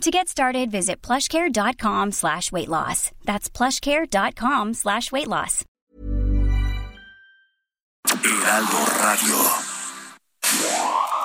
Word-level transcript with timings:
To 0.00 0.10
get 0.10 0.28
started, 0.28 0.70
visit 0.70 1.00
plushcare.com 1.02 2.12
slash 2.12 2.52
weight 2.52 2.68
loss. 2.68 3.10
That's 3.24 3.48
plushcare.com 3.48 4.74
slash 4.74 5.10
weight 5.12 5.28
loss. 5.28 5.64
Heraldo 8.06 8.78
Radio. 9.02 9.36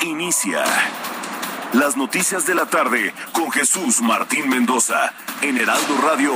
Inicia. 0.02 0.64
Las 1.74 1.98
noticias 1.98 2.46
de 2.46 2.56
la 2.56 2.66
tarde 2.66 3.14
con 3.34 3.52
Jesús 3.52 4.02
Martín 4.02 4.50
Mendoza 4.50 5.14
en 5.42 5.58
Heraldo 5.58 5.98
Radio. 6.02 6.32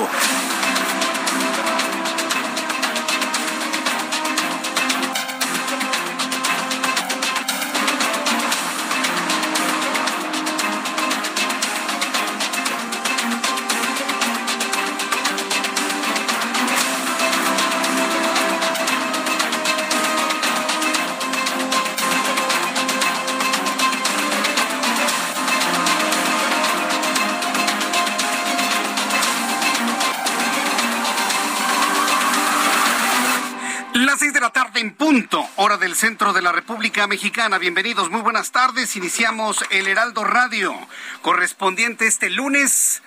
Centro 35.96 36.34
de 36.34 36.42
la 36.42 36.52
República 36.52 37.08
Mexicana. 37.08 37.58
Bienvenidos, 37.58 38.10
muy 38.10 38.22
buenas 38.22 38.52
tardes. 38.52 38.96
Iniciamos 38.96 39.64
el 39.70 39.88
Heraldo 39.88 40.24
Radio, 40.24 40.74
correspondiente 41.22 42.08
este 42.08 42.30
lunes 42.30 43.02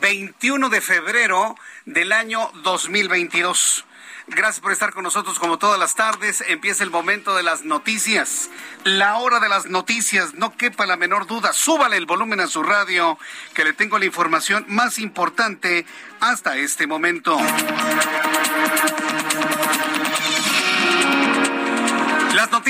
21 0.00 0.68
de 0.68 0.80
febrero 0.80 1.56
del 1.84 2.12
año 2.12 2.50
2022. 2.62 3.84
Gracias 4.28 4.60
por 4.60 4.72
estar 4.72 4.92
con 4.92 5.02
nosotros 5.02 5.38
como 5.38 5.58
todas 5.58 5.78
las 5.78 5.94
tardes. 5.94 6.42
Empieza 6.46 6.84
el 6.84 6.90
momento 6.90 7.34
de 7.34 7.42
las 7.42 7.64
noticias. 7.64 8.50
La 8.84 9.18
hora 9.18 9.40
de 9.40 9.48
las 9.48 9.66
noticias, 9.66 10.34
no 10.34 10.56
quepa 10.56 10.86
la 10.86 10.96
menor 10.96 11.26
duda. 11.26 11.52
Súbale 11.52 11.96
el 11.96 12.06
volumen 12.06 12.40
a 12.40 12.46
su 12.46 12.62
radio, 12.62 13.18
que 13.54 13.64
le 13.64 13.72
tengo 13.72 13.98
la 13.98 14.06
información 14.06 14.64
más 14.68 14.98
importante 14.98 15.86
hasta 16.20 16.56
este 16.56 16.86
momento. 16.86 17.36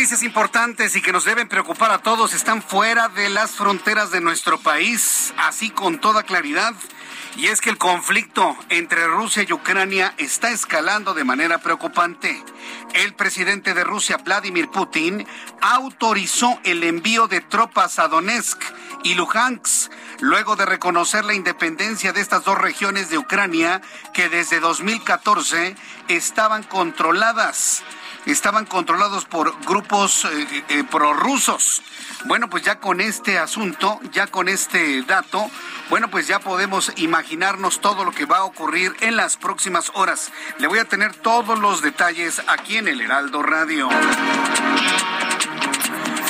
Noticias 0.03 0.25
importantes 0.25 0.97
y 0.97 1.00
que 1.00 1.12
nos 1.12 1.25
deben 1.25 1.47
preocupar 1.47 1.92
a 1.92 1.98
todos 1.98 2.34
están 2.34 2.61
fuera 2.61 3.08
de 3.08 3.28
las 3.28 3.53
fronteras 3.53 4.11
de 4.11 4.20
nuestro 4.20 4.59
país, 4.59 5.33
así 5.36 5.70
con 5.70 6.00
toda 6.00 6.25
claridad. 6.25 6.75
Y 7.36 7.47
es 7.47 7.61
que 7.61 7.70
el 7.70 7.78
conflicto 7.78 8.56
entre 8.69 9.06
Rusia 9.06 9.47
y 9.48 9.53
Ucrania 9.53 10.12
está 10.19 10.50
escalando 10.50 11.14
de 11.14 11.22
manera 11.22 11.59
preocupante. 11.59 12.42
El 12.94 13.14
presidente 13.14 13.75
de 13.75 13.84
Rusia, 13.84 14.17
Vladimir 14.17 14.70
Putin, 14.70 15.25
autorizó 15.61 16.59
el 16.64 16.83
envío 16.83 17.28
de 17.28 17.41
tropas 17.41 18.00
a 18.00 18.09
Donetsk 18.09 18.61
y 19.05 19.14
Luhansk, 19.14 19.93
luego 20.19 20.56
de 20.56 20.66
reconocer 20.66 21.25
la 21.25 21.34
independencia 21.34 22.12
de 22.12 22.22
estas 22.22 22.43
dos 22.43 22.59
regiones 22.59 23.09
de 23.09 23.19
Ucrania 23.19 23.81
que 24.12 24.28
desde 24.28 24.59
2014 24.59 25.76
estaban 26.09 26.65
controladas 26.65 27.84
estaban 28.27 28.66
controlados 28.66 29.25
por 29.25 29.59
grupos 29.65 30.25
eh, 30.25 30.65
eh, 30.69 30.84
prorrusos. 30.84 31.83
Bueno, 32.25 32.49
pues 32.49 32.62
ya 32.62 32.78
con 32.78 33.00
este 33.00 33.38
asunto, 33.38 34.00
ya 34.12 34.27
con 34.28 34.49
este 34.49 35.03
dato, 35.03 35.50
bueno, 35.91 36.09
pues 36.09 36.27
ya 36.27 36.38
podemos 36.38 36.93
imaginarnos 36.97 37.81
todo 37.81 38.05
lo 38.05 38.12
que 38.12 38.27
va 38.27 38.38
a 38.38 38.44
ocurrir 38.44 38.94
en 39.00 39.16
las 39.16 39.37
próximas 39.37 39.91
horas. 39.94 40.31
Le 40.59 40.69
voy 40.69 40.78
a 40.78 40.84
tener 40.84 41.15
todos 41.15 41.59
los 41.59 41.82
detalles 41.82 42.41
aquí 42.47 42.77
en 42.77 42.88
el 42.88 43.00
Heraldo 43.00 43.43
Radio. 43.43 43.88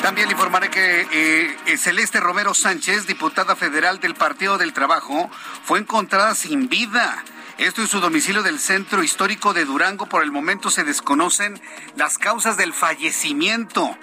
También 0.02 0.26
le 0.26 0.32
informaré 0.32 0.68
que 0.68 1.06
eh, 1.12 1.76
Celeste 1.78 2.18
Romero 2.18 2.54
Sánchez, 2.54 3.06
diputada 3.06 3.54
federal 3.54 4.00
del 4.00 4.16
Partido 4.16 4.58
del 4.58 4.72
Trabajo, 4.72 5.30
fue 5.64 5.78
encontrada 5.78 6.34
sin 6.34 6.68
vida. 6.68 7.22
Esto 7.62 7.80
en 7.80 7.86
su 7.86 8.00
domicilio 8.00 8.42
del 8.42 8.58
centro 8.58 9.04
histórico 9.04 9.54
de 9.54 9.64
Durango. 9.64 10.06
Por 10.06 10.24
el 10.24 10.32
momento 10.32 10.68
se 10.68 10.82
desconocen 10.82 11.60
las 11.94 12.18
causas 12.18 12.56
del 12.56 12.72
fallecimiento 12.72 13.96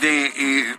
de, 0.00 0.32
eh, 0.34 0.76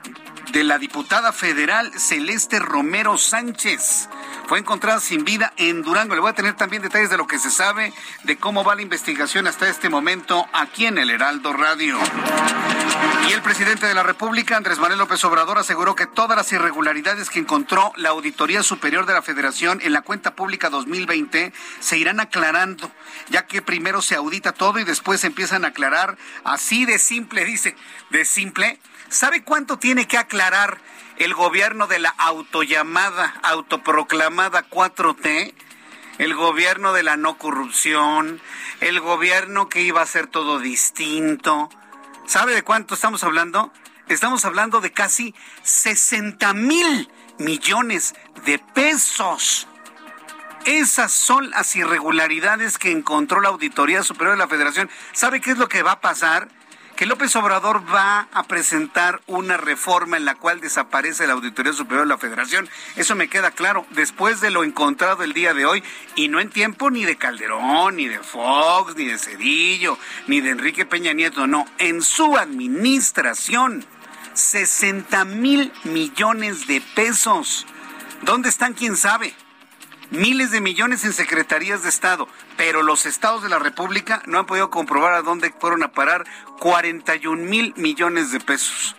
de 0.52 0.64
la 0.64 0.80
diputada 0.80 1.32
federal 1.32 1.92
Celeste 2.00 2.58
Romero 2.58 3.20
Sánchez. 3.20 4.10
Fue 4.48 4.60
encontrada 4.60 5.00
sin 5.00 5.26
vida 5.26 5.54
en 5.58 5.82
Durango. 5.82 6.16
Le 6.16 6.22
voy 6.22 6.30
a 6.30 6.34
tener 6.34 6.56
también 6.56 6.82
detalles 6.82 7.10
de 7.10 7.18
lo 7.18 7.28
que 7.28 7.40
se 7.40 7.50
sabe, 7.50 7.94
de 8.24 8.38
cómo 8.38 8.64
va 8.64 8.76
la 8.76 8.82
investigación 8.82 9.48
hasta 9.48 9.70
este 9.70 9.90
momento 9.90 10.46
aquí 10.54 10.86
en 10.86 10.98
el 10.98 11.10
Heraldo 11.10 11.54
Radio. 11.54 11.98
Y 13.28 13.34
el 13.34 13.42
presidente 13.42 13.88
de 13.88 13.94
la 13.94 14.04
República, 14.04 14.56
Andrés 14.56 14.78
Manuel 14.78 15.00
López 15.00 15.24
Obrador, 15.26 15.58
aseguró 15.58 15.96
que 15.96 16.06
todas 16.06 16.38
las 16.38 16.52
irregularidades 16.52 17.30
que 17.30 17.40
encontró 17.40 17.92
la 17.96 18.10
Auditoría 18.10 18.62
Superior 18.62 19.06
de 19.06 19.14
la 19.14 19.22
Federación 19.22 19.80
en 19.84 19.94
la 19.94 20.02
cuenta 20.02 20.36
pública 20.36 20.70
2020 20.70 21.52
se 21.80 21.98
irán 21.98 22.20
aclarando, 22.20 22.92
ya 23.30 23.48
que 23.48 23.62
primero 23.62 24.02
se 24.02 24.16
audita 24.16 24.52
todo 24.52 24.80
y 24.80 24.84
después 24.84 25.22
se 25.22 25.28
empiezan 25.28 25.66
a 25.66 25.70
aclarar 25.70 26.18
así 26.44 26.86
de 26.86 27.00
simple, 27.00 27.46
dice, 27.46 27.76
de 28.12 28.26
simple. 28.26 28.80
¿Sabe 29.10 29.44
cuánto 29.44 29.78
tiene 29.78 30.08
que 30.08 30.18
aclarar 30.18 30.80
el 31.18 31.34
gobierno 31.34 31.88
de 31.88 32.00
la 32.00 32.10
autollamada, 32.10 33.34
autoproclamada 33.44 34.70
4T? 34.70 35.54
el 36.18 36.34
gobierno 36.34 36.94
de 36.94 37.04
la 37.04 37.18
no 37.18 37.38
corrupción, 37.38 38.40
el 38.80 39.00
gobierno 39.00 39.70
que 39.70 39.82
iba 39.82 40.02
a 40.02 40.06
ser 40.06 40.28
todo 40.28 40.60
distinto. 40.60 41.70
¿Sabe 42.26 42.54
de 42.54 42.64
cuánto 42.64 42.96
estamos 42.96 43.24
hablando? 43.24 43.72
Estamos 44.08 44.46
hablando 44.46 44.82
de 44.82 44.92
casi 44.92 45.36
60 45.64 46.54
mil 46.54 47.10
millones 47.38 48.16
de 48.46 48.60
pesos. 48.60 49.68
Esas 50.66 51.12
son 51.12 51.52
las 51.52 51.76
irregularidades 51.76 52.78
que 52.78 52.92
encontró 52.92 53.40
la 53.42 53.50
Auditoría 53.50 54.02
Superior 54.04 54.36
de 54.36 54.44
la 54.44 54.48
Federación. 54.48 54.90
¿Sabe 55.12 55.42
qué 55.42 55.52
es 55.52 55.58
lo 55.58 55.68
que 55.68 55.84
va 55.84 55.94
a 55.94 56.02
pasar? 56.02 56.48
Que 56.96 57.06
López 57.06 57.36
Obrador 57.36 57.84
va 57.94 58.28
a 58.32 58.44
presentar 58.44 59.22
una 59.28 59.58
reforma 59.58 60.16
en 60.16 60.26
la 60.26 60.36
cual 60.36 60.62
desaparece 60.62 61.28
la 61.28 61.34
Auditoría 61.34 61.74
Superior 61.74 62.06
de 62.06 62.14
la 62.14 62.18
Federación. 62.18 62.70
Eso 62.96 63.16
me 63.16 63.28
queda 63.28 63.52
claro 63.52 63.86
después 63.92 64.40
de 64.40 64.50
lo 64.50 64.64
encontrado 64.64 65.24
el 65.24 65.34
día 65.34 65.54
de 65.54 65.66
hoy 65.66 65.84
y 66.16 66.30
no 66.30 66.40
en 66.40 66.50
tiempo 66.50 66.90
ni 66.90 67.04
de 67.04 67.18
Calderón, 67.18 67.98
ni 67.98 68.08
de 68.08 68.20
Fox, 68.20 68.96
ni 68.96 69.06
de 69.06 69.18
Cedillo, 69.18 69.98
ni 70.28 70.40
de 70.40 70.52
Enrique 70.52 70.86
Peña 70.86 71.14
Nieto, 71.14 71.48
no, 71.48 71.68
en 71.80 72.02
su 72.02 72.38
administración. 72.38 73.86
60 74.34 75.24
mil 75.26 75.72
millones 75.86 76.68
de 76.68 76.82
pesos. 76.82 77.66
¿Dónde 78.24 78.50
están? 78.50 78.74
¿Quién 78.74 78.98
sabe? 78.98 79.34
Miles 80.12 80.52
de 80.52 80.62
millones 80.62 81.04
en 81.04 81.14
secretarías 81.14 81.84
de 81.84 81.90
Estado, 81.90 82.28
pero 82.58 82.84
los 82.84 83.06
estados 83.06 83.44
de 83.44 83.50
la 83.50 83.60
República 83.60 84.22
no 84.26 84.40
han 84.40 84.46
podido 84.46 84.70
comprobar 84.70 85.14
a 85.14 85.22
dónde 85.22 85.54
fueron 85.60 85.84
a 85.84 85.92
parar 85.92 86.26
41 86.60 87.44
mil 87.44 87.74
millones 87.78 88.32
de 88.32 88.40
pesos. 88.40 88.96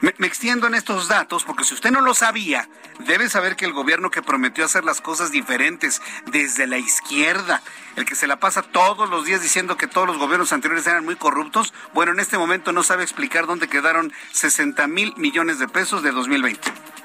Me, 0.00 0.10
extiendo 0.26 0.66
en 0.66 0.74
estos 0.74 1.06
datos 1.06 1.44
porque 1.44 1.62
si 1.62 1.74
usted 1.74 1.92
no 1.92 2.00
lo 2.00 2.12
sabía, 2.12 2.68
debe 3.06 3.28
saber 3.28 3.54
que 3.54 3.66
el 3.66 3.72
gobierno 3.72 4.10
que 4.10 4.20
prometió 4.20 4.64
hacer 4.64 4.84
las 4.84 5.00
cosas 5.00 5.30
diferentes 5.30 6.02
desde 6.26 6.66
la 6.66 6.76
izquierda, 6.76 7.62
el 7.94 8.04
que 8.04 8.16
se 8.16 8.26
la 8.26 8.40
pasa 8.40 8.62
todos 8.62 9.08
los 9.08 9.24
días 9.24 9.42
diciendo 9.42 9.76
que 9.76 9.86
todos 9.86 10.08
los 10.08 10.18
gobiernos 10.18 10.52
anteriores 10.52 10.88
eran 10.88 11.04
muy 11.04 11.14
corruptos, 11.14 11.72
bueno, 11.94 12.10
en 12.10 12.18
este 12.18 12.36
momento 12.36 12.72
no 12.72 12.82
sabe 12.82 13.04
explicar 13.04 13.46
dónde 13.46 13.68
quedaron 13.68 14.12
60 14.32 14.88
mil 14.88 15.14
millones 15.16 15.60
de 15.60 15.68
pesos 15.68 16.02
de 16.02 16.10
2020. 16.10 16.60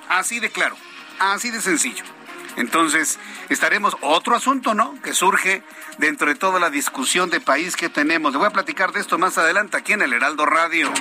Así 0.09 0.39
de 0.39 0.50
claro, 0.50 0.75
así 1.19 1.51
de 1.51 1.61
sencillo. 1.61 2.16
Entonces, 2.57 3.19
estaremos 3.50 3.95
otro 4.01 4.36
asunto, 4.36 4.74
¿no? 4.74 5.00
Que 5.04 5.13
surge 5.13 5.62
dentro 6.00 6.27
de 6.27 6.36
toda 6.36 6.59
la 6.59 6.71
discusión 6.71 7.30
de 7.30 7.39
país 7.39 7.75
que 7.75 7.88
tenemos. 7.88 8.31
Le 8.31 8.39
voy 8.39 8.48
a 8.48 8.51
platicar 8.51 8.92
de 8.92 9.00
esto 9.00 9.18
más 9.19 9.38
adelante 9.38 9.77
aquí 9.77 9.94
en 9.94 10.01
el 10.01 10.12
Heraldo 10.12 10.45
Radio. 10.45 10.92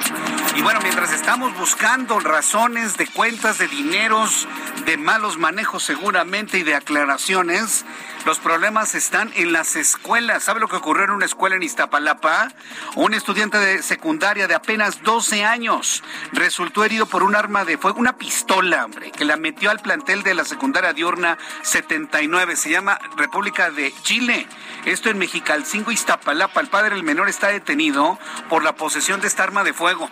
Y 0.55 0.62
bueno, 0.62 0.81
mientras 0.82 1.12
estamos 1.12 1.56
buscando 1.58 2.20
razones 2.20 2.99
de 2.99 3.06
cuentas 3.06 3.58
de 3.58 3.69
dineros, 3.69 4.47
de 4.85 4.99
malos 4.99 5.38
manejos 5.38 5.82
seguramente 5.82 6.58
y 6.58 6.62
de 6.62 6.75
aclaraciones, 6.75 7.87
los 8.26 8.40
problemas 8.40 8.96
están 8.96 9.31
en 9.37 9.52
las 9.52 9.76
escuelas. 9.76 10.43
¿Sabe 10.43 10.58
lo 10.58 10.67
que 10.67 10.75
ocurrió 10.75 11.05
en 11.05 11.11
una 11.12 11.26
escuela 11.26 11.55
en 11.55 11.62
Iztapalapa? 11.62 12.49
Un 12.96 13.14
estudiante 13.14 13.56
de 13.56 13.84
secundaria 13.84 14.49
de 14.49 14.55
apenas 14.56 15.00
12 15.05 15.44
años 15.44 16.02
resultó 16.32 16.84
herido 16.84 17.06
por 17.06 17.23
un 17.23 17.37
arma 17.37 17.64
de 17.64 17.78
fuego, 17.78 18.00
una 18.00 18.19
pistola, 18.19 18.84
hombre, 18.84 19.12
que 19.12 19.25
la 19.25 19.37
metió 19.37 19.70
al 19.70 19.78
plantel 19.78 20.25
de 20.25 20.34
la 20.34 20.44
secundaria 20.44 20.93
diurna 20.93 21.38
79. 21.62 22.56
Se 22.56 22.69
llama 22.69 22.99
República 23.17 23.70
de 23.70 23.94
Chile. 24.02 24.49
Esto 24.87 25.08
en 25.08 25.19
Mexicalcingo, 25.19 25.93
Iztapalapa. 25.93 26.61
El 26.61 26.67
padre 26.67 26.96
del 26.96 27.05
menor 27.05 27.29
está 27.29 27.46
detenido 27.46 28.19
por 28.49 28.64
la 28.64 28.75
posesión 28.75 29.20
de 29.20 29.29
esta 29.29 29.44
arma 29.44 29.62
de 29.62 29.72
fuego 29.72 30.11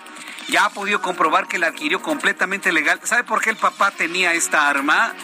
ya 0.49 0.67
ha 0.67 0.71
podido 0.71 1.01
comprobar 1.01 1.49
que 1.49 1.59
la 1.59 1.69
adquirió 1.69 2.03
completamente 2.03 2.71
legal. 2.71 3.01
¿Sabe 3.03 3.25
por 3.25 3.41
qué 3.41 3.49
el 3.49 3.57
papá 3.57 3.91
tenía 3.91 4.35
esta 4.35 4.69
arma? 4.69 5.15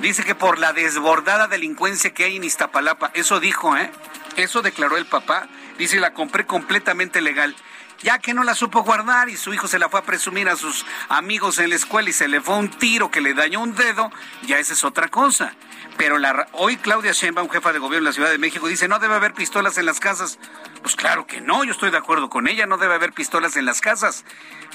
Dice 0.00 0.24
que 0.24 0.34
por 0.34 0.58
la 0.58 0.72
desbordada 0.72 1.48
delincuencia 1.48 2.12
que 2.12 2.24
hay 2.24 2.36
en 2.36 2.44
Iztapalapa. 2.44 3.10
Eso 3.14 3.40
dijo, 3.40 3.76
¿eh? 3.76 3.90
Eso 4.36 4.60
declaró 4.62 4.96
el 4.98 5.06
papá. 5.06 5.48
Dice, 5.78 5.98
la 6.00 6.12
compré 6.12 6.46
completamente 6.46 7.20
legal. 7.20 7.56
Ya 8.02 8.18
que 8.18 8.34
no 8.34 8.44
la 8.44 8.54
supo 8.54 8.82
guardar 8.82 9.30
y 9.30 9.36
su 9.36 9.54
hijo 9.54 9.68
se 9.68 9.78
la 9.78 9.88
fue 9.88 10.00
a 10.00 10.04
presumir 10.04 10.50
a 10.50 10.56
sus 10.56 10.84
amigos 11.08 11.58
en 11.58 11.70
la 11.70 11.76
escuela 11.76 12.10
y 12.10 12.12
se 12.12 12.28
le 12.28 12.42
fue 12.42 12.56
un 12.56 12.68
tiro 12.68 13.10
que 13.10 13.22
le 13.22 13.32
dañó 13.32 13.60
un 13.60 13.74
dedo, 13.74 14.12
ya 14.42 14.58
esa 14.58 14.74
es 14.74 14.84
otra 14.84 15.08
cosa. 15.08 15.54
Pero 15.96 16.18
la, 16.18 16.46
hoy 16.52 16.76
Claudia 16.76 17.12
Sheinbaum, 17.12 17.48
jefa 17.48 17.72
de 17.72 17.78
gobierno 17.78 18.04
de 18.04 18.10
la 18.10 18.14
Ciudad 18.14 18.30
de 18.30 18.36
México, 18.36 18.68
dice, 18.68 18.86
no 18.86 18.98
debe 18.98 19.14
haber 19.14 19.32
pistolas 19.32 19.78
en 19.78 19.86
las 19.86 19.98
casas. 19.98 20.38
Pues 20.86 20.94
claro 20.94 21.26
que 21.26 21.40
no, 21.40 21.64
yo 21.64 21.72
estoy 21.72 21.90
de 21.90 21.96
acuerdo 21.96 22.30
con 22.30 22.46
ella, 22.46 22.64
no 22.64 22.78
debe 22.78 22.94
haber 22.94 23.12
pistolas 23.12 23.56
en 23.56 23.64
las 23.64 23.80
casas. 23.80 24.24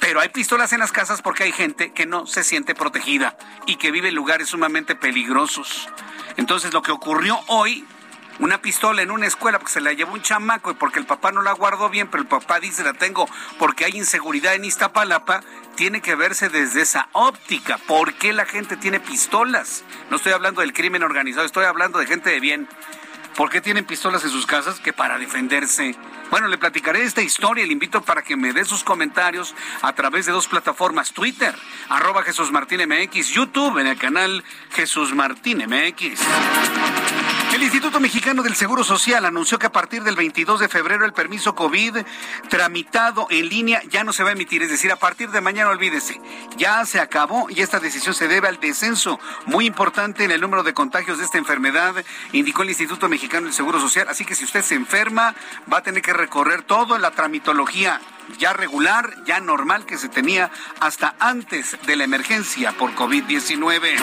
Pero 0.02 0.20
hay 0.20 0.28
pistolas 0.28 0.74
en 0.74 0.82
las 0.82 0.92
casas 0.92 1.22
porque 1.22 1.46
hay 1.46 1.54
gente 1.54 1.94
que 1.94 2.06
no 2.06 2.28
se 2.28 2.44
siente 2.44 2.76
protegida 2.76 3.38
y 3.66 3.78
que 3.78 3.92
vive 3.92 4.10
en 4.10 4.16
lugares 4.16 4.50
sumamente 4.50 4.94
peligrosos. 4.94 5.88
Entonces 6.36 6.74
lo 6.74 6.82
que 6.82 6.92
ocurrió 6.92 7.40
hoy 7.48 7.86
una 8.40 8.62
pistola 8.62 9.02
en 9.02 9.10
una 9.10 9.26
escuela 9.26 9.58
porque 9.58 9.72
se 9.72 9.80
la 9.80 9.94
llevó 9.94 10.12
un 10.12 10.22
chamaco 10.22 10.72
y 10.72 10.74
porque 10.74 11.00
el 11.00 11.06
papá 11.06 11.32
no 11.32 11.42
la 11.44 11.54
guardó 11.54 11.90
bien, 11.90 12.10
pero 12.10 12.24
el 12.24 12.28
papá 12.28 12.60
dice 12.60 12.84
la 12.84 12.92
tengo 12.92 13.26
porque 13.58 13.86
hay 13.86 13.96
inseguridad 13.96 14.54
en 14.54 14.66
Iztapalapa, 14.66 15.40
tiene 15.76 16.02
que 16.02 16.16
verse 16.16 16.50
desde 16.50 16.82
esa 16.82 17.08
óptica. 17.14 17.78
¿Por 17.78 18.16
qué 18.16 18.34
la 18.34 18.46
gente 18.46 18.76
tiene 18.76 19.00
pistolas? 19.00 19.86
No 20.10 20.18
estoy 20.18 20.34
hablando 20.34 20.60
del 20.60 20.74
crimen 20.74 21.04
organizado, 21.04 21.46
estoy 21.46 21.64
hablando 21.64 22.00
de 22.00 22.08
gente 22.08 22.32
de 22.32 22.42
bien. 22.42 22.68
¿Por 23.36 23.50
qué 23.50 23.62
tienen 23.62 23.86
pistolas 23.86 24.24
en 24.24 24.30
sus 24.30 24.46
casas? 24.46 24.80
Que 24.80 24.94
para 24.94 25.18
defenderse. 25.18 25.96
Bueno, 26.30 26.48
le 26.48 26.58
platicaré 26.58 27.04
esta 27.04 27.22
historia 27.22 27.64
y 27.64 27.68
le 27.68 27.74
invito 27.74 28.02
para 28.02 28.22
que 28.22 28.36
me 28.36 28.54
dé 28.54 28.66
sus 28.66 28.84
comentarios 28.84 29.56
a 29.82 29.94
través 29.94 30.26
de 30.26 30.32
dos 30.32 30.48
plataformas, 30.48 31.12
Twitter, 31.12 31.54
arroba 31.90 32.24
Jesús 32.24 32.52
Martín 32.52 32.82
MX, 32.88 33.30
YouTube 33.30 33.80
en 33.80 33.88
el 33.88 33.98
canal 33.98 34.44
Jesús 34.72 35.14
Martín 35.14 35.64
MX. 35.68 36.20
El 37.54 37.64
Instituto 37.64 38.00
Mexicano 38.00 38.44
del 38.44 38.56
Seguro 38.56 38.82
Social 38.82 39.26
anunció 39.26 39.60
que 39.60 39.66
a 39.66 39.72
partir 39.72 40.04
del 40.04 40.16
22 40.16 40.62
de 40.62 40.70
febrero 40.70 41.06
el 41.06 41.12
permiso 41.12 41.54
COVID 41.54 41.98
tramitado 42.50 43.28
en 43.30 43.50
línea 43.50 43.82
ya 43.90 44.06
no 44.06 44.14
se 44.14 44.24
va 44.24 44.30
a 44.30 44.32
emitir, 44.32 44.64
es 44.64 44.70
decir, 44.70 44.90
a 44.90 44.96
partir 44.96 45.30
de 45.32 45.42
mañana 45.42 45.70
olvídese, 45.70 46.22
ya 46.56 46.86
se 46.86 47.02
acabó 47.02 47.50
y 47.50 47.60
esta 47.60 47.82
decisión 47.82 48.16
se 48.16 48.30
debe 48.30 48.48
al 48.48 48.62
descenso 48.62 49.20
muy 49.48 49.66
importante 49.66 50.24
en 50.24 50.32
el 50.32 50.40
número 50.40 50.64
de 50.64 50.74
contagios 50.74 51.18
de 51.18 51.26
esta 51.26 51.40
enfermedad, 51.40 51.94
indicó 52.32 52.64
el 52.64 52.70
Instituto 52.70 53.10
Mexicano 53.10 53.48
del 53.48 53.54
Seguro 53.54 53.82
Social, 53.82 54.08
así 54.10 54.24
que 54.24 54.36
si 54.36 54.46
usted 54.46 54.62
se 54.62 54.76
enferma 54.76 55.36
va 55.72 55.80
a 55.80 55.84
tener 55.84 56.02
que 56.02 56.14
recorrer 56.14 56.64
todo 56.64 56.96
en 56.96 57.02
la 57.02 57.12
tramitología 57.12 58.00
ya 58.38 58.54
regular, 58.54 59.14
ya 59.26 59.40
normal 59.40 59.86
que 59.86 59.98
se 59.98 60.10
tenía 60.10 60.52
hasta 60.80 61.16
antes 61.20 61.78
de 61.86 61.96
la 61.96 62.04
emergencia 62.04 62.72
por 62.74 62.94
COVID-19. 62.96 63.96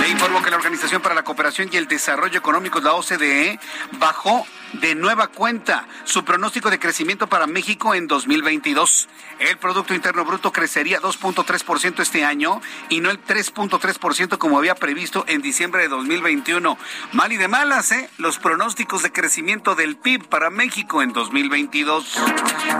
Le 0.00 0.08
informo 0.08 0.42
que 0.42 0.50
la 0.50 0.56
Organización 0.56 1.02
para 1.02 1.14
la 1.14 1.24
Cooperación 1.24 1.68
y 1.72 1.76
el 1.76 1.88
Desarrollo 1.88 2.38
Económico, 2.38 2.80
la 2.80 2.94
OCDE, 2.94 3.58
bajó 3.98 4.46
de 4.74 4.94
nueva 4.94 5.28
cuenta 5.28 5.86
su 6.04 6.24
pronóstico 6.24 6.70
de 6.70 6.78
crecimiento 6.78 7.26
para 7.28 7.46
México 7.46 7.94
en 7.94 8.06
2022. 8.06 9.08
El 9.38 9.58
Producto 9.58 9.94
Interno 9.94 10.24
Bruto 10.24 10.52
crecería 10.52 11.00
2.3% 11.00 12.00
este 12.00 12.24
año 12.24 12.60
y 12.88 13.00
no 13.00 13.10
el 13.10 13.22
3.3% 13.22 14.38
como 14.38 14.58
había 14.58 14.74
previsto 14.74 15.24
en 15.28 15.42
diciembre 15.42 15.82
de 15.82 15.88
2021. 15.88 16.78
Mal 17.12 17.32
y 17.32 17.36
de 17.36 17.48
malas, 17.48 17.92
¿eh? 17.92 18.10
Los 18.18 18.38
pronósticos 18.38 19.02
de 19.02 19.12
crecimiento 19.12 19.74
del 19.74 19.96
PIB 19.96 20.28
para 20.28 20.50
México 20.50 21.02
en 21.02 21.12
2022. 21.12 22.18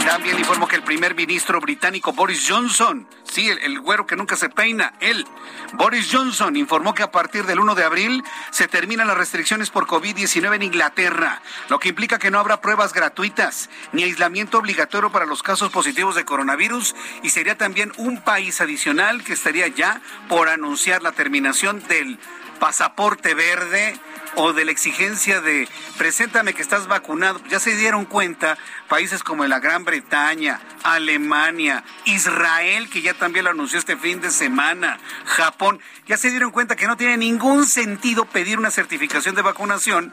También 0.06 0.38
informo 0.38 0.68
que 0.68 0.76
el 0.76 0.82
primer 0.82 1.14
ministro 1.14 1.60
británico 1.60 2.12
Boris 2.12 2.46
Johnson, 2.48 3.06
sí, 3.24 3.48
el, 3.48 3.80
güero 3.80 4.06
que 4.06 4.16
nunca 4.16 4.36
se 4.36 4.48
peina, 4.48 4.94
él, 5.00 5.26
Boris 5.74 6.08
Johnson, 6.10 6.56
informó 6.56 6.94
que 6.94 7.02
a 7.02 7.10
partir 7.10 7.44
del 7.44 7.60
1 7.60 7.74
de 7.74 7.84
abril 7.84 8.24
se 8.50 8.68
terminan 8.68 9.06
las 9.06 9.16
restricciones 9.16 9.70
por 9.70 9.86
COVID-19 9.86 10.54
en 10.56 10.62
Inglaterra, 10.62 11.42
que 11.78 11.88
implica 11.88 12.18
que 12.18 12.30
no 12.30 12.38
habrá 12.38 12.60
pruebas 12.60 12.92
gratuitas 12.92 13.70
ni 13.92 14.04
aislamiento 14.04 14.58
obligatorio 14.58 15.10
para 15.10 15.26
los 15.26 15.42
casos 15.42 15.70
positivos 15.70 16.14
de 16.14 16.24
coronavirus 16.24 16.94
y 17.22 17.30
sería 17.30 17.58
también 17.58 17.92
un 17.96 18.20
país 18.20 18.60
adicional 18.60 19.24
que 19.24 19.32
estaría 19.32 19.68
ya 19.68 20.00
por 20.28 20.48
anunciar 20.48 21.02
la 21.02 21.12
terminación 21.12 21.82
del 21.88 22.18
pasaporte 22.58 23.34
verde 23.34 23.98
o 24.36 24.52
de 24.52 24.64
la 24.64 24.70
exigencia 24.70 25.40
de 25.40 25.68
preséntame 25.96 26.54
que 26.54 26.62
estás 26.62 26.86
vacunado. 26.86 27.40
Ya 27.48 27.58
se 27.58 27.74
dieron 27.76 28.04
cuenta 28.04 28.58
países 28.88 29.22
como 29.22 29.46
la 29.46 29.60
Gran 29.60 29.84
Bretaña, 29.84 30.60
Alemania, 30.82 31.84
Israel, 32.04 32.88
que 32.90 33.02
ya 33.02 33.14
también 33.14 33.44
lo 33.44 33.50
anunció 33.50 33.78
este 33.78 33.96
fin 33.96 34.20
de 34.20 34.30
semana, 34.30 34.98
Japón, 35.24 35.80
ya 36.06 36.16
se 36.16 36.30
dieron 36.30 36.50
cuenta 36.50 36.76
que 36.76 36.86
no 36.86 36.96
tiene 36.96 37.16
ningún 37.16 37.66
sentido 37.66 38.26
pedir 38.26 38.58
una 38.58 38.70
certificación 38.70 39.34
de 39.34 39.42
vacunación 39.42 40.12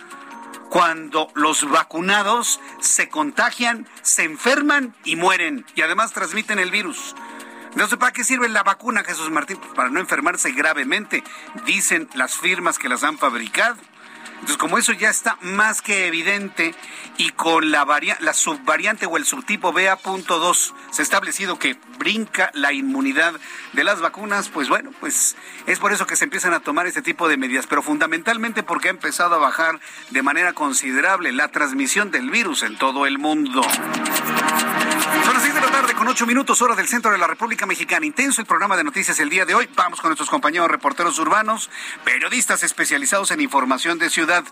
cuando 0.73 1.27
los 1.35 1.69
vacunados 1.69 2.59
se 2.79 3.07
contagian, 3.07 3.87
se 4.01 4.23
enferman 4.23 4.95
y 5.03 5.15
mueren 5.15 5.67
y 5.75 5.83
además 5.83 6.13
transmiten 6.13 6.57
el 6.57 6.71
virus. 6.71 7.13
Entonces, 7.73 7.99
¿para 7.99 8.11
qué 8.11 8.23
sirve 8.23 8.49
la 8.49 8.63
vacuna, 8.63 9.03
Jesús 9.03 9.29
Martín? 9.29 9.57
Pues 9.57 9.71
para 9.75 9.91
no 9.91 9.99
enfermarse 9.99 10.51
gravemente, 10.51 11.23
dicen 11.67 12.09
las 12.15 12.37
firmas 12.37 12.79
que 12.79 12.89
las 12.89 13.03
han 13.03 13.19
fabricado. 13.19 13.75
Entonces, 14.43 14.57
como 14.57 14.77
eso 14.77 14.91
ya 14.91 15.09
está 15.09 15.37
más 15.39 15.81
que 15.81 16.05
evidente 16.05 16.75
y 17.15 17.29
con 17.29 17.71
la, 17.71 17.85
la 18.19 18.33
subvariante 18.33 19.05
o 19.05 19.15
el 19.15 19.23
subtipo 19.23 19.71
BA.2 19.71 20.73
se 20.91 21.01
ha 21.01 21.03
establecido 21.03 21.57
que 21.57 21.77
brinca 21.97 22.51
la 22.53 22.73
inmunidad 22.73 23.35
de 23.71 23.83
las 23.85 24.01
vacunas, 24.01 24.49
pues 24.49 24.67
bueno, 24.67 24.91
pues 24.99 25.37
es 25.65 25.79
por 25.79 25.93
eso 25.93 26.05
que 26.05 26.17
se 26.17 26.25
empiezan 26.25 26.53
a 26.53 26.59
tomar 26.59 26.87
este 26.87 27.01
tipo 27.01 27.29
de 27.29 27.37
medidas, 27.37 27.67
pero 27.67 27.81
fundamentalmente 27.81 28.63
porque 28.63 28.89
ha 28.89 28.91
empezado 28.91 29.35
a 29.35 29.37
bajar 29.37 29.79
de 30.09 30.23
manera 30.23 30.51
considerable 30.51 31.31
la 31.31 31.47
transmisión 31.47 32.11
del 32.11 32.29
virus 32.29 32.63
en 32.63 32.77
todo 32.77 33.05
el 33.05 33.19
mundo. 33.19 33.61
Tarde 35.73 35.95
con 35.95 36.07
ocho 36.07 36.27
minutos 36.27 36.61
hora 36.61 36.75
del 36.75 36.87
centro 36.87 37.09
de 37.09 37.17
la 37.17 37.25
República 37.25 37.65
Mexicana. 37.65 38.05
Intenso 38.05 38.41
el 38.41 38.45
programa 38.45 38.77
de 38.77 38.83
noticias 38.83 39.19
el 39.19 39.31
día 39.31 39.43
de 39.43 39.55
hoy. 39.55 39.67
Vamos 39.75 40.01
con 40.01 40.09
nuestros 40.09 40.29
compañeros 40.29 40.69
reporteros 40.69 41.17
urbanos, 41.17 41.71
periodistas 42.05 42.61
especializados 42.61 43.31
en 43.31 43.41
información 43.41 43.97
de 43.97 44.11
ciudad. 44.11 44.43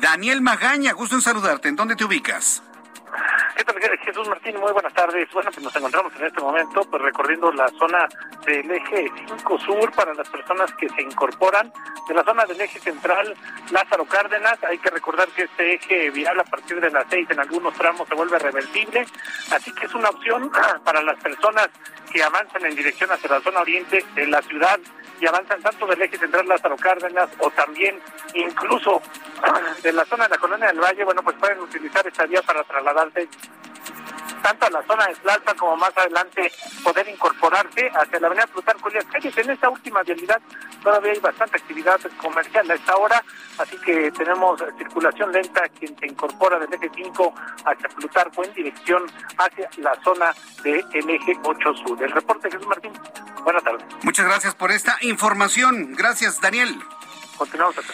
Daniel 0.00 0.40
Magaña, 0.40 0.92
gusto 0.92 1.16
en 1.16 1.20
saludarte. 1.20 1.68
¿En 1.68 1.76
dónde 1.76 1.96
te 1.96 2.04
ubicas? 2.06 2.62
¿Qué 3.56 3.64
tal, 3.64 3.76
Jesús 4.04 4.28
Martín? 4.28 4.56
Muy 4.58 4.72
buenas 4.72 4.92
tardes. 4.94 5.28
Bueno, 5.32 5.50
pues 5.52 5.64
nos 5.64 5.76
encontramos 5.76 6.12
en 6.16 6.26
este 6.26 6.40
momento 6.40 6.82
pues 6.90 7.02
recorriendo 7.02 7.52
la 7.52 7.68
zona 7.68 8.08
del 8.44 8.70
eje 8.70 9.10
5 9.26 9.58
sur 9.58 9.92
para 9.92 10.14
las 10.14 10.28
personas 10.28 10.72
que 10.74 10.88
se 10.88 11.02
incorporan 11.02 11.72
de 12.08 12.14
la 12.14 12.24
zona 12.24 12.44
del 12.44 12.60
eje 12.60 12.78
central 12.78 13.34
Lázaro 13.70 14.04
Cárdenas. 14.06 14.62
Hay 14.64 14.78
que 14.78 14.90
recordar 14.90 15.28
que 15.28 15.42
este 15.42 15.74
eje 15.74 16.10
vial 16.10 16.38
a 16.40 16.44
partir 16.44 16.80
de 16.80 16.90
las 16.90 17.06
6 17.10 17.28
en 17.30 17.40
algunos 17.40 17.74
tramos 17.74 18.08
se 18.08 18.14
vuelve 18.14 18.38
reversible, 18.38 19.06
así 19.52 19.72
que 19.72 19.86
es 19.86 19.94
una 19.94 20.10
opción 20.10 20.50
para 20.84 21.02
las 21.02 21.18
personas 21.20 21.68
que 22.12 22.22
avanzan 22.22 22.64
en 22.66 22.74
dirección 22.74 23.10
hacia 23.10 23.30
la 23.30 23.40
zona 23.40 23.60
oriente 23.60 24.04
de 24.14 24.26
la 24.26 24.42
ciudad 24.42 24.78
y 25.20 25.26
avanzan 25.26 25.60
tanto 25.60 25.86
del 25.86 26.02
eje 26.02 26.16
central 26.16 26.48
Lázaro 26.48 26.76
Cárdenas 26.76 27.28
o 27.38 27.50
también 27.50 28.00
incluso 28.34 29.02
de 29.82 29.92
la 29.92 30.04
zona 30.04 30.24
de 30.24 30.30
la 30.30 30.38
colonia 30.38 30.68
del 30.68 30.80
Valle, 30.80 31.04
bueno, 31.04 31.22
pues 31.22 31.36
pueden 31.36 31.60
utilizar 31.60 32.06
esta 32.06 32.26
vía 32.26 32.42
para 32.42 32.64
trasladarse 32.64 33.28
tanto 34.42 34.66
a 34.66 34.70
la 34.70 34.82
zona 34.86 35.06
de 35.06 35.16
Plaza 35.16 35.54
como 35.58 35.76
más 35.76 35.96
adelante 35.96 36.52
poder 36.82 37.08
incorporarse 37.08 37.90
hacia 37.94 38.20
la 38.20 38.26
avenida 38.26 38.46
Plutarco 38.46 38.88
Elías 38.88 39.04
Calles. 39.06 39.36
En 39.36 39.50
esta 39.50 39.68
última 39.68 40.02
vialidad 40.02 40.40
todavía 40.82 41.12
hay 41.12 41.20
bastante 41.20 41.56
actividad 41.56 42.00
comercial 42.20 42.70
a 42.70 42.74
esta 42.74 42.96
hora, 42.96 43.24
así 43.58 43.76
que 43.78 44.10
tenemos 44.12 44.62
circulación 44.78 45.32
lenta 45.32 45.62
quien 45.78 45.98
se 45.98 46.06
incorpora 46.06 46.58
del 46.58 46.72
eje 46.72 46.90
5 46.94 47.34
hacia 47.64 47.88
Plutarco 47.88 48.44
en 48.44 48.54
dirección 48.54 49.02
hacia 49.38 49.68
la 49.78 49.94
zona 50.02 50.34
del 50.62 51.10
eje 51.10 51.38
8 51.42 51.74
sur. 51.86 52.02
El 52.02 52.10
reporte 52.10 52.50
Jesús 52.50 52.66
Martín, 52.66 52.92
buenas 53.44 53.62
tardes. 53.62 53.84
Muchas 54.02 54.26
gracias 54.26 54.54
por 54.54 54.70
esta 54.70 54.96
información. 55.02 55.94
Gracias, 55.94 56.40
Daniel. 56.40 56.74
Continuamos 57.36 57.78
acá. 57.78 57.92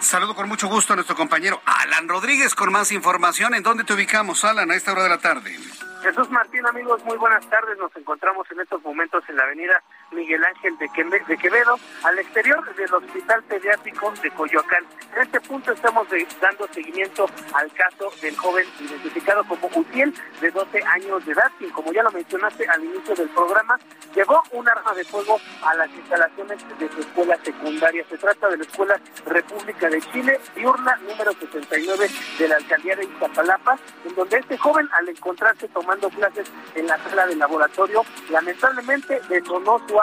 Saludo 0.00 0.34
con 0.34 0.48
mucho 0.48 0.66
gusto 0.66 0.94
a 0.94 0.96
nuestro 0.96 1.14
compañero 1.14 1.60
Alan 1.66 2.08
Rodríguez 2.08 2.54
con 2.54 2.72
más 2.72 2.90
información. 2.90 3.54
¿En 3.54 3.62
dónde 3.62 3.84
te 3.84 3.92
ubicamos, 3.92 4.44
Alan, 4.44 4.70
a 4.70 4.74
esta 4.74 4.92
hora 4.92 5.02
de 5.02 5.08
la 5.10 5.18
tarde? 5.18 5.54
Jesús 6.02 6.30
Martín, 6.30 6.66
amigos, 6.66 7.04
muy 7.04 7.18
buenas 7.18 7.48
tardes. 7.50 7.76
Nos 7.78 7.94
encontramos 7.94 8.50
en 8.50 8.60
estos 8.60 8.82
momentos 8.82 9.22
en 9.28 9.36
la 9.36 9.44
avenida 9.44 9.82
Miguel 10.12 10.44
Ángel 10.44 10.76
de 10.78 10.88
Quevedo, 11.36 11.78
al 12.02 12.18
exterior 12.18 12.74
del 12.74 12.94
Hospital 12.94 13.42
Pediátrico 13.44 14.12
de 14.22 14.30
Coyoacán. 14.30 14.84
En 15.14 15.22
este 15.22 15.40
punto 15.40 15.72
estamos 15.72 16.06
dando 16.40 16.68
seguimiento 16.72 17.26
al 17.52 17.70
caso 17.72 18.10
del 18.20 18.36
joven 18.36 18.66
identificado 18.80 19.44
como 19.44 19.68
Utiel, 19.74 20.14
de 20.40 20.50
12 20.50 20.82
años 20.84 21.24
de 21.26 21.32
edad, 21.32 21.50
quien, 21.58 21.70
como 21.70 21.92
ya 21.92 22.02
lo 22.02 22.10
mencionaste 22.10 22.66
al 22.68 22.84
inicio 22.84 23.14
del 23.14 23.28
programa, 23.30 23.78
llevó 24.14 24.42
un 24.52 24.68
arma 24.68 24.94
de 24.94 25.04
fuego 25.04 25.40
a 25.62 25.74
las 25.74 25.90
instalaciones 25.90 26.58
de 26.78 26.88
su 26.90 27.00
escuela 27.00 27.38
secundaria. 27.44 28.04
Se 28.08 28.18
trata 28.18 28.48
de 28.48 28.56
la 28.56 28.64
Escuela 28.64 29.00
República 29.26 29.88
de 29.88 30.00
Chile, 30.12 30.40
diurna 30.54 30.96
número 31.08 31.32
69 31.32 32.08
de 32.38 32.48
la 32.48 32.56
alcaldía 32.56 32.96
de 32.96 33.04
Iztapalapa, 33.04 33.78
en 34.04 34.14
donde 34.14 34.38
este 34.38 34.58
joven, 34.58 34.88
al 34.92 35.08
encontrarse 35.08 35.68
tomando 35.68 36.08
clases 36.10 36.50
en 36.74 36.86
la 36.86 36.98
sala 36.98 37.26
de 37.26 37.36
laboratorio, 37.36 38.04
lamentablemente 38.30 39.20
detonó 39.28 39.80
su 39.88 39.99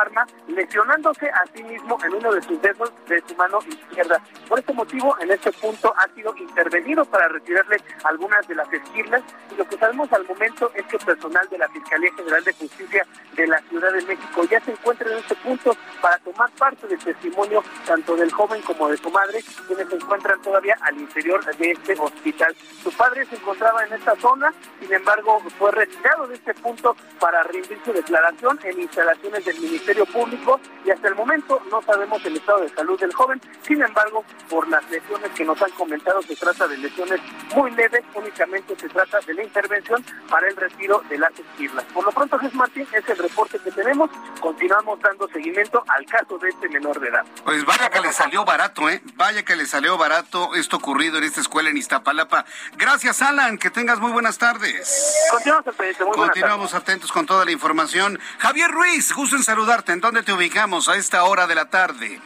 lesionándose 0.48 1.30
a 1.30 1.44
sí 1.54 1.64
mismo 1.64 1.98
en 2.04 2.14
uno 2.14 2.32
de 2.32 2.42
sus 2.42 2.62
dedos 2.62 2.92
de 3.08 3.22
su 3.28 3.36
mano 3.36 3.60
izquierda. 3.68 4.22
Por 4.48 4.60
este 4.60 4.74
motivo, 4.74 5.16
en 5.20 5.32
este 5.32 5.52
punto 5.54 5.94
ha 5.98 6.08
sido 6.14 6.36
intervenido 6.38 7.04
para 7.06 7.28
retirarle 7.28 7.78
algunas 8.04 8.48
de 8.48 8.56
las 8.56 8.72
esquinas 8.72 9.22
y 9.52 9.56
lo 9.56 9.68
que 9.68 9.78
sabemos 9.78 10.12
al 10.14 10.26
momento 10.26 10.72
es 10.76 10.86
que 10.86 10.98
personal 11.00 11.48
de 11.50 11.58
la 11.58 11.68
Fiscalía 11.70 12.12
General 12.16 12.44
de 12.44 12.54
Justicia 12.54 13.06
de 13.36 13.48
la 13.48 13.60
Ciudad 13.70 13.92
de 13.92 14.02
México 14.04 14.44
ya 14.50 14.60
se 14.62 14.72
encuentra 14.72 15.12
en 15.12 15.18
este 15.18 15.36
punto 15.36 15.76
para 16.02 16.18
tomar 16.20 16.50
parte 16.52 16.88
del 16.88 17.00
testimonio 17.00 17.64
tanto 17.86 18.16
del 18.16 18.32
joven 18.32 18.62
como 18.62 18.90
de 18.90 18.98
su 18.98 19.10
madre, 19.10 19.44
quienes 19.68 19.90
se 19.90 19.96
encuentran 19.96 20.42
todavía 20.42 20.78
al 20.82 20.98
interior 20.98 21.44
de 21.44 21.72
este 21.72 21.96
hospital. 22.00 22.56
Su 22.84 22.92
padre 22.92 23.26
se 23.26 23.36
encontraba 23.36 23.86
en 23.86 23.94
esta 23.94 24.16
zona, 24.18 24.54
sin 24.80 24.94
embargo 24.94 25.40
fue 25.58 25.72
retirado 25.72 26.28
de 26.28 26.36
este 26.36 26.54
punto 26.56 26.96
para 27.20 27.44
rendir 27.44 27.80
su 27.84 27.94
declaración 27.94 28.60
en 28.64 28.80
instalaciones 28.80 29.46
del 29.46 29.60
Ministerio 29.60 29.87
Público 30.06 30.60
y 30.86 30.92
hasta 30.92 31.08
el 31.08 31.16
momento 31.16 31.62
no 31.72 31.82
sabemos 31.82 32.24
el 32.26 32.38
estado 32.38 32.62
de 32.62 32.70
salud 32.70 33.00
del 33.00 33.14
joven, 33.14 33.42
sin 33.62 33.82
embargo 33.82 34.24
por 34.50 34.68
las 34.68 34.90
lesiones 34.90 35.32
que 35.32 35.46
nos 35.46 35.62
han 35.62 35.72
comentado 35.72 36.22
se 36.22 36.36
trata 36.36 36.68
de 36.68 36.78
lesiones 36.78 37.20
muy 37.56 37.72
leves, 37.72 38.04
únicamente 38.14 38.76
se 38.80 38.90
trata 38.90 39.20
de 39.26 39.34
la 39.34 39.44
intervención 39.44 40.04
para 40.30 40.48
el 40.48 40.56
retiro 40.56 41.04
de 41.10 41.18
las 41.18 41.32
esquirlas. 41.38 41.86
Por 41.86 42.06
lo 42.06 42.12
pronto 42.12 42.38
Jesús 42.40 42.56
Martín 42.56 42.88
es 42.92 43.08
el 43.10 43.18
reporte 43.18 43.60
que 43.60 43.72
tenemos, 43.72 44.10
continuamos 44.40 45.00
dando 45.00 45.28
seguimiento 45.30 45.84
al 45.88 46.06
caso 46.06 46.38
de 46.38 46.50
este 46.50 46.70
menor 46.70 47.00
de 47.00 47.08
edad. 47.10 47.26
Pues 47.44 47.66
vaya 47.66 47.90
que 47.90 48.02
le 48.02 48.14
salió 48.14 48.46
barato, 48.46 48.90
¿eh? 48.90 49.02
Vaya 49.16 49.44
que 49.44 49.56
le 49.56 49.66
salió 49.66 49.98
barato 49.98 50.56
esto 50.56 50.78
ocurrido 50.78 51.18
en 51.18 51.24
esta 51.24 51.42
escuela 51.42 51.70
en 51.70 51.78
Iztapalapa. 51.78 52.46
Gracias, 52.78 53.22
Alan, 53.22 53.58
que 53.58 53.70
tengas 53.70 54.00
muy 54.00 54.12
buenas 54.12 54.38
tardes. 54.38 55.28
Continuamos, 55.32 55.66
muy 55.78 56.16
Continuamos 56.16 56.74
atentos 56.74 57.12
con 57.12 57.26
toda 57.26 57.46
la 57.46 57.52
información. 57.52 58.20
Javier 58.40 58.72
Ruiz, 58.72 59.14
gusto 59.14 59.36
en 59.36 59.44
saludarte. 59.78 59.92
¿En 59.94 60.02
dónde 60.02 60.24
te 60.24 60.34
ubicamos 60.34 60.90
a 60.90 60.96
esta 60.96 61.24
hora 61.24 61.48
de 61.48 61.56
la 61.56 61.70
tarde? 61.70 62.20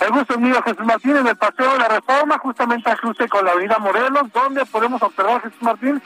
El 0.00 0.10
gusto 0.10 0.34
es 0.34 0.40
mío, 0.40 0.60
Jesús 0.62 0.84
Martín, 0.84 1.16
en 1.16 1.26
el 1.26 1.36
Paseo 1.36 1.72
de 1.72 1.78
la 1.78 1.88
Reforma, 1.88 2.38
justamente 2.38 2.90
a 2.90 2.96
cruce 2.96 3.28
con 3.28 3.44
la 3.44 3.52
Avenida 3.52 3.78
Morelos, 3.78 4.30
donde 4.32 4.66
podemos 4.66 5.02
observar, 5.02 5.40
Jesús 5.40 5.62
Martín, 5.62 6.02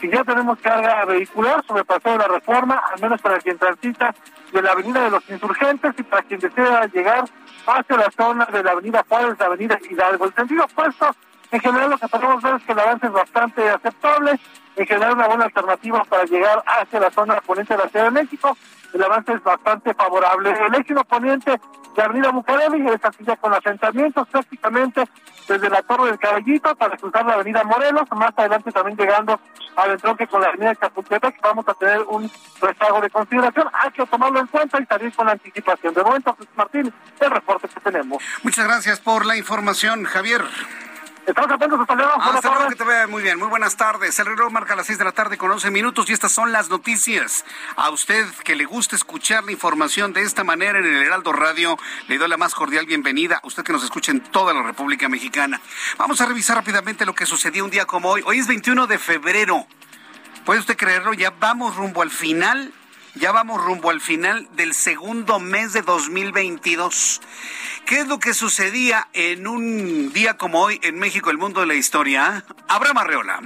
si 0.00 0.10
ya 0.10 0.24
tenemos 0.24 0.58
carga 0.60 1.04
vehicular 1.04 1.62
sobre 1.66 1.80
el 1.80 1.86
Paseo 1.86 2.12
de 2.12 2.18
la 2.18 2.28
Reforma, 2.28 2.82
al 2.90 3.00
menos 3.00 3.20
para 3.20 3.38
quien 3.40 3.58
transita 3.58 4.14
de 4.50 4.62
la 4.62 4.72
Avenida 4.72 5.04
de 5.04 5.10
los 5.10 5.28
Insurgentes 5.28 5.94
y 5.98 6.02
para 6.04 6.22
quien 6.22 6.40
desea 6.40 6.86
llegar 6.86 7.24
hacia 7.66 7.96
la 7.96 8.10
zona 8.16 8.46
de 8.46 8.62
la 8.62 8.72
Avenida 8.72 9.04
Juárez, 9.06 9.36
la 9.38 9.46
Avenida 9.46 9.78
Hidalgo. 9.90 10.24
El 10.24 10.34
sentido 10.34 10.64
opuesto, 10.64 11.14
en 11.50 11.60
general 11.60 11.90
lo 11.90 11.98
que 11.98 12.08
podemos 12.08 12.42
ver 12.42 12.54
es 12.54 12.62
que 12.64 12.72
el 12.72 12.80
avance 12.80 13.06
es 13.06 13.12
bastante 13.12 13.68
aceptable, 13.68 14.40
en 14.76 14.86
general 14.86 15.12
una 15.12 15.28
buena 15.28 15.44
alternativa 15.44 16.02
para 16.04 16.24
llegar 16.24 16.64
hacia 16.66 16.98
la 16.98 17.10
zona 17.10 17.40
poniente 17.42 17.74
de 17.74 17.84
la 17.84 17.90
Ciudad 17.90 18.06
de 18.06 18.10
México, 18.10 18.56
el 18.94 19.02
avance 19.02 19.32
es 19.32 19.42
bastante 19.42 19.92
favorable. 19.94 20.50
El 20.50 20.74
eje 20.74 20.94
poniente 21.08 21.60
de 21.96 22.02
Avenida 22.02 22.30
Bucareli 22.30 22.88
es 22.88 23.04
aquí 23.04 23.24
ya 23.24 23.36
con 23.36 23.52
asentamientos 23.52 24.26
prácticamente 24.28 25.04
desde 25.48 25.68
la 25.68 25.82
Torre 25.82 26.06
del 26.06 26.18
Caballito 26.18 26.74
para 26.76 26.96
cruzar 26.96 27.26
la 27.26 27.34
Avenida 27.34 27.62
Morelos, 27.64 28.04
más 28.16 28.32
adelante 28.36 28.72
también 28.72 28.96
llegando 28.96 29.38
al 29.76 29.90
entronque 29.90 30.26
con 30.26 30.40
la 30.40 30.48
Avenida 30.48 30.74
Chapultepec, 30.76 31.40
vamos 31.42 31.68
a 31.68 31.74
tener 31.74 32.00
un 32.02 32.30
rezago 32.60 33.00
de 33.00 33.10
consideración, 33.10 33.68
hay 33.72 33.90
que 33.90 34.06
tomarlo 34.06 34.40
en 34.40 34.46
cuenta 34.46 34.80
y 34.80 34.86
salir 34.86 35.12
con 35.12 35.28
anticipación. 35.28 35.92
De 35.92 36.02
momento, 36.02 36.36
Martín, 36.56 36.92
el 37.20 37.30
reporte 37.30 37.68
que 37.68 37.80
tenemos. 37.80 38.22
Muchas 38.42 38.66
gracias 38.66 39.00
por 39.00 39.26
la 39.26 39.36
información, 39.36 40.04
Javier. 40.04 40.42
Estamos 41.26 41.50
atentos, 41.50 41.80
hasta 41.80 41.94
luego. 41.94 42.12
Hasta 42.20 42.54
luego, 42.54 42.68
que 42.68 42.74
te 42.74 42.84
vea 42.84 43.06
muy 43.06 43.22
bien. 43.22 43.38
Muy 43.38 43.48
buenas 43.48 43.76
tardes. 43.76 44.18
El 44.18 44.26
reloj 44.26 44.52
marca 44.52 44.76
las 44.76 44.86
6 44.86 44.98
de 44.98 45.04
la 45.04 45.12
tarde 45.12 45.38
con 45.38 45.50
11 45.50 45.70
minutos 45.70 46.10
y 46.10 46.12
estas 46.12 46.32
son 46.32 46.52
las 46.52 46.68
noticias. 46.68 47.46
A 47.76 47.88
usted 47.90 48.26
que 48.44 48.54
le 48.54 48.66
gusta 48.66 48.94
escuchar 48.94 49.44
la 49.44 49.52
información 49.52 50.12
de 50.12 50.22
esta 50.22 50.44
manera 50.44 50.78
en 50.78 50.84
el 50.84 51.02
Heraldo 51.02 51.32
Radio, 51.32 51.78
le 52.08 52.18
doy 52.18 52.28
la 52.28 52.36
más 52.36 52.54
cordial 52.54 52.84
bienvenida. 52.84 53.40
A 53.42 53.46
usted 53.46 53.62
que 53.62 53.72
nos 53.72 53.82
escucha 53.84 54.12
en 54.12 54.20
toda 54.20 54.52
la 54.52 54.62
República 54.62 55.08
Mexicana. 55.08 55.60
Vamos 55.96 56.20
a 56.20 56.26
revisar 56.26 56.56
rápidamente 56.56 57.06
lo 57.06 57.14
que 57.14 57.24
sucedió 57.24 57.64
un 57.64 57.70
día 57.70 57.86
como 57.86 58.10
hoy. 58.10 58.22
Hoy 58.26 58.38
es 58.38 58.46
21 58.46 58.86
de 58.86 58.98
febrero. 58.98 59.66
¿Puede 60.44 60.60
usted 60.60 60.76
creerlo? 60.76 61.14
Ya 61.14 61.30
vamos 61.30 61.74
rumbo 61.76 62.02
al 62.02 62.10
final 62.10 62.72
ya 63.14 63.32
vamos 63.32 63.62
rumbo 63.62 63.90
al 63.90 64.00
final 64.00 64.48
del 64.56 64.74
segundo 64.74 65.38
mes 65.38 65.72
de 65.72 65.82
2022. 65.82 67.20
¿Qué 67.86 68.00
es 68.00 68.08
lo 68.08 68.18
que 68.18 68.34
sucedía 68.34 69.08
en 69.12 69.46
un 69.46 70.12
día 70.12 70.36
como 70.36 70.60
hoy 70.60 70.80
en 70.82 70.98
México, 70.98 71.30
el 71.30 71.38
mundo 71.38 71.60
de 71.60 71.66
la 71.66 71.74
historia? 71.74 72.44
Abraham 72.68 72.98
Arreola. 72.98 73.40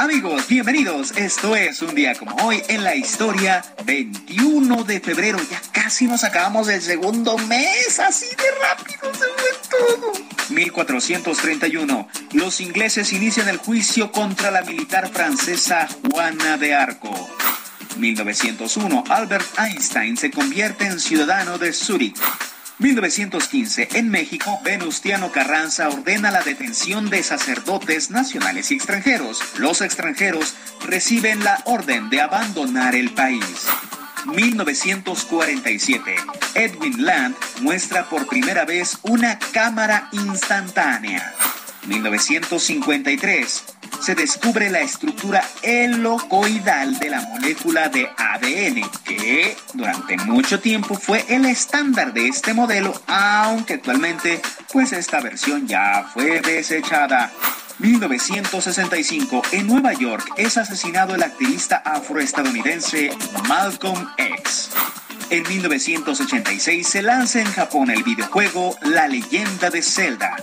Amigos, 0.00 0.48
bienvenidos. 0.48 1.12
Esto 1.14 1.54
es 1.54 1.82
un 1.82 1.94
día 1.94 2.14
como 2.14 2.34
hoy 2.36 2.62
en 2.68 2.82
la 2.84 2.94
historia, 2.94 3.62
21 3.84 4.84
de 4.84 4.98
febrero. 4.98 5.38
Ya 5.50 5.60
casi 5.72 6.06
nos 6.06 6.24
acabamos 6.24 6.68
del 6.68 6.80
segundo 6.80 7.36
mes. 7.36 8.00
Así 8.00 8.24
de 8.24 8.50
rápido 8.62 9.12
se 9.12 9.26
fue 9.36 9.68
todo. 9.68 10.12
1431. 10.48 12.08
Los 12.32 12.62
ingleses 12.62 13.12
inician 13.12 13.50
el 13.50 13.58
juicio 13.58 14.10
contra 14.10 14.50
la 14.50 14.62
militar 14.62 15.10
francesa 15.12 15.86
Juana 16.10 16.56
de 16.56 16.74
Arco. 16.74 17.14
1901. 17.98 19.04
Albert 19.06 19.58
Einstein 19.58 20.16
se 20.16 20.30
convierte 20.30 20.86
en 20.86 20.98
ciudadano 20.98 21.58
de 21.58 21.74
Zúrich. 21.74 22.16
1915. 22.80 23.88
En 23.92 24.08
México, 24.08 24.58
Venustiano 24.64 25.30
Carranza 25.30 25.88
ordena 25.90 26.30
la 26.30 26.42
detención 26.42 27.10
de 27.10 27.22
sacerdotes 27.22 28.10
nacionales 28.10 28.70
y 28.70 28.74
extranjeros. 28.74 29.40
Los 29.58 29.82
extranjeros 29.82 30.54
reciben 30.86 31.44
la 31.44 31.62
orden 31.66 32.08
de 32.08 32.22
abandonar 32.22 32.94
el 32.94 33.10
país. 33.10 33.66
1947. 34.26 36.14
Edwin 36.54 37.04
Land 37.04 37.36
muestra 37.60 38.08
por 38.08 38.26
primera 38.26 38.64
vez 38.64 38.98
una 39.02 39.38
cámara 39.38 40.08
instantánea. 40.12 41.34
1953 41.86 43.79
se 44.00 44.14
descubre 44.14 44.70
la 44.70 44.80
estructura 44.80 45.42
helicoidal 45.62 46.98
de 46.98 47.10
la 47.10 47.20
molécula 47.20 47.88
de 47.88 48.08
ADN, 48.16 48.90
que 49.04 49.56
durante 49.74 50.16
mucho 50.18 50.60
tiempo 50.60 50.94
fue 50.94 51.24
el 51.28 51.44
estándar 51.44 52.12
de 52.12 52.28
este 52.28 52.54
modelo, 52.54 52.92
aunque 53.06 53.74
actualmente 53.74 54.40
pues 54.72 54.92
esta 54.92 55.20
versión 55.20 55.66
ya 55.66 56.08
fue 56.12 56.40
desechada. 56.40 57.30
1965, 57.78 59.42
en 59.52 59.66
Nueva 59.66 59.92
York 59.94 60.24
es 60.36 60.58
asesinado 60.58 61.14
el 61.14 61.22
activista 61.22 61.76
afroestadounidense 61.84 63.10
Malcolm 63.48 64.06
X. 64.18 64.70
En 65.30 65.48
1986 65.48 66.86
se 66.86 67.02
lanza 67.02 67.40
en 67.40 67.46
Japón 67.46 67.90
el 67.90 68.02
videojuego 68.02 68.76
La 68.82 69.08
leyenda 69.08 69.70
de 69.70 69.80
Zelda. 69.80 70.36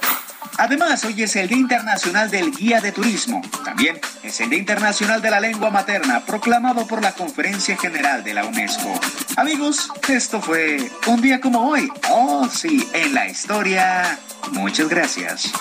Además, 0.58 1.06
hoy 1.06 1.22
es 1.22 1.36
el 1.36 1.48
Día 1.48 1.58
Internacional 1.58 2.32
del 2.32 2.52
Guía 2.52 2.82
de 2.82 2.92
Turismo. 2.92 3.42
También 3.64 4.00
es 4.24 4.42
el 4.42 4.50
Día 4.50 4.60
Internacional 4.60 5.22
de 5.22 5.30
la 5.30 5.40
Lengua 5.40 5.70
Materna, 5.70 6.26
proclamado 6.26 6.88
por 6.88 7.02
la 7.02 7.14
Conferencia 7.14 7.78
General 7.78 8.24
de 8.24 8.34
la 8.34 8.44
UNESCO. 8.44 9.00
Amigos, 9.36 9.90
esto 10.08 10.42
fue 10.42 10.90
un 11.06 11.22
día 11.22 11.40
como 11.40 11.70
hoy. 11.70 11.92
Oh, 12.10 12.50
sí, 12.50 12.90
en 12.94 13.14
la 13.14 13.28
historia. 13.28 14.18
Muchas 14.52 14.90
gracias. 14.90 15.52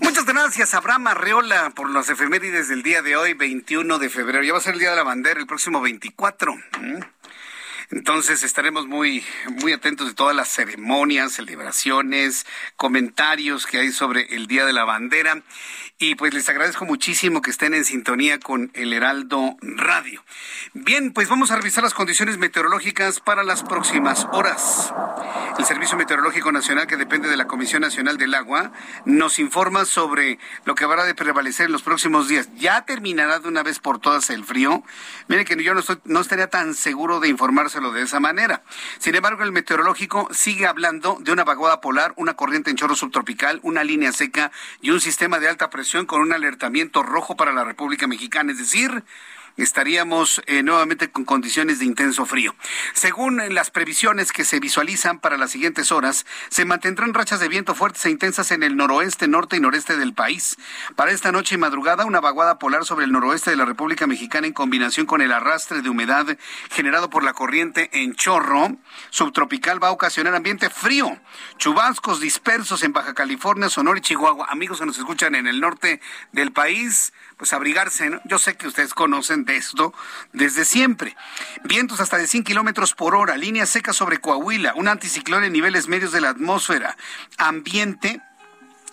Muchas 0.00 0.24
gracias, 0.24 0.74
Abraham 0.74 1.08
Arreola, 1.08 1.70
por 1.70 1.90
los 1.90 2.08
efemérides 2.08 2.68
del 2.68 2.84
día 2.84 3.02
de 3.02 3.16
hoy, 3.16 3.34
21 3.34 3.98
de 3.98 4.08
febrero. 4.08 4.44
Ya 4.44 4.52
va 4.52 4.58
a 4.58 4.62
ser 4.62 4.74
el 4.74 4.80
Día 4.80 4.90
de 4.90 4.96
la 4.96 5.02
Bandera 5.02 5.40
el 5.40 5.46
próximo 5.46 5.80
24. 5.80 6.54
Entonces 7.90 8.42
estaremos 8.42 8.86
muy, 8.86 9.24
muy 9.62 9.72
atentos 9.72 10.08
de 10.08 10.14
todas 10.14 10.36
las 10.36 10.48
ceremonias, 10.48 11.32
celebraciones, 11.32 12.44
comentarios 12.76 13.66
que 13.66 13.78
hay 13.78 13.92
sobre 13.92 14.34
el 14.34 14.46
Día 14.46 14.66
de 14.66 14.74
la 14.74 14.84
Bandera. 14.84 15.42
Y 16.00 16.14
pues 16.14 16.32
les 16.32 16.48
agradezco 16.48 16.84
muchísimo 16.84 17.42
que 17.42 17.50
estén 17.50 17.74
en 17.74 17.84
sintonía 17.84 18.38
con 18.38 18.70
el 18.74 18.92
Heraldo 18.92 19.56
Radio. 19.60 20.22
Bien, 20.72 21.12
pues 21.12 21.28
vamos 21.28 21.50
a 21.50 21.56
revisar 21.56 21.82
las 21.82 21.92
condiciones 21.92 22.38
meteorológicas 22.38 23.18
para 23.18 23.42
las 23.42 23.64
próximas 23.64 24.28
horas. 24.30 24.94
el 25.58 25.64
Servicio 25.64 25.98
Meteorológico 25.98 26.52
Nacional, 26.52 26.86
que 26.86 26.96
depende 26.96 27.28
de 27.28 27.36
la 27.36 27.48
Comisión 27.48 27.82
Nacional 27.82 28.16
del 28.16 28.34
Agua, 28.34 28.70
nos 29.06 29.40
informa 29.40 29.84
sobre 29.86 30.38
lo 30.64 30.76
que 30.76 30.84
habrá 30.84 31.04
de 31.04 31.16
prevalecer 31.16 31.66
en 31.66 31.72
los 31.72 31.82
próximos 31.82 32.28
días. 32.28 32.48
¿Ya 32.54 32.84
terminará 32.84 33.40
de 33.40 33.48
una 33.48 33.64
vez 33.64 33.80
por 33.80 33.98
todas 33.98 34.30
el 34.30 34.44
frío? 34.44 34.84
Mire 35.26 35.44
que 35.44 35.60
yo 35.60 35.74
no, 35.74 35.82
no 36.04 36.20
estaría 36.20 36.46
tan 36.46 36.74
seguro 36.74 37.18
de 37.18 37.26
informárselo 37.26 37.90
de 37.90 38.02
esa 38.02 38.20
manera. 38.20 38.62
Sin 39.00 39.16
embargo, 39.16 39.42
el 39.42 39.50
meteorológico 39.50 40.28
sigue 40.30 40.68
hablando 40.68 41.18
de 41.20 41.32
una 41.32 41.42
vaguada 41.42 41.80
polar, 41.80 42.12
una 42.14 42.34
corriente 42.34 42.70
en 42.70 42.76
chorro 42.76 42.94
subtropical, 42.94 43.58
una 43.64 43.82
línea 43.82 44.12
seca 44.12 44.52
y 44.80 44.90
un 44.90 45.00
sistema 45.00 45.40
de 45.40 45.48
alta 45.48 45.70
presión 45.70 45.87
con 46.06 46.20
un 46.20 46.32
alertamiento 46.34 47.02
rojo 47.02 47.34
para 47.36 47.52
la 47.52 47.64
República 47.64 48.06
Mexicana. 48.06 48.52
Es 48.52 48.58
decir, 48.58 49.04
estaríamos 49.62 50.42
eh, 50.46 50.62
nuevamente 50.62 51.10
con 51.10 51.24
condiciones 51.24 51.78
de 51.78 51.84
intenso 51.84 52.26
frío. 52.26 52.54
Según 52.92 53.42
las 53.54 53.70
previsiones 53.70 54.32
que 54.32 54.44
se 54.44 54.60
visualizan 54.60 55.18
para 55.20 55.36
las 55.36 55.50
siguientes 55.50 55.92
horas, 55.92 56.26
se 56.48 56.64
mantendrán 56.64 57.14
rachas 57.14 57.40
de 57.40 57.48
viento 57.48 57.74
fuertes 57.74 58.04
e 58.06 58.10
intensas 58.10 58.50
en 58.50 58.62
el 58.62 58.76
noroeste, 58.76 59.28
norte 59.28 59.56
y 59.56 59.60
noreste 59.60 59.96
del 59.96 60.14
país. 60.14 60.56
Para 60.96 61.12
esta 61.12 61.32
noche 61.32 61.54
y 61.54 61.58
madrugada, 61.58 62.04
una 62.04 62.20
vaguada 62.20 62.58
polar 62.58 62.84
sobre 62.84 63.04
el 63.04 63.12
noroeste 63.12 63.50
de 63.50 63.56
la 63.56 63.64
República 63.64 64.06
Mexicana 64.06 64.46
en 64.46 64.52
combinación 64.52 65.06
con 65.06 65.20
el 65.20 65.32
arrastre 65.32 65.82
de 65.82 65.88
humedad 65.88 66.26
generado 66.70 67.10
por 67.10 67.24
la 67.24 67.32
corriente 67.32 67.90
en 67.92 68.14
chorro 68.14 68.76
subtropical 69.10 69.82
va 69.82 69.88
a 69.88 69.92
ocasionar 69.92 70.34
ambiente 70.34 70.70
frío. 70.70 71.18
Chubascos 71.56 72.20
dispersos 72.20 72.82
en 72.82 72.92
Baja 72.92 73.14
California, 73.14 73.68
Sonora 73.68 73.98
y 73.98 74.02
Chihuahua. 74.02 74.46
Amigos 74.48 74.80
que 74.80 74.86
nos 74.86 74.98
escuchan 74.98 75.34
en 75.34 75.46
el 75.46 75.60
norte 75.60 76.00
del 76.32 76.52
país, 76.52 77.12
pues 77.38 77.52
abrigarse. 77.54 78.10
¿no? 78.10 78.20
Yo 78.24 78.38
sé 78.38 78.56
que 78.56 78.66
ustedes 78.66 78.92
conocen 78.92 79.46
de 79.46 79.56
esto 79.56 79.94
desde 80.32 80.66
siempre. 80.66 81.16
Vientos 81.64 82.00
hasta 82.00 82.18
de 82.18 82.26
100 82.26 82.44
kilómetros 82.44 82.94
por 82.94 83.14
hora, 83.14 83.36
línea 83.36 83.64
seca 83.64 83.94
sobre 83.94 84.18
Coahuila, 84.18 84.74
un 84.74 84.88
anticiclón 84.88 85.44
en 85.44 85.52
niveles 85.52 85.88
medios 85.88 86.12
de 86.12 86.20
la 86.20 86.30
atmósfera, 86.30 86.96
ambiente 87.38 88.20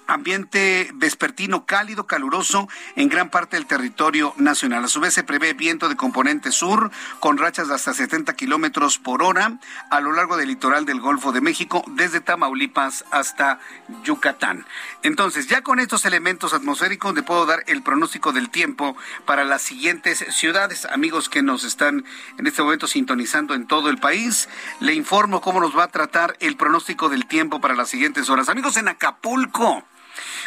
ambiente 0.08 0.90
vespertino 0.94 1.66
cálido, 1.66 2.08
caluroso 2.08 2.68
en 2.96 3.10
gran 3.10 3.30
parte 3.30 3.58
del 3.58 3.66
territorio 3.66 4.34
nacional. 4.38 4.86
A 4.86 4.88
su 4.88 5.00
vez 5.00 5.14
se 5.14 5.24
prevé 5.24 5.54
viento 5.54 5.90
de 5.90 5.96
componente 5.96 6.52
sur 6.52 6.92
con 7.20 7.38
rachas 7.38 7.68
de 7.68 7.76
hasta 7.76 7.94
70 7.94 8.34
kilómetros 8.36 8.98
por 8.98 9.24
hora 9.24 9.60
a 9.90 10.00
lo 10.00 10.12
largo 10.12 10.38
del 10.38 10.50
litoral 10.50 10.86
del 10.86 11.00
Golfo 11.00 11.32
de 11.32 11.42
México, 11.42 11.84
desde 11.88 12.22
Tamaulipas 12.22 13.06
hasta 13.12 13.60
Yucatán. 14.04 14.66
Entonces, 15.04 15.48
ya 15.48 15.62
con 15.62 15.80
estos 15.80 16.06
elementos 16.06 16.54
atmosféricos 16.54 17.14
le 17.14 17.24
puedo 17.24 17.46
dar 17.46 17.64
el 17.68 17.84
pronóstico 17.84 18.32
del 18.32 18.50
tiempo 18.50 18.96
para 19.26 19.44
las 19.44 19.62
siguientes 19.62 20.26
ciudades. 20.30 20.86
Amigos 20.86 21.30
que 21.30 21.42
nos 21.42 21.64
están 21.64 22.06
en 22.38 22.48
este 22.48 22.62
momento 22.62 22.88
sintonizando 22.88 23.54
en 23.54 23.68
todo 23.68 23.90
el 23.90 23.98
país, 23.98 24.50
le 24.80 24.94
informo 24.94 25.42
cómo 25.42 25.60
nos 25.60 25.78
va 25.78 25.84
a 25.84 25.92
tratar 25.92 26.36
el 26.40 26.58
pronóstico 26.58 27.10
del 27.10 27.26
tiempo 27.26 27.62
para 27.62 27.76
las 27.76 27.90
siguientes 27.90 28.30
horas. 28.30 28.50
Amigos 28.50 28.78
en 28.78 28.88
Acapulco. 28.88 29.84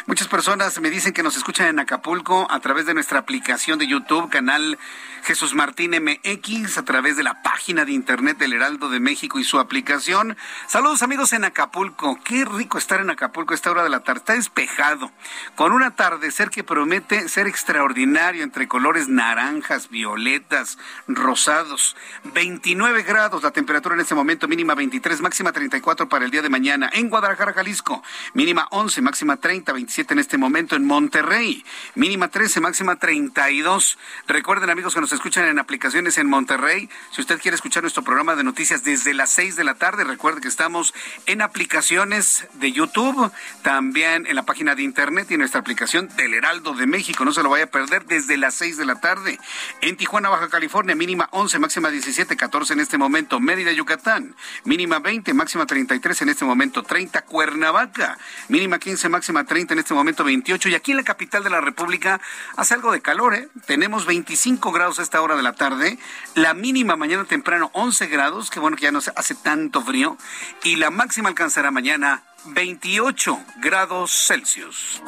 Muchas 0.05 0.27
personas 0.27 0.79
me 0.79 0.89
dicen 0.89 1.13
que 1.13 1.23
nos 1.23 1.37
escuchan 1.37 1.67
en 1.67 1.79
Acapulco 1.79 2.47
a 2.49 2.59
través 2.59 2.85
de 2.85 2.93
nuestra 2.93 3.19
aplicación 3.19 3.79
de 3.79 3.87
YouTube, 3.87 4.29
canal 4.29 4.77
Jesús 5.23 5.53
Martín 5.53 5.91
MX, 5.91 6.77
a 6.77 6.85
través 6.85 7.17
de 7.17 7.23
la 7.23 7.41
página 7.43 7.85
de 7.85 7.91
internet 7.91 8.37
del 8.37 8.53
Heraldo 8.53 8.89
de 8.89 8.99
México 8.99 9.39
y 9.39 9.43
su 9.43 9.59
aplicación. 9.59 10.37
Saludos 10.67 11.03
amigos 11.03 11.33
en 11.33 11.43
Acapulco. 11.43 12.17
Qué 12.23 12.45
rico 12.45 12.77
estar 12.77 12.99
en 13.01 13.09
Acapulco 13.09 13.53
a 13.53 13.55
esta 13.55 13.71
hora 13.71 13.83
de 13.83 13.89
la 13.89 13.99
tarde. 14.01 14.19
Está 14.19 14.33
despejado, 14.33 15.11
con 15.55 15.71
un 15.71 15.83
atardecer 15.83 16.49
que 16.49 16.63
promete 16.63 17.29
ser 17.29 17.47
extraordinario 17.47 18.43
entre 18.43 18.67
colores 18.67 19.07
naranjas, 19.07 19.89
violetas, 19.89 20.77
rosados. 21.07 21.95
29 22.23 23.03
grados 23.03 23.43
la 23.43 23.51
temperatura 23.51 23.95
en 23.95 24.01
este 24.01 24.15
momento, 24.15 24.47
mínima 24.47 24.75
23, 24.75 25.21
máxima 25.21 25.51
34 25.51 26.09
para 26.09 26.25
el 26.25 26.31
día 26.31 26.41
de 26.41 26.49
mañana. 26.49 26.89
En 26.93 27.09
Guadalajara, 27.09 27.53
Jalisco, 27.53 28.01
mínima 28.33 28.67
11, 28.71 29.01
máxima 29.01 29.37
30, 29.37 29.58
27 29.65 30.13
en 30.13 30.19
este 30.19 30.37
momento 30.37 30.75
en 30.75 30.85
Monterrey, 30.85 31.63
mínima 31.95 32.29
13, 32.29 32.59
máxima 32.61 32.97
32. 32.97 33.97
Recuerden 34.27 34.69
amigos 34.69 34.93
que 34.93 35.01
nos 35.01 35.11
escuchan 35.11 35.45
en 35.45 35.59
aplicaciones 35.59 36.17
en 36.17 36.27
Monterrey, 36.27 36.89
si 37.11 37.21
usted 37.21 37.39
quiere 37.39 37.55
escuchar 37.55 37.83
nuestro 37.83 38.03
programa 38.03 38.35
de 38.35 38.43
noticias 38.43 38.83
desde 38.83 39.13
las 39.13 39.29
6 39.31 39.55
de 39.55 39.63
la 39.63 39.75
tarde, 39.75 40.03
recuerde 40.03 40.41
que 40.41 40.47
estamos 40.47 40.93
en 41.25 41.41
aplicaciones 41.41 42.47
de 42.53 42.71
YouTube, 42.71 43.31
también 43.61 44.25
en 44.27 44.35
la 44.35 44.43
página 44.43 44.75
de 44.75 44.83
internet 44.83 45.27
y 45.29 45.33
en 45.35 45.39
nuestra 45.39 45.59
aplicación 45.59 46.07
del 46.15 46.33
Heraldo 46.33 46.73
de 46.73 46.87
México, 46.87 47.25
no 47.25 47.33
se 47.33 47.43
lo 47.43 47.49
vaya 47.49 47.65
a 47.65 47.67
perder 47.67 48.05
desde 48.05 48.37
las 48.37 48.55
6 48.55 48.77
de 48.77 48.85
la 48.85 48.99
tarde. 48.99 49.39
En 49.81 49.97
Tijuana, 49.97 50.29
Baja 50.29 50.49
California, 50.49 50.95
mínima 50.95 51.29
11, 51.31 51.59
máxima 51.59 51.89
17, 51.89 52.35
14 52.35 52.73
en 52.73 52.79
este 52.79 52.97
momento. 52.97 53.39
Mérida, 53.39 53.71
Yucatán, 53.71 54.35
mínima 54.63 54.99
20, 54.99 55.33
máxima 55.33 55.65
33 55.65 56.21
en 56.23 56.29
este 56.29 56.45
momento. 56.45 56.83
30, 56.83 57.21
Cuernavaca, 57.23 58.17
mínima 58.47 58.79
15, 58.79 59.09
máxima 59.09 59.43
30 59.49 59.73
en 59.73 59.79
este 59.79 59.93
momento 59.93 60.23
28. 60.23 60.69
Y 60.69 60.75
aquí 60.75 60.91
en 60.91 60.97
la 60.97 61.03
capital 61.03 61.43
de 61.43 61.49
la 61.49 61.59
República 61.59 62.21
hace 62.55 62.75
algo 62.75 62.93
de 62.93 63.01
calor, 63.01 63.35
¿eh? 63.35 63.49
Tenemos 63.65 64.05
25 64.05 64.71
grados 64.71 64.99
a 64.99 65.01
esta 65.01 65.21
hora 65.21 65.35
de 65.35 65.43
la 65.43 65.53
tarde. 65.53 65.97
La 66.35 66.53
mínima 66.53 66.95
mañana 66.95 67.25
temprano 67.25 67.69
11 67.73 68.07
grados, 68.07 68.49
que 68.49 68.61
bueno 68.61 68.77
que 68.77 68.83
ya 68.83 68.91
no 68.91 68.99
hace 68.99 69.35
tanto 69.35 69.81
frío. 69.81 70.17
Y 70.63 70.77
la 70.77 70.91
máxima 70.91 71.27
alcanzará 71.27 71.71
mañana 71.71 72.23
28 72.45 73.37
grados 73.57 74.11
Celsius. 74.27 75.01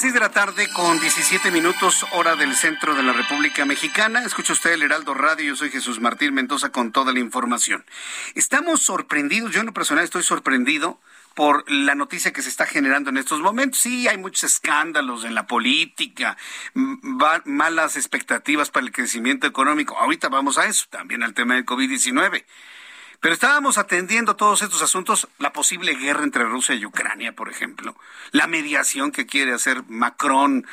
Las 0.00 0.02
6 0.04 0.14
de 0.14 0.20
la 0.20 0.30
tarde 0.30 0.66
con 0.72 0.98
17 0.98 1.50
minutos 1.50 2.06
hora 2.12 2.34
del 2.34 2.56
centro 2.56 2.94
de 2.94 3.02
la 3.02 3.12
República 3.12 3.66
Mexicana. 3.66 4.24
Escucha 4.24 4.54
usted 4.54 4.72
el 4.72 4.80
Heraldo 4.80 5.12
Radio. 5.12 5.48
Yo 5.48 5.56
soy 5.56 5.68
Jesús 5.68 6.00
Martín 6.00 6.32
Mendoza 6.32 6.72
con 6.72 6.90
toda 6.90 7.12
la 7.12 7.18
información. 7.18 7.84
Estamos 8.34 8.80
sorprendidos, 8.80 9.52
yo 9.52 9.60
en 9.60 9.66
lo 9.66 9.74
personal 9.74 10.02
estoy 10.02 10.22
sorprendido 10.22 10.98
por 11.34 11.70
la 11.70 11.94
noticia 11.94 12.32
que 12.32 12.40
se 12.40 12.48
está 12.48 12.64
generando 12.64 13.10
en 13.10 13.18
estos 13.18 13.40
momentos. 13.40 13.78
Sí, 13.78 14.08
hay 14.08 14.16
muchos 14.16 14.44
escándalos 14.44 15.24
en 15.24 15.34
la 15.34 15.46
política, 15.46 16.38
malas 17.44 17.98
expectativas 17.98 18.70
para 18.70 18.86
el 18.86 18.92
crecimiento 18.92 19.46
económico. 19.46 19.98
Ahorita 19.98 20.30
vamos 20.30 20.56
a 20.56 20.64
eso, 20.64 20.86
también 20.88 21.22
al 21.22 21.34
tema 21.34 21.56
del 21.56 21.66
COVID-19. 21.66 22.46
Pero 23.20 23.34
estábamos 23.34 23.76
atendiendo 23.76 24.34
todos 24.34 24.62
estos 24.62 24.80
asuntos, 24.80 25.28
la 25.38 25.52
posible 25.52 25.94
guerra 25.94 26.24
entre 26.24 26.44
Rusia 26.44 26.74
y 26.74 26.86
Ucrania, 26.86 27.32
por 27.32 27.50
ejemplo, 27.50 27.94
la 28.30 28.46
mediación 28.46 29.12
que 29.12 29.26
quiere 29.26 29.52
hacer 29.52 29.82
Macron 29.88 30.66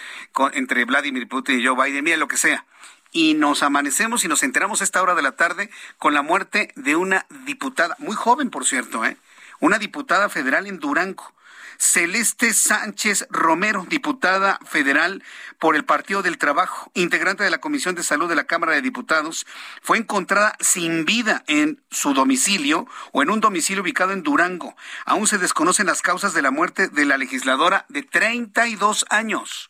entre 0.54 0.86
Vladimir 0.86 1.28
Putin 1.28 1.60
y 1.60 1.66
Joe 1.66 1.76
Biden, 1.76 2.06
mira 2.06 2.16
lo 2.16 2.30
que 2.30 2.38
sea. 2.38 2.66
Y 3.12 3.34
nos 3.34 3.64
amanecemos 3.64 4.24
y 4.24 4.30
nos 4.30 4.44
enteramos 4.44 4.80
a 4.80 4.86
esta 4.86 5.02
hora 5.02 5.14
de 5.14 5.22
la 5.24 5.34
tarde 5.34 5.70
con 5.98 6.14
la 6.14 6.22
muerte 6.22 6.72
de 6.76 6.96
una 6.96 7.26
diputada, 7.46 7.98
muy 8.00 8.16
joven 8.16 8.50
por 8.50 8.66
cierto, 8.66 9.04
¿eh? 9.04 9.18
una 9.60 9.78
diputada 9.78 10.30
federal 10.30 10.68
en 10.68 10.80
Durango. 10.80 11.34
Celeste 11.78 12.54
Sánchez 12.54 13.28
Romero, 13.30 13.86
diputada 13.88 14.60
federal 14.66 15.24
por 15.60 15.76
el 15.76 15.86
Partido 15.86 16.22
del 16.22 16.38
Trabajo, 16.38 16.92
integrante 16.94 17.44
de 17.44 17.50
la 17.50 17.60
Comisión 17.60 17.96
de 17.96 18.04
Salud 18.04 18.28
de 18.28 18.36
la 18.36 18.46
Cámara 18.46 18.74
de 18.74 18.82
Diputados, 18.82 19.46
fue 19.82 19.98
encontrada 19.98 20.56
sin 20.60 21.06
vida 21.06 21.44
en 21.48 21.82
su 21.92 22.14
domicilio 22.14 22.88
o 23.12 23.22
en 23.22 23.30
un 23.30 23.40
domicilio 23.40 23.84
ubicado 23.84 24.12
en 24.12 24.24
Durango. 24.24 24.76
Aún 25.06 25.28
se 25.28 25.38
desconocen 25.38 25.88
las 25.88 26.02
causas 26.02 26.34
de 26.34 26.42
la 26.42 26.52
muerte 26.52 26.88
de 26.88 27.06
la 27.06 27.18
legisladora 27.18 27.86
de 27.90 28.04
32 28.04 29.06
años. 29.10 29.70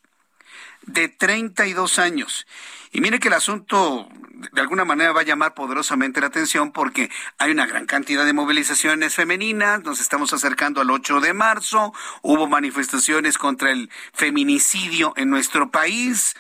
De 0.84 1.10
32 1.10 2.00
años. 2.00 2.48
Y 2.92 3.02
mire 3.02 3.20
que 3.20 3.28
el 3.28 3.34
asunto 3.34 4.10
de 4.52 4.62
alguna 4.62 4.86
manera 4.86 5.12
va 5.12 5.22
a 5.22 5.26
llamar 5.26 5.54
poderosamente 5.54 6.22
la 6.22 6.28
atención 6.28 6.72
porque 6.72 7.10
hay 7.38 7.52
una 7.52 7.66
gran 7.66 7.86
cantidad 7.86 8.26
de 8.26 8.34
movilizaciones 8.34 9.16
femeninas, 9.16 9.84
nos 9.84 10.00
estamos 10.00 10.32
acercando 10.34 10.82
al 10.82 10.92
8 10.92 11.22
de 11.22 11.34
marzo, 11.34 11.94
hubo 12.22 12.48
manifestaciones 12.48 13.38
contra 13.38 13.72
el 13.72 13.90
feminicidio 14.14 15.14
en 15.16 15.30
nuestro 15.30 15.72
país. 15.72 16.36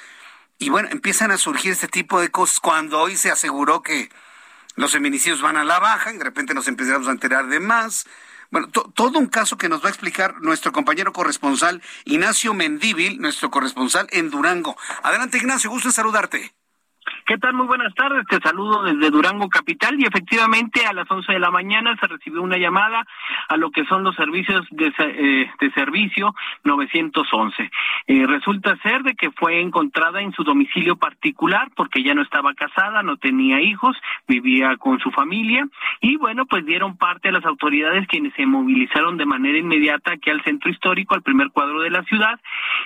Y 0.60 0.70
bueno, 0.70 0.90
empiezan 0.92 1.32
a 1.32 1.38
surgir 1.38 1.72
este 1.72 1.88
tipo 1.88 2.20
de 2.20 2.30
cosas 2.30 2.60
cuando 2.60 3.00
hoy 3.00 3.16
se 3.16 3.32
aseguró 3.32 3.82
que 3.82 4.10
los 4.76 4.92
feminicidios 4.92 5.42
van 5.42 5.58
a 5.58 5.64
la 5.64 5.80
baja 5.80 6.14
y 6.14 6.18
de 6.18 6.24
repente 6.24 6.54
nos 6.54 6.68
empezamos 6.68 7.08
a 7.08 7.12
enterar 7.12 7.48
de 7.48 7.60
más. 7.60 8.06
Bueno, 8.52 8.68
todo 8.70 9.20
un 9.20 9.28
caso 9.28 9.58
que 9.58 9.70
nos 9.70 9.84
va 9.84 9.88
a 9.88 9.90
explicar 9.90 10.36
nuestro 10.42 10.72
compañero 10.72 11.14
corresponsal 11.14 11.82
Ignacio 12.06 12.54
Mendíbil, 12.54 13.20
nuestro 13.20 13.52
corresponsal 13.52 14.08
en 14.12 14.30
Durango. 14.30 14.78
Adelante, 15.04 15.38
Ignacio, 15.38 15.70
gusto 15.70 15.90
en 15.90 15.94
saludarte. 15.94 16.54
¿Qué 17.28 17.38
tal? 17.38 17.56
Muy 17.56 17.68
buenas 17.68 17.94
tardes. 17.94 18.26
Te 18.28 18.40
saludo 18.40 18.84
desde 18.84 19.12
Durango 19.12 19.50
Capital 19.50 20.00
y 20.00 20.06
efectivamente 20.06 20.86
a 20.86 20.94
las 20.94 21.12
11 21.12 21.34
de 21.34 21.40
la 21.40 21.52
mañana 21.52 21.98
se 22.00 22.08
recibió 22.08 22.42
una 22.42 22.56
llamada 22.56 23.06
a 23.50 23.58
lo 23.58 23.70
que 23.70 23.84
son 23.84 24.06
los 24.06 24.16
servicios 24.16 24.66
de, 24.72 24.94
eh, 24.98 25.50
servicio 25.76 26.34
911. 26.64 27.70
Eh, 28.08 28.26
resulta 28.28 28.78
ser 28.78 29.04
de 29.04 29.14
que 29.16 29.30
fue 29.32 29.60
encontrada 29.60 30.22
en 30.22 30.32
su 30.32 30.46
domicilio 30.46 30.96
particular 30.96 31.70
porque 31.76 32.02
ya 32.02 32.14
no 32.14 32.22
estaba 32.22 32.54
casada, 32.54 33.04
no 33.04 33.18
tenía 33.18 33.60
hijos, 33.60 33.98
vivía 34.26 34.78
con 34.78 35.00
su 35.00 35.12
familia 35.12 35.68
y 36.00 36.16
bueno, 36.16 36.46
pues 36.46 36.66
dieron 36.66 36.96
parte 36.96 37.28
a 37.28 37.34
las 37.34 37.44
autoridades 37.44 38.08
quienes 38.08 38.34
se 38.36 38.46
movilizaron 38.46 39.18
de 39.18 39.26
manera 39.26 39.58
inmediata 39.58 40.14
aquí 40.14 40.30
al 40.30 40.46
centro 40.46 40.72
histórico, 40.72 41.14
al 41.14 41.24
primer 41.24 41.50
cuadro 41.50 41.82
de 41.82 41.90
la 41.90 42.04
ciudad 42.04 42.40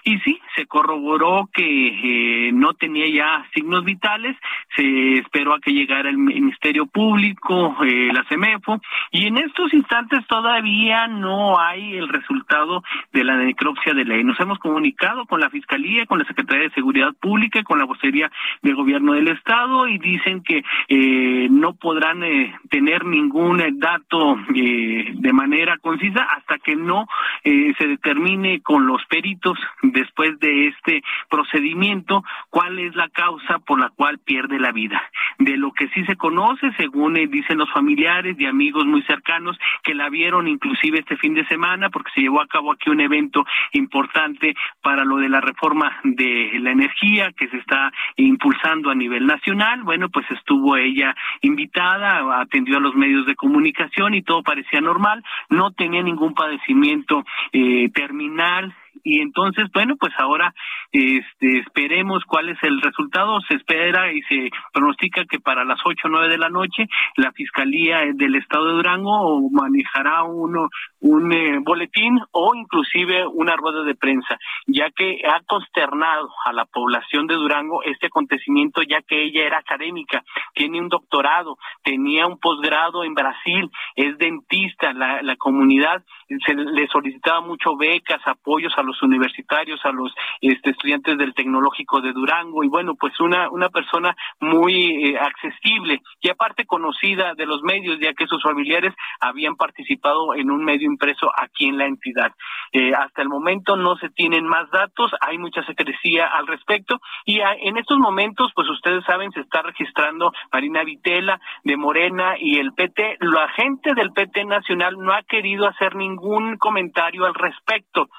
y 0.03 0.17
sí, 0.21 0.41
se 0.55 0.65
corroboró 0.65 1.47
que 1.53 2.47
eh, 2.47 2.51
no 2.53 2.73
tenía 2.73 3.07
ya 3.07 3.45
signos 3.53 3.85
vitales 3.85 4.30
se 4.75 5.13
esperó 5.17 5.53
a 5.53 5.59
que 5.59 5.73
llegara 5.73 6.09
el 6.09 6.17
Ministerio 6.17 6.85
Público, 6.85 7.75
eh, 7.83 8.09
la 8.13 8.23
CEMEFO, 8.29 8.81
y 9.11 9.27
en 9.27 9.37
estos 9.37 9.73
instantes 9.73 10.25
todavía 10.27 11.07
no 11.07 11.59
hay 11.59 11.95
el 11.95 12.07
resultado 12.07 12.83
de 13.11 13.23
la 13.23 13.37
necropsia 13.37 13.93
de 13.93 14.05
ley. 14.05 14.23
Nos 14.23 14.39
hemos 14.39 14.59
comunicado 14.59 15.25
con 15.25 15.39
la 15.39 15.49
Fiscalía, 15.49 16.05
con 16.05 16.19
la 16.19 16.25
Secretaría 16.25 16.63
de 16.63 16.75
Seguridad 16.75 17.13
Pública, 17.19 17.63
con 17.63 17.79
la 17.79 17.85
vocería 17.85 18.31
del 18.61 18.75
Gobierno 18.75 19.13
del 19.13 19.27
Estado 19.27 19.87
y 19.87 19.97
dicen 19.97 20.43
que 20.43 20.63
eh, 20.87 21.47
no 21.49 21.73
podrán 21.73 22.23
eh, 22.23 22.55
tener 22.69 23.05
ningún 23.05 23.61
dato 23.79 24.37
de 24.47 25.33
manera 25.33 25.77
concisa 25.77 26.23
hasta 26.23 26.57
que 26.59 26.75
no 26.75 27.07
se 27.43 27.87
determine 27.87 28.61
con 28.61 28.87
los 28.87 29.03
peritos 29.05 29.57
después 29.81 30.39
de 30.39 30.67
este 30.67 31.03
procedimiento 31.29 32.23
cuál 32.49 32.79
es 32.79 32.95
la 32.95 33.09
causa 33.09 33.59
por 33.59 33.79
la 33.79 33.89
cual 33.89 34.19
pierde 34.23 34.59
la 34.59 34.71
vida. 34.71 35.01
De 35.37 35.57
lo 35.57 35.71
que 35.71 35.87
sí 35.89 36.03
se 36.05 36.15
conoce, 36.15 36.71
según 36.77 37.17
eh, 37.17 37.27
dicen 37.27 37.57
los 37.57 37.71
familiares 37.71 38.35
y 38.39 38.45
amigos 38.45 38.85
muy 38.85 39.01
cercanos 39.03 39.57
que 39.83 39.93
la 39.93 40.09
vieron 40.09 40.47
inclusive 40.47 40.99
este 40.99 41.17
fin 41.17 41.33
de 41.33 41.45
semana 41.47 41.89
porque 41.89 42.11
se 42.13 42.21
llevó 42.21 42.41
a 42.41 42.47
cabo 42.47 42.71
aquí 42.71 42.89
un 42.89 43.01
evento 43.01 43.45
importante 43.73 44.55
para 44.81 45.03
lo 45.03 45.17
de 45.17 45.29
la 45.29 45.41
reforma 45.41 45.99
de 46.03 46.51
la 46.59 46.71
energía 46.71 47.31
que 47.31 47.47
se 47.49 47.57
está 47.57 47.91
impulsando 48.15 48.89
a 48.89 48.95
nivel 48.95 49.25
nacional. 49.25 49.83
Bueno, 49.83 50.09
pues 50.09 50.29
estuvo 50.31 50.77
ella 50.77 51.15
invitada, 51.41 52.41
atendió 52.41 52.77
a 52.77 52.81
los 52.81 52.95
medios 52.95 53.25
de 53.25 53.35
comunicación 53.35 54.13
y 54.13 54.21
todo 54.21 54.43
parecía 54.43 54.81
normal, 54.81 55.23
no 55.49 55.71
tenía 55.71 56.03
ningún 56.03 56.33
padecimiento 56.33 57.23
eh, 57.51 57.89
terminal 57.93 58.73
y 59.03 59.21
entonces 59.21 59.65
bueno 59.73 59.95
pues 59.99 60.13
ahora 60.17 60.53
este 60.91 61.59
esperemos 61.59 62.23
cuál 62.25 62.49
es 62.49 62.57
el 62.63 62.81
resultado. 62.81 63.39
Se 63.47 63.55
espera 63.55 64.11
y 64.11 64.21
se 64.23 64.49
pronostica 64.73 65.25
que 65.25 65.39
para 65.39 65.63
las 65.63 65.79
ocho 65.85 66.07
nueve 66.09 66.29
de 66.29 66.37
la 66.37 66.49
noche 66.49 66.87
la 67.15 67.31
fiscalía 67.31 67.99
del 68.13 68.35
estado 68.35 68.67
de 68.67 68.73
Durango 68.73 69.49
manejará 69.51 70.23
uno 70.23 70.69
un 70.99 71.31
eh, 71.31 71.59
boletín 71.61 72.19
o 72.31 72.53
inclusive 72.55 73.25
una 73.27 73.55
rueda 73.55 73.83
de 73.83 73.95
prensa 73.95 74.37
ya 74.67 74.89
que 74.91 75.21
ha 75.27 75.41
consternado 75.45 76.29
a 76.45 76.53
la 76.53 76.65
población 76.65 77.27
de 77.27 77.35
Durango 77.35 77.83
este 77.83 78.07
acontecimiento 78.07 78.81
ya 78.81 79.01
que 79.01 79.23
ella 79.23 79.43
era 79.45 79.59
académica 79.59 80.23
tiene 80.53 80.79
un 80.79 80.89
doctorado 80.89 81.57
tenía 81.83 82.27
un 82.27 82.39
posgrado 82.39 83.03
en 83.03 83.13
Brasil 83.13 83.69
es 83.95 84.17
dentista 84.17 84.93
la, 84.93 85.21
la 85.21 85.35
comunidad 85.37 86.03
se 86.45 86.53
le 86.53 86.87
solicitaba 86.87 87.41
mucho 87.41 87.75
becas 87.75 88.21
apoyos 88.25 88.73
a 88.77 88.83
los 88.83 88.90
universitarios, 89.01 89.79
a 89.85 89.91
los 89.91 90.13
este, 90.41 90.71
estudiantes 90.71 91.17
del 91.17 91.33
Tecnológico 91.33 92.01
de 92.01 92.13
Durango 92.13 92.63
y 92.63 92.67
bueno, 92.67 92.95
pues 92.95 93.19
una, 93.19 93.49
una 93.49 93.69
persona 93.69 94.15
muy 94.39 95.05
eh, 95.05 95.19
accesible 95.19 96.01
y 96.19 96.29
aparte 96.29 96.65
conocida 96.65 97.33
de 97.35 97.45
los 97.45 97.61
medios, 97.61 97.99
ya 97.99 98.13
que 98.13 98.27
sus 98.27 98.41
familiares 98.41 98.93
habían 99.19 99.55
participado 99.55 100.33
en 100.35 100.51
un 100.51 100.63
medio 100.63 100.87
impreso 100.87 101.31
aquí 101.35 101.67
en 101.67 101.77
la 101.77 101.85
entidad. 101.85 102.31
Eh, 102.71 102.93
hasta 102.93 103.21
el 103.21 103.29
momento 103.29 103.75
no 103.75 103.95
se 103.97 104.09
tienen 104.09 104.45
más 104.45 104.69
datos, 104.71 105.11
hay 105.21 105.37
mucha 105.37 105.63
secrecía 105.65 106.27
al 106.27 106.47
respecto 106.47 106.99
y 107.25 107.39
en 107.39 107.77
estos 107.77 107.97
momentos, 107.97 108.51
pues 108.55 108.69
ustedes 108.69 109.03
saben, 109.05 109.31
se 109.31 109.41
está 109.41 109.61
registrando 109.61 110.31
Marina 110.51 110.83
Vitela 110.83 111.39
de 111.63 111.77
Morena 111.77 112.35
y 112.39 112.57
el 112.57 112.73
PT. 112.73 113.17
La 113.19 113.49
gente 113.49 113.93
del 113.93 114.11
PT 114.11 114.45
nacional 114.45 114.95
no 114.97 115.13
ha 115.13 115.23
querido 115.23 115.67
hacer 115.67 115.95
ningún 115.95 116.57
comentario 116.57 117.25
al 117.25 117.33
respecto 117.33 118.09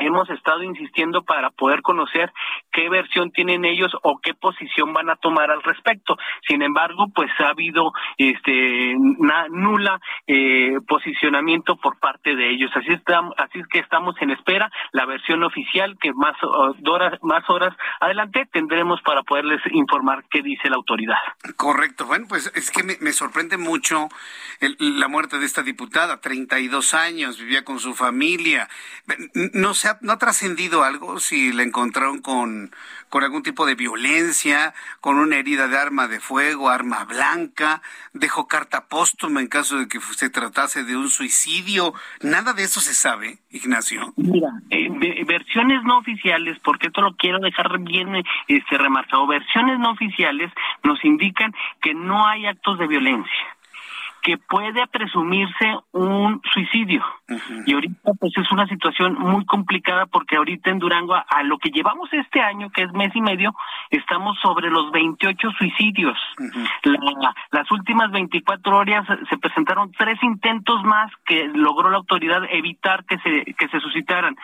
hemos 0.00 0.28
estado 0.30 0.62
insistiendo 0.62 1.22
para 1.22 1.50
poder 1.50 1.82
conocer 1.82 2.32
qué 2.70 2.88
versión 2.88 3.30
tienen 3.30 3.64
ellos 3.64 3.92
o 4.02 4.18
qué 4.22 4.34
posición 4.34 4.92
van 4.92 5.10
a 5.10 5.16
tomar 5.16 5.50
al 5.50 5.62
respecto. 5.62 6.16
Sin 6.46 6.62
embargo, 6.62 7.06
pues 7.14 7.30
ha 7.40 7.48
habido 7.48 7.92
este 8.16 8.94
nula 9.50 10.00
eh, 10.26 10.78
posicionamiento 10.86 11.76
por 11.76 11.98
parte 11.98 12.34
de 12.34 12.50
ellos. 12.50 12.70
Así 12.74 12.92
estamos, 12.92 13.34
así 13.38 13.58
es 13.58 13.66
que 13.68 13.78
estamos 13.78 14.14
en 14.20 14.30
espera 14.30 14.70
la 14.92 15.06
versión 15.06 15.42
oficial 15.42 15.96
que 16.00 16.12
más 16.12 16.36
horas 16.42 17.18
más 17.22 17.48
horas 17.48 17.74
adelante 18.00 18.48
tendremos 18.52 19.00
para 19.02 19.22
poderles 19.22 19.60
informar 19.72 20.24
qué 20.30 20.42
dice 20.42 20.68
la 20.68 20.76
autoridad. 20.76 21.16
Correcto. 21.56 22.06
Bueno, 22.06 22.26
pues 22.28 22.50
es 22.54 22.70
que 22.70 22.82
me, 22.82 23.12
sorprende 23.12 23.56
mucho 23.56 24.08
la 24.78 25.08
muerte 25.08 25.38
de 25.38 25.46
esta 25.46 25.62
diputada, 25.62 26.20
32 26.20 26.94
años, 26.94 27.38
vivía 27.38 27.64
con 27.64 27.78
su 27.78 27.94
familia. 27.94 28.68
No 29.52 29.74
se 29.82 29.88
ha, 29.88 29.98
no 30.00 30.12
ha 30.12 30.18
trascendido 30.18 30.84
algo 30.84 31.18
si 31.18 31.52
la 31.52 31.64
encontraron 31.64 32.22
con, 32.22 32.70
con 33.08 33.24
algún 33.24 33.42
tipo 33.42 33.66
de 33.66 33.74
violencia, 33.74 34.74
con 35.00 35.18
una 35.18 35.38
herida 35.38 35.66
de 35.66 35.76
arma 35.76 36.06
de 36.06 36.20
fuego, 36.20 36.68
arma 36.68 37.04
blanca, 37.04 37.82
dejó 38.12 38.46
carta 38.46 38.86
póstuma 38.86 39.40
en 39.40 39.48
caso 39.48 39.78
de 39.78 39.88
que 39.88 39.98
se 40.00 40.30
tratase 40.30 40.84
de 40.84 40.96
un 40.96 41.08
suicidio. 41.08 41.94
Nada 42.22 42.52
de 42.52 42.62
eso 42.62 42.78
se 42.78 42.94
sabe, 42.94 43.38
Ignacio. 43.50 44.12
Mira, 44.16 44.50
eh, 44.70 44.88
versiones 45.26 45.82
no 45.82 45.98
oficiales, 45.98 46.60
porque 46.62 46.86
esto 46.86 47.00
lo 47.00 47.16
quiero 47.16 47.40
dejar 47.40 47.76
bien 47.80 48.22
este, 48.46 48.78
remarcado, 48.78 49.26
versiones 49.26 49.80
no 49.80 49.90
oficiales 49.90 50.52
nos 50.84 51.04
indican 51.04 51.52
que 51.80 51.92
no 51.92 52.24
hay 52.24 52.46
actos 52.46 52.78
de 52.78 52.86
violencia 52.86 53.56
que 54.22 54.38
puede 54.38 54.86
presumirse 54.86 55.76
un 55.92 56.40
suicidio. 56.52 57.04
Y 57.66 57.74
ahorita 57.74 58.12
pues 58.18 58.32
es 58.36 58.50
una 58.52 58.66
situación 58.68 59.14
muy 59.18 59.44
complicada 59.44 60.06
porque 60.06 60.36
ahorita 60.36 60.70
en 60.70 60.78
Durango 60.78 61.14
a, 61.14 61.42
lo 61.42 61.58
que 61.58 61.70
llevamos 61.70 62.08
este 62.12 62.40
año, 62.40 62.70
que 62.70 62.82
es 62.82 62.92
mes 62.92 63.14
y 63.14 63.20
medio, 63.20 63.52
estamos 63.90 64.38
sobre 64.40 64.70
los 64.70 64.90
28 64.92 65.50
suicidios. 65.58 66.16
las 67.50 67.70
últimas 67.70 68.10
24 68.12 68.76
horas 68.76 69.06
se 69.28 69.38
presentaron 69.38 69.90
tres 69.92 70.22
intentos 70.22 70.82
más 70.84 71.10
que 71.24 71.48
logró 71.48 71.90
la 71.90 71.98
autoridad 71.98 72.42
evitar 72.50 73.04
que 73.04 73.18
se 73.18 73.54
que 73.54 73.68
se 73.68 73.80
suscitaran 73.80 74.36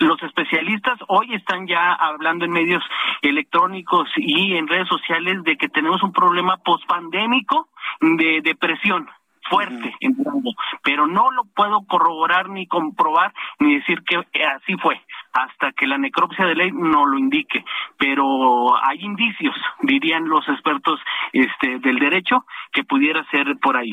los 0.00 0.22
especialistas 0.22 0.98
hoy 1.08 1.34
están 1.34 1.66
ya 1.66 1.92
hablando 1.92 2.44
en 2.44 2.52
medios 2.52 2.82
electrónicos 3.22 4.08
y 4.16 4.56
en 4.56 4.66
redes 4.66 4.88
sociales 4.88 5.42
de 5.44 5.56
que 5.56 5.68
tenemos 5.68 6.02
un 6.02 6.12
problema 6.12 6.56
pospandémico 6.58 7.68
de 8.00 8.40
depresión 8.42 9.08
fuerte 9.48 9.94
en 10.00 10.16
Durango, 10.16 10.52
pero 10.82 11.06
no 11.06 11.30
lo 11.32 11.44
puedo 11.44 11.82
corroborar 11.86 12.48
ni 12.48 12.66
comprobar 12.66 13.32
ni 13.58 13.74
decir 13.74 14.02
que 14.02 14.16
así 14.44 14.76
fue 14.76 15.00
hasta 15.32 15.72
que 15.72 15.86
la 15.86 15.98
necropsia 15.98 16.46
de 16.46 16.54
ley 16.54 16.70
no 16.72 17.06
lo 17.06 17.18
indique, 17.18 17.64
pero 17.98 18.76
hay 18.82 19.00
indicios, 19.00 19.54
dirían 19.82 20.28
los 20.28 20.48
expertos 20.48 21.00
este 21.32 21.78
del 21.80 21.98
derecho, 21.98 22.44
que 22.72 22.84
pudiera 22.84 23.24
ser 23.30 23.58
por 23.60 23.76
ahí. 23.76 23.92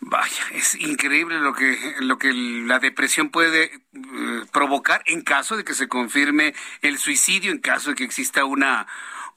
Vaya, 0.00 0.42
es 0.52 0.74
increíble 0.76 1.40
lo 1.40 1.52
que 1.52 1.76
lo 2.00 2.18
que 2.18 2.32
la 2.32 2.78
depresión 2.78 3.28
puede 3.28 3.64
eh, 3.64 4.44
provocar 4.50 5.02
en 5.06 5.20
caso 5.20 5.58
de 5.58 5.64
que 5.64 5.74
se 5.74 5.88
confirme 5.88 6.54
el 6.80 6.98
suicidio, 6.98 7.52
en 7.52 7.58
caso 7.58 7.90
de 7.90 7.96
que 7.96 8.04
exista 8.04 8.44
una 8.44 8.86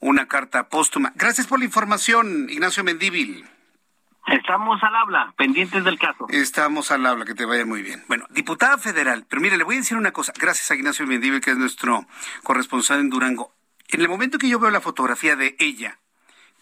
una 0.00 0.26
carta 0.26 0.68
póstuma. 0.68 1.12
Gracias 1.16 1.46
por 1.46 1.58
la 1.58 1.66
información, 1.66 2.48
Ignacio 2.48 2.82
Mendíbil. 2.82 3.46
Estamos 4.26 4.82
al 4.82 4.96
habla, 4.96 5.34
pendientes 5.36 5.84
del 5.84 5.98
caso. 5.98 6.26
Estamos 6.30 6.90
al 6.90 7.04
habla, 7.04 7.26
que 7.26 7.34
te 7.34 7.44
vaya 7.44 7.66
muy 7.66 7.82
bien. 7.82 8.02
Bueno, 8.08 8.26
diputada 8.30 8.78
federal, 8.78 9.26
pero 9.28 9.42
mire, 9.42 9.58
le 9.58 9.64
voy 9.64 9.76
a 9.76 9.78
decir 9.78 9.98
una 9.98 10.12
cosa. 10.12 10.32
Gracias 10.38 10.70
a 10.70 10.74
Ignacio 10.74 11.06
Mendíbil, 11.06 11.42
que 11.42 11.50
es 11.50 11.58
nuestro 11.58 12.06
corresponsal 12.42 13.00
en 13.00 13.10
Durango. 13.10 13.52
En 13.88 14.00
el 14.00 14.08
momento 14.08 14.38
que 14.38 14.48
yo 14.48 14.58
veo 14.58 14.70
la 14.70 14.80
fotografía 14.80 15.36
de 15.36 15.56
ella, 15.58 15.98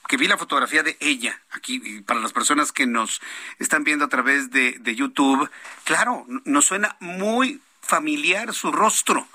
que 0.09 0.17
vi 0.17 0.27
la 0.27 0.39
fotografía 0.39 0.83
de 0.83 0.97
ella, 1.01 1.41
aquí, 1.51 2.03
para 2.03 2.21
las 2.21 2.33
personas 2.33 2.73
que 2.73 2.87
nos 2.87 3.21
están 3.59 3.85
viendo 3.85 4.05
a 4.05 4.09
través 4.09 4.51
de, 4.51 4.95
YouTube, 4.95 5.51
claro, 5.85 6.27
nos 6.45 6.67
suena 6.67 6.97
muy 7.01 7.61
familiar 7.81 8.53
su 8.53 8.73
rostro. 8.73 9.27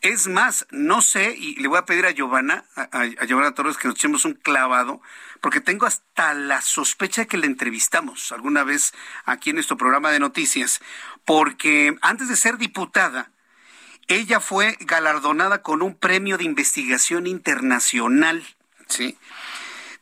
Es 0.00 0.28
más, 0.28 0.66
no 0.70 1.02
sé, 1.02 1.34
y 1.36 1.56
le 1.56 1.68
voy 1.68 1.78
a 1.78 1.84
pedir 1.84 2.06
a 2.06 2.10
Giovanna, 2.10 2.64
a, 2.74 2.88
a 3.02 3.24
Giovanna 3.26 3.54
Torres, 3.54 3.76
que 3.76 3.88
nos 3.88 3.96
echemos 3.96 4.24
un 4.24 4.32
clavado, 4.32 5.02
porque 5.42 5.60
tengo 5.60 5.84
hasta 5.86 6.32
la 6.32 6.62
sospecha 6.62 7.22
de 7.22 7.26
que 7.26 7.36
la 7.36 7.46
entrevistamos 7.46 8.32
alguna 8.32 8.64
vez 8.64 8.94
aquí 9.26 9.50
en 9.50 9.56
nuestro 9.56 9.76
programa 9.76 10.10
de 10.10 10.18
noticias, 10.18 10.80
porque 11.26 11.96
antes 12.00 12.28
de 12.28 12.36
ser 12.36 12.56
diputada, 12.56 13.30
ella 14.08 14.40
fue 14.40 14.76
galardonada 14.80 15.62
con 15.62 15.82
un 15.82 15.94
premio 15.94 16.38
de 16.38 16.44
investigación 16.44 17.26
internacional 17.26 18.42
Sí. 18.90 19.16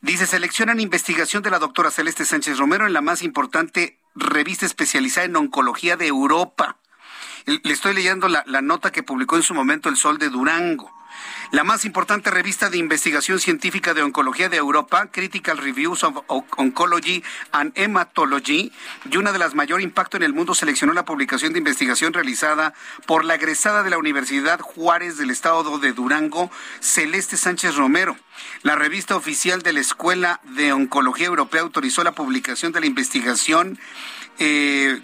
Dice, 0.01 0.27
seleccionan 0.27 0.81
investigación 0.81 1.43
de 1.43 1.51
la 1.51 1.59
doctora 1.59 1.91
Celeste 1.91 2.25
Sánchez 2.25 2.59
Romero 2.59 2.87
en 2.87 2.93
la 2.93 3.01
más 3.01 3.23
importante 3.23 3.99
revista 4.15 4.65
especializada 4.65 5.27
en 5.27 5.37
oncología 5.37 5.97
de 5.97 6.07
Europa. 6.07 6.77
Le 7.47 7.73
estoy 7.73 7.95
leyendo 7.95 8.29
la, 8.29 8.45
la 8.47 8.63
nota 8.63 8.93
que 8.93 9.03
publicó 9.03 9.37
en 9.37 9.43
su 9.43 9.55
momento 9.55 9.89
El 9.89 9.97
Sol 9.97 10.19
de 10.19 10.29
Durango 10.29 10.93
la 11.51 11.65
más 11.65 11.85
importante 11.85 12.31
revista 12.31 12.69
de 12.69 12.79
investigación 12.79 13.39
científica 13.39 13.95
de 13.95 14.03
oncología 14.03 14.49
de 14.49 14.59
Europa, 14.59 15.09
Critical 15.11 15.59
Reviews 15.59 16.05
of 16.05 16.19
Oncology 16.27 17.23
and 17.53 17.73
Hematology, 17.75 18.73
y 19.11 19.17
una 19.17 19.33
de 19.33 19.39
las 19.39 19.55
mayor 19.55 19.81
impacto 19.81 20.17
en 20.17 20.23
el 20.23 20.35
mundo, 20.35 20.55
seleccionó 20.55 20.93
la 20.93 21.05
publicación 21.05 21.53
de 21.53 21.59
investigación 21.59 22.13
realizada 22.13 22.75
por 23.07 23.25
la 23.25 23.37
egresada 23.37 23.83
de 23.83 23.91
la 23.91 23.99
Universidad 23.99 24.61
Juárez 24.61 25.17
del 25.17 25.31
Estado 25.31 25.79
de 25.79 25.93
Durango, 25.93 26.51
Celeste 26.81 27.37
Sánchez 27.37 27.77
Romero. 27.77 28.17
La 28.63 28.77
revista 28.77 29.17
oficial 29.17 29.63
de 29.63 29.73
la 29.73 29.81
Escuela 29.81 30.41
de 30.45 30.73
Oncología 30.73 31.27
Europea 31.27 31.63
autorizó 31.63 32.05
la 32.05 32.13
publicación 32.13 32.73
de 32.73 32.81
la 32.81 32.87
investigación. 32.87 33.79
Eh, 34.39 35.01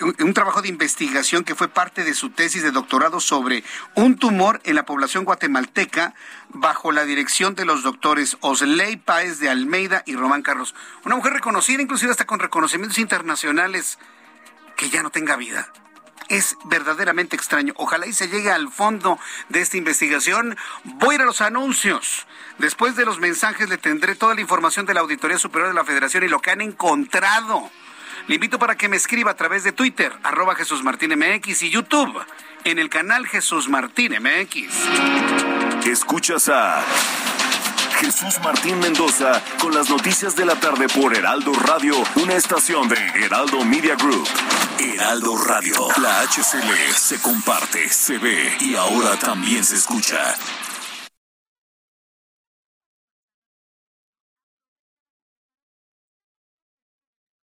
un 0.00 0.34
trabajo 0.34 0.62
de 0.62 0.68
investigación 0.68 1.44
que 1.44 1.54
fue 1.54 1.68
parte 1.68 2.04
de 2.04 2.14
su 2.14 2.30
tesis 2.30 2.62
de 2.62 2.70
doctorado 2.70 3.20
sobre 3.20 3.64
un 3.94 4.16
tumor 4.16 4.60
en 4.64 4.74
la 4.74 4.84
población 4.84 5.24
guatemalteca 5.24 6.14
bajo 6.50 6.92
la 6.92 7.04
dirección 7.04 7.54
de 7.54 7.64
los 7.64 7.82
doctores 7.82 8.36
Osley 8.40 8.96
Páez 8.96 9.38
de 9.38 9.48
Almeida 9.48 10.02
y 10.06 10.16
Román 10.16 10.42
Carlos. 10.42 10.74
Una 11.04 11.16
mujer 11.16 11.32
reconocida 11.32 11.82
inclusive 11.82 12.10
hasta 12.10 12.26
con 12.26 12.40
reconocimientos 12.40 12.98
internacionales 12.98 13.98
que 14.76 14.90
ya 14.90 15.02
no 15.02 15.10
tenga 15.10 15.36
vida. 15.36 15.72
Es 16.28 16.56
verdaderamente 16.64 17.34
extraño. 17.34 17.74
Ojalá 17.76 18.06
y 18.06 18.12
se 18.12 18.28
llegue 18.28 18.52
al 18.52 18.70
fondo 18.70 19.18
de 19.48 19.60
esta 19.60 19.76
investigación. 19.76 20.56
Voy 20.84 21.14
a 21.14 21.14
ir 21.16 21.22
a 21.22 21.24
los 21.24 21.40
anuncios. 21.40 22.26
Después 22.58 22.94
de 22.94 23.04
los 23.04 23.18
mensajes 23.18 23.68
le 23.68 23.78
tendré 23.78 24.14
toda 24.14 24.34
la 24.34 24.40
información 24.40 24.86
de 24.86 24.94
la 24.94 25.00
Auditoría 25.00 25.38
Superior 25.38 25.68
de 25.68 25.74
la 25.74 25.84
Federación 25.84 26.22
y 26.22 26.28
lo 26.28 26.40
que 26.40 26.52
han 26.52 26.60
encontrado 26.60 27.70
le 28.30 28.36
invito 28.36 28.60
para 28.60 28.76
que 28.76 28.88
me 28.88 28.96
escriba 28.96 29.32
a 29.32 29.34
través 29.34 29.64
de 29.64 29.72
Twitter, 29.72 30.12
arroba 30.22 30.54
Jesús 30.54 30.84
Martín 30.84 31.18
MX 31.18 31.64
y 31.64 31.70
YouTube, 31.70 32.16
en 32.62 32.78
el 32.78 32.88
canal 32.88 33.26
Jesús 33.26 33.68
Martín 33.68 34.12
MX. 34.12 34.72
Escuchas 35.84 36.48
a 36.48 36.80
Jesús 37.98 38.38
Martín 38.44 38.78
Mendoza 38.78 39.42
con 39.60 39.74
las 39.74 39.90
noticias 39.90 40.36
de 40.36 40.44
la 40.44 40.54
tarde 40.54 40.86
por 40.88 41.16
Heraldo 41.16 41.52
Radio, 41.54 41.96
una 42.22 42.36
estación 42.36 42.88
de 42.88 42.98
Heraldo 43.16 43.64
Media 43.64 43.96
Group. 43.96 44.28
Heraldo 44.78 45.36
Radio, 45.36 45.88
la 46.00 46.20
HCL 46.20 46.94
se 46.94 47.20
comparte, 47.20 47.88
se 47.88 48.16
ve 48.18 48.56
y 48.60 48.76
ahora 48.76 49.18
también 49.18 49.64
se 49.64 49.74
escucha. 49.74 50.36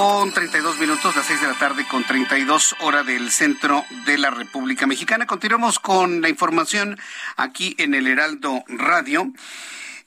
Con 0.00 0.32
32 0.32 0.78
minutos, 0.78 1.14
las 1.14 1.26
6 1.26 1.42
de 1.42 1.48
la 1.48 1.58
tarde 1.58 1.86
con 1.86 2.04
32 2.04 2.76
hora 2.80 3.02
del 3.02 3.30
centro 3.30 3.84
de 4.06 4.16
la 4.16 4.30
República 4.30 4.86
Mexicana. 4.86 5.26
Continuamos 5.26 5.78
con 5.78 6.22
la 6.22 6.30
información 6.30 6.98
aquí 7.36 7.74
en 7.76 7.92
el 7.92 8.06
Heraldo 8.06 8.64
Radio. 8.66 9.30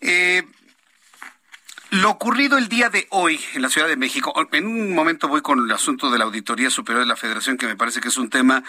Eh, 0.02 0.46
lo 1.94 2.10
ocurrido 2.10 2.58
el 2.58 2.70
día 2.70 2.90
de 2.90 3.06
hoy 3.12 3.40
en 3.54 3.62
la 3.62 3.70
Ciudad 3.70 3.88
de 3.88 3.96
México, 3.96 4.34
en 4.52 4.66
un 4.66 4.96
momento 4.96 5.28
voy 5.28 5.42
con 5.42 5.60
el 5.60 5.72
asunto 5.72 6.10
de 6.10 6.18
la 6.18 6.24
Auditoría 6.24 6.72
Superior 6.72 7.04
de 7.04 7.08
la 7.08 7.16
Federación, 7.16 7.56
que 7.56 7.68
me 7.68 7.76
parece 7.76 8.02
que 8.02 8.08
es 8.08 8.18
un 8.18 8.32
tema 8.32 8.64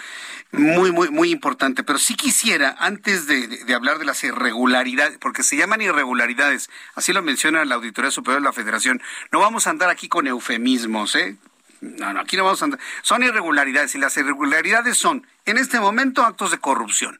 muy, 0.51 0.91
muy, 0.91 1.09
muy 1.09 1.31
importante, 1.31 1.83
pero 1.83 1.97
sí 1.97 2.15
quisiera, 2.15 2.75
antes 2.77 3.25
de, 3.25 3.73
hablar 3.73 3.97
de 3.97 4.05
las 4.05 4.23
irregularidades, 4.23 5.17
porque 5.17 5.41
se 5.41 5.57
llaman 5.57 5.81
irregularidades, 5.81 6.69
así 6.93 7.13
lo 7.13 7.23
menciona 7.23 7.65
la 7.65 7.75
Auditoría 7.75 8.11
Superior 8.11 8.41
de 8.41 8.45
la 8.45 8.53
Federación, 8.53 9.01
no 9.31 9.39
vamos 9.39 9.65
a 9.65 9.71
andar 9.71 9.89
aquí 9.89 10.07
con 10.07 10.27
eufemismos, 10.27 11.15
¿eh? 11.15 11.35
No, 11.81 12.13
no, 12.13 12.19
aquí 12.19 12.37
no 12.37 12.43
vamos 12.43 12.61
a 12.61 12.65
andar. 12.65 12.79
Son 13.01 13.23
irregularidades 13.23 13.95
y 13.95 13.97
las 13.97 14.15
irregularidades 14.17 14.97
son, 14.99 15.25
en 15.45 15.57
este 15.57 15.79
momento, 15.79 16.23
actos 16.23 16.51
de 16.51 16.59
corrupción. 16.59 17.19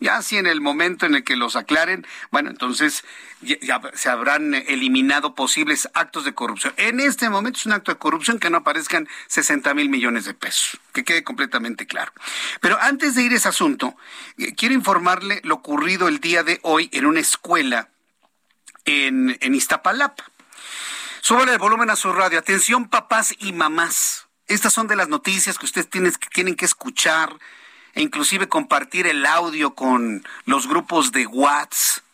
Ya 0.00 0.22
si 0.22 0.38
en 0.38 0.46
el 0.46 0.62
momento 0.62 1.04
en 1.04 1.14
el 1.14 1.24
que 1.24 1.36
los 1.36 1.56
aclaren, 1.56 2.06
bueno, 2.30 2.48
entonces 2.48 3.04
ya, 3.42 3.80
se 3.94 4.08
habrán 4.08 4.54
eliminado 4.54 5.34
posibles 5.34 5.90
actos 5.92 6.24
de 6.24 6.32
corrupción. 6.32 6.72
En 6.78 7.00
este 7.00 7.28
momento 7.28 7.58
es 7.58 7.66
un 7.66 7.72
acto 7.72 7.92
de 7.92 7.98
corrupción 7.98 8.38
que 8.38 8.48
no 8.48 8.58
aparezcan 8.58 9.08
60 9.28 9.74
mil 9.74 9.90
millones 9.90 10.24
de 10.24 10.32
pesos, 10.32 10.80
que 10.94 11.04
quede 11.04 11.22
completamente 11.22 11.86
claro. 11.86 12.12
Pero 12.60 12.80
antes 12.80 13.14
de 13.14 13.22
ir 13.24 13.32
a 13.32 13.36
ese 13.36 13.48
asunto, 13.48 13.94
eh, 14.38 14.54
quiero 14.54 14.74
informarle 14.74 15.42
lo 15.44 15.56
ocurrido 15.56 16.08
el 16.08 16.18
día 16.18 16.42
de 16.42 16.60
hoy 16.62 16.88
en 16.92 17.04
una 17.04 17.20
escuela 17.20 17.90
en, 18.86 19.36
en 19.40 19.54
Iztapalapa. 19.54 20.24
Súbale 21.20 21.52
el 21.52 21.58
volumen 21.58 21.90
a 21.90 21.96
su 21.96 22.10
radio. 22.12 22.38
Atención, 22.38 22.88
papás 22.88 23.34
y 23.38 23.52
mamás. 23.52 24.28
Estas 24.46 24.72
son 24.72 24.86
de 24.86 24.96
las 24.96 25.08
noticias 25.08 25.58
que 25.58 25.66
ustedes 25.66 25.90
tienen, 25.90 26.12
tienen 26.32 26.56
que 26.56 26.64
escuchar 26.64 27.38
e 27.94 28.02
inclusive 28.02 28.48
compartir 28.48 29.06
el 29.06 29.26
audio 29.26 29.74
con 29.74 30.24
los 30.44 30.68
grupos 30.68 31.12
de 31.12 31.26
WhatsApp, 31.26 32.04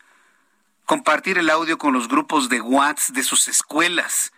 compartir 0.84 1.38
el 1.38 1.50
audio 1.50 1.78
con 1.78 1.92
los 1.92 2.08
grupos 2.08 2.48
de 2.48 2.60
WhatsApp 2.60 3.16
de 3.16 3.22
sus 3.22 3.48
escuelas, 3.48 4.32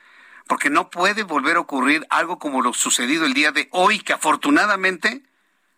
porque 0.46 0.70
no 0.70 0.90
puede 0.90 1.22
volver 1.22 1.56
a 1.56 1.60
ocurrir 1.60 2.06
algo 2.10 2.38
como 2.38 2.62
lo 2.62 2.72
sucedido 2.72 3.26
el 3.26 3.34
día 3.34 3.52
de 3.52 3.68
hoy, 3.72 4.00
que 4.00 4.14
afortunadamente 4.14 5.22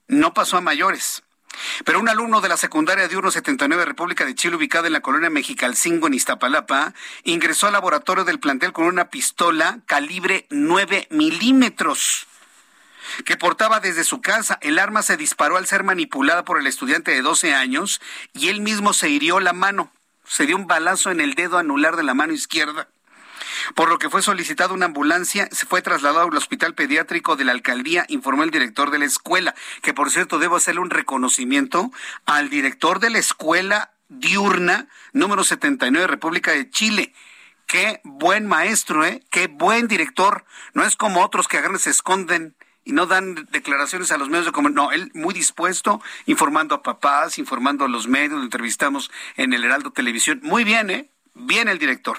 no 0.07 0.33
pasó 0.33 0.57
a 0.57 0.61
mayores. 0.61 1.23
Pero 1.85 1.99
un 1.99 2.09
alumno 2.09 2.41
de 2.41 2.49
la 2.49 2.57
secundaria 2.57 3.03
de 3.03 3.11
179 3.11 3.85
República 3.85 4.25
de 4.25 4.37
Chile, 4.37 4.57
ubicada 4.57 4.87
en 4.87 4.93
la 4.93 5.01
colonia 5.01 5.31
Mexicalcingo, 5.31 6.07
en 6.07 6.15
Iztapalapa, 6.15 6.95
ingresó 7.25 7.67
al 7.67 7.73
laboratorio 7.73 8.25
del 8.25 8.39
plantel 8.39 8.73
con 8.73 8.87
una 8.87 9.11
pistola 9.11 9.81
calibre 9.87 10.47
9 10.51 11.09
milímetros 11.11 12.29
que 13.25 13.37
portaba 13.37 13.81
desde 13.81 14.05
su 14.05 14.21
casa. 14.21 14.59
El 14.61 14.79
arma 14.79 15.03
se 15.03 15.17
disparó 15.17 15.57
al 15.57 15.67
ser 15.67 15.85
manipulada 15.85 16.45
por 16.45 16.59
el 16.59 16.67
estudiante 16.67 17.11
de 17.13 17.23
12 17.23 17.55
años 17.55 18.01
y 18.33 18.49
él 18.49 18.61
mismo 18.61 18.93
se 18.93 19.09
hirió 19.09 19.41
la 19.41 19.53
mano. 19.53 19.93
Se 20.25 20.47
dio 20.47 20.57
un 20.57 20.67
balazo 20.67 21.11
en 21.11 21.21
el 21.21 21.35
dedo 21.35 21.59
anular 21.59 21.97
de 21.97 22.05
la 22.05 22.15
mano 22.15 22.33
izquierda. 22.33 22.89
Por 23.75 23.89
lo 23.89 23.99
que 23.99 24.11
fue 24.11 24.23
solicitada 24.23 24.75
una 24.75 24.87
ambulancia, 24.87 25.49
se 25.51 25.67
fue 25.67 25.83
trasladado 25.83 26.29
al 26.29 26.37
hospital 26.37 26.75
pediátrico 26.75 27.37
de 27.37 27.45
la 27.45 27.53
alcaldía, 27.53 28.05
informó 28.09 28.43
el 28.43 28.51
director 28.51 28.91
de 28.91 28.99
la 28.99 29.05
escuela, 29.05 29.55
que 29.83 29.95
por 29.95 30.11
cierto 30.11 30.39
debo 30.39 30.57
hacerle 30.57 30.81
un 30.81 30.91
reconocimiento 30.91 31.91
al 32.27 32.49
director 32.49 33.01
de 33.01 33.11
la 33.11 33.19
escuela 33.19 33.93
diurna 34.09 34.89
número 35.13 35.45
79 35.45 36.07
República 36.07 36.53
de 36.53 36.69
Chile. 36.71 37.15
Qué 37.67 38.01
buen 38.03 38.47
maestro, 38.47 39.05
¿eh? 39.05 39.23
Qué 39.31 39.47
buen 39.47 39.87
director. 39.87 40.45
No 40.75 40.85
es 40.85 40.97
como 40.97 41.23
otros 41.23 41.47
que 41.47 41.59
agarran 41.59 41.79
se 41.79 41.91
esconden 41.91 42.57
y 42.85 42.93
no 42.93 43.07
dan 43.07 43.47
declaraciones 43.51 44.13
a 44.13 44.19
los 44.19 44.29
medios 44.29 44.47
de 44.47 44.53
comunicación. 44.53 44.87
No, 44.87 44.93
él 44.93 45.11
muy 45.15 45.35
dispuesto, 45.35 46.01
informando 46.27 46.75
a 46.75 46.83
papás, 46.83 47.39
informando 47.39 47.85
a 47.85 47.89
los 47.89 48.09
medios, 48.09 48.39
lo 48.39 48.45
entrevistamos 48.45 49.11
en 49.37 49.53
el 49.53 49.65
Heraldo 49.65 49.91
Televisión. 49.93 50.41
Muy 50.43 50.65
bien, 50.65 50.91
¿eh? 50.91 51.11
Bien 51.43 51.69
el 51.69 51.79
director. 51.79 52.19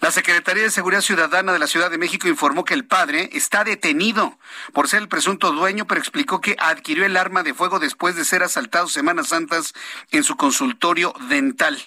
La 0.00 0.10
Secretaría 0.10 0.62
de 0.62 0.70
Seguridad 0.70 1.00
Ciudadana 1.00 1.52
de 1.52 1.58
la 1.58 1.66
Ciudad 1.66 1.90
de 1.90 1.98
México 1.98 2.28
informó 2.28 2.64
que 2.64 2.74
el 2.74 2.86
padre 2.86 3.28
está 3.32 3.64
detenido 3.64 4.38
por 4.72 4.88
ser 4.88 5.02
el 5.02 5.08
presunto 5.08 5.52
dueño, 5.52 5.86
pero 5.86 6.00
explicó 6.00 6.40
que 6.40 6.56
adquirió 6.58 7.04
el 7.04 7.16
arma 7.16 7.42
de 7.42 7.54
fuego 7.54 7.78
después 7.78 8.16
de 8.16 8.24
ser 8.24 8.42
asaltado 8.42 8.88
Semanas 8.88 9.28
Santas 9.28 9.74
en 10.10 10.24
su 10.24 10.36
consultorio 10.36 11.14
dental. 11.28 11.82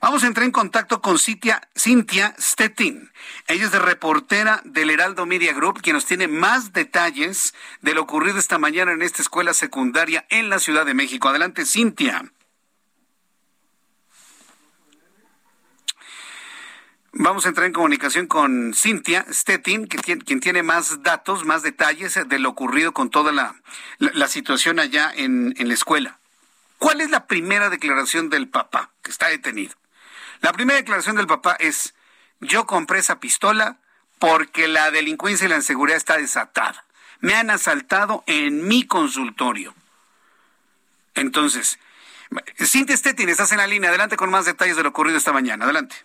Vamos 0.00 0.24
a 0.24 0.26
entrar 0.26 0.44
en 0.44 0.52
contacto 0.52 1.00
con 1.00 1.18
Cintia, 1.18 1.68
Cintia 1.76 2.34
Stettin. 2.38 3.12
Ella 3.46 3.64
es 3.64 3.72
de 3.72 3.78
reportera 3.78 4.60
del 4.64 4.90
Heraldo 4.90 5.26
Media 5.26 5.52
Group, 5.52 5.82
quien 5.82 5.94
nos 5.94 6.06
tiene 6.06 6.28
más 6.28 6.72
detalles 6.72 7.54
de 7.80 7.94
lo 7.94 8.02
ocurrido 8.02 8.38
esta 8.38 8.58
mañana 8.58 8.92
en 8.92 9.02
esta 9.02 9.22
escuela 9.22 9.54
secundaria 9.54 10.26
en 10.30 10.50
la 10.50 10.58
Ciudad 10.58 10.86
de 10.86 10.94
México. 10.94 11.28
Adelante, 11.28 11.64
Cintia. 11.64 12.24
Vamos 17.20 17.46
a 17.46 17.48
entrar 17.48 17.66
en 17.66 17.72
comunicación 17.72 18.28
con 18.28 18.74
Cintia 18.74 19.26
Stettin, 19.28 19.88
que 19.88 19.98
tiene, 19.98 20.22
quien 20.22 20.38
tiene 20.38 20.62
más 20.62 21.02
datos, 21.02 21.44
más 21.44 21.64
detalles 21.64 22.16
de 22.28 22.38
lo 22.38 22.50
ocurrido 22.50 22.92
con 22.92 23.10
toda 23.10 23.32
la, 23.32 23.56
la, 23.98 24.28
situación 24.28 24.78
allá 24.78 25.10
en, 25.12 25.52
en 25.58 25.66
la 25.66 25.74
escuela. 25.74 26.20
¿Cuál 26.78 27.00
es 27.00 27.10
la 27.10 27.26
primera 27.26 27.70
declaración 27.70 28.30
del 28.30 28.46
papá 28.46 28.92
que 29.02 29.10
está 29.10 29.26
detenido? 29.26 29.74
La 30.42 30.52
primera 30.52 30.76
declaración 30.76 31.16
del 31.16 31.26
papá 31.26 31.56
es, 31.58 31.92
yo 32.38 32.66
compré 32.66 33.00
esa 33.00 33.18
pistola 33.18 33.78
porque 34.20 34.68
la 34.68 34.92
delincuencia 34.92 35.46
y 35.46 35.48
la 35.48 35.56
inseguridad 35.56 35.96
está 35.96 36.18
desatada. 36.18 36.84
Me 37.18 37.34
han 37.34 37.50
asaltado 37.50 38.22
en 38.28 38.68
mi 38.68 38.86
consultorio. 38.86 39.74
Entonces, 41.16 41.80
Cintia 42.64 42.96
Stettin, 42.96 43.28
estás 43.28 43.50
en 43.50 43.58
la 43.58 43.66
línea. 43.66 43.90
Adelante 43.90 44.16
con 44.16 44.30
más 44.30 44.44
detalles 44.44 44.76
de 44.76 44.84
lo 44.84 44.90
ocurrido 44.90 45.18
esta 45.18 45.32
mañana. 45.32 45.64
Adelante. 45.64 45.96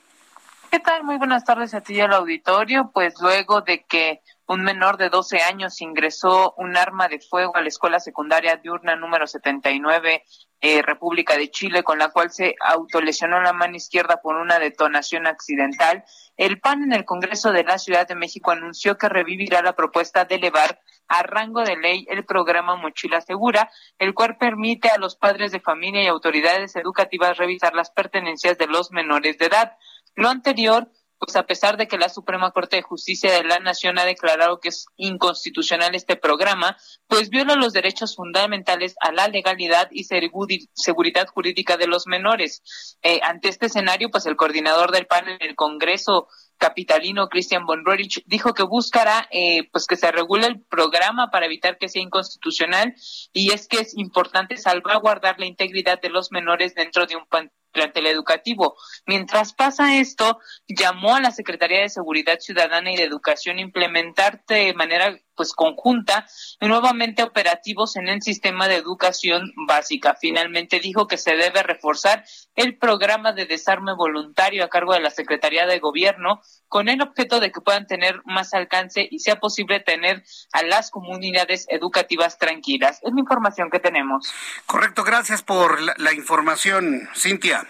¿Qué 0.73 0.79
tal? 0.79 1.03
Muy 1.03 1.19
buenas 1.19 1.43
tardes 1.43 1.75
a 1.75 1.81
ti 1.81 1.93
y 1.93 1.99
al 2.01 2.13
auditorio. 2.13 2.89
Pues 2.91 3.13
luego 3.21 3.61
de 3.61 3.83
que 3.83 4.23
un 4.47 4.63
menor 4.63 4.97
de 4.97 5.09
12 5.09 5.37
años 5.43 5.79
ingresó 5.81 6.55
un 6.57 6.75
arma 6.75 7.07
de 7.07 7.19
fuego 7.19 7.55
a 7.55 7.61
la 7.61 7.67
escuela 7.67 7.99
secundaria 7.99 8.55
diurna 8.55 8.95
número 8.95 9.27
79, 9.27 10.23
eh, 10.61 10.81
República 10.81 11.37
de 11.37 11.51
Chile, 11.51 11.83
con 11.83 11.99
la 11.99 12.09
cual 12.09 12.31
se 12.31 12.55
autolesionó 12.59 13.39
la 13.39 13.53
mano 13.53 13.75
izquierda 13.75 14.17
por 14.17 14.35
una 14.35 14.57
detonación 14.57 15.27
accidental. 15.27 16.05
El 16.37 16.59
PAN 16.59 16.81
en 16.81 16.93
el 16.93 17.05
Congreso 17.05 17.51
de 17.51 17.63
la 17.63 17.77
Ciudad 17.77 18.07
de 18.07 18.15
México 18.15 18.49
anunció 18.49 18.97
que 18.97 19.09
revivirá 19.09 19.61
la 19.61 19.73
propuesta 19.73 20.25
de 20.25 20.35
elevar 20.35 20.79
a 21.07 21.21
rango 21.21 21.63
de 21.63 21.77
ley 21.77 22.07
el 22.09 22.25
programa 22.25 22.75
Mochila 22.75 23.21
Segura, 23.21 23.69
el 23.99 24.15
cual 24.15 24.37
permite 24.37 24.89
a 24.89 24.97
los 24.97 25.15
padres 25.15 25.51
de 25.51 25.59
familia 25.59 26.01
y 26.01 26.07
autoridades 26.07 26.75
educativas 26.75 27.37
revisar 27.37 27.75
las 27.75 27.91
pertenencias 27.91 28.57
de 28.57 28.65
los 28.65 28.91
menores 28.91 29.37
de 29.37 29.45
edad. 29.45 29.77
Lo 30.15 30.29
anterior 30.29 30.89
pues 31.25 31.37
a 31.37 31.43
pesar 31.43 31.77
de 31.77 31.87
que 31.87 31.97
la 31.97 32.09
Suprema 32.09 32.51
Corte 32.51 32.75
de 32.75 32.81
Justicia 32.81 33.31
de 33.31 33.43
la 33.43 33.59
Nación 33.59 33.97
ha 33.97 34.03
declarado 34.03 34.59
que 34.59 34.69
es 34.69 34.87
inconstitucional 34.97 35.95
este 35.95 36.17
programa, 36.17 36.75
pues 37.07 37.29
viola 37.29 37.55
los 37.55 37.71
derechos 37.71 38.15
fundamentales 38.17 38.95
a 38.99 39.13
la 39.13 39.29
legalidad 39.29 39.87
y 39.91 40.03
seguridad 40.03 41.27
jurídica 41.27 41.77
de 41.77 41.87
los 41.87 42.07
menores. 42.07 42.97
Eh, 43.03 43.21
ante 43.23 43.47
este 43.47 43.67
escenario, 43.67 44.09
pues 44.11 44.25
el 44.25 44.35
coordinador 44.35 44.91
del 44.91 45.05
PAN 45.05 45.29
en 45.29 45.37
el 45.39 45.55
Congreso 45.55 46.27
capitalino 46.57 47.29
Christian 47.29 47.65
von 47.65 47.83
dijo 48.25 48.53
que 48.53 48.63
buscará 48.63 49.27
eh, 49.31 49.69
pues 49.71 49.85
que 49.85 49.95
se 49.95 50.11
regule 50.11 50.47
el 50.47 50.61
programa 50.61 51.29
para 51.31 51.45
evitar 51.45 51.77
que 51.77 51.89
sea 51.89 52.01
inconstitucional 52.01 52.95
y 53.33 53.51
es 53.51 53.67
que 53.67 53.79
es 53.79 53.97
importante 53.97 54.57
salvaguardar 54.57 55.39
la 55.39 55.45
integridad 55.45 55.99
de 56.01 56.09
los 56.09 56.31
menores 56.31 56.75
dentro 56.75 57.05
de 57.05 57.15
un 57.15 57.25
plantel 57.73 58.07
educativo. 58.07 58.77
Mientras 59.05 59.53
pasa 59.53 59.97
esto, 59.97 60.39
llamó 60.67 61.15
a 61.15 61.21
la 61.21 61.31
Secretaría 61.31 61.81
de 61.81 61.89
Seguridad 61.89 62.39
Ciudadana 62.39 62.91
y 62.91 62.95
de 62.95 63.03
Educación 63.03 63.57
a 63.57 63.61
implementar 63.61 64.43
de 64.47 64.73
manera 64.73 65.19
pues 65.35 65.53
conjunta 65.53 66.25
y 66.59 66.67
nuevamente 66.67 67.23
operativos 67.23 67.95
en 67.95 68.07
el 68.07 68.21
sistema 68.21 68.67
de 68.67 68.75
educación 68.75 69.51
básica. 69.67 70.15
Finalmente 70.19 70.79
dijo 70.79 71.07
que 71.07 71.17
se 71.17 71.35
debe 71.35 71.63
reforzar 71.63 72.23
el 72.55 72.77
programa 72.77 73.33
de 73.33 73.45
desarme 73.45 73.93
voluntario 73.95 74.63
a 74.63 74.69
cargo 74.69 74.93
de 74.93 75.01
la 75.01 75.09
Secretaría 75.09 75.65
de 75.65 75.79
Gobierno 75.79 76.41
con 76.67 76.89
el 76.89 77.01
objeto 77.01 77.39
de 77.39 77.51
que 77.51 77.61
puedan 77.61 77.87
tener 77.87 78.21
más 78.25 78.53
alcance 78.53 79.07
y 79.09 79.19
sea 79.19 79.39
posible 79.39 79.79
tener 79.79 80.23
a 80.51 80.63
las 80.63 80.91
comunidades 80.91 81.65
educativas 81.69 82.37
tranquilas. 82.37 82.99
Es 83.03 83.13
la 83.13 83.19
información 83.19 83.69
que 83.69 83.79
tenemos. 83.79 84.31
Correcto, 84.65 85.03
gracias 85.03 85.43
por 85.43 85.81
la, 85.81 85.93
la 85.97 86.13
información, 86.13 87.09
Cintia. 87.15 87.67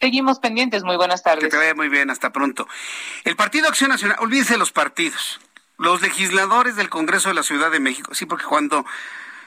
Seguimos 0.00 0.38
pendientes. 0.38 0.84
Muy 0.84 0.96
buenas 0.96 1.22
tardes. 1.22 1.44
Que 1.44 1.50
te 1.50 1.56
vaya 1.56 1.74
muy 1.74 1.88
bien. 1.88 2.10
Hasta 2.10 2.30
pronto. 2.30 2.68
El 3.24 3.36
Partido 3.36 3.68
Acción 3.68 3.90
Nacional, 3.90 4.18
olvídese 4.20 4.58
los 4.58 4.70
partidos. 4.70 5.40
Los 5.76 6.02
legisladores 6.02 6.76
del 6.76 6.88
Congreso 6.88 7.28
de 7.28 7.34
la 7.34 7.42
Ciudad 7.42 7.70
de 7.70 7.80
México. 7.80 8.14
Sí, 8.14 8.26
porque 8.26 8.44
cuando, 8.44 8.86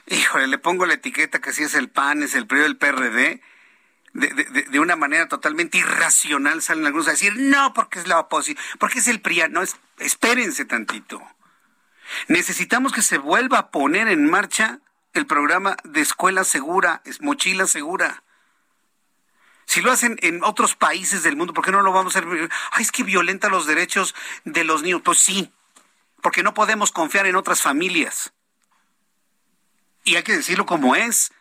híjole, 0.08 0.48
le 0.48 0.58
pongo 0.58 0.86
la 0.86 0.96
etiqueta 0.96 1.40
que 1.40 1.54
si 1.54 1.64
es 1.64 1.74
el 1.74 1.90
PAN, 1.90 2.24
es 2.24 2.36
el 2.36 2.48
PRI 2.48 2.60
del 2.60 2.78
PRD, 2.78 3.42
de, 4.14 4.80
una 4.80 4.96
manera 4.96 5.28
totalmente 5.28 5.78
irracional 5.78 6.62
salen 6.62 6.86
algunos 6.86 7.08
a 7.08 7.12
decir, 7.12 7.36
no, 7.38 7.74
porque 7.74 8.00
es 8.00 8.08
la 8.08 8.20
oposición, 8.20 8.64
porque 8.80 9.00
es 9.00 9.08
el 9.08 9.22
PRI. 9.22 9.44
No, 9.50 9.62
es, 9.62 9.78
espérense 10.00 10.66
tantito. 10.66 11.22
Necesitamos 12.28 12.94
que 12.94 13.02
se 13.02 13.18
vuelva 13.18 13.60
a 13.60 13.72
poner 13.72 14.08
en 14.08 14.30
marcha 14.30 14.80
el 15.14 15.26
programa 15.26 15.78
de 15.84 16.02
escuela 16.02 16.44
segura, 16.44 17.02
es 17.06 17.22
mochila 17.22 17.68
segura. 17.68 18.24
Si 19.66 19.82
lo 19.82 19.92
hacen 19.92 20.18
en 20.22 20.44
otros 20.44 20.76
países 20.76 21.24
del 21.24 21.36
mundo, 21.36 21.54
¿por 21.54 21.66
qué 21.66 21.72
no 21.72 21.82
lo 21.82 21.92
vamos 21.92 22.16
a 22.16 22.20
hacer? 22.20 22.50
Ay, 22.72 22.84
es 22.84 22.92
que 22.92 23.04
violenta 23.04 23.50
los 23.50 23.68
derechos 23.68 24.16
de 24.46 24.64
los 24.64 24.82
niños. 24.82 25.02
Pues 25.04 25.20
sí, 25.20 25.52
porque 26.28 26.44
no 26.44 26.54
podemos 26.54 26.92
confiar 26.92 27.26
en 27.26 27.38
otras 27.38 27.62
familias. 27.62 28.34
Y 30.04 30.18
hay 30.18 30.24
que 30.24 30.36
decirlo 30.36 30.66
como 30.66 30.94
es. 30.94 31.32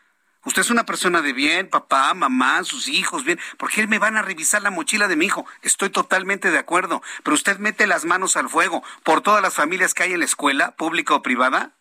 Usted 0.44 0.62
es 0.62 0.70
una 0.70 0.86
persona 0.86 1.22
de 1.22 1.32
bien, 1.32 1.68
papá, 1.68 2.14
mamá, 2.14 2.62
sus 2.62 2.86
hijos, 2.86 3.24
bien. 3.24 3.40
¿Por 3.58 3.68
qué 3.68 3.88
me 3.88 3.98
van 3.98 4.16
a 4.16 4.22
revisar 4.22 4.62
la 4.62 4.70
mochila 4.70 5.08
de 5.08 5.16
mi 5.16 5.26
hijo? 5.26 5.44
Estoy 5.62 5.90
totalmente 5.90 6.52
de 6.52 6.58
acuerdo. 6.58 7.02
Pero 7.24 7.34
usted 7.34 7.58
mete 7.58 7.88
las 7.88 8.04
manos 8.04 8.36
al 8.36 8.48
fuego 8.48 8.84
por 9.02 9.22
todas 9.22 9.42
las 9.42 9.54
familias 9.54 9.92
que 9.92 10.04
hay 10.04 10.12
en 10.12 10.20
la 10.20 10.24
escuela, 10.24 10.76
pública 10.76 11.16
o 11.16 11.22
privada. 11.22 11.72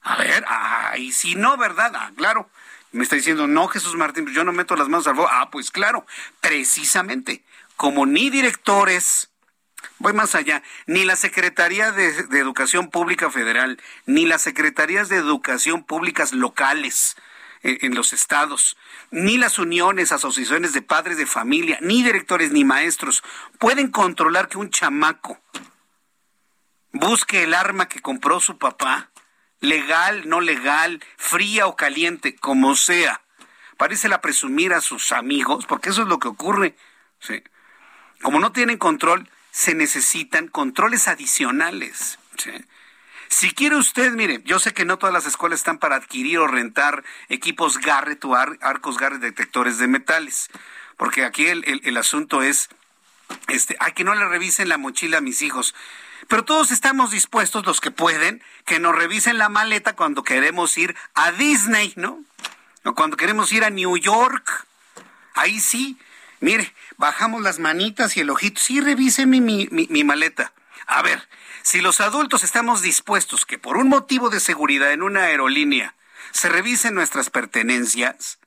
A 0.00 0.16
ver, 0.16 0.44
ay, 0.48 1.12
si 1.12 1.36
no, 1.36 1.56
¿verdad? 1.58 1.92
Ah, 1.94 2.10
claro. 2.16 2.50
Me 2.90 3.04
está 3.04 3.14
diciendo, 3.14 3.46
no, 3.46 3.68
Jesús 3.68 3.94
Martín, 3.94 4.26
yo 4.34 4.42
no 4.42 4.50
meto 4.50 4.74
las 4.74 4.88
manos 4.88 5.06
al 5.06 5.14
fuego. 5.14 5.30
Ah, 5.30 5.48
pues 5.52 5.70
claro, 5.70 6.04
precisamente, 6.40 7.44
como 7.76 8.04
ni 8.04 8.30
directores, 8.30 9.29
voy 9.98 10.12
más 10.12 10.34
allá, 10.34 10.62
ni 10.86 11.04
la 11.04 11.16
Secretaría 11.16 11.92
de, 11.92 12.08
Educación 12.38 12.90
Pública 12.90 13.30
Federal, 13.30 13.80
ni 14.06 14.26
las 14.26 14.42
Secretarías 14.42 15.08
de 15.08 15.16
Educación 15.16 15.84
Públicas 15.84 16.32
locales 16.32 17.16
eh, 17.62 17.78
en 17.82 17.94
los 17.94 18.12
estados, 18.12 18.76
ni 19.10 19.38
las 19.38 19.58
uniones, 19.58 20.12
asociaciones 20.12 20.72
de 20.72 20.82
padres 20.82 21.16
de 21.16 21.26
familia, 21.26 21.78
ni 21.80 22.02
directores, 22.02 22.52
ni 22.52 22.64
maestros 22.64 23.22
pueden 23.58 23.90
controlar 23.90 24.48
que 24.48 24.58
un 24.58 24.70
chamaco 24.70 25.38
busque 26.92 27.44
el 27.44 27.54
arma 27.54 27.88
que 27.88 28.00
compró 28.00 28.40
su 28.40 28.58
papá 28.58 29.10
legal, 29.60 30.28
no 30.28 30.40
legal, 30.40 31.02
fría 31.16 31.66
o 31.66 31.76
caliente, 31.76 32.34
como 32.36 32.74
sea. 32.74 33.22
Parece 33.76 34.08
la 34.08 34.20
presumir 34.20 34.72
a 34.72 34.80
sus 34.80 35.12
amigos, 35.12 35.66
porque 35.66 35.90
eso 35.90 36.02
es 36.02 36.08
lo 36.08 36.18
que 36.18 36.28
ocurre. 36.28 36.76
¿sí? 37.18 37.42
Como 38.22 38.40
no 38.40 38.52
tienen 38.52 38.78
control, 38.78 39.28
se 39.50 39.74
necesitan 39.74 40.48
controles 40.48 41.08
adicionales. 41.08 42.18
Si 43.28 43.52
quiere 43.52 43.76
usted, 43.76 44.12
mire, 44.12 44.42
yo 44.44 44.58
sé 44.58 44.74
que 44.74 44.84
no 44.84 44.98
todas 44.98 45.12
las 45.12 45.26
escuelas 45.26 45.60
están 45.60 45.78
para 45.78 45.96
adquirir 45.96 46.38
o 46.38 46.46
rentar 46.46 47.04
equipos 47.28 47.78
Garrett 47.78 48.24
o 48.24 48.34
arcos 48.34 48.98
Garrett 48.98 49.20
detectores 49.20 49.78
de 49.78 49.86
metales, 49.86 50.50
porque 50.96 51.24
aquí 51.24 51.46
el, 51.46 51.64
el, 51.66 51.80
el 51.84 51.96
asunto 51.96 52.42
es, 52.42 52.68
este, 53.48 53.76
hay 53.78 53.92
que 53.92 54.04
no 54.04 54.14
le 54.14 54.26
revisen 54.26 54.68
la 54.68 54.78
mochila 54.78 55.18
a 55.18 55.20
mis 55.20 55.42
hijos. 55.42 55.74
Pero 56.28 56.44
todos 56.44 56.70
estamos 56.70 57.10
dispuestos, 57.10 57.64
los 57.66 57.80
que 57.80 57.90
pueden, 57.90 58.42
que 58.64 58.78
nos 58.78 58.94
revisen 58.94 59.38
la 59.38 59.48
maleta 59.48 59.94
cuando 59.94 60.22
queremos 60.22 60.76
ir 60.76 60.96
a 61.14 61.32
Disney, 61.32 61.92
¿no? 61.96 62.22
O 62.84 62.94
cuando 62.94 63.16
queremos 63.16 63.52
ir 63.52 63.64
a 63.64 63.70
New 63.70 63.96
York. 63.96 64.66
Ahí 65.34 65.60
sí, 65.60 65.98
mire, 66.40 66.74
bajamos 66.96 67.42
las 67.42 67.58
manitas 67.58 68.16
y 68.16 68.20
el 68.20 68.30
ojito. 68.30 68.60
Sí, 68.60 68.80
mi, 69.26 69.68
mi 69.70 70.04
maleta. 70.04 70.52
A 70.86 71.02
ver, 71.02 71.28
si 71.62 71.80
los 71.80 72.00
adultos 72.00 72.42
estamos 72.42 72.82
dispuestos 72.82 73.46
que 73.46 73.58
por 73.58 73.76
un 73.76 73.88
motivo 73.88 74.30
de 74.30 74.40
seguridad 74.40 74.92
en 74.92 75.02
una 75.02 75.24
aerolínea 75.24 75.94
se 76.32 76.48
revisen 76.48 76.94
nuestras 76.94 77.30
pertenencias, 77.30 78.38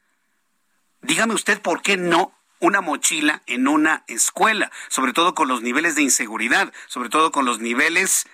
dígame 1.01 1.33
usted 1.33 1.61
por 1.61 1.81
qué 1.81 1.97
no 1.97 2.33
una 2.59 2.81
mochila 2.81 3.43
en 3.45 3.67
una 3.67 4.03
escuela, 4.07 4.71
sobre 4.87 5.13
todo 5.13 5.35
con 5.35 5.47
los 5.47 5.61
niveles 5.61 5.95
de 5.95 6.01
inseguridad, 6.01 6.73
sobre 6.87 7.09
todo 7.09 7.31
con 7.31 7.45
los 7.45 7.59
niveles 7.59 8.25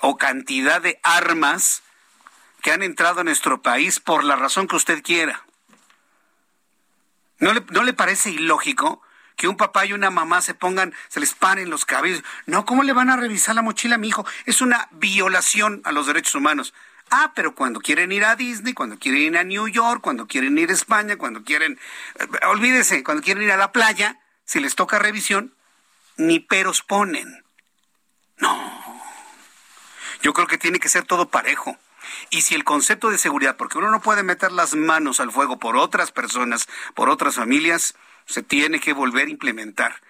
o 0.00 0.18
cantidad 0.18 0.80
de 0.80 1.00
armas 1.02 1.82
que 2.62 2.70
han 2.70 2.82
entrado 2.82 3.20
a 3.20 3.24
nuestro 3.24 3.62
país 3.62 3.98
por 3.98 4.24
la 4.24 4.36
razón 4.36 4.68
que 4.68 4.76
usted 4.76 5.02
quiera. 5.02 5.44
¿No 7.38 7.52
le, 7.52 7.64
no 7.70 7.82
le 7.82 7.92
parece 7.92 8.30
ilógico 8.30 9.00
que 9.38 9.46
un 9.48 9.56
papá 9.56 9.86
y 9.86 9.92
una 9.92 10.10
mamá 10.10 10.42
se 10.42 10.52
pongan, 10.52 10.92
se 11.08 11.20
les 11.20 11.32
paren 11.32 11.70
los 11.70 11.84
cabellos? 11.84 12.24
No, 12.46 12.66
¿cómo 12.66 12.82
le 12.82 12.92
van 12.92 13.08
a 13.08 13.16
revisar 13.16 13.54
la 13.54 13.62
mochila 13.62 13.94
a 13.94 13.98
mi 13.98 14.08
hijo? 14.08 14.26
Es 14.46 14.60
una 14.60 14.88
violación 14.90 15.80
a 15.84 15.92
los 15.92 16.08
derechos 16.08 16.34
humanos. 16.34 16.74
Ah, 17.08 17.32
pero 17.36 17.54
cuando 17.54 17.80
quieren 17.80 18.10
ir 18.10 18.24
a 18.24 18.34
Disney, 18.34 18.74
cuando 18.74 18.98
quieren 18.98 19.22
ir 19.22 19.38
a 19.38 19.44
New 19.44 19.68
York, 19.68 20.00
cuando 20.02 20.26
quieren 20.26 20.58
ir 20.58 20.70
a 20.70 20.74
España, 20.74 21.16
cuando 21.16 21.44
quieren, 21.44 21.78
eh, 22.18 22.26
olvídese, 22.48 23.04
cuando 23.04 23.22
quieren 23.22 23.44
ir 23.44 23.52
a 23.52 23.56
la 23.56 23.70
playa, 23.70 24.18
si 24.44 24.58
les 24.58 24.74
toca 24.74 24.98
revisión, 24.98 25.54
ni 26.16 26.40
peros 26.40 26.82
ponen. 26.82 27.44
No. 28.38 29.00
Yo 30.20 30.32
creo 30.32 30.48
que 30.48 30.58
tiene 30.58 30.80
que 30.80 30.88
ser 30.88 31.04
todo 31.04 31.28
parejo. 31.28 31.78
Y 32.30 32.40
si 32.40 32.56
el 32.56 32.64
concepto 32.64 33.10
de 33.10 33.18
seguridad, 33.18 33.56
porque 33.56 33.78
uno 33.78 33.92
no 33.92 34.02
puede 34.02 34.24
meter 34.24 34.50
las 34.50 34.74
manos 34.74 35.20
al 35.20 35.30
fuego 35.30 35.60
por 35.60 35.76
otras 35.76 36.10
personas, 36.10 36.66
por 36.94 37.08
otras 37.08 37.36
familias, 37.36 37.94
se 38.28 38.42
tiene 38.42 38.78
que 38.78 38.92
volver 38.92 39.26
a 39.26 39.30
implementar. 39.30 40.00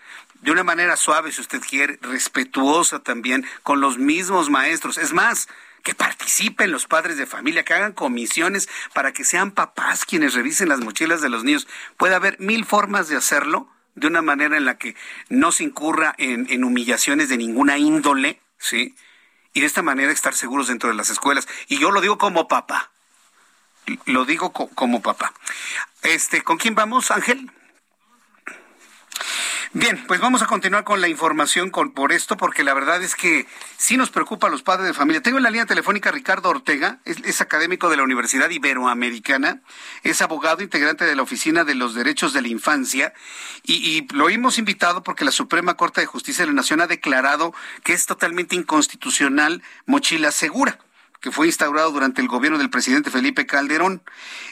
de 0.41 0.53
una 0.53 0.63
manera 0.63 0.97
suave, 0.97 1.33
si 1.33 1.41
usted 1.41 1.61
quiere, 1.61 1.99
respetuosa 2.01 3.01
también, 3.01 3.45
con 3.65 3.81
los 3.81 3.99
mismos 3.99 4.51
maestros. 4.51 4.97
Es 4.97 5.13
más, 5.13 5.49
que 5.83 5.97
participen 5.97 6.71
los 6.71 6.87
padres 6.87 7.17
de 7.17 7.27
familia, 7.27 7.65
que 7.65 7.75
hagan 7.75 7.93
comisiones 7.93 8.69
para 8.93 9.13
que 9.13 9.25
sean 9.25 9.51
papás 9.51 10.05
quienes 10.05 10.35
revisen 10.35 10.69
las 10.69 10.81
mochilas 10.81 11.23
de 11.23 11.29
los 11.29 11.43
niños. 11.43 11.67
Puede 11.97 12.15
haber 12.15 12.39
mil 12.39 12.65
formas 12.65 13.09
de 13.09 13.17
hacerlo 13.17 13.69
de 13.97 14.07
una 14.07 14.23
manera 14.23 14.57
en 14.57 14.65
la 14.65 14.79
que 14.79 14.95
no 15.29 15.51
se 15.51 15.65
incurra 15.65 16.15
en, 16.19 16.63
humillaciones 16.63 17.29
de 17.29 17.37
ninguna 17.37 17.79
índole, 17.79 18.41
¿sí? 18.59 18.95
Y 19.55 19.61
de 19.61 19.67
esta 19.67 19.83
manera 19.83 20.13
estar 20.13 20.35
seguros 20.35 20.69
dentro 20.69 20.89
de 20.89 20.95
las 20.95 21.11
escuelas. 21.11 21.49
Y 21.67 21.79
yo 21.79 21.91
lo 21.91 22.01
digo 22.01 22.17
como 22.17 22.47
papá. 22.47 22.93
Lo 24.05 24.25
digo 24.25 24.53
como 24.53 25.03
papá. 25.03 25.33
Este, 26.03 26.43
¿con 26.43 26.59
quién 26.59 26.77
vamos, 26.77 27.11
Ángel? 27.11 27.51
Bien, 29.75 30.03
pues 30.07 30.19
vamos 30.19 30.41
a 30.41 30.47
continuar 30.47 30.85
con 30.85 31.03
la 31.03 31.09
información 31.09 31.69
con, 31.69 31.93
por 31.93 32.13
esto, 32.13 32.39
porque 32.39 32.65
la 32.65 32.73
verdad 32.73 33.03
es 33.03 33.15
que 33.15 33.47
sí 33.77 33.99
nos 33.99 34.09
preocupa 34.09 34.47
a 34.47 34.51
los 34.51 34.63
padres 34.63 34.87
de 34.87 34.95
familia. 34.95 35.21
Tengo 35.21 35.37
en 35.37 35.43
la 35.43 35.51
línea 35.51 35.67
telefónica 35.67 36.11
Ricardo 36.11 36.49
Ortega, 36.49 37.01
es, 37.05 37.41
académico 37.43 37.91
de 37.91 37.99
la 37.99 38.03
Universidad 38.03 38.49
Iberoamericana, 38.49 39.61
es 40.05 40.23
abogado 40.23 40.63
integrante 40.63 41.05
de 41.05 41.15
la 41.15 41.23
Oficina 41.23 41.65
de 41.65 41.75
los 41.75 41.95
Derechos 41.95 42.33
de 42.33 42.41
la 42.41 42.49
Infancia, 42.49 43.13
y 43.63 44.07
lo 44.15 44.31
hemos 44.31 44.59
invitado 44.59 45.03
porque 45.03 45.27
la 45.27 45.33
Suprema 45.33 45.75
Corte 45.75 46.01
de 46.01 46.07
Justicia 46.07 46.45
de 46.45 46.51
la 46.51 46.55
Nación 46.55 46.81
ha 46.81 46.87
declarado 46.87 47.53
que 47.85 47.93
es 47.93 48.07
totalmente 48.07 48.57
inconstitucional 48.57 49.63
mochila 49.85 50.33
segura 50.33 50.79
que 51.21 51.31
fue 51.31 51.47
instaurado 51.47 51.91
durante 51.91 52.21
el 52.21 52.29
gobierno 52.29 52.59
del 52.59 52.71
presidente 52.71 53.11
Felipe 53.11 53.47
Calderón. 53.47 54.03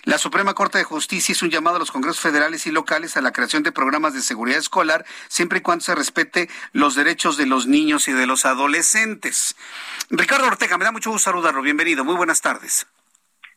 La 0.05 0.19
Suprema 0.19 0.55
Corte 0.55 0.79
de 0.79 0.85
Justicia 0.85 1.33
hizo 1.33 1.45
un 1.45 1.51
llamado 1.51 1.77
a 1.77 1.79
los 1.79 1.93
congresos 1.93 2.21
federales 2.21 2.67
y 2.67 2.71
locales 2.71 3.17
a 3.17 3.21
la 3.21 3.33
creación 3.33 3.63
de 3.63 3.73
programas 3.73 4.15
de 4.15 4.23
seguridad 4.23 4.59
escolar, 4.59 5.05
siempre 5.29 5.59
y 5.59 5.63
cuando 5.63 5.85
se 5.85 5.95
respete 5.95 6.49
los 6.73 6.95
derechos 6.95 7.37
de 7.37 7.47
los 7.47 7.67
niños 7.67 8.09
y 8.09 8.13
de 8.13 8.27
los 8.27 8.45
adolescentes. 8.45 9.57
Ricardo 10.11 10.47
Ortega, 10.47 10.79
me 10.79 10.85
da 10.85 10.93
mucho 10.93 11.11
gusto 11.11 11.31
saludarlo. 11.31 11.63
Bienvenido. 11.63 12.05
Muy 12.05 12.17
buenas 12.17 12.41
tardes. 12.41 12.87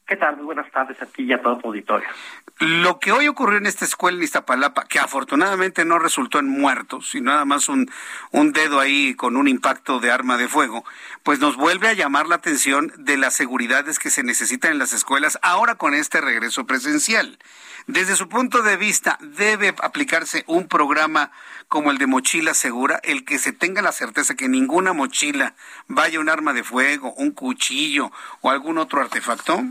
¿Qué 0.10 0.16
tal? 0.16 0.38
Muy 0.38 0.46
buenas 0.46 0.72
tardes 0.72 1.00
a 1.04 1.06
ti 1.06 1.22
y 1.22 1.34
a 1.34 1.40
todo 1.40 1.60
tu 1.60 1.68
auditorio. 1.68 2.10
Lo 2.58 3.00
que 3.00 3.12
hoy 3.12 3.28
ocurrió 3.28 3.60
en 3.60 3.68
esta 3.68 3.86
escuela 3.86 4.18
en 4.18 4.24
Iztapalapa, 4.24 4.86
que 4.86 4.98
afortunadamente 4.98 5.86
no 5.86 6.00
resultó 6.00 6.40
en 6.40 6.48
muertos, 6.48 7.12
sino 7.12 7.30
nada 7.30 7.46
más 7.46 7.70
un, 7.70 7.92
un 8.32 8.52
dedo 8.52 8.80
ahí 8.80 9.14
con 9.14 9.38
un 9.38 9.48
impacto 9.48 10.00
de 10.00 10.10
arma 10.10 10.38
de 10.38 10.48
fuego, 10.48 10.84
pues 11.22 11.40
nos 11.40 11.58
vuelve 11.58 11.90
a 11.90 11.94
llamar 11.94 12.26
la 12.26 12.38
atención 12.38 12.92
de 12.98 13.18
las 13.18 13.36
seguridades 13.36 14.00
que 14.00 14.10
se 14.10 14.24
necesitan 14.24 14.72
en 14.72 14.80
las 14.80 14.94
escuelas 14.94 15.38
ahora 15.44 15.76
con 15.76 15.94
este 15.94 16.22
regreso 16.22 16.66
presencial. 16.66 17.38
Desde 17.86 18.16
su 18.16 18.30
punto 18.30 18.64
de 18.64 18.78
vista, 18.78 19.20
¿debe 19.22 19.76
aplicarse 19.84 20.44
un 20.48 20.68
programa 20.68 21.30
como 21.68 21.92
el 21.92 22.00
de 22.00 22.08
mochila 22.08 22.56
segura, 22.56 23.00
el 23.04 23.26
que 23.26 23.38
se 23.38 23.54
tenga 23.54 23.84
la 23.84 23.92
certeza 23.92 24.34
que 24.34 24.50
ninguna 24.50 24.92
mochila 24.92 25.54
vaya 25.88 26.20
un 26.20 26.30
arma 26.30 26.54
de 26.54 26.64
fuego, 26.64 27.14
un 27.14 27.30
cuchillo 27.30 28.12
o 28.42 28.50
algún 28.50 28.80
otro 28.80 29.02
artefacto? 29.02 29.64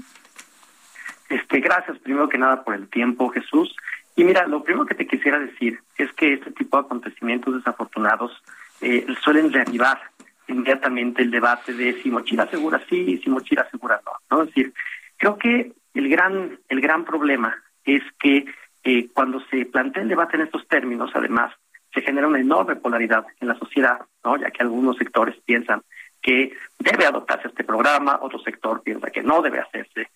Este, 1.29 1.61
gracias 1.61 1.99
primero 1.99 2.29
que 2.29 2.39
nada 2.39 2.65
por 2.65 2.75
el 2.75 2.89
tiempo, 2.89 3.29
Jesús. 3.29 3.75
Y 4.17 4.25
mira, 4.25 4.47
lo 4.47 4.63
primero 4.65 4.87
que 4.87 4.95
te 4.95 5.07
quisiera 5.07 5.39
decir 5.39 5.81
es 5.97 6.13
que 6.13 6.35
este 6.35 6.51
tipo 6.53 6.77
de 6.77 6.87
acontecimientos 6.87 7.55
desafortunados 7.55 8.33
eh, 8.81 9.07
suelen 9.23 9.53
reavivar 9.53 10.01
inmediatamente 10.49 11.23
el 11.23 11.31
debate 11.31 11.73
de 11.75 12.03
si 12.03 12.11
mochila 12.11 12.47
segura 12.47 12.81
sí, 12.89 13.21
si 13.23 13.31
mochila 13.31 13.69
segura 13.71 14.01
no. 14.05 14.13
¿no? 14.31 14.43
Es 14.43 14.49
decir, 14.49 14.73
creo 15.17 15.37
que 15.39 15.73
el 15.95 16.09
gran, 16.09 16.59
el 16.69 16.81
gran 16.81 17.05
problema 17.05 17.63
es 17.85 18.03
que 18.19 18.47
eh, 18.85 19.09
cuando 19.13 19.41
se 19.51 19.67
plantea 19.67 20.03
el 20.03 20.09
debate 20.09 20.37
en 20.37 20.43
estos 20.43 20.67
términos, 20.67 21.11
además, 21.15 21.53
se 21.93 22.01
genera 22.03 22.29
una 22.29 22.41
enorme 22.41 22.77
polaridad 22.77 23.27
en 23.41 23.49
la 23.49 23.59
sociedad, 23.59 24.01
¿no? 24.25 24.37
ya 24.37 24.51
que 24.51 24.63
algunos 24.63 24.97
sectores 24.97 25.37
piensan 25.45 25.83
que 26.21 26.53
debe 26.79 27.07
adoptarse 27.07 27.49
este 27.49 27.65
programa, 27.65 28.19
otro 28.21 28.39
sector 28.41 28.83
piensa 28.83 29.11
que 29.11 29.23
no 29.23 29.43
debe 29.43 29.61
hacerse. 29.61 30.09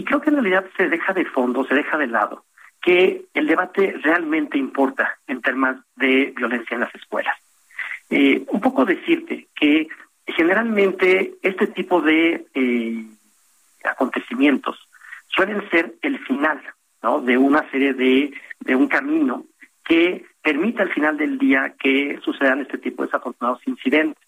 Y 0.00 0.04
creo 0.04 0.22
que 0.22 0.30
en 0.30 0.36
realidad 0.36 0.64
se 0.78 0.88
deja 0.88 1.12
de 1.12 1.26
fondo, 1.26 1.62
se 1.64 1.74
deja 1.74 1.98
de 1.98 2.06
lado 2.06 2.46
que 2.80 3.26
el 3.34 3.46
debate 3.46 3.98
realmente 4.02 4.56
importa 4.56 5.18
en 5.26 5.42
temas 5.42 5.76
de 5.94 6.32
violencia 6.34 6.74
en 6.74 6.80
las 6.80 6.94
escuelas. 6.94 7.36
Eh, 8.08 8.42
un 8.48 8.62
poco 8.62 8.86
decirte 8.86 9.48
que 9.54 9.88
generalmente 10.26 11.34
este 11.42 11.66
tipo 11.66 12.00
de 12.00 12.46
eh, 12.54 13.04
acontecimientos 13.84 14.88
suelen 15.26 15.68
ser 15.68 15.92
el 16.00 16.18
final 16.20 16.62
¿no? 17.02 17.20
de 17.20 17.36
una 17.36 17.70
serie 17.70 17.92
de, 17.92 18.32
de 18.60 18.74
un 18.74 18.88
camino 18.88 19.44
que 19.84 20.24
permite 20.40 20.80
al 20.80 20.94
final 20.94 21.18
del 21.18 21.36
día 21.36 21.74
que 21.78 22.18
sucedan 22.24 22.62
este 22.62 22.78
tipo 22.78 23.02
de 23.02 23.08
desafortunados 23.08 23.60
incidentes. 23.66 24.26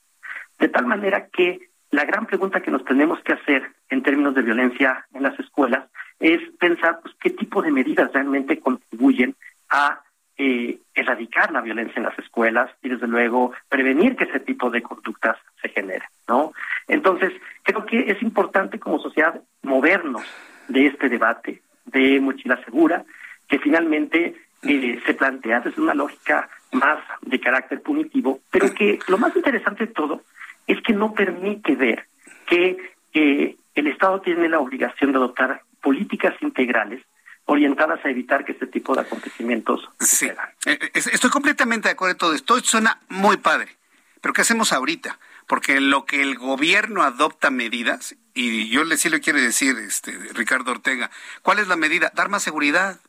De 0.58 0.68
tal 0.68 0.84
manera 0.84 1.28
que 1.28 1.70
la 1.92 2.04
gran 2.06 2.26
pregunta 2.26 2.62
que 2.62 2.70
nos 2.70 2.84
tenemos 2.84 3.20
que 3.20 3.34
hacer 3.34 3.70
en 3.90 4.02
términos 4.02 4.34
de 4.34 4.42
violencia 4.42 5.06
en 5.12 5.22
las 5.22 5.38
escuelas 5.38 5.88
es 6.18 6.40
pensar 6.58 7.00
pues, 7.02 7.14
qué 7.20 7.30
tipo 7.30 7.62
de 7.62 7.70
medidas 7.70 8.10
realmente 8.12 8.58
contribuyen 8.58 9.36
a 9.68 10.00
eh, 10.38 10.78
erradicar 10.94 11.52
la 11.52 11.60
violencia 11.60 11.98
en 11.98 12.04
las 12.04 12.18
escuelas 12.18 12.70
y 12.82 12.88
desde 12.88 13.06
luego 13.06 13.52
prevenir 13.68 14.16
que 14.16 14.24
ese 14.24 14.40
tipo 14.40 14.70
de 14.70 14.82
conductas 14.82 15.36
se 15.60 15.68
generen, 15.68 16.08
¿no? 16.26 16.52
Entonces, 16.88 17.32
creo 17.62 17.84
que 17.84 18.10
es 18.10 18.22
importante 18.22 18.80
como 18.80 18.98
sociedad 18.98 19.40
movernos 19.62 20.24
de 20.68 20.86
este 20.86 21.10
debate 21.10 21.60
de 21.84 22.20
mochila 22.20 22.62
segura, 22.64 23.04
que 23.46 23.58
finalmente 23.58 24.34
eh, 24.62 25.00
se 25.04 25.14
plantea 25.14 25.60
desde 25.60 25.82
una 25.82 25.94
lógica 25.94 26.48
más 26.72 27.00
de 27.20 27.38
carácter 27.38 27.82
punitivo, 27.82 28.40
pero 28.50 28.72
que 28.72 28.98
lo 29.08 29.18
más 29.18 29.36
interesante 29.36 29.86
de 29.86 29.92
todo 29.92 30.22
es 30.66 30.80
que 30.82 30.92
no 30.92 31.12
permite 31.12 31.74
ver 31.76 32.06
que 32.46 32.76
el 33.12 33.86
Estado 33.86 34.20
tiene 34.20 34.48
la 34.48 34.60
obligación 34.60 35.12
de 35.12 35.18
adoptar 35.18 35.62
políticas 35.80 36.34
integrales 36.40 37.02
orientadas 37.46 38.04
a 38.04 38.08
evitar 38.08 38.44
que 38.44 38.52
este 38.52 38.66
tipo 38.66 38.94
de 38.94 39.02
acontecimientos 39.02 39.88
sucedan. 39.98 40.48
Eh, 40.64 40.78
eh, 40.80 40.90
estoy 40.94 41.30
completamente 41.30 41.88
de 41.88 41.92
acuerdo 41.92 42.12
en 42.12 42.18
todo 42.18 42.34
esto. 42.34 42.56
Esto 42.56 42.70
suena 42.70 43.00
muy 43.08 43.36
padre. 43.36 43.76
Pero 44.20 44.32
¿qué 44.32 44.42
hacemos 44.42 44.72
ahorita? 44.72 45.18
Porque 45.48 45.80
lo 45.80 46.04
que 46.04 46.22
el 46.22 46.38
gobierno 46.38 47.02
adopta 47.02 47.50
medidas, 47.50 48.14
y 48.34 48.68
yo 48.68 48.84
le 48.84 48.96
sí 48.96 49.10
le 49.10 49.20
quiero 49.20 49.40
decir, 49.40 49.76
este, 49.78 50.12
Ricardo 50.34 50.70
Ortega, 50.70 51.10
¿cuál 51.42 51.58
es 51.58 51.66
la 51.66 51.76
medida? 51.76 52.12
Dar 52.14 52.28
más 52.28 52.44
seguridad. 52.44 53.00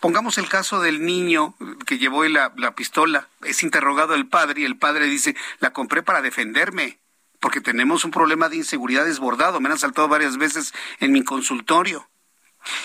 Pongamos 0.00 0.38
el 0.38 0.48
caso 0.48 0.80
del 0.80 1.04
niño 1.04 1.54
que 1.86 1.98
llevó 1.98 2.24
la, 2.24 2.52
la 2.56 2.74
pistola, 2.74 3.28
es 3.42 3.62
interrogado 3.62 4.14
el 4.14 4.26
padre 4.26 4.62
y 4.62 4.64
el 4.64 4.76
padre 4.76 5.06
dice, 5.06 5.34
la 5.60 5.72
compré 5.72 6.02
para 6.02 6.22
defenderme, 6.22 6.98
porque 7.40 7.60
tenemos 7.60 8.04
un 8.04 8.10
problema 8.10 8.48
de 8.48 8.56
inseguridad 8.56 9.04
desbordado, 9.04 9.60
me 9.60 9.68
han 9.68 9.74
asaltado 9.74 10.08
varias 10.08 10.36
veces 10.36 10.72
en 11.00 11.12
mi 11.12 11.24
consultorio. 11.24 12.08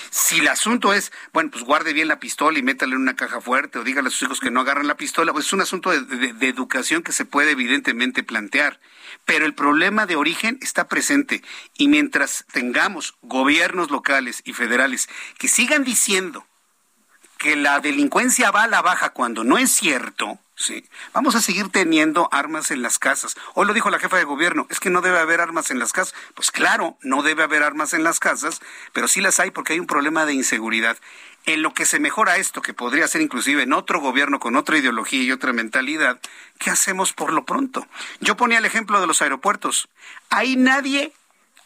Si 0.09 0.39
el 0.39 0.47
asunto 0.47 0.93
es, 0.93 1.11
bueno, 1.33 1.51
pues 1.51 1.63
guarde 1.63 1.93
bien 1.93 2.07
la 2.07 2.19
pistola 2.19 2.57
y 2.57 2.63
métale 2.63 2.95
en 2.95 3.01
una 3.01 3.15
caja 3.15 3.41
fuerte 3.41 3.77
o 3.77 3.83
dígale 3.83 4.07
a 4.07 4.11
sus 4.11 4.23
hijos 4.23 4.39
que 4.39 4.49
no 4.49 4.61
agarren 4.61 4.87
la 4.87 4.97
pistola, 4.97 5.33
pues 5.33 5.45
es 5.45 5.53
un 5.53 5.61
asunto 5.61 5.91
de, 5.91 6.33
de, 6.33 6.47
educación 6.47 7.03
que 7.03 7.11
se 7.11 7.25
puede 7.25 7.51
evidentemente 7.51 8.23
plantear. 8.23 8.79
Pero 9.25 9.45
el 9.45 9.53
problema 9.53 10.07
de 10.07 10.15
origen 10.15 10.57
está 10.61 10.87
presente 10.87 11.43
y 11.77 11.87
mientras 11.87 12.45
tengamos 12.51 13.15
gobiernos 13.21 13.91
locales 13.91 14.41
y 14.45 14.53
federales 14.53 15.07
que 15.37 15.47
sigan 15.47 15.83
diciendo 15.83 16.46
que 17.37 17.55
la 17.55 17.79
delincuencia 17.79 18.51
va 18.51 18.63
a 18.63 18.67
la 18.67 18.81
baja 18.81 19.09
cuando 19.09 19.43
no 19.43 19.57
es 19.57 19.71
cierto, 19.71 20.39
sí, 20.55 20.85
vamos 21.13 21.35
a 21.35 21.41
seguir 21.41 21.69
teniendo 21.69 22.27
armas 22.31 22.71
en 22.71 22.81
las 22.81 22.99
casas. 22.99 23.35
Hoy 23.53 23.67
lo 23.67 23.73
dijo 23.73 23.89
la 23.89 23.99
jefa 23.99 24.17
de 24.17 24.23
gobierno, 24.23 24.67
es 24.69 24.79
que 24.79 24.89
no 24.89 25.01
debe 25.01 25.19
haber 25.19 25.39
armas 25.39 25.71
en 25.71 25.79
las 25.79 25.93
casas. 25.93 26.15
Pues 26.33 26.51
claro, 26.51 26.97
no 27.01 27.23
debe 27.23 27.43
haber 27.43 27.63
armas 27.63 27.93
en 27.93 28.03
las 28.03 28.19
casas, 28.19 28.59
pero 28.93 29.07
sí 29.07 29.21
las 29.21 29.39
hay 29.39 29.51
porque 29.51 29.73
hay 29.73 29.79
un 29.79 29.87
problema 29.87 30.25
de 30.25 30.33
inseguridad. 30.33 30.97
En 31.45 31.61
lo 31.61 31.73
que 31.73 31.85
se 31.85 31.99
mejora 31.99 32.37
esto, 32.37 32.61
que 32.61 32.73
podría 32.73 33.07
ser 33.07 33.21
inclusive 33.21 33.63
en 33.63 33.71
otro 33.71 34.01
gobierno 34.01 34.39
con 34.39 34.55
otra 34.55 34.77
ideología 34.77 35.23
y 35.23 35.31
otra 35.31 35.53
mentalidad, 35.53 36.19
¿qué 36.59 36.71
hacemos 36.71 37.13
por 37.13 37.31
lo 37.31 37.45
pronto? 37.45 37.87
Yo 38.19 38.35
ponía 38.35 38.57
el 38.57 38.65
ejemplo 38.65 38.99
de 38.99 39.07
los 39.07 39.21
aeropuertos. 39.21 39.87
Ahí 40.29 40.57
nadie, 40.57 41.13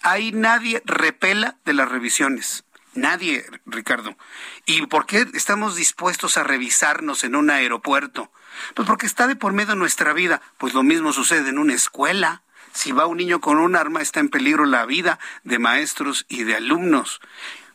ahí 0.03 0.31
nadie 0.33 0.83
repela 0.85 1.55
de 1.65 1.73
las 1.73 1.89
revisiones. 1.89 2.63
Nadie, 2.93 3.45
Ricardo. 3.65 4.17
¿Y 4.65 4.85
por 4.87 5.05
qué 5.05 5.25
estamos 5.33 5.77
dispuestos 5.77 6.35
a 6.35 6.43
revisarnos 6.43 7.23
en 7.23 7.35
un 7.35 7.49
aeropuerto? 7.49 8.31
Pues 8.75 8.85
porque 8.85 9.05
está 9.05 9.27
de 9.27 9.37
por 9.37 9.53
medio 9.53 9.75
nuestra 9.75 10.11
vida. 10.11 10.41
Pues 10.57 10.73
lo 10.73 10.83
mismo 10.83 11.13
sucede 11.13 11.49
en 11.49 11.57
una 11.57 11.73
escuela. 11.73 12.43
Si 12.73 12.91
va 12.91 13.05
un 13.05 13.17
niño 13.17 13.39
con 13.39 13.57
un 13.59 13.77
arma, 13.77 14.01
está 14.01 14.19
en 14.19 14.29
peligro 14.29 14.65
la 14.65 14.85
vida 14.85 15.19
de 15.43 15.57
maestros 15.57 16.25
y 16.27 16.43
de 16.43 16.55
alumnos. 16.55 17.21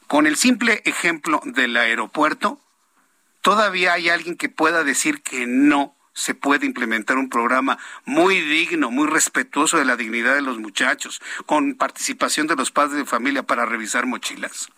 Con 0.07 0.27
el 0.27 0.37
simple 0.37 0.83
ejemplo 0.85 1.41
del 1.45 1.77
aeropuerto, 1.79 2.61
todavía 3.41 3.95
hay 3.95 4.11
alguien 4.11 4.37
que 4.37 4.51
pueda 4.51 4.85
decir 4.85 5.23
que 5.23 5.47
no 5.47 5.97
se 6.13 6.35
puede 6.35 6.67
implementar 6.67 7.17
un 7.17 7.31
programa 7.31 7.79
muy 8.05 8.41
digno, 8.41 8.91
muy 8.91 9.07
respetuoso 9.07 9.79
de 9.79 9.85
la 9.85 9.97
dignidad 9.97 10.35
de 10.35 10.43
los 10.43 10.59
muchachos, 10.59 11.21
con 11.47 11.75
participación 11.75 12.47
de 12.47 12.57
los 12.57 12.71
padres 12.71 12.97
de 12.97 13.05
familia 13.05 13.43
para 13.43 13.67
revisar 13.67 14.07
mochilas 14.07 14.71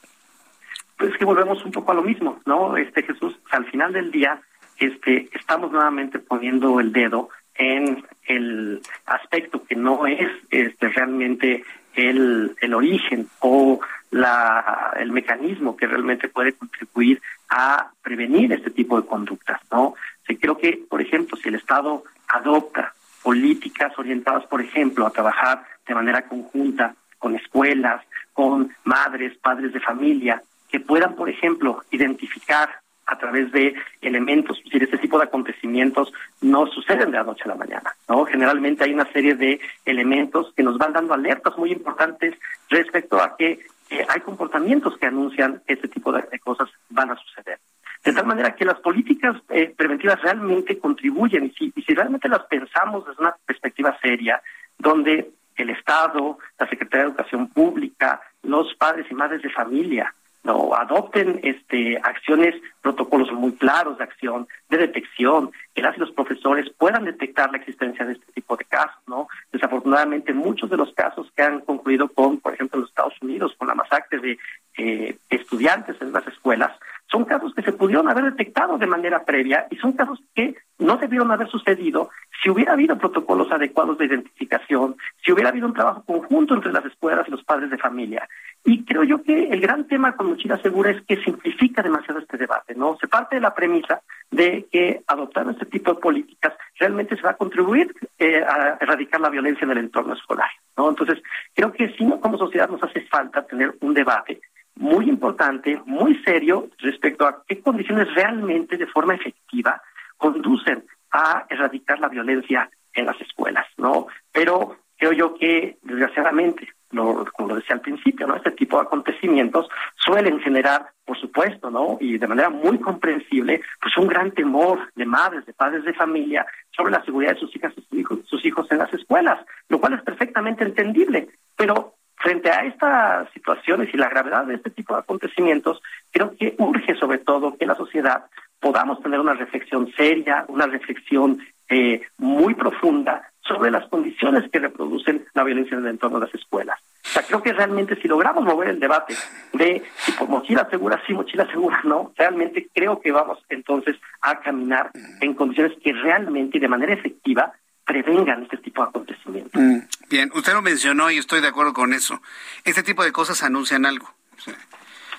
pues 0.99 1.17
que 1.17 1.25
volvemos 1.25 1.65
un 1.65 1.73
poco 1.73 1.93
a 1.93 1.95
lo 1.95 2.03
mismo, 2.03 2.41
¿no? 2.45 2.77
Este 2.77 3.03
Jesús, 3.03 3.39
al 3.51 3.65
final 3.67 3.93
del 3.93 4.11
día, 4.11 4.41
este, 4.79 5.29
estamos 5.33 5.71
nuevamente 5.73 6.19
poniendo 6.19 6.81
el 6.81 6.93
dedo 6.93 7.31
en 7.55 8.05
el 8.27 8.81
aspecto 9.07 9.65
que 9.65 9.75
no 9.75 10.07
es 10.07 10.29
este, 10.51 10.89
realmente 10.89 11.65
el, 11.95 12.55
el 12.61 12.75
origen 12.75 13.29
o 13.41 13.81
la, 14.11 14.93
el 14.97 15.13
mecanismo 15.13 15.77
que 15.77 15.87
realmente 15.87 16.29
puede 16.29 16.53
contribuir 16.53 17.21
a 17.49 17.91
prevenir 18.03 18.53
este 18.53 18.71
tipo 18.71 19.01
de 19.01 19.07
conductas, 19.07 19.61
¿no? 19.71 19.95
Sí, 20.27 20.37
creo 20.37 20.59
que, 20.59 20.85
por 20.89 21.01
ejemplo, 21.01 21.37
si 21.37 21.49
el 21.49 21.55
Estado 21.55 22.05
adopta 22.29 22.93
políticas 23.23 23.97
orientadas, 23.99 24.47
por 24.47 24.61
ejemplo, 24.61 25.07
a 25.07 25.11
trabajar 25.11 25.65
de 25.87 25.95
manera 25.95 26.29
conjunta 26.29 26.95
con 27.19 27.35
escuelas, 27.35 28.05
con 28.33 28.73
madres, 28.85 29.37
padres 29.39 29.73
de 29.73 29.81
familia, 29.81 30.43
que 30.69 30.81
puedan, 30.81 31.15
por 31.15 31.29
ejemplo, 31.29 31.83
identificar 31.91 32.81
a 33.07 33.17
través 33.17 33.51
de 33.53 33.75
elementos. 34.03 34.59
Es 34.59 34.65
decir, 34.65 34.83
este 34.83 34.99
tipo 34.99 35.19
de 35.19 35.25
acontecimientos 35.25 36.13
no 36.43 36.67
suceden 36.67 37.11
de 37.11 37.17
la 37.17 37.25
noche 37.25 37.45
a 37.47 37.49
la 37.49 37.55
mañana, 37.55 37.91
¿no? 38.07 38.27
Generalmente 38.27 38.85
hay 38.85 38.93
una 38.93 39.11
serie 39.13 39.35
de 39.35 39.61
elementos 39.85 40.53
que 40.55 40.63
nos 40.63 40.77
van 40.77 40.93
dando 40.93 41.15
alertas 41.15 41.57
muy 41.57 41.73
importantes 41.73 42.35
respecto 42.69 43.21
a 43.21 43.37
que 43.37 43.61
hay 44.09 44.21
comportamientos 44.21 44.97
que 44.99 45.07
anuncian 45.07 45.63
este 45.67 45.89
tipo 45.89 46.13
de, 46.13 46.39
cosas 46.41 46.69
van 46.91 47.11
a 47.11 47.17
suceder. 47.17 47.59
De 48.05 48.13
tal 48.13 48.27
manera 48.27 48.55
que 48.55 48.65
las 48.65 48.79
políticas 48.81 49.37
eh, 49.49 49.73
preventivas 49.77 50.21
realmente 50.21 50.79
contribuyen 50.79 51.47
y 51.47 51.51
si, 51.51 51.73
y 51.75 51.83
si 51.83 51.95
realmente 51.95 52.29
las 52.29 52.45
pensamos 52.45 53.07
desde 53.07 53.23
una 53.23 53.35
perspectiva 53.47 53.99
seria, 54.01 54.41
donde 54.79 55.31
el 55.57 55.71
Estado, 55.71 56.39
la 56.59 56.69
Secretaría 56.69 57.07
de 57.07 57.11
Educación 57.11 57.49
Pública, 57.49 58.21
los 58.43 58.75
padres 58.75 59.07
y 59.11 59.15
madres 59.15 59.43
de 59.43 59.51
familia, 59.51 60.15
no 60.49 60.75
adopten 60.75 61.41
este 61.43 61.99
acciones, 62.03 62.55
protocolos 62.81 63.31
muy 63.33 63.53
claros 63.53 63.99
de 63.99 64.05
acción, 64.05 64.49
de 64.71 64.79
detección, 64.79 65.53
que 65.75 65.83
las 65.83 65.99
los 65.99 66.11
profesores 66.13 66.71
puedan 66.79 67.05
detectar 67.05 67.51
la 67.51 67.59
existencia 67.59 68.07
de 68.07 68.15
este 68.15 68.33
tipo 68.33 68.57
de 68.57 68.65
casos, 68.65 69.03
¿no? 69.07 69.29
Desafortunadamente 69.53 70.33
muchos 70.33 70.71
de 70.71 70.79
los 70.79 70.93
casos 70.95 71.31
que 71.37 71.43
han 71.43 71.61
concluido 71.61 72.09
con, 72.09 72.39
por 72.41 72.55
ejemplo, 72.55 72.79
en 72.79 72.83
los 72.83 72.91
Estados 72.91 73.21
Unidos, 73.21 73.55
con 73.59 73.69
la 73.69 73.75
masacre 73.75 74.21
de 74.21 74.39
eh, 74.79 75.19
estudiantes 75.29 76.01
en 76.01 76.13
las 76.13 76.27
escuelas, 76.27 76.73
son 77.11 77.25
casos 77.25 77.55
que 77.55 77.63
se 77.63 77.73
pudieron 77.73 78.09
haber 78.09 78.25
detectado 78.25 78.77
de 78.79 78.87
manera 78.87 79.25
previa 79.25 79.67
y 79.71 79.77
son 79.77 79.93
casos 79.93 80.21
que 80.35 80.55
no 80.79 80.97
debieron 80.97 81.31
haber 81.31 81.49
sucedido 81.49 82.11
si 82.43 82.51
hubiera 82.51 82.75
habido 82.75 82.97
protocolos 82.99 83.51
adecuados 83.51 83.99
de 83.99 84.07
identificación, 84.07 84.97
si 85.25 85.33
hubiera 85.33 85.51
habido 85.51 85.67
un 85.67 85.75
trabajo 85.75 86.05
conjunto 86.05 86.55
entre 86.55 86.73
las 86.73 86.85
escuelas 86.85 87.27
y 87.27 87.31
los 87.31 87.43
padres 87.43 87.71
de 87.71 87.79
familia. 87.79 88.29
Y 88.65 88.85
creo 88.85 89.03
yo 89.03 89.23
que 89.23 89.49
el 89.49 89.61
gran 89.61 89.87
tema 89.87 90.15
con 90.15 90.29
Mochila 90.29 90.59
Segura 90.59 90.91
es 90.91 91.03
que 91.03 91.17
simplifica 91.23 91.83
demasiado 91.83 92.21
este 92.21 92.37
debate, 92.37 92.75
¿no? 92.75 92.97
Se 93.01 93.09
parte 93.09 93.37
de 93.37 93.41
la 93.41 93.55
premisa 93.55 94.03
de 94.31 94.67
que 94.71 95.03
adoptar 95.07 95.49
este 95.49 95.67
tipo 95.67 95.95
de 95.95 96.01
políticas 96.01 96.53
realmente 96.79 97.17
se 97.17 97.23
va 97.23 97.31
a 97.31 97.37
contribuir 97.37 97.93
eh, 98.19 98.43
a 98.43 98.77
erradicar 98.81 99.21
la 99.21 99.31
violencia 99.31 99.65
en 99.65 99.71
el 99.71 99.79
entorno 99.79 100.15
escolar, 100.15 100.51
¿no? 100.77 100.91
Entonces, 100.91 101.23
creo 101.55 101.73
que 101.73 101.89
sí, 101.97 102.07
como 102.21 102.39
sociedad 102.39 102.69
nos 102.69 102.83
hace 102.83 103.01
falta 103.03 103.47
tener 103.47 103.75
un 103.81 103.95
debate 103.95 104.41
muy 104.79 105.09
importante, 105.09 105.81
muy 105.87 106.15
serio 106.25 106.71
respecto 106.79 107.27
a 107.27 107.43
qué 107.47 107.61
condiciones 107.61 108.15
realmente 108.15 108.77
de 108.77 108.87
forma 108.87 109.15
efectiva 109.15 109.83
conducen 110.17 110.85
a 111.11 111.47
erradicar 111.51 111.99
la 111.99 112.09
violencia 112.09 112.71
en 112.93 113.07
las 113.07 113.21
escuelas, 113.21 113.67
¿no? 113.77 114.07
Pero 114.33 114.77
creo 114.97 115.13
yo 115.13 115.35
que, 115.35 115.79
desgraciadamente, 115.83 116.69
como 116.91 117.49
lo 117.49 117.57
decía 117.57 117.77
al 117.77 117.81
principio, 117.81 118.27
¿no? 118.27 118.37
Este 118.37 118.53
tipo 118.53 118.77
de 118.79 118.85
acontecimientos 118.85 119.69
suelen 119.97 120.41
generar, 120.41 120.91
por 121.05 121.19
supuesto, 121.19 121.71
¿no? 121.71 121.99
Y 122.01 122.19
de 122.19 122.27
manera 122.27 122.49
muy 122.49 122.79
comprensible, 122.79 123.61
pues 123.81 123.97
un 123.97 124.07
gran 124.07 124.31
temor 124.33 124.91
de 124.95 125.07
madres, 125.07 125.45
de 125.45 125.53
padres 125.53 125.85
de 125.85 125.93
familia 125.93 126.47
sobre 126.71 126.93
la 126.93 127.05
seguridad 127.05 127.35
de 127.35 127.41
sus 127.41 127.55
hijas 127.55 127.75
sus 127.75 127.87
hijos, 127.93 128.21
sus 128.27 128.45
hijos 128.45 128.71
en 128.71 128.79
las 128.79 128.93
escuelas, 128.95 129.45
lo 129.69 129.81
cual 129.81 129.95
es 129.95 130.03
perfectamente 130.03 130.65
entendible. 130.65 131.29
Pero 131.57 131.98
frente 132.21 132.51
a 132.51 132.65
estas 132.65 133.31
situaciones 133.33 133.93
y 133.93 133.97
la 133.97 134.09
gravedad 134.09 134.45
de 134.45 134.55
este 134.55 134.71
tipo 134.71 134.95
de 134.95 135.01
acontecimientos, 135.01 135.81
creo 136.11 136.37
que 136.37 136.55
urge 136.59 136.95
sobre 136.97 137.19
todo 137.19 137.57
que 137.57 137.67
la 137.67 137.75
sociedad 137.75 138.25
podamos 138.61 139.01
tener 139.03 139.21
una 139.21 139.35
reflexión 139.35 139.91
seria, 139.97 140.45
una 140.49 140.67
reflexión 140.67 141.39
eh, 141.69 142.03
muy 142.17 142.55
profunda 142.55 143.31
sobre 143.41 143.71
las 143.71 143.87
condiciones 143.89 144.51
que 144.51 144.59
reproducen 144.59 145.27
la 145.33 145.45
violencia 145.45 145.77
en 145.77 145.85
el 145.85 145.91
entorno 145.91 146.19
de 146.21 146.27
las 146.27 146.35
escuelas. 146.35 146.79
O 147.05 147.09
sea, 147.09 147.23
creo 147.23 147.43
que 147.43 147.53
realmente 147.53 147.97
si 147.97 148.07
logramos 148.07 148.45
mover 148.45 148.69
el 148.69 148.81
debate 148.81 149.15
de 149.55 149.83
si 149.97 150.13
por 150.13 150.29
mochila 150.29 150.69
segura 150.69 151.01
sí, 151.07 151.15
mochila 151.15 151.47
segura 151.47 151.81
no, 151.85 152.13
realmente 152.17 152.69
creo 152.75 153.01
que 153.01 153.11
vamos 153.11 153.39
entonces 153.49 153.97
a 154.21 154.41
caminar 154.41 154.91
en 155.21 155.33
condiciones 155.33 155.79
que 155.83 155.95
realmente 155.95 156.59
y 156.59 156.61
de 156.61 156.69
manera 156.69 156.93
efectiva 156.93 157.55
prevengan 157.89 158.43
este 158.43 158.59
tipo 158.59 158.83
de 158.83 158.89
acontecimientos. 158.91 159.61
Mm, 159.61 159.79
bien, 160.11 160.31
usted 160.35 160.53
lo 160.53 160.63
mencionó 160.63 161.11
y 161.11 161.17
estoy 161.17 161.41
de 161.41 161.49
acuerdo 161.49 161.73
con 161.73 161.95
eso. 161.95 162.21
Este 162.65 162.83
tipo 162.83 163.03
de 163.03 163.13
cosas 163.13 163.43
anuncian 163.43 163.87
algo. 163.87 164.15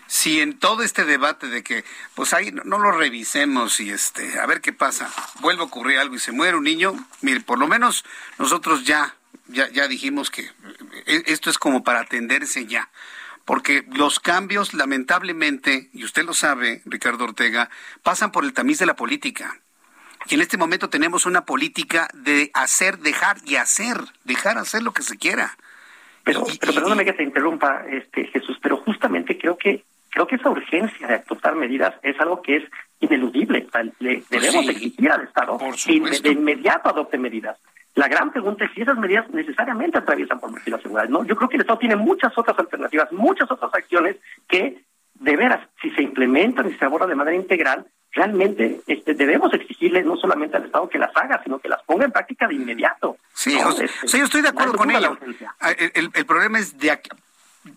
Si 0.05 0.39
en 0.39 0.57
todo 0.57 0.83
este 0.83 1.03
debate 1.03 1.47
de 1.47 1.63
que, 1.63 1.83
pues 2.15 2.33
ahí 2.33 2.51
no, 2.51 2.79
lo 2.79 2.91
revisemos 2.91 3.79
y 3.79 3.89
este, 3.89 4.39
a 4.39 4.45
ver 4.45 4.61
qué 4.61 4.71
pasa, 4.71 5.09
vuelve 5.41 5.61
a 5.61 5.65
ocurrir 5.65 5.97
algo 5.99 6.15
y 6.15 6.19
se 6.19 6.31
muere 6.31 6.57
un 6.57 6.63
niño, 6.63 6.93
mire, 7.21 7.41
por 7.41 7.59
lo 7.59 7.67
menos 7.67 8.05
nosotros 8.37 8.85
ya, 8.85 9.15
ya, 9.47 9.69
ya 9.69 9.87
dijimos 9.87 10.31
que 10.31 10.43
eh, 11.05 11.23
esto 11.25 11.49
es 11.49 11.57
como 11.57 11.83
para 11.83 12.01
atenderse 12.01 12.65
ya 12.65 12.89
porque 13.45 13.83
los 13.93 14.19
cambios, 14.19 14.75
lamentablemente, 14.75 15.89
y 15.91 16.03
usted 16.03 16.23
lo 16.23 16.35
sabe, 16.35 16.83
Ricardo 16.85 17.23
Ortega, 17.23 17.71
pasan 18.03 18.31
por 18.31 18.45
el 18.45 18.53
tamiz 18.53 18.77
de 18.77 18.85
la 18.85 18.95
política. 18.95 19.59
Y 20.27 20.35
en 20.35 20.41
este 20.41 20.57
momento 20.57 20.89
tenemos 20.89 21.25
una 21.25 21.45
política 21.45 22.07
de 22.13 22.51
hacer, 22.53 22.99
dejar 22.99 23.37
y 23.45 23.55
hacer, 23.55 23.97
dejar 24.23 24.57
hacer 24.57 24.83
lo 24.83 24.91
que 24.91 25.01
se 25.01 25.17
quiera. 25.17 25.57
Pero, 26.23 26.45
pero 26.59 26.73
perdóname 26.73 27.05
que 27.05 27.13
te 27.13 27.23
interrumpa, 27.23 27.83
este 27.89 28.25
Jesús, 28.25 28.57
pero 28.61 28.77
justamente 28.77 29.37
creo 29.37 29.57
que 29.57 29.83
creo 30.09 30.27
que 30.27 30.35
esa 30.35 30.49
urgencia 30.49 31.07
de 31.07 31.15
adoptar 31.15 31.55
medidas 31.55 31.95
es 32.03 32.19
algo 32.19 32.41
que 32.41 32.57
es 32.57 32.63
ineludible. 32.99 33.67
Le 33.99 34.17
pues 34.17 34.29
debemos 34.29 34.69
exigir 34.69 35.11
al 35.11 35.23
Estado 35.23 35.57
que 35.57 36.21
de 36.21 36.31
inmediato 36.31 36.89
adopte 36.89 37.17
medidas. 37.17 37.57
La 37.95 38.07
gran 38.07 38.31
pregunta 38.31 38.65
es 38.65 38.71
si 38.73 38.81
esas 38.81 38.97
medidas 38.97 39.29
necesariamente 39.31 39.97
atraviesan 39.97 40.39
por 40.39 40.51
la 40.51 40.79
seguridad. 40.79 41.09
No, 41.09 41.23
yo 41.25 41.35
creo 41.35 41.49
que 41.49 41.55
el 41.55 41.61
Estado 41.61 41.79
tiene 41.79 41.95
muchas 41.95 42.37
otras 42.37 42.57
alternativas, 42.57 43.11
muchas 43.11 43.49
otras 43.49 43.73
acciones 43.73 44.17
que, 44.47 44.83
de 45.19 45.35
veras, 45.35 45.67
si 45.81 45.89
se 45.91 46.01
implementan 46.01 46.69
y 46.69 46.73
se 46.73 46.85
abordan 46.85 47.09
de 47.09 47.15
manera 47.15 47.35
integral, 47.35 47.85
realmente 48.11 48.81
este, 48.87 49.13
debemos 49.13 49.53
exigirle 49.53 50.03
no 50.03 50.17
solamente 50.17 50.57
al 50.57 50.65
Estado 50.65 50.89
que 50.89 50.97
las 50.97 51.15
haga, 51.15 51.41
sino 51.43 51.59
que 51.59 51.69
las 51.69 51.83
ponga 51.83 52.05
en 52.05 52.11
práctica 52.11 52.47
de 52.47 52.55
inmediato. 52.55 53.17
Sí, 53.33 53.57
este, 53.57 54.17
yo 54.17 54.23
estoy 54.23 54.41
de 54.41 54.49
acuerdo 54.49 54.73
con 54.73 54.89
ello. 54.91 55.17
Ah, 55.59 55.71
el, 55.71 56.09
el, 56.13 56.25
problema 56.25 56.59
es 56.59 56.77
de 56.77 56.91
aquí, 56.91 57.09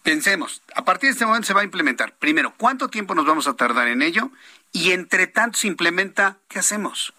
pensemos, 0.02 0.62
a 0.74 0.84
partir 0.84 1.08
de 1.08 1.12
este 1.12 1.26
momento 1.26 1.46
se 1.46 1.54
va 1.54 1.60
a 1.60 1.64
implementar. 1.64 2.14
Primero, 2.18 2.54
¿cuánto 2.56 2.88
tiempo 2.88 3.14
nos 3.14 3.26
vamos 3.26 3.46
a 3.48 3.54
tardar 3.54 3.88
en 3.88 4.02
ello? 4.02 4.30
Y 4.72 4.92
entre 4.92 5.26
tanto 5.26 5.58
se 5.58 5.66
implementa, 5.66 6.38
¿qué 6.48 6.58
hacemos? 6.60 7.12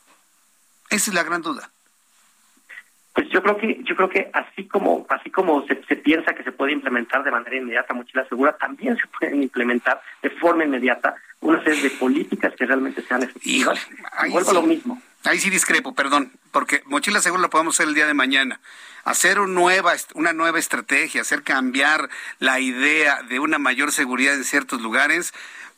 Esa 0.89 1.11
es 1.11 1.13
la 1.13 1.23
gran 1.23 1.41
duda. 1.41 1.72
Pues 3.13 3.29
yo 3.29 3.43
creo 3.43 3.57
que 3.57 3.83
yo 3.83 3.95
creo 3.95 4.09
que 4.09 4.31
así 4.33 4.67
como 4.67 5.05
así 5.09 5.29
como 5.29 5.65
se, 5.67 5.83
se, 5.85 5.95
piensa 5.95 6.33
que 6.33 6.43
se 6.43 6.51
puede 6.51 6.71
implementar 6.71 7.23
de 7.23 7.29
manera 7.29 7.55
inmediata 7.55 7.93
mochila 7.93 8.27
segura, 8.27 8.57
también 8.57 8.97
se 8.97 9.03
pueden 9.07 9.43
implementar 9.43 10.01
de 10.21 10.31
forma 10.31 10.63
inmediata 10.63 11.15
una 11.39 11.63
serie 11.63 11.83
de 11.83 11.89
políticas 11.91 12.53
que 12.57 12.65
realmente 12.65 13.01
sean 13.03 13.23
efectivas. 13.23 13.79
Vuelvo 14.29 14.51
a 14.51 14.53
lo 14.53 14.61
mismo. 14.63 15.01
Ahí 15.25 15.39
sí 15.39 15.49
discrepo, 15.49 15.93
perdón, 15.93 16.31
porque 16.51 16.81
mochila 16.85 17.21
segura 17.21 17.43
la 17.43 17.49
podemos 17.49 17.75
hacer 17.75 17.87
el 17.87 17.95
día 17.95 18.07
de 18.07 18.13
mañana. 18.13 18.59
Hacer 19.05 19.39
una 19.39 19.53
nueva, 19.53 19.93
una 20.15 20.33
nueva 20.33 20.59
estrategia, 20.59 21.21
hacer 21.21 21.43
cambiar 21.43 22.09
la 22.39 22.59
idea 22.59 23.21
de 23.23 23.39
una 23.39 23.57
mayor 23.57 23.91
seguridad 23.91 24.33
en 24.33 24.43
ciertos 24.43 24.81
lugares, 24.81 25.33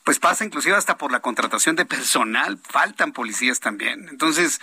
pues 0.06 0.20
pasa 0.20 0.46
inclusive 0.46 0.76
hasta 0.76 0.98
por 0.98 1.12
la 1.12 1.20
contratación 1.20 1.76
de 1.76 1.84
personal, 1.84 2.60
faltan 2.62 3.12
policías 3.12 3.60
también. 3.60 4.08
Entonces, 4.08 4.62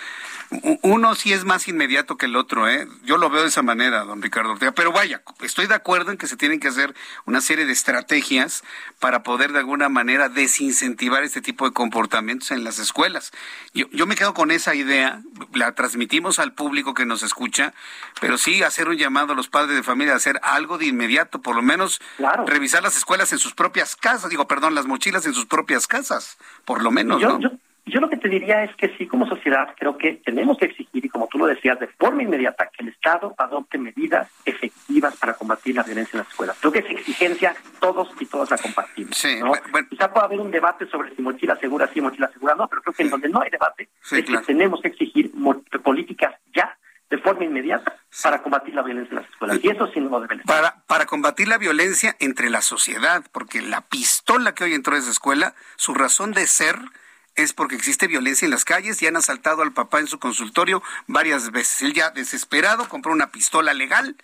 uno 0.82 1.16
sí 1.16 1.32
es 1.32 1.44
más 1.44 1.66
inmediato 1.66 2.16
que 2.16 2.26
el 2.26 2.36
otro, 2.36 2.68
¿eh? 2.68 2.86
Yo 3.02 3.16
lo 3.16 3.28
veo 3.28 3.42
de 3.42 3.48
esa 3.48 3.62
manera, 3.62 4.04
don 4.04 4.22
Ricardo 4.22 4.52
Ortega. 4.52 4.70
Pero 4.70 4.92
vaya, 4.92 5.22
estoy 5.40 5.66
de 5.66 5.74
acuerdo 5.74 6.12
en 6.12 6.16
que 6.16 6.28
se 6.28 6.36
tienen 6.36 6.60
que 6.60 6.68
hacer 6.68 6.94
una 7.24 7.40
serie 7.40 7.66
de 7.66 7.72
estrategias 7.72 8.62
para 9.00 9.24
poder 9.24 9.50
de 9.52 9.58
alguna 9.58 9.88
manera 9.88 10.28
desincentivar 10.28 11.24
este 11.24 11.42
tipo 11.42 11.66
de 11.66 11.72
comportamientos 11.72 12.52
en 12.52 12.62
las 12.62 12.78
escuelas. 12.78 13.32
Yo, 13.74 13.86
yo 13.90 14.06
me 14.06 14.14
quedo 14.14 14.34
con 14.34 14.52
esa 14.52 14.76
idea, 14.76 15.22
la 15.54 15.74
transmitimos 15.74 16.38
al 16.38 16.52
público 16.52 16.94
que 16.94 17.04
nos 17.04 17.24
escucha, 17.24 17.74
pero 18.20 18.38
sí 18.38 18.62
hacer 18.62 18.88
un 18.88 18.96
llamado 18.96 19.32
a 19.32 19.36
los 19.36 19.48
padres 19.48 19.74
de 19.74 19.82
familia 19.82 20.12
a 20.12 20.18
hacer 20.18 20.38
algo 20.44 20.78
de 20.78 20.86
inmediato, 20.86 21.42
por 21.42 21.56
lo 21.56 21.62
menos 21.62 22.00
revisar 22.46 22.84
las 22.84 22.96
escuelas 22.96 23.32
en 23.32 23.40
sus 23.40 23.54
propias 23.54 23.96
casas, 23.96 24.30
digo, 24.30 24.46
perdón, 24.46 24.76
las 24.76 24.86
mochilas 24.86 25.26
en 25.26 25.31
sus 25.32 25.46
propias 25.46 25.86
casas, 25.86 26.38
por 26.64 26.82
lo 26.82 26.90
menos, 26.90 27.20
yo, 27.20 27.38
¿no? 27.38 27.58
Yo 27.84 28.00
lo 28.00 28.08
que 28.08 28.16
te 28.16 28.28
diría 28.28 28.62
es 28.62 28.74
que 28.76 28.96
sí, 28.96 29.08
como 29.08 29.26
sociedad, 29.26 29.74
creo 29.76 29.98
que 29.98 30.12
tenemos 30.24 30.56
que 30.56 30.66
exigir, 30.66 31.04
y 31.04 31.08
como 31.08 31.26
tú 31.26 31.38
lo 31.38 31.46
decías, 31.46 31.80
de 31.80 31.88
forma 31.88 32.22
inmediata, 32.22 32.70
que 32.72 32.84
el 32.84 32.90
Estado 32.90 33.34
adopte 33.36 33.76
medidas 33.76 34.28
efectivas 34.44 35.16
para 35.16 35.34
combatir 35.34 35.74
la 35.74 35.82
violencia 35.82 36.16
en 36.16 36.18
las 36.18 36.28
escuelas. 36.28 36.56
Creo 36.60 36.72
que 36.72 36.78
esa 36.78 36.90
exigencia 36.90 37.56
todos 37.80 38.08
y 38.20 38.26
todas 38.26 38.52
la 38.52 38.58
compartimos. 38.58 39.16
Sí, 39.16 39.40
bueno. 39.40 39.88
Quizá 39.90 40.12
pueda 40.12 40.26
haber 40.26 40.40
un 40.40 40.52
debate 40.52 40.86
sobre 40.86 41.14
si 41.16 41.22
mochila 41.22 41.56
segura 41.56 41.90
sí, 41.92 42.00
mochila 42.00 42.30
segura 42.32 42.54
no, 42.54 42.68
pero 42.68 42.82
creo 42.82 42.94
que 42.94 43.02
en 43.02 43.10
donde 43.10 43.28
no 43.28 43.40
hay 43.40 43.50
debate 43.50 43.88
es 44.12 44.24
que 44.24 44.38
tenemos 44.46 44.80
que 44.80 44.88
exigir 44.88 45.32
políticas 45.82 46.34
ya 46.54 46.78
de 47.12 47.18
forma 47.18 47.44
inmediata 47.44 48.00
para 48.22 48.42
combatir 48.42 48.74
la 48.74 48.82
violencia 48.82 49.10
en 49.10 49.16
las 49.16 49.30
escuelas. 49.30 49.58
Y 49.62 49.68
eso 49.68 49.86
sí 49.92 50.00
no 50.00 50.18
debe. 50.18 50.42
Para, 50.44 50.82
para 50.86 51.04
combatir 51.04 51.46
la 51.46 51.58
violencia 51.58 52.16
entre 52.20 52.48
la 52.48 52.62
sociedad, 52.62 53.22
porque 53.32 53.60
la 53.60 53.82
pistola 53.82 54.54
que 54.54 54.64
hoy 54.64 54.72
entró 54.72 54.96
a 54.96 54.98
esa 54.98 55.10
escuela, 55.10 55.54
su 55.76 55.92
razón 55.92 56.32
de 56.32 56.46
ser 56.46 56.78
es 57.34 57.52
porque 57.52 57.74
existe 57.74 58.06
violencia 58.06 58.46
en 58.46 58.50
las 58.50 58.64
calles 58.64 59.02
y 59.02 59.06
han 59.06 59.16
asaltado 59.16 59.60
al 59.60 59.72
papá 59.72 60.00
en 60.00 60.06
su 60.06 60.18
consultorio 60.18 60.82
varias 61.06 61.50
veces. 61.50 61.82
Él 61.82 61.92
ya 61.92 62.08
desesperado 62.08 62.88
compró 62.88 63.12
una 63.12 63.30
pistola 63.30 63.74
legal 63.74 64.16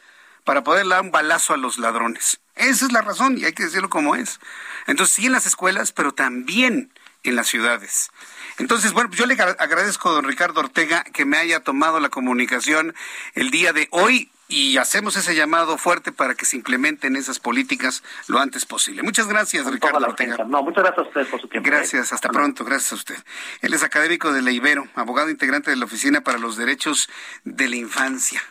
para 0.45 0.65
poder 0.65 0.89
dar 0.89 1.03
un 1.03 1.11
balazo 1.11 1.53
a 1.53 1.59
los 1.59 1.77
ladrones. 1.77 2.41
Esa 2.57 2.87
es 2.87 2.93
la 2.93 3.03
razón 3.03 3.37
y 3.37 3.45
hay 3.45 3.53
que 3.53 3.65
decirlo 3.65 3.91
como 3.91 4.17
es. 4.17 4.41
Entonces 4.87 5.15
sí 5.15 5.27
en 5.27 5.33
las 5.33 5.45
escuelas, 5.45 5.93
pero 5.93 6.13
también 6.13 6.91
en 7.23 7.37
las 7.37 7.49
ciudades. 7.49 8.11
Entonces, 8.59 8.93
bueno, 8.93 9.11
yo 9.13 9.27
le 9.27 9.35
agradezco 9.35 10.11
a 10.11 10.13
don 10.13 10.25
Ricardo 10.25 10.61
Ortega 10.61 11.05
que 11.05 11.25
me 11.25 11.37
haya 11.37 11.61
tomado 11.61 12.01
la 12.01 12.09
comunicación 12.09 12.95
el 13.35 13.51
día 13.51 13.73
de 13.73 13.89
hoy 13.91 14.31
y 14.49 14.79
hacemos 14.79 15.17
ese 15.17 15.35
llamado 15.35 15.77
fuerte 15.77 16.11
para 16.11 16.35
que 16.35 16.47
se 16.47 16.57
implementen 16.57 17.17
esas 17.17 17.39
políticas 17.39 18.03
lo 18.27 18.41
antes 18.41 18.65
posible. 18.65 19.03
Muchas 19.03 19.29
gracias, 19.29 19.67
Ricardo 19.67 19.99
Ortega. 19.99 20.39
No, 20.45 20.63
muchas 20.63 20.85
gracias 20.85 20.99
a 20.99 21.09
ustedes 21.09 21.29
por 21.29 21.41
su 21.41 21.49
tiempo. 21.49 21.69
¿eh? 21.69 21.73
Gracias, 21.73 22.13
hasta 22.13 22.31
pronto, 22.31 22.65
gracias 22.65 22.93
a 22.93 22.95
usted. 22.97 23.17
Él 23.61 23.75
es 23.75 23.83
académico 23.83 24.33
de 24.33 24.43
la 24.43 24.51
Ibero, 24.51 24.89
abogado 24.95 25.31
integrante 25.31 25.71
de 25.71 25.77
la 25.77 25.85
Oficina 25.85 26.23
para 26.23 26.39
los 26.39 26.57
Derechos 26.57 27.09
de 27.45 27.69
la 27.69 27.77
Infancia. 27.77 28.43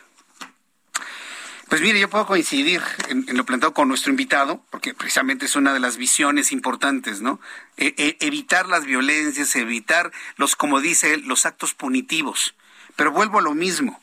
Pues 1.68 1.82
mire, 1.82 2.00
yo 2.00 2.08
puedo 2.08 2.26
coincidir 2.26 2.82
en, 3.08 3.26
lo 3.36 3.44
planteado 3.44 3.74
con 3.74 3.88
nuestro 3.88 4.10
invitado, 4.10 4.64
porque 4.70 4.94
precisamente 4.94 5.44
es 5.44 5.54
una 5.54 5.74
de 5.74 5.80
las 5.80 5.98
visiones 5.98 6.50
importantes, 6.50 7.20
¿no? 7.20 7.40
E, 7.76 7.94
e, 7.98 8.16
evitar 8.20 8.66
las 8.68 8.86
violencias, 8.86 9.54
evitar 9.54 10.10
los, 10.36 10.56
como 10.56 10.80
dice 10.80 11.12
él, 11.12 11.24
los 11.26 11.44
actos 11.44 11.74
punitivos. 11.74 12.54
Pero 12.96 13.12
vuelvo 13.12 13.38
a 13.38 13.42
lo 13.42 13.54
mismo 13.54 14.00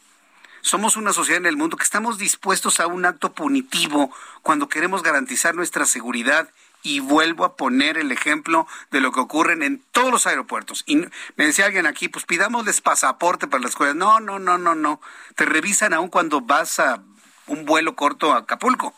somos 0.66 0.98
una 0.98 1.14
sociedad 1.14 1.42
en 1.42 1.46
el 1.46 1.58
mundo 1.58 1.78
que 1.78 1.84
estamos 1.84 2.18
dispuestos 2.18 2.80
a 2.80 2.88
un 2.88 3.06
acto 3.06 3.34
punitivo 3.34 4.12
cuando 4.42 4.68
queremos 4.68 5.04
garantizar 5.04 5.54
nuestra 5.54 5.86
seguridad 5.86 6.50
y 6.82 7.02
vuelvo 7.02 7.46
a 7.46 7.56
poner 7.56 8.00
el 8.00 8.12
ejemplo 8.12 8.68
de 8.90 9.00
lo 9.00 9.12
que 9.12 9.20
ocurre 9.20 9.54
en 9.54 9.84
todos 9.92 10.12
los 10.12 10.26
aeropuertos. 10.26 10.84
Y 10.88 10.96
me 11.36 11.46
decía 11.46 11.66
alguien 11.66 11.86
aquí, 11.86 12.10
pues 12.10 12.26
pidamosles 12.26 12.82
pasaporte 12.82 13.48
para 13.48 13.62
las 13.62 13.72
escuelas. 13.72 13.96
No, 13.96 14.20
no, 14.20 14.40
no, 14.40 14.58
no, 14.58 14.74
no. 14.74 15.02
Te 15.36 15.46
revisan 15.46 15.94
aún 15.94 16.10
cuando 16.10 16.42
vas 16.42 16.80
a 16.80 17.04
un 17.48 17.66
vuelo 17.66 17.96
corto 17.96 18.34
a 18.34 18.40
Acapulco. 18.40 18.96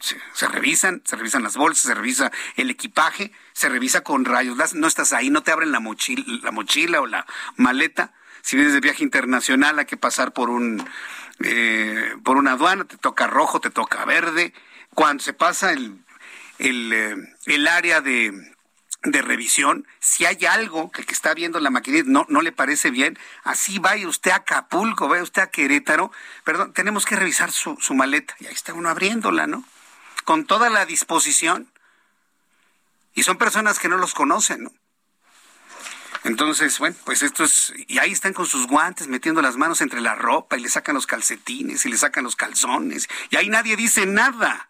Se, 0.00 0.46
revisan, 0.46 1.02
se 1.04 1.16
revisan 1.16 1.42
las 1.42 1.56
bolsas, 1.56 1.86
se 1.86 1.94
revisa 1.94 2.30
el 2.56 2.70
equipaje, 2.70 3.32
se 3.52 3.68
revisa 3.68 4.02
con 4.02 4.24
rayos. 4.24 4.74
No 4.74 4.86
estás 4.86 5.12
ahí, 5.12 5.28
no 5.28 5.42
te 5.42 5.50
abren 5.50 5.72
la 5.72 5.80
mochila, 5.80 6.22
la 6.42 6.52
mochila 6.52 7.00
o 7.00 7.06
la 7.06 7.26
maleta 7.56 8.12
si 8.48 8.56
vienes 8.56 8.72
de 8.72 8.80
viaje 8.80 9.04
internacional 9.04 9.78
hay 9.78 9.84
que 9.84 9.96
pasar 9.96 10.32
por 10.32 10.48
un 10.48 10.82
eh, 11.40 12.16
por 12.24 12.36
una 12.36 12.52
aduana, 12.52 12.84
te 12.84 12.96
toca 12.96 13.26
rojo, 13.26 13.60
te 13.60 13.70
toca 13.70 14.04
verde. 14.04 14.52
Cuando 14.94 15.22
se 15.22 15.32
pasa 15.32 15.72
el, 15.72 15.98
el, 16.58 16.92
eh, 16.92 17.16
el 17.46 17.68
área 17.68 18.00
de, 18.00 18.32
de 19.02 19.22
revisión, 19.22 19.86
si 20.00 20.26
hay 20.26 20.44
algo 20.46 20.90
que 20.90 21.04
que 21.04 21.12
está 21.12 21.32
viendo 21.32 21.60
la 21.60 21.70
maquinita 21.70 22.08
no, 22.08 22.26
no 22.28 22.42
le 22.42 22.52
parece 22.52 22.90
bien, 22.90 23.18
así 23.44 23.78
vaya 23.78 24.08
usted 24.08 24.32
a 24.32 24.36
Acapulco, 24.36 25.08
vaya 25.08 25.22
usted 25.22 25.42
a 25.42 25.50
Querétaro, 25.50 26.10
perdón, 26.44 26.72
tenemos 26.72 27.06
que 27.06 27.16
revisar 27.16 27.52
su, 27.52 27.76
su 27.80 27.94
maleta. 27.94 28.34
Y 28.40 28.46
ahí 28.46 28.54
está 28.54 28.74
uno 28.74 28.88
abriéndola, 28.88 29.46
¿no? 29.46 29.64
Con 30.24 30.46
toda 30.46 30.68
la 30.68 30.84
disposición. 30.84 31.70
Y 33.14 33.22
son 33.22 33.38
personas 33.38 33.78
que 33.78 33.88
no 33.88 33.96
los 33.96 34.14
conocen, 34.14 34.64
¿no? 34.64 34.72
Entonces, 36.24 36.78
bueno, 36.78 36.96
pues 37.04 37.22
esto 37.22 37.44
es, 37.44 37.72
y 37.86 37.98
ahí 37.98 38.12
están 38.12 38.32
con 38.32 38.46
sus 38.46 38.66
guantes 38.66 39.06
metiendo 39.06 39.40
las 39.40 39.56
manos 39.56 39.80
entre 39.80 40.00
la 40.00 40.14
ropa 40.14 40.58
y 40.58 40.60
le 40.60 40.68
sacan 40.68 40.94
los 40.94 41.06
calcetines 41.06 41.86
y 41.86 41.88
le 41.88 41.96
sacan 41.96 42.24
los 42.24 42.36
calzones 42.36 43.08
y 43.30 43.36
ahí 43.36 43.48
nadie 43.48 43.76
dice 43.76 44.04
nada. 44.04 44.67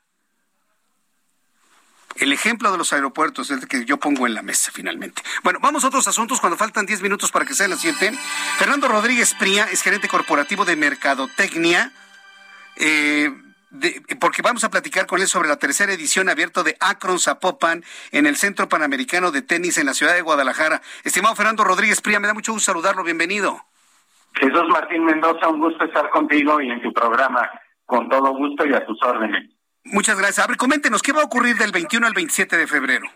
El 2.20 2.32
ejemplo 2.32 2.72
de 2.72 2.78
los 2.78 2.92
aeropuertos 2.92 3.50
es 3.50 3.62
el 3.62 3.68
que 3.68 3.84
yo 3.84 3.98
pongo 3.98 4.26
en 4.26 4.34
la 4.34 4.42
mesa 4.42 4.70
finalmente. 4.72 5.22
Bueno, 5.44 5.60
vamos 5.62 5.84
a 5.84 5.88
otros 5.88 6.08
asuntos 6.08 6.40
cuando 6.40 6.56
faltan 6.56 6.84
10 6.84 7.02
minutos 7.02 7.30
para 7.30 7.44
que 7.44 7.54
sean 7.54 7.70
las 7.70 7.80
7. 7.80 8.12
Fernando 8.58 8.88
Rodríguez 8.88 9.34
Pría 9.34 9.64
es 9.64 9.82
gerente 9.82 10.08
corporativo 10.08 10.64
de 10.64 10.76
Mercadotecnia. 10.76 11.92
Eh, 12.76 13.30
porque 14.20 14.42
vamos 14.42 14.64
a 14.64 14.70
platicar 14.70 15.06
con 15.06 15.20
él 15.20 15.28
sobre 15.28 15.48
la 15.48 15.56
tercera 15.56 15.92
edición 15.92 16.28
abierta 16.28 16.62
de 16.62 16.76
Akron 16.80 17.18
Zapopan 17.18 17.84
en 18.12 18.26
el 18.26 18.36
Centro 18.36 18.68
Panamericano 18.68 19.30
de 19.30 19.42
Tenis 19.42 19.78
en 19.78 19.86
la 19.86 19.94
ciudad 19.94 20.14
de 20.14 20.22
Guadalajara. 20.22 20.80
Estimado 21.04 21.36
Fernando 21.36 21.64
Rodríguez 21.64 22.00
Pría, 22.00 22.18
me 22.18 22.26
da 22.26 22.34
mucho 22.34 22.52
gusto 22.52 22.72
saludarlo, 22.72 23.04
bienvenido. 23.04 23.60
Jesús 24.34 24.64
Martín 24.70 25.04
Mendoza, 25.04 25.48
un 25.48 25.60
gusto 25.60 25.84
estar 25.84 26.08
contigo 26.10 26.60
y 26.60 26.70
en 26.70 26.80
tu 26.80 26.92
programa, 26.92 27.48
con 27.84 28.08
todo 28.08 28.34
gusto 28.34 28.66
y 28.66 28.74
a 28.74 28.84
tus 28.86 29.00
órdenes. 29.02 29.57
Muchas 29.92 30.18
gracias. 30.18 30.44
A 30.44 30.48
ver, 30.48 30.56
coméntenos, 30.56 31.02
¿qué 31.02 31.12
va 31.12 31.22
a 31.22 31.24
ocurrir 31.24 31.56
del 31.56 31.72
21 31.72 32.06
al 32.06 32.14
27 32.14 32.56
de 32.56 32.66
febrero? 32.66 33.06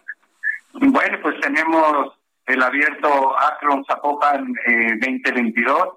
Bueno, 0.75 1.19
pues 1.23 1.39
tenemos 1.41 2.13
el 2.47 2.63
abierto 2.63 3.39
Akron 3.39 3.85
Zapopan 3.85 4.53
eh, 4.67 4.99
2022 5.01 5.89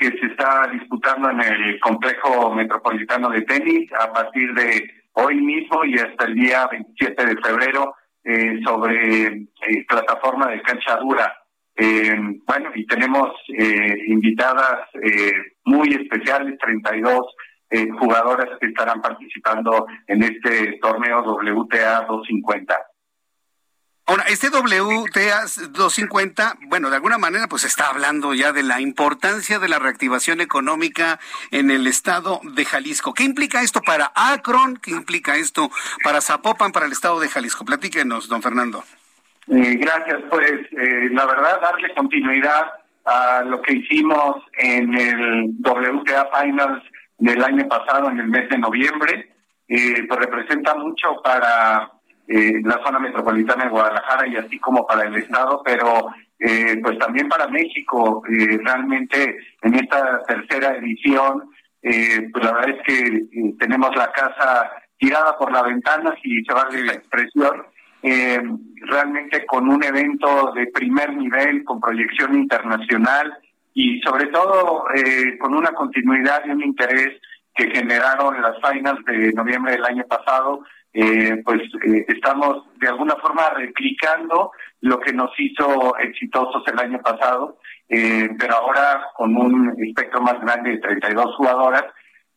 que 0.00 0.08
se 0.18 0.26
está 0.26 0.66
disputando 0.72 1.28
en 1.28 1.40
el 1.40 1.78
complejo 1.80 2.54
metropolitano 2.54 3.28
de 3.28 3.42
tenis 3.42 3.92
a 3.92 4.10
partir 4.10 4.54
de 4.54 4.90
hoy 5.12 5.34
mismo 5.36 5.84
y 5.84 5.94
hasta 5.98 6.24
el 6.24 6.34
día 6.34 6.66
27 6.70 7.26
de 7.26 7.36
febrero 7.42 7.94
eh, 8.24 8.60
sobre 8.64 9.26
eh, 9.26 9.46
plataforma 9.86 10.48
de 10.48 10.62
cancha 10.62 10.96
dura. 10.96 11.36
Eh, 11.76 12.14
bueno, 12.46 12.70
y 12.74 12.86
tenemos 12.86 13.30
invitadas 14.06 14.88
muy 15.64 15.88
especiales, 15.94 16.58
32 16.58 17.20
jugadoras 17.98 18.58
que 18.58 18.66
estarán 18.66 19.00
participando 19.00 19.86
en 20.06 20.22
este 20.22 20.78
torneo 20.80 21.22
WTA 21.22 22.06
250. 22.06 22.76
Ahora, 24.10 24.24
este 24.24 24.48
WTA 24.48 25.42
250, 25.70 26.56
bueno, 26.66 26.90
de 26.90 26.96
alguna 26.96 27.16
manera 27.16 27.46
pues 27.46 27.62
está 27.62 27.90
hablando 27.90 28.34
ya 28.34 28.50
de 28.52 28.64
la 28.64 28.80
importancia 28.80 29.60
de 29.60 29.68
la 29.68 29.78
reactivación 29.78 30.40
económica 30.40 31.20
en 31.52 31.70
el 31.70 31.86
estado 31.86 32.40
de 32.42 32.64
Jalisco. 32.64 33.14
¿Qué 33.14 33.22
implica 33.22 33.62
esto 33.62 33.82
para 33.82 34.10
Akron? 34.16 34.78
¿Qué 34.78 34.90
implica 34.90 35.36
esto 35.36 35.70
para 36.02 36.20
Zapopan, 36.20 36.72
para 36.72 36.86
el 36.86 36.92
estado 36.92 37.20
de 37.20 37.28
Jalisco? 37.28 37.64
Platíquenos, 37.64 38.28
don 38.28 38.42
Fernando. 38.42 38.82
Eh, 39.46 39.76
gracias, 39.76 40.22
pues 40.28 40.50
eh, 40.72 41.08
la 41.12 41.26
verdad, 41.26 41.60
darle 41.60 41.94
continuidad 41.94 42.66
a 43.04 43.42
lo 43.44 43.62
que 43.62 43.74
hicimos 43.74 44.44
en 44.54 44.92
el 44.92 45.54
WTA 45.60 46.28
Finals 46.36 46.82
del 47.20 47.44
año 47.44 47.68
pasado, 47.68 48.10
en 48.10 48.18
el 48.18 48.28
mes 48.28 48.48
de 48.48 48.58
noviembre, 48.58 49.30
eh, 49.68 50.04
pues 50.08 50.20
representa 50.20 50.74
mucho 50.74 51.20
para 51.22 51.90
eh, 52.32 52.60
la 52.62 52.80
zona 52.84 53.00
metropolitana 53.00 53.64
de 53.64 53.70
Guadalajara 53.70 54.24
y 54.28 54.36
así 54.36 54.56
como 54.60 54.86
para 54.86 55.02
el 55.02 55.16
estado, 55.16 55.62
pero 55.64 56.14
eh, 56.38 56.78
pues 56.80 56.96
también 56.96 57.28
para 57.28 57.48
México. 57.48 58.22
Eh, 58.28 58.56
realmente 58.62 59.36
en 59.62 59.74
esta 59.74 60.22
tercera 60.22 60.76
edición, 60.76 61.50
pues 61.82 62.44
la 62.44 62.52
verdad 62.52 62.76
es 62.76 62.82
que 62.86 63.54
tenemos 63.58 63.96
la 63.96 64.12
casa 64.12 64.70
tirada 64.96 65.36
por 65.38 65.50
la 65.50 65.62
ventana, 65.62 66.14
si 66.22 66.44
se 66.44 66.54
va 66.54 66.62
a 66.62 66.70
la 66.70 66.92
expresión, 66.92 67.62
realmente 68.02 69.44
con 69.46 69.68
un 69.68 69.82
evento 69.82 70.52
de 70.52 70.68
primer 70.68 71.16
nivel, 71.16 71.64
con 71.64 71.80
proyección 71.80 72.36
internacional 72.36 73.36
y 73.82 73.98
sobre 74.02 74.26
todo 74.26 74.84
con 75.38 75.54
una 75.54 75.72
continuidad 75.72 76.42
y 76.44 76.50
un 76.50 76.62
interés 76.62 77.18
que 77.54 77.70
generaron 77.70 78.40
las 78.42 78.56
finals 78.56 79.02
de 79.06 79.32
noviembre 79.32 79.72
del 79.72 79.84
año 79.86 80.04
pasado, 80.06 80.60
eh, 80.92 81.40
pues 81.42 81.62
eh, 81.86 82.04
estamos 82.08 82.66
de 82.78 82.88
alguna 82.88 83.16
forma 83.16 83.48
replicando 83.56 84.52
lo 84.82 85.00
que 85.00 85.14
nos 85.14 85.30
hizo 85.38 85.96
exitosos 85.96 86.62
el 86.66 86.78
año 86.78 87.00
pasado, 87.00 87.56
eh, 87.88 88.28
pero 88.38 88.56
ahora 88.56 89.02
con 89.16 89.34
un 89.34 89.74
espectro 89.82 90.20
más 90.20 90.38
grande 90.42 90.72
de 90.72 90.78
32 90.78 91.36
jugadoras 91.36 91.84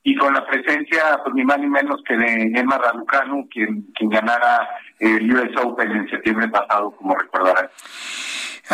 y 0.02 0.16
con 0.16 0.34
la 0.34 0.46
presencia, 0.46 1.20
pues 1.24 1.36
ni 1.36 1.44
más 1.44 1.60
ni 1.60 1.68
menos 1.68 2.02
que 2.08 2.16
de 2.16 2.52
Emma 2.56 2.78
Raducanu, 2.78 3.50
quien, 3.50 3.92
quien 3.94 4.10
ganara 4.10 4.70
el 4.98 5.30
US 5.30 5.58
Open 5.62 5.92
en 5.92 6.10
septiembre 6.10 6.48
pasado, 6.48 6.92
como 6.92 7.16
recordarán. 7.16 7.68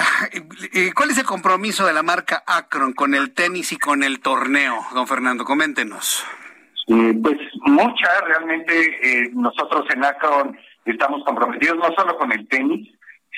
Ah, 0.02 0.30
¿Cuál 0.96 1.10
es 1.10 1.18
el 1.18 1.26
compromiso 1.26 1.86
de 1.86 1.92
la 1.92 2.04
marca 2.04 2.42
Akron 2.48 2.94
con 2.94 3.14
el 3.14 3.34
tenis 3.34 3.74
y 3.74 3.78
con 3.78 4.02
el 4.02 4.22
torneo, 4.22 4.80
don 4.94 5.06
Fernando? 5.08 5.44
Coméntenos. 5.44 6.26
Eh, 6.88 7.14
pues 7.22 7.38
mucha, 7.66 8.22
realmente 8.26 8.74
eh, 9.04 9.30
nosotros 9.34 9.86
en 9.94 10.06
Akron 10.06 10.58
estamos 10.86 11.22
comprometidos 11.26 11.78
no 11.80 11.94
solo 11.98 12.18
con 12.18 12.32
el 12.32 12.48
tenis, 12.48 12.88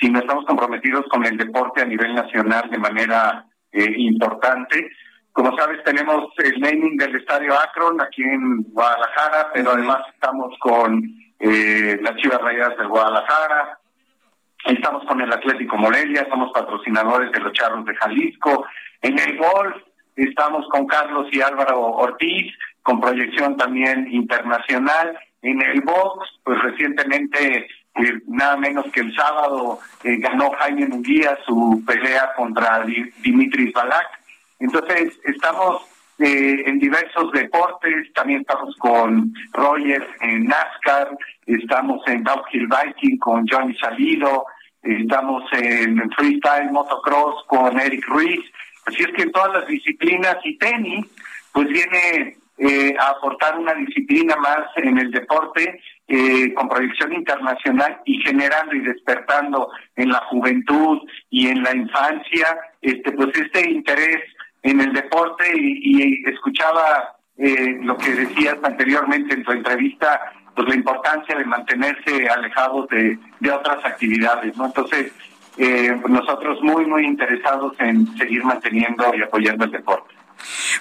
sino 0.00 0.20
estamos 0.20 0.44
comprometidos 0.44 1.04
con 1.10 1.26
el 1.26 1.36
deporte 1.36 1.82
a 1.82 1.84
nivel 1.84 2.14
nacional 2.14 2.70
de 2.70 2.78
manera 2.78 3.44
eh, 3.72 3.94
importante. 3.96 4.88
Como 5.32 5.56
sabes, 5.56 5.82
tenemos 5.82 6.28
el 6.44 6.60
naming 6.60 6.96
del 6.96 7.16
Estadio 7.16 7.54
Akron 7.58 8.00
aquí 8.00 8.22
en 8.22 8.62
Guadalajara, 8.68 9.50
pero 9.52 9.72
además 9.72 9.98
estamos 10.14 10.54
con 10.60 11.02
eh, 11.40 11.98
las 12.00 12.14
Chivas 12.18 12.40
Rayadas 12.40 12.78
de 12.78 12.86
Guadalajara, 12.86 13.80
estamos 14.64 15.04
con 15.06 15.20
el 15.20 15.32
Atlético 15.32 15.76
Morelia, 15.76 16.26
somos 16.28 16.52
patrocinadores 16.52 17.32
de 17.32 17.40
los 17.40 17.52
Charros 17.52 17.84
de 17.84 17.94
Jalisco. 17.96 18.66
En 19.00 19.18
el 19.18 19.36
golf 19.36 19.76
estamos 20.16 20.66
con 20.68 20.86
Carlos 20.86 21.26
y 21.32 21.40
Álvaro 21.40 21.80
Ortiz, 21.80 22.52
con 22.82 23.00
proyección 23.00 23.56
también 23.56 24.08
internacional. 24.10 25.18
En 25.42 25.60
el 25.62 25.80
box, 25.80 26.28
pues 26.44 26.60
recientemente, 26.62 27.66
eh, 27.96 28.20
nada 28.28 28.56
menos 28.56 28.86
que 28.92 29.00
el 29.00 29.14
sábado, 29.14 29.80
eh, 30.04 30.16
ganó 30.18 30.50
Jaime 30.52 30.86
Munguía 30.86 31.36
su 31.46 31.82
pelea 31.86 32.32
contra 32.36 32.84
Dimitris 33.22 33.72
Balak. 33.72 34.06
Entonces, 34.60 35.18
estamos 35.24 35.91
eh, 36.18 36.62
en 36.66 36.78
diversos 36.78 37.32
deportes, 37.32 38.12
también 38.14 38.40
estamos 38.40 38.76
con 38.76 39.32
Rogers 39.52 40.06
en 40.20 40.44
NASCAR, 40.44 41.16
estamos 41.46 42.02
en 42.06 42.22
Downhill 42.22 42.68
Biking 42.68 43.18
con 43.18 43.46
Johnny 43.48 43.74
Salido, 43.76 44.46
estamos 44.82 45.44
en 45.52 46.10
Freestyle 46.12 46.70
Motocross 46.70 47.44
con 47.46 47.80
Eric 47.80 48.06
Ruiz, 48.08 48.40
así 48.86 49.02
es 49.02 49.12
que 49.12 49.22
en 49.22 49.32
todas 49.32 49.52
las 49.52 49.66
disciplinas 49.66 50.36
y 50.44 50.58
tenis, 50.58 51.06
pues 51.52 51.68
viene 51.68 52.36
eh, 52.58 52.94
a 52.98 53.08
aportar 53.10 53.58
una 53.58 53.74
disciplina 53.74 54.36
más 54.36 54.66
en 54.76 54.98
el 54.98 55.10
deporte 55.10 55.80
eh, 56.06 56.52
con 56.54 56.68
proyección 56.68 57.12
internacional 57.14 58.00
y 58.04 58.20
generando 58.20 58.74
y 58.74 58.80
despertando 58.80 59.70
en 59.96 60.10
la 60.10 60.18
juventud 60.26 60.98
y 61.30 61.48
en 61.48 61.62
la 61.62 61.74
infancia 61.74 62.58
este 62.82 63.12
pues 63.12 63.30
este 63.36 63.70
interés 63.70 64.20
en 64.62 64.80
el 64.80 64.92
deporte 64.92 65.44
y, 65.54 66.24
escuchaba 66.28 67.16
eh, 67.38 67.78
lo 67.82 67.96
que 67.96 68.14
decías 68.14 68.56
anteriormente 68.62 69.34
en 69.34 69.42
tu 69.42 69.52
entrevista 69.52 70.32
pues 70.54 70.68
la 70.68 70.74
importancia 70.74 71.36
de 71.36 71.44
mantenerse 71.44 72.28
alejados 72.28 72.88
de, 72.88 73.18
de 73.40 73.50
otras 73.50 73.84
actividades 73.84 74.56
no 74.56 74.66
entonces 74.66 75.12
nosotros 76.08 76.62
muy 76.62 76.86
muy 76.86 77.04
interesados 77.04 77.74
en 77.78 78.16
seguir 78.16 78.42
manteniendo 78.42 79.14
y 79.14 79.22
apoyando 79.22 79.64
el 79.66 79.70
deporte 79.70 80.14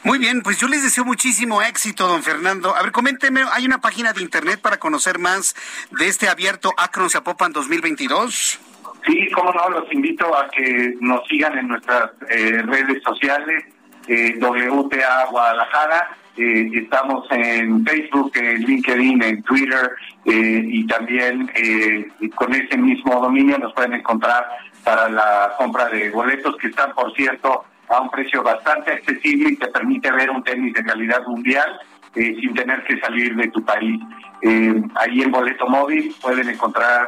muy 0.03 0.19
bien, 0.19 0.41
pues 0.41 0.57
yo 0.57 0.67
les 0.67 0.83
deseo 0.83 1.05
muchísimo 1.05 1.61
éxito, 1.61 2.07
don 2.07 2.23
Fernando. 2.23 2.75
A 2.75 2.81
ver, 2.81 2.91
coménteme, 2.91 3.43
¿hay 3.51 3.65
una 3.65 3.79
página 3.79 4.13
de 4.13 4.21
internet 4.21 4.59
para 4.61 4.77
conocer 4.77 5.19
más 5.19 5.55
de 5.91 6.07
este 6.07 6.29
abierto 6.29 6.73
Akron 6.77 7.09
Zapopan 7.09 7.51
2022? 7.51 8.59
Sí, 9.05 9.29
cómo 9.31 9.51
no, 9.51 9.69
los 9.69 9.91
invito 9.91 10.35
a 10.35 10.47
que 10.49 10.95
nos 10.99 11.27
sigan 11.27 11.57
en 11.57 11.69
nuestras 11.69 12.11
eh, 12.29 12.61
redes 12.63 13.01
sociales, 13.03 13.63
eh, 14.07 14.37
WTA 14.39 15.25
Guadalajara. 15.31 16.09
Eh, 16.37 16.69
estamos 16.73 17.25
en 17.31 17.85
Facebook, 17.85 18.31
en 18.35 18.61
LinkedIn, 18.61 19.21
en 19.21 19.43
Twitter 19.43 19.91
eh, 20.25 20.63
y 20.65 20.87
también 20.87 21.51
con 22.35 22.53
ese 22.53 22.77
mismo 22.77 23.19
dominio 23.19 23.57
nos 23.57 23.73
pueden 23.73 23.93
encontrar 23.93 24.47
para 24.83 25.09
la 25.09 25.53
compra 25.57 25.89
de 25.89 26.09
boletos 26.09 26.55
que 26.57 26.67
están, 26.67 26.93
por 26.93 27.13
cierto, 27.15 27.65
a 27.89 28.01
un 28.01 28.09
precio 28.09 28.41
bastante 28.43 28.91
accesible 28.91 29.49
y 29.49 29.57
te 29.57 29.67
permite 29.67 30.11
ver 30.11 30.29
un 30.29 30.43
tenis 30.43 30.73
de 30.73 30.83
calidad 30.83 31.25
mundial 31.27 31.79
sin 32.13 32.53
tener 32.53 32.83
que 32.85 32.99
salir 32.99 33.35
de 33.35 33.47
tu 33.49 33.63
país. 33.63 33.99
Eh, 34.41 34.81
ahí 34.95 35.21
en 35.21 35.31
Boleto 35.31 35.67
Móvil 35.67 36.13
pueden 36.21 36.49
encontrar 36.49 37.07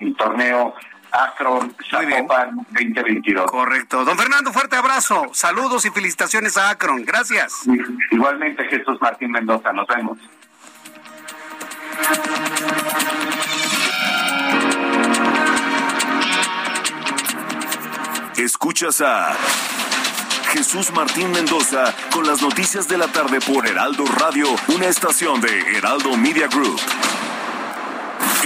el 0.00 0.16
torneo 0.16 0.74
Akron 1.12 1.74
Zapopan 1.90 2.56
2022. 2.70 3.50
Correcto. 3.50 4.04
Don 4.04 4.18
Fernando, 4.18 4.52
fuerte 4.52 4.76
abrazo. 4.76 5.26
Saludos 5.32 5.84
y 5.86 5.90
felicitaciones 5.90 6.56
a 6.56 6.70
Akron. 6.70 7.04
Gracias. 7.04 7.62
Igualmente, 8.10 8.64
Jesús 8.64 9.00
Martín 9.00 9.30
Mendoza. 9.30 9.72
Nos 9.72 9.86
vemos. 9.86 10.18
Escuchas 18.36 19.00
a 19.00 19.34
Jesús 20.52 20.92
Martín 20.92 21.32
Mendoza 21.32 21.94
con 22.12 22.26
las 22.26 22.42
noticias 22.42 22.86
de 22.88 22.98
la 22.98 23.08
tarde 23.08 23.40
por 23.40 23.66
Heraldo 23.66 24.04
Radio, 24.06 24.46
una 24.68 24.86
estación 24.86 25.40
de 25.40 25.76
Heraldo 25.76 26.16
Media 26.16 26.46
Group. 26.48 26.80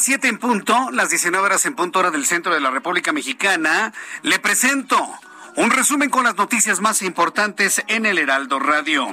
Las 0.00 0.06
7 0.06 0.28
en 0.28 0.38
punto, 0.38 0.90
las 0.92 1.10
19 1.10 1.44
horas 1.44 1.66
en 1.66 1.74
punto 1.74 1.98
hora 1.98 2.10
del 2.10 2.24
centro 2.24 2.54
de 2.54 2.60
la 2.60 2.70
República 2.70 3.12
Mexicana. 3.12 3.92
Le 4.22 4.38
presento 4.38 4.98
un 5.56 5.70
resumen 5.70 6.08
con 6.08 6.24
las 6.24 6.36
noticias 6.36 6.80
más 6.80 7.02
importantes 7.02 7.82
en 7.86 8.06
el 8.06 8.16
Heraldo 8.16 8.58
Radio. 8.58 9.06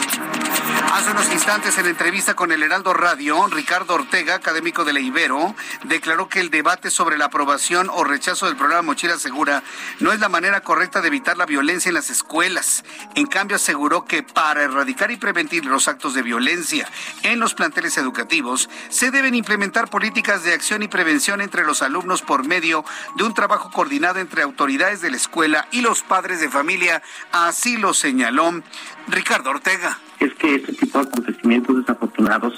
Hace 0.94 1.12
unos 1.12 1.32
instantes 1.32 1.78
en 1.78 1.86
entrevista 1.86 2.34
con 2.34 2.52
el 2.52 2.64
Heraldo 2.64 2.94
Radio, 2.94 3.48
Ricardo 3.48 3.96
Ortega, 3.96 4.36
académico 4.36 4.84
de 4.86 4.94
la 4.94 5.00
Ibero, 5.00 5.56
declaró 5.84 6.30
que 6.30 6.40
el 6.40 6.50
debate 6.50 6.90
sobre 6.90 7.18
la 7.18 7.26
aprobación 7.26 7.90
o 7.92 8.04
rechazo 8.04 8.48
del 8.48 8.56
programa 8.56 8.82
Mochila 8.84 9.18
Segura 9.18 9.64
no 10.00 10.12
es 10.12 10.20
la 10.20 10.30
manera 10.30 10.62
correcta 10.62 11.02
de 11.02 11.08
evitar 11.08 11.38
la 11.38 11.46
violencia 11.46 11.90
en 11.90 11.96
las 11.96 12.10
escuelas. 12.10 12.84
En 13.16 13.28
cambio, 13.28 13.58
aseguró 13.58 14.06
que 14.06 14.24
para 14.24 14.64
erradicar 14.64 15.12
y 15.12 15.18
prevenir 15.18 15.66
los 15.66 15.88
actos 15.88 16.14
de 16.14 16.24
violencia 16.24 16.90
en 17.24 17.40
los 17.40 17.54
planteles 17.54 17.98
educativos, 17.98 18.70
se 18.90 19.12
deben 19.12 19.36
implementar 19.36 19.90
políticas 19.90 20.44
de 20.44 20.54
acción 20.54 20.84
y 20.84 20.88
prevención 20.88 21.42
entre 21.42 21.64
los 21.64 21.82
alumnos 21.82 22.22
por 22.22 22.46
medio 22.46 22.57
de 22.60 23.24
un 23.24 23.34
trabajo 23.34 23.70
coordinado 23.72 24.20
entre 24.20 24.42
autoridades 24.42 25.02
de 25.02 25.12
la 25.12 25.18
escuela 25.18 25.68
y 25.72 25.82
los 25.82 26.02
padres 26.02 26.40
de 26.40 26.50
familia. 26.50 27.02
Así 27.32 27.78
lo 27.78 27.94
señaló 27.94 28.62
Ricardo 29.08 29.52
Ortega. 29.52 30.00
Es 30.20 30.34
que 30.34 30.56
este 30.56 30.74
tipo 30.74 31.00
de 31.00 31.08
acontecimientos 31.08 31.78
desafortunados 31.78 32.54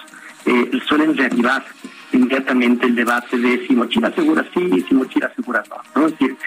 eh, 0.46 0.72
suelen 0.88 1.18
reactivar 1.18 1.66
inmediatamente 2.12 2.86
el 2.86 2.96
debate 2.96 3.38
de 3.38 3.68
si 3.68 3.76
mochila 3.76 4.12
segura 4.14 4.46
sí, 4.54 4.86
si 4.88 4.94
mochila 4.94 5.32
segura 5.36 5.64
no. 5.96 6.08
Es 6.08 6.12
decir, 6.14 6.38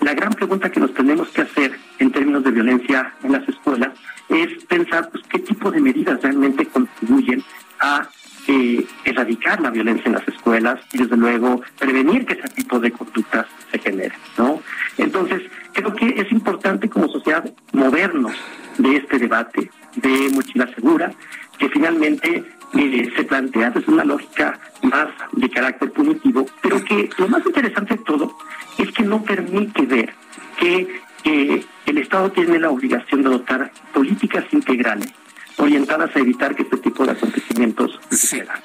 la 0.00 0.14
gran 0.14 0.32
pregunta 0.32 0.70
que 0.70 0.80
nos 0.80 0.94
tenemos 0.94 1.28
que 1.28 1.42
hacer 1.42 1.78
en 1.98 2.12
términos 2.12 2.44
de 2.44 2.50
violencia 2.50 3.12
en 3.22 3.32
las 3.32 3.48
escuelas 3.48 3.90
es 4.28 4.64
pensar 4.64 5.10
pues, 5.10 5.24
qué 5.28 5.40
tipo 5.40 5.70
de 5.70 5.80
medidas 5.80 6.22
realmente 6.22 6.66
contribuyen 6.66 7.42
a 7.80 8.08
eh, 8.46 8.86
erradicar 9.04 9.60
la 9.60 9.70
violencia 9.70 10.04
en 10.06 10.14
las 10.14 10.28
escuelas 10.28 10.80
y 10.92 10.98
desde 10.98 11.16
luego 11.16 11.62
prevenir 11.78 12.26
que 12.26 12.34
ese 12.34 12.48
tipo 12.48 12.78
de 12.78 12.90
conductas 12.90 13.46
se 13.70 13.78
generen, 13.78 14.18
¿no? 14.36 14.60
Entonces, 14.98 15.42
creo 15.72 15.94
que 15.94 16.08
es 16.20 16.30
importante 16.30 16.88
como 16.88 17.08
sociedad 17.08 17.44
movernos 17.72 18.34
de 18.78 18.96
este 18.96 19.18
debate 19.18 19.70
de 19.96 20.30
mochila 20.34 20.66
segura, 20.74 21.12
que 21.58 21.68
finalmente 21.68 22.44
eh, 22.74 23.12
se 23.16 23.24
plantea 23.24 23.70
desde 23.70 23.92
una 23.92 24.04
lógica 24.04 24.58
más 24.82 25.08
de 25.32 25.48
carácter 25.48 25.90
punitivo, 25.92 26.46
pero 26.62 26.84
que 26.84 27.08
lo 27.18 27.28
más 27.28 27.44
interesante 27.46 27.96
de 27.96 28.04
todo 28.04 28.36
es 28.78 28.90
que 28.92 29.04
no 29.04 29.22
permite 29.22 29.86
ver 29.86 30.12
que 30.58 31.00
eh, 31.24 31.64
el 31.86 31.98
Estado 31.98 32.30
tiene 32.32 32.58
la 32.58 32.70
obligación 32.70 33.22
de 33.22 33.28
adoptar 33.28 33.72
políticas 33.92 34.44
integrales 34.52 35.12
orientadas 35.56 36.14
a 36.14 36.18
evitar 36.18 36.54
que 36.54 36.62
este 36.62 36.78
tipo 36.78 37.04
de 37.04 37.12
acontecimientos 37.12 37.98
sucedan. 38.10 38.62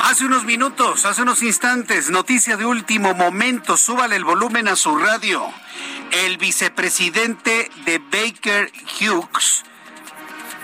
Hace 0.00 0.26
unos 0.26 0.44
minutos, 0.44 1.06
hace 1.06 1.22
unos 1.22 1.42
instantes, 1.42 2.10
noticia 2.10 2.56
de 2.56 2.66
último 2.66 3.14
momento, 3.14 3.76
súbale 3.76 4.16
el 4.16 4.24
volumen 4.24 4.68
a 4.68 4.76
su 4.76 4.96
radio. 4.96 5.42
El 6.12 6.36
vicepresidente 6.36 7.70
de 7.84 7.98
Baker 7.98 8.70
Hughes, 9.00 9.64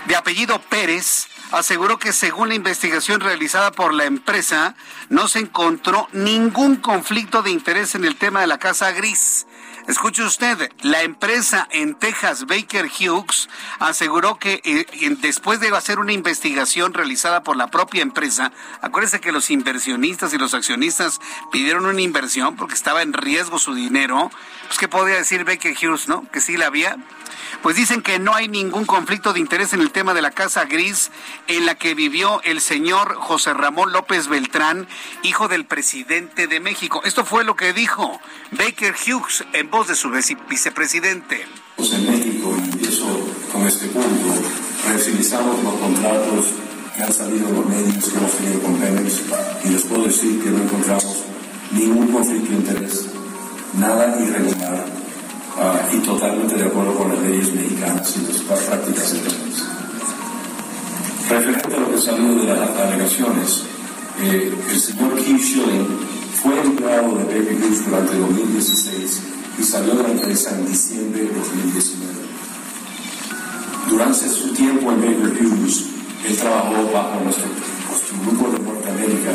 de 0.07 0.15
apellido 0.15 0.61
Pérez, 0.61 1.27
aseguró 1.51 1.97
que 1.97 2.13
según 2.13 2.49
la 2.49 2.55
investigación 2.55 3.19
realizada 3.19 3.71
por 3.71 3.93
la 3.93 4.05
empresa, 4.05 4.75
no 5.09 5.27
se 5.27 5.39
encontró 5.39 6.07
ningún 6.13 6.77
conflicto 6.77 7.41
de 7.41 7.51
interés 7.51 7.95
en 7.95 8.05
el 8.05 8.15
tema 8.15 8.41
de 8.41 8.47
la 8.47 8.59
casa 8.59 8.91
gris 8.91 9.47
Escuche 9.87 10.23
usted, 10.23 10.71
la 10.83 11.01
empresa 11.01 11.67
en 11.71 11.95
Texas, 11.95 12.45
Baker 12.45 12.85
Hughes, 12.85 13.49
aseguró 13.79 14.37
que 14.37 14.61
eh, 14.63 14.85
después 15.21 15.59
de 15.59 15.69
hacer 15.69 15.99
una 15.99 16.13
investigación 16.13 16.93
realizada 16.93 17.41
por 17.43 17.57
la 17.57 17.67
propia 17.67 18.01
empresa, 18.01 18.51
acuérdese 18.81 19.19
que 19.19 19.31
los 19.31 19.49
inversionistas 19.49 20.33
y 20.33 20.37
los 20.37 20.53
accionistas 20.53 21.19
pidieron 21.51 21.85
una 21.85 22.01
inversión 22.01 22.55
porque 22.55 22.75
estaba 22.75 23.01
en 23.01 23.13
riesgo 23.13 23.57
su 23.57 23.73
dinero, 23.73 24.31
pues 24.67 24.77
¿qué 24.77 24.87
podía 24.87 25.15
decir 25.15 25.45
Baker 25.45 25.75
Hughes, 25.75 26.07
no? 26.07 26.29
Que 26.31 26.41
sí 26.41 26.57
la 26.57 26.67
había 26.67 26.97
pues 27.61 27.75
dicen 27.75 28.01
que 28.01 28.17
no 28.17 28.33
hay 28.33 28.47
ningún 28.47 28.85
conflicto 28.85 29.33
de 29.33 29.39
interés 29.39 29.73
en 29.73 29.81
el 29.81 29.91
tema 29.91 30.13
de 30.13 30.21
la 30.21 30.31
Casa 30.31 30.65
Gris 30.65 31.11
en 31.47 31.65
la 31.65 31.75
que 31.75 31.93
vivió 31.93 32.41
el 32.43 32.59
señor 32.59 33.15
José 33.15 33.53
Ramón 33.53 33.91
López 33.91 34.27
Beltrán, 34.27 34.87
hijo 35.21 35.47
del 35.47 35.65
presidente 35.65 36.47
de 36.47 36.59
México. 36.59 37.01
Esto 37.03 37.23
fue 37.23 37.43
lo 37.43 37.55
que 37.55 37.73
dijo 37.73 38.19
Baker 38.51 38.95
Hughes 38.95 39.45
en 39.53 39.69
voz 39.71 39.87
de 39.87 39.95
su 39.95 40.09
vicepresidente. 40.49 41.45
Pues 41.77 41.93
en 41.93 42.11
México, 42.11 42.55
y 42.57 43.51
con 43.51 43.67
este 43.67 43.87
punto, 43.87 44.33
revisamos 44.87 45.63
los 45.63 45.73
contratos 45.75 46.45
que 46.95 47.03
han 47.03 47.13
salido 47.13 47.49
los 47.49 47.65
medios 47.65 48.05
que 48.05 48.17
hemos 48.17 48.31
tenido 48.33 48.61
con 48.61 48.75
Pemex 48.75 49.21
y 49.63 49.69
les 49.69 49.81
puedo 49.83 50.03
decir 50.03 50.43
que 50.43 50.49
no 50.49 50.63
encontramos 50.63 51.23
ningún 51.71 52.07
conflicto 52.11 52.51
de 52.51 52.57
interés, 52.57 53.05
nada 53.73 54.19
irregular 54.21 55.01
Ah, 55.57 55.79
y 55.91 55.97
totalmente 55.97 56.55
de 56.55 56.63
acuerdo 56.63 56.95
con 56.95 57.09
las 57.09 57.19
leyes 57.21 57.53
mexicanas 57.53 58.15
y 58.15 58.49
las 58.49 58.61
prácticas 58.61 59.13
del 59.13 59.21
país. 59.21 59.63
Referente 61.29 61.75
a 61.75 61.79
lo 61.79 61.91
que 61.91 61.97
salió 61.97 62.35
de 62.35 62.45
las 62.45 62.69
alegaciones, 62.69 63.63
eh, 64.21 64.53
el 64.71 64.79
señor 64.79 65.21
Kim 65.21 65.37
Schilling 65.37 65.87
fue 66.41 66.59
empleado 66.61 67.17
de 67.17 67.25
Baby 67.25 67.59
Hughes 67.61 67.85
durante 67.85 68.17
2016 68.17 69.21
y 69.57 69.63
salió 69.63 69.95
de 69.95 70.03
la 70.03 70.09
empresa 70.09 70.51
en 70.51 70.65
diciembre 70.65 71.21
de 71.23 71.33
2019. 71.33 72.13
Durante 73.89 74.29
su 74.29 74.53
tiempo 74.53 74.91
en 74.91 75.01
Baker 75.01 75.43
Hughes, 75.43 75.85
él 76.25 76.37
trabajó 76.37 76.91
bajo 76.91 77.19
nuestro, 77.23 77.45
grupo 78.25 78.51
de 78.51 78.59
Norteamérica 78.59 79.31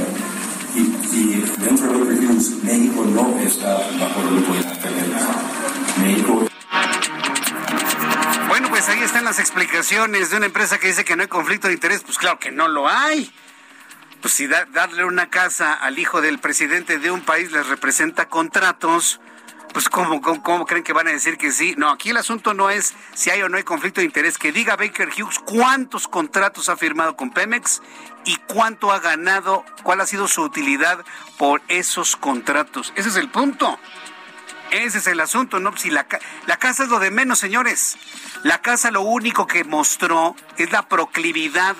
y, 0.75 0.81
y, 1.17 1.45
dentro 1.59 1.93
de 1.93 1.99
Baker 1.99 2.31
Hughes, 2.31 2.62
México 2.62 3.05
no 3.05 3.39
está 3.41 3.75
bajo 3.99 4.21
el 4.21 4.29
grupo 4.37 4.55
de 4.55 4.61
Norteamérica. 4.64 4.97
Bueno, 8.49 8.69
pues 8.69 8.89
ahí 8.89 9.01
están 9.01 9.25
las 9.25 9.39
explicaciones 9.39 10.31
de 10.31 10.37
una 10.37 10.47
empresa 10.47 10.79
que 10.79 10.89
dice 10.89 11.05
que 11.05 11.17
no 11.17 11.23
hay 11.23 11.29
conflicto 11.29 11.69
de 11.69 11.75
interés. 11.75 12.03
Pues 12.03 12.19
claro 12.19 12.39
que 12.39 12.53
no 12.53 12.69
lo 12.69 12.89
hay. 12.89 13.33
Pues 14.21 14.35
si 14.35 14.47
darle 14.47 15.05
una 15.05 15.31
casa 15.31 15.75
al 15.75 15.99
hijo 15.99 16.21
del 16.21 16.39
presidente 16.39 16.99
de 16.99 17.11
un 17.11 17.21
país 17.23 17.53
les 17.53 17.67
representa 17.67 18.29
contratos, 18.29 19.21
pues 19.73 19.89
¿cómo, 19.89 20.21
¿cómo, 20.21 20.64
creen 20.67 20.85
que 20.85 20.93
van 20.93 21.09
a 21.09 21.12
decir 21.12 21.37
que 21.37 21.53
sí? 21.53 21.75
No, 21.77 21.91
aquí 21.91 22.11
el 22.11 22.17
asunto 22.17 22.55
no 22.55 22.71
es 22.71 22.95
si 23.14 23.31
hay 23.31 23.43
o 23.43 23.49
no 23.49 23.57
hay 23.57 23.62
conflicto 23.62 24.01
de 24.01 24.07
interés. 24.07 24.39
Que 24.39 24.53
diga 24.53 24.77
Baker 24.77 25.09
Hughes 25.09 25.39
cuántos 25.39 26.09
contratos 26.09 26.69
ha 26.69 26.77
firmado 26.77 27.17
con 27.17 27.31
Pemex 27.31 27.83
y 28.25 28.37
cuánto 28.49 28.93
ha 28.93 29.01
ganado, 29.01 29.64
cuál 29.83 30.01
ha 30.01 30.07
sido 30.07 30.29
su 30.29 30.43
utilidad 30.43 31.05
por 31.39 31.62
esos 31.69 32.17
contratos. 32.17 32.93
Ese 32.97 33.09
es 33.09 33.17
el 33.17 33.29
punto. 33.29 33.79
Ese 34.71 34.99
es 34.99 35.07
el 35.07 35.21
asunto, 35.21 35.61
¿no? 35.61 35.77
Si 35.77 35.91
la, 35.91 36.07
la 36.47 36.57
casa 36.57 36.85
es 36.85 36.89
lo 36.89 36.99
de 36.99 37.11
menos, 37.11 37.39
señores. 37.39 37.97
La 38.43 38.62
casa 38.62 38.91
lo 38.91 39.03
único 39.03 39.47
que 39.47 39.62
mostró 39.64 40.35
es 40.57 40.73
la 40.73 40.89
proclividad 40.89 41.77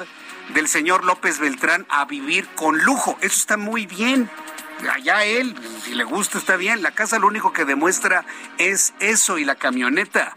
del 0.55 0.69
señor 0.69 1.05
López 1.05 1.39
Beltrán 1.39 1.87
a 1.89 2.05
vivir 2.05 2.47
con 2.55 2.79
lujo. 2.79 3.19
Eso 3.21 3.37
está 3.37 3.57
muy 3.57 3.87
bien. 3.87 4.31
Allá 4.93 5.25
él, 5.25 5.55
si 5.83 5.95
le 5.95 6.05
gusta, 6.05 6.39
está 6.39 6.57
bien. 6.57 6.83
La 6.83 6.93
casa 6.93 7.19
lo 7.19 7.27
único 7.27 7.53
que 7.53 7.65
demuestra 7.65 8.25
es 8.59 8.95
eso 9.01 9.39
y 9.39 9.45
la 9.45 9.55
camioneta. 9.55 10.35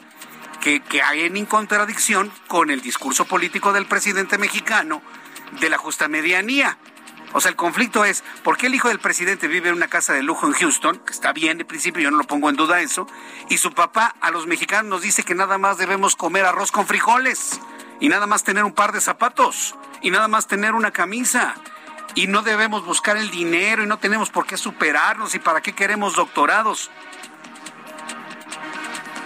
Que, 0.61 0.81
que 0.81 1.01
hay 1.01 1.21
en 1.21 1.45
contradicción 1.45 2.31
con 2.47 2.69
el 2.69 2.81
discurso 2.81 3.25
político 3.25 3.71
del 3.71 3.85
presidente 3.85 4.37
mexicano 4.37 5.01
de 5.61 5.69
la 5.69 5.77
justa 5.77 6.07
medianía. 6.07 6.77
O 7.31 7.41
sea, 7.41 7.49
el 7.49 7.55
conflicto 7.55 8.05
es, 8.05 8.23
¿por 8.43 8.57
qué 8.57 8.67
el 8.67 8.75
hijo 8.75 8.87
del 8.87 8.99
presidente 8.99 9.47
vive 9.47 9.69
en 9.69 9.75
una 9.75 9.87
casa 9.87 10.13
de 10.13 10.23
lujo 10.23 10.47
en 10.47 10.53
Houston? 10.53 10.97
Que 11.05 11.13
está 11.13 11.31
bien, 11.31 11.59
de 11.59 11.65
principio 11.65 12.01
yo 12.01 12.11
no 12.11 12.17
lo 12.17 12.23
pongo 12.23 12.49
en 12.49 12.55
duda 12.55 12.81
eso. 12.81 13.07
Y 13.49 13.57
su 13.57 13.71
papá 13.71 14.15
a 14.19 14.31
los 14.31 14.47
mexicanos 14.47 14.89
nos 14.89 15.01
dice 15.01 15.23
que 15.23 15.35
nada 15.35 15.57
más 15.57 15.77
debemos 15.77 16.15
comer 16.15 16.45
arroz 16.45 16.71
con 16.71 16.87
frijoles. 16.87 17.59
Y 17.99 18.09
nada 18.09 18.25
más 18.25 18.43
tener 18.43 18.63
un 18.63 18.73
par 18.73 18.93
de 18.93 19.01
zapatos. 19.01 19.75
Y 20.01 20.09
nada 20.09 20.27
más 20.27 20.47
tener 20.47 20.73
una 20.73 20.91
camisa. 20.91 21.55
Y 22.15 22.27
no 22.27 22.41
debemos 22.41 22.85
buscar 22.85 23.17
el 23.17 23.31
dinero 23.31 23.83
y 23.83 23.87
no 23.87 23.99
tenemos 23.99 24.29
por 24.29 24.45
qué 24.45 24.57
superarnos 24.57 25.35
y 25.35 25.39
para 25.39 25.61
qué 25.61 25.73
queremos 25.73 26.15
doctorados. 26.15 26.89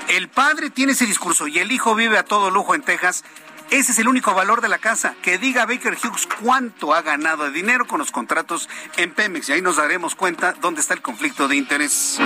El 0.10 0.30
padre 0.30 0.70
tiene 0.70 0.92
ese 0.92 1.06
discurso 1.06 1.48
y 1.48 1.60
el 1.60 1.72
hijo 1.72 1.96
vive 1.96 2.18
a 2.18 2.24
todo 2.24 2.52
lujo 2.52 2.76
en 2.76 2.82
Texas 2.82 3.24
ese 3.74 3.92
es 3.92 3.98
el 3.98 4.08
único 4.08 4.36
valor 4.36 4.62
de 4.62 4.70
la 4.70 4.78
casa. 4.78 5.16
Que 5.24 5.40
diga 5.40 5.66
Baker 5.66 5.96
Hughes 5.96 6.28
cuánto 6.44 6.94
ha 6.94 7.02
ganado 7.02 7.46
de 7.46 7.50
dinero 7.50 7.88
con 7.88 7.98
los 7.98 8.12
contratos 8.12 8.70
en 8.98 9.12
Pemex. 9.12 9.50
Y 9.50 9.54
ahí 9.54 9.62
nos 9.64 9.78
daremos 9.78 10.14
cuenta 10.14 10.54
dónde 10.62 10.82
está 10.82 10.94
el 10.94 11.02
conflicto 11.02 11.48
de 11.48 11.56
interés. 11.56 12.20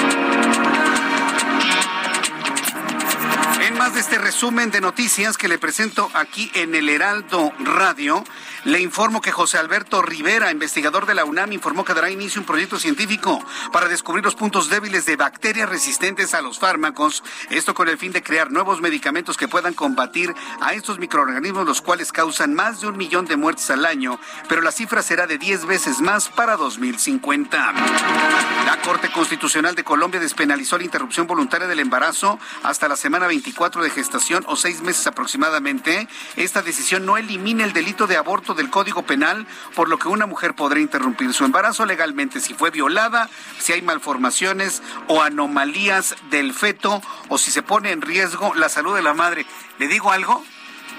Más 3.77 3.93
de 3.93 3.99
este 3.99 4.17
resumen 4.17 4.71
de 4.71 4.81
noticias 4.81 5.37
que 5.37 5.47
le 5.47 5.59
presento 5.59 6.09
aquí 6.15 6.51
en 6.55 6.73
el 6.73 6.89
Heraldo 6.89 7.53
Radio, 7.59 8.23
le 8.63 8.79
informo 8.79 9.21
que 9.21 9.31
José 9.31 9.59
Alberto 9.59 10.01
Rivera, 10.01 10.51
investigador 10.51 11.05
de 11.05 11.13
la 11.13 11.25
UNAM, 11.25 11.53
informó 11.53 11.85
que 11.85 11.93
dará 11.93 12.09
inicio 12.09 12.41
un 12.41 12.47
proyecto 12.47 12.79
científico 12.79 13.39
para 13.71 13.87
descubrir 13.87 14.23
los 14.23 14.33
puntos 14.33 14.69
débiles 14.69 15.05
de 15.05 15.15
bacterias 15.15 15.69
resistentes 15.69 16.33
a 16.33 16.41
los 16.41 16.57
fármacos, 16.57 17.23
esto 17.51 17.75
con 17.75 17.87
el 17.87 17.99
fin 17.99 18.11
de 18.11 18.23
crear 18.23 18.51
nuevos 18.51 18.81
medicamentos 18.81 19.37
que 19.37 19.47
puedan 19.47 19.75
combatir 19.75 20.33
a 20.59 20.73
estos 20.73 20.97
microorganismos, 20.97 21.67
los 21.67 21.81
cuales 21.81 22.11
causan 22.11 22.55
más 22.55 22.81
de 22.81 22.87
un 22.87 22.97
millón 22.97 23.25
de 23.25 23.37
muertes 23.37 23.69
al 23.69 23.85
año, 23.85 24.19
pero 24.49 24.61
la 24.61 24.71
cifra 24.71 25.03
será 25.03 25.27
de 25.27 25.37
10 25.37 25.65
veces 25.67 26.01
más 26.01 26.29
para 26.29 26.57
2050. 26.57 27.73
La 28.65 28.81
Corte 28.81 29.11
Constitucional 29.11 29.75
de 29.75 29.83
Colombia 29.83 30.19
despenalizó 30.19 30.77
la 30.77 30.83
interrupción 30.83 31.27
voluntaria 31.27 31.67
del 31.67 31.79
embarazo 31.79 32.39
hasta 32.63 32.87
la 32.87 32.95
semana 32.95 33.27
24 33.27 33.66
de 33.75 33.89
gestación 33.89 34.43
o 34.47 34.55
seis 34.55 34.81
meses 34.81 35.05
aproximadamente. 35.07 36.07
Esta 36.37 36.61
decisión 36.61 37.05
no 37.05 37.17
elimina 37.17 37.63
el 37.63 37.73
delito 37.73 38.07
de 38.07 38.15
aborto 38.15 38.53
del 38.53 38.69
Código 38.69 39.03
Penal, 39.03 39.45
por 39.75 39.89
lo 39.89 39.99
que 39.99 40.07
una 40.07 40.25
mujer 40.25 40.55
podrá 40.55 40.79
interrumpir 40.79 41.33
su 41.33 41.43
embarazo 41.43 41.85
legalmente 41.85 42.39
si 42.39 42.53
fue 42.53 42.71
violada, 42.71 43.29
si 43.59 43.73
hay 43.73 43.81
malformaciones 43.81 44.81
o 45.07 45.21
anomalías 45.21 46.15
del 46.29 46.53
feto 46.53 47.01
o 47.27 47.37
si 47.37 47.51
se 47.51 47.61
pone 47.61 47.91
en 47.91 48.01
riesgo 48.01 48.55
la 48.55 48.69
salud 48.69 48.95
de 48.95 49.03
la 49.03 49.13
madre. 49.13 49.45
¿Le 49.77 49.87
digo 49.87 50.11
algo? 50.11 50.43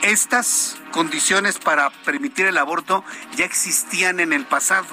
Estas 0.02 0.76
condiciones 0.92 1.58
para 1.58 1.90
permitir 2.04 2.46
el 2.46 2.58
aborto 2.58 3.02
ya 3.36 3.44
existían 3.44 4.20
en 4.20 4.32
el 4.32 4.44
pasado. 4.44 4.86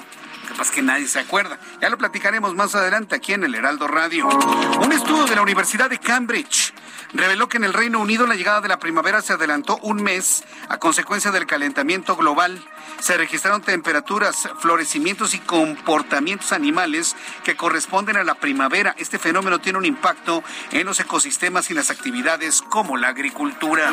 Capaz 0.48 0.70
que 0.70 0.82
nadie 0.82 1.08
se 1.08 1.18
acuerda. 1.18 1.58
Ya 1.80 1.88
lo 1.88 1.98
platicaremos 1.98 2.54
más 2.54 2.74
adelante 2.74 3.16
aquí 3.16 3.32
en 3.32 3.44
el 3.44 3.54
Heraldo 3.54 3.88
Radio. 3.88 4.28
Un 4.28 4.92
estudio 4.92 5.24
de 5.24 5.34
la 5.34 5.42
Universidad 5.42 5.90
de 5.90 5.98
Cambridge 5.98 6.72
reveló 7.12 7.48
que 7.48 7.56
en 7.56 7.64
el 7.64 7.72
Reino 7.72 8.00
Unido 8.00 8.26
la 8.26 8.34
llegada 8.34 8.60
de 8.60 8.68
la 8.68 8.78
primavera 8.78 9.22
se 9.22 9.32
adelantó 9.32 9.78
un 9.82 10.02
mes 10.02 10.44
a 10.68 10.78
consecuencia 10.78 11.30
del 11.30 11.46
calentamiento 11.46 12.16
global. 12.16 12.62
Se 13.00 13.16
registraron 13.16 13.62
temperaturas, 13.62 14.48
florecimientos 14.58 15.34
y 15.34 15.38
comportamientos 15.38 16.52
animales 16.52 17.14
que 17.44 17.56
corresponden 17.56 18.16
a 18.16 18.24
la 18.24 18.34
primavera. 18.34 18.94
Este 18.98 19.18
fenómeno 19.18 19.60
tiene 19.60 19.78
un 19.78 19.84
impacto 19.84 20.42
en 20.72 20.86
los 20.86 20.98
ecosistemas 21.00 21.70
y 21.70 21.74
las 21.74 21.90
actividades 21.90 22.62
como 22.62 22.96
la 22.96 23.08
agricultura. 23.08 23.92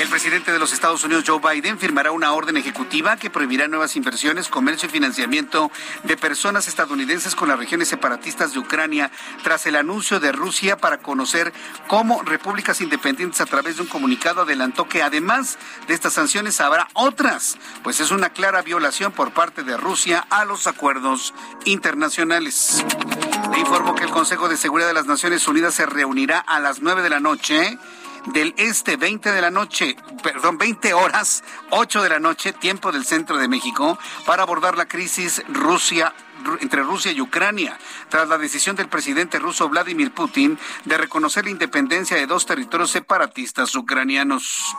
El 0.00 0.08
presidente 0.08 0.52
de 0.52 0.60
los 0.60 0.72
Estados 0.72 1.02
Unidos, 1.02 1.24
Joe 1.26 1.40
Biden, 1.40 1.78
firmará 1.78 2.12
una 2.12 2.32
orden 2.32 2.56
ejecutiva 2.56 3.16
que 3.16 3.30
prohibirá 3.30 3.66
nuevas 3.66 3.96
inversiones, 3.96 4.48
comercio 4.48 4.88
y 4.88 4.92
financiamiento 4.92 5.72
de 6.04 6.16
personas 6.16 6.68
estadounidenses 6.68 7.34
con 7.34 7.48
las 7.48 7.58
regiones 7.58 7.88
separatistas 7.88 8.52
de 8.52 8.60
Ucrania 8.60 9.10
tras 9.42 9.66
el 9.66 9.74
anuncio 9.74 10.20
de 10.20 10.30
Rusia 10.30 10.76
para 10.76 10.98
conocer 10.98 11.52
como 11.88 12.22
repúblicas 12.22 12.80
independientes 12.80 13.40
a 13.40 13.46
través 13.46 13.76
de 13.76 13.82
un 13.82 13.88
comunicado 13.88 14.42
adelantó 14.42 14.88
que 14.88 15.02
además 15.02 15.58
de 15.88 15.94
estas 15.94 16.12
sanciones 16.12 16.60
habrá 16.60 16.88
otras, 16.94 17.57
pues 17.82 18.00
es 18.00 18.10
una 18.10 18.30
clara 18.30 18.62
violación 18.62 19.12
por 19.12 19.32
parte 19.32 19.62
de 19.62 19.76
Rusia 19.76 20.26
a 20.30 20.44
los 20.44 20.66
acuerdos 20.66 21.34
internacionales. 21.64 22.84
Le 23.52 23.58
informo 23.58 23.94
que 23.94 24.04
el 24.04 24.10
Consejo 24.10 24.48
de 24.48 24.56
Seguridad 24.56 24.88
de 24.88 24.94
las 24.94 25.06
Naciones 25.06 25.46
Unidas 25.48 25.74
se 25.74 25.86
reunirá 25.86 26.38
a 26.38 26.60
las 26.60 26.80
nueve 26.80 27.02
de 27.02 27.10
la 27.10 27.20
noche 27.20 27.78
del 28.26 28.54
este, 28.56 28.96
20 28.96 29.32
de 29.32 29.40
la 29.40 29.50
noche, 29.50 29.96
perdón, 30.22 30.58
20 30.58 30.92
horas, 30.94 31.42
8 31.70 32.02
de 32.02 32.08
la 32.08 32.18
noche, 32.18 32.52
tiempo 32.52 32.92
del 32.92 33.04
centro 33.04 33.38
de 33.38 33.48
México, 33.48 33.98
para 34.26 34.42
abordar 34.42 34.76
la 34.76 34.86
crisis 34.86 35.42
Rusia 35.48 36.12
entre 36.60 36.82
Rusia 36.82 37.12
y 37.12 37.20
Ucrania, 37.20 37.78
tras 38.08 38.28
la 38.28 38.38
decisión 38.38 38.76
del 38.76 38.88
presidente 38.88 39.38
ruso 39.38 39.68
Vladimir 39.68 40.12
Putin 40.12 40.58
de 40.84 40.98
reconocer 40.98 41.44
la 41.44 41.50
independencia 41.50 42.16
de 42.16 42.26
dos 42.26 42.46
territorios 42.46 42.90
separatistas 42.90 43.74
ucranianos. 43.74 44.74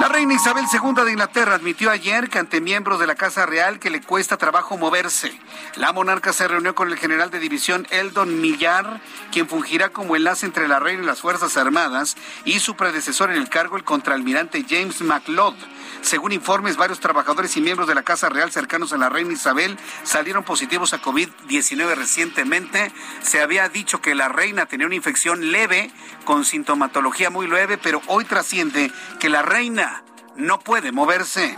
La 0.00 0.08
reina 0.08 0.34
Isabel 0.34 0.64
II 0.72 1.04
de 1.04 1.12
Inglaterra 1.12 1.54
admitió 1.54 1.90
ayer 1.90 2.28
que 2.28 2.38
ante 2.38 2.60
miembros 2.60 2.98
de 2.98 3.06
la 3.06 3.14
Casa 3.14 3.46
Real 3.46 3.78
que 3.78 3.90
le 3.90 4.00
cuesta 4.00 4.36
trabajo 4.36 4.76
moverse. 4.76 5.38
La 5.76 5.92
monarca 5.92 6.32
se 6.32 6.48
reunió 6.48 6.74
con 6.74 6.88
el 6.88 6.98
general 6.98 7.30
de 7.30 7.38
división 7.38 7.86
Eldon 7.90 8.40
Millar, 8.40 9.00
quien 9.30 9.48
fungirá 9.48 9.90
como 9.90 10.16
enlace 10.16 10.46
entre 10.46 10.66
la 10.66 10.80
reina 10.80 11.02
y 11.02 11.06
las 11.06 11.20
Fuerzas 11.20 11.56
Armadas, 11.56 12.16
y 12.44 12.58
su 12.60 12.74
predecesor 12.74 13.30
en 13.30 13.36
el 13.36 13.48
cargo, 13.48 13.76
el 13.76 13.84
contraalmirante 13.84 14.64
James 14.68 15.02
MacLeod 15.02 15.54
según 16.02 16.32
informes, 16.32 16.76
varios 16.76 17.00
trabajadores 17.00 17.56
y 17.56 17.60
miembros 17.60 17.88
de 17.88 17.94
la 17.94 18.02
Casa 18.02 18.28
Real 18.28 18.50
cercanos 18.50 18.92
a 18.92 18.98
la 18.98 19.08
reina 19.08 19.32
Isabel 19.32 19.78
salieron 20.02 20.44
positivos 20.44 20.92
a 20.92 21.00
COVID-19 21.00 21.94
recientemente. 21.94 22.92
Se 23.22 23.40
había 23.40 23.68
dicho 23.68 24.00
que 24.00 24.14
la 24.14 24.28
reina 24.28 24.66
tenía 24.66 24.86
una 24.86 24.96
infección 24.96 25.52
leve, 25.52 25.90
con 26.24 26.44
sintomatología 26.44 27.30
muy 27.30 27.46
leve, 27.46 27.78
pero 27.78 28.02
hoy 28.08 28.24
trasciende 28.24 28.92
que 29.20 29.28
la 29.28 29.42
reina 29.42 30.04
no 30.36 30.60
puede 30.60 30.92
moverse. 30.92 31.56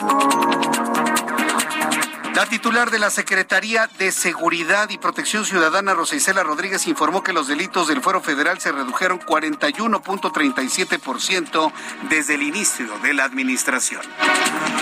La 2.35 2.47
titular 2.47 2.91
de 2.91 2.99
la 2.99 3.11
Secretaría 3.11 3.89
de 3.97 4.11
Seguridad 4.11 4.91
y 4.91 4.99
Protección 4.99 5.45
Ciudadana, 5.45 5.95
Rosa 5.95 6.17
Isela 6.17 6.43
Rodríguez, 6.43 6.89
informó 6.89 7.23
que 7.23 7.33
los 7.33 7.47
delitos 7.47 7.87
del 7.87 8.03
fuero 8.03 8.21
federal 8.21 8.61
se 8.61 8.73
redujeron 8.73 9.21
41.37% 9.21 11.73
desde 12.09 12.35
el 12.35 12.43
inicio 12.43 12.89
de 13.05 13.15
la 13.15 13.23
administración. 13.23 14.03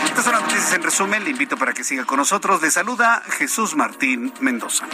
Estas 0.06 0.24
son 0.24 0.32
las 0.32 0.40
noticias 0.42 0.72
en 0.72 0.82
resumen. 0.82 1.24
Le 1.24 1.30
invito 1.30 1.58
para 1.58 1.74
que 1.74 1.84
siga 1.84 2.06
con 2.06 2.16
nosotros. 2.16 2.62
Le 2.62 2.70
saluda 2.70 3.22
Jesús 3.28 3.76
Martín 3.76 4.32
Mendoza. 4.40 4.86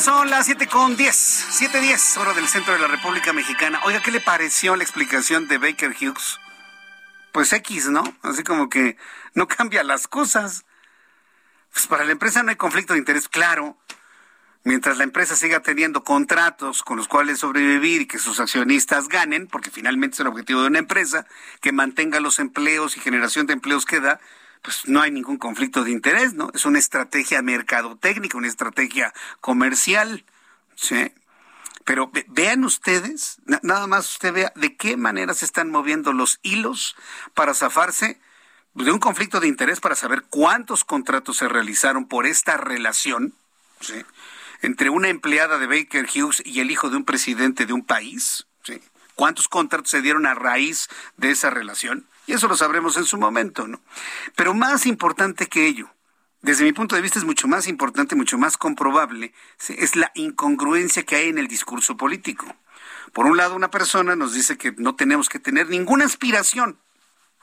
Son 0.00 0.30
las 0.30 0.46
siete 0.46 0.68
con 0.68 0.96
10, 0.96 1.46
7.10, 1.60 2.18
hora 2.18 2.32
del 2.32 2.46
centro 2.46 2.72
de 2.72 2.78
la 2.78 2.86
República 2.86 3.32
Mexicana. 3.32 3.80
Oiga, 3.84 4.00
¿qué 4.00 4.12
le 4.12 4.20
pareció 4.20 4.76
la 4.76 4.84
explicación 4.84 5.48
de 5.48 5.58
Baker 5.58 5.90
Hughes? 5.90 6.38
Pues 7.32 7.52
X, 7.52 7.88
¿no? 7.88 8.04
Así 8.22 8.44
como 8.44 8.68
que 8.70 8.96
no 9.34 9.48
cambia 9.48 9.82
las 9.82 10.06
cosas. 10.06 10.64
Pues 11.72 11.88
para 11.88 12.04
la 12.04 12.12
empresa 12.12 12.44
no 12.44 12.50
hay 12.50 12.56
conflicto 12.56 12.92
de 12.92 13.00
interés, 13.00 13.28
claro. 13.28 13.76
Mientras 14.62 14.98
la 14.98 15.04
empresa 15.04 15.34
siga 15.34 15.60
teniendo 15.60 16.04
contratos 16.04 16.84
con 16.84 16.96
los 16.96 17.08
cuales 17.08 17.40
sobrevivir 17.40 18.02
y 18.02 18.06
que 18.06 18.20
sus 18.20 18.38
accionistas 18.38 19.08
ganen, 19.08 19.48
porque 19.48 19.70
finalmente 19.70 20.14
es 20.14 20.20
el 20.20 20.28
objetivo 20.28 20.60
de 20.60 20.68
una 20.68 20.78
empresa, 20.78 21.26
que 21.60 21.72
mantenga 21.72 22.20
los 22.20 22.38
empleos 22.38 22.96
y 22.96 23.00
generación 23.00 23.46
de 23.46 23.54
empleos 23.54 23.84
que 23.84 24.00
da, 24.00 24.20
pues 24.62 24.86
no 24.86 25.00
hay 25.00 25.10
ningún 25.10 25.38
conflicto 25.38 25.84
de 25.84 25.90
interés, 25.90 26.34
¿no? 26.34 26.50
Es 26.54 26.64
una 26.64 26.78
estrategia 26.78 27.42
mercadotécnica, 27.42 28.38
una 28.38 28.48
estrategia 28.48 29.12
comercial, 29.40 30.24
¿sí? 30.74 31.12
Pero 31.84 32.10
vean 32.28 32.64
ustedes, 32.64 33.38
nada 33.62 33.86
más 33.86 34.10
usted 34.10 34.32
vea 34.32 34.52
de 34.56 34.76
qué 34.76 34.96
manera 34.96 35.32
se 35.32 35.46
están 35.46 35.70
moviendo 35.70 36.12
los 36.12 36.38
hilos 36.42 36.96
para 37.34 37.54
zafarse 37.54 38.20
de 38.74 38.92
un 38.92 38.98
conflicto 38.98 39.40
de 39.40 39.48
interés 39.48 39.80
para 39.80 39.94
saber 39.94 40.24
cuántos 40.28 40.84
contratos 40.84 41.38
se 41.38 41.48
realizaron 41.48 42.06
por 42.06 42.26
esta 42.26 42.56
relación 42.56 43.32
¿sí? 43.80 44.04
entre 44.62 44.90
una 44.90 45.08
empleada 45.08 45.58
de 45.58 45.66
Baker 45.66 46.06
Hughes 46.06 46.42
y 46.44 46.60
el 46.60 46.70
hijo 46.70 46.90
de 46.90 46.96
un 46.96 47.04
presidente 47.04 47.66
de 47.66 47.72
un 47.72 47.84
país. 47.84 48.46
¿sí? 48.62 48.82
¿Cuántos 49.14 49.48
contratos 49.48 49.90
se 49.90 50.02
dieron 50.02 50.26
a 50.26 50.34
raíz 50.34 50.88
de 51.16 51.30
esa 51.30 51.50
relación? 51.50 52.06
Y 52.28 52.34
eso 52.34 52.46
lo 52.46 52.56
sabremos 52.56 52.98
en 52.98 53.06
su 53.06 53.16
momento, 53.16 53.66
¿no? 53.66 53.80
Pero 54.36 54.52
más 54.52 54.84
importante 54.84 55.46
que 55.46 55.66
ello, 55.66 55.88
desde 56.42 56.62
mi 56.62 56.74
punto 56.74 56.94
de 56.94 57.00
vista 57.00 57.18
es 57.18 57.24
mucho 57.24 57.48
más 57.48 57.66
importante, 57.66 58.14
mucho 58.16 58.36
más 58.36 58.58
comprobable, 58.58 59.32
es 59.66 59.96
la 59.96 60.12
incongruencia 60.14 61.04
que 61.04 61.16
hay 61.16 61.30
en 61.30 61.38
el 61.38 61.48
discurso 61.48 61.96
político. 61.96 62.54
Por 63.14 63.24
un 63.24 63.38
lado, 63.38 63.56
una 63.56 63.70
persona 63.70 64.14
nos 64.14 64.34
dice 64.34 64.58
que 64.58 64.72
no 64.76 64.94
tenemos 64.94 65.30
que 65.30 65.38
tener 65.38 65.70
ninguna 65.70 66.04
aspiración, 66.04 66.78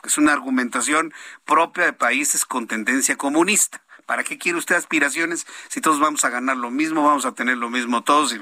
que 0.03 0.09
es 0.09 0.19
una 0.19 0.33
argumentación 0.33 1.15
propia 1.45 1.85
de 1.85 1.93
países 1.93 2.45
con 2.45 2.67
tendencia 2.67 3.17
comunista. 3.17 3.81
¿Para 4.05 4.23
qué 4.23 4.37
quiere 4.37 4.59
usted 4.59 4.75
aspiraciones 4.75 5.47
si 5.67 5.81
todos 5.81 5.99
vamos 5.99 6.23
a 6.25 6.29
ganar 6.29 6.57
lo 6.57 6.69
mismo, 6.69 7.03
vamos 7.03 7.25
a 7.25 7.31
tener 7.31 7.57
lo 7.57 7.71
mismo 7.71 8.03
todos? 8.03 8.33
Y... 8.33 8.39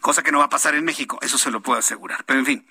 Cosa 0.00 0.22
que 0.22 0.32
no 0.32 0.38
va 0.38 0.46
a 0.46 0.48
pasar 0.48 0.74
en 0.74 0.86
México, 0.86 1.18
eso 1.20 1.36
se 1.36 1.50
lo 1.50 1.60
puedo 1.60 1.78
asegurar. 1.78 2.24
Pero 2.24 2.40
en 2.40 2.46
fin, 2.46 2.66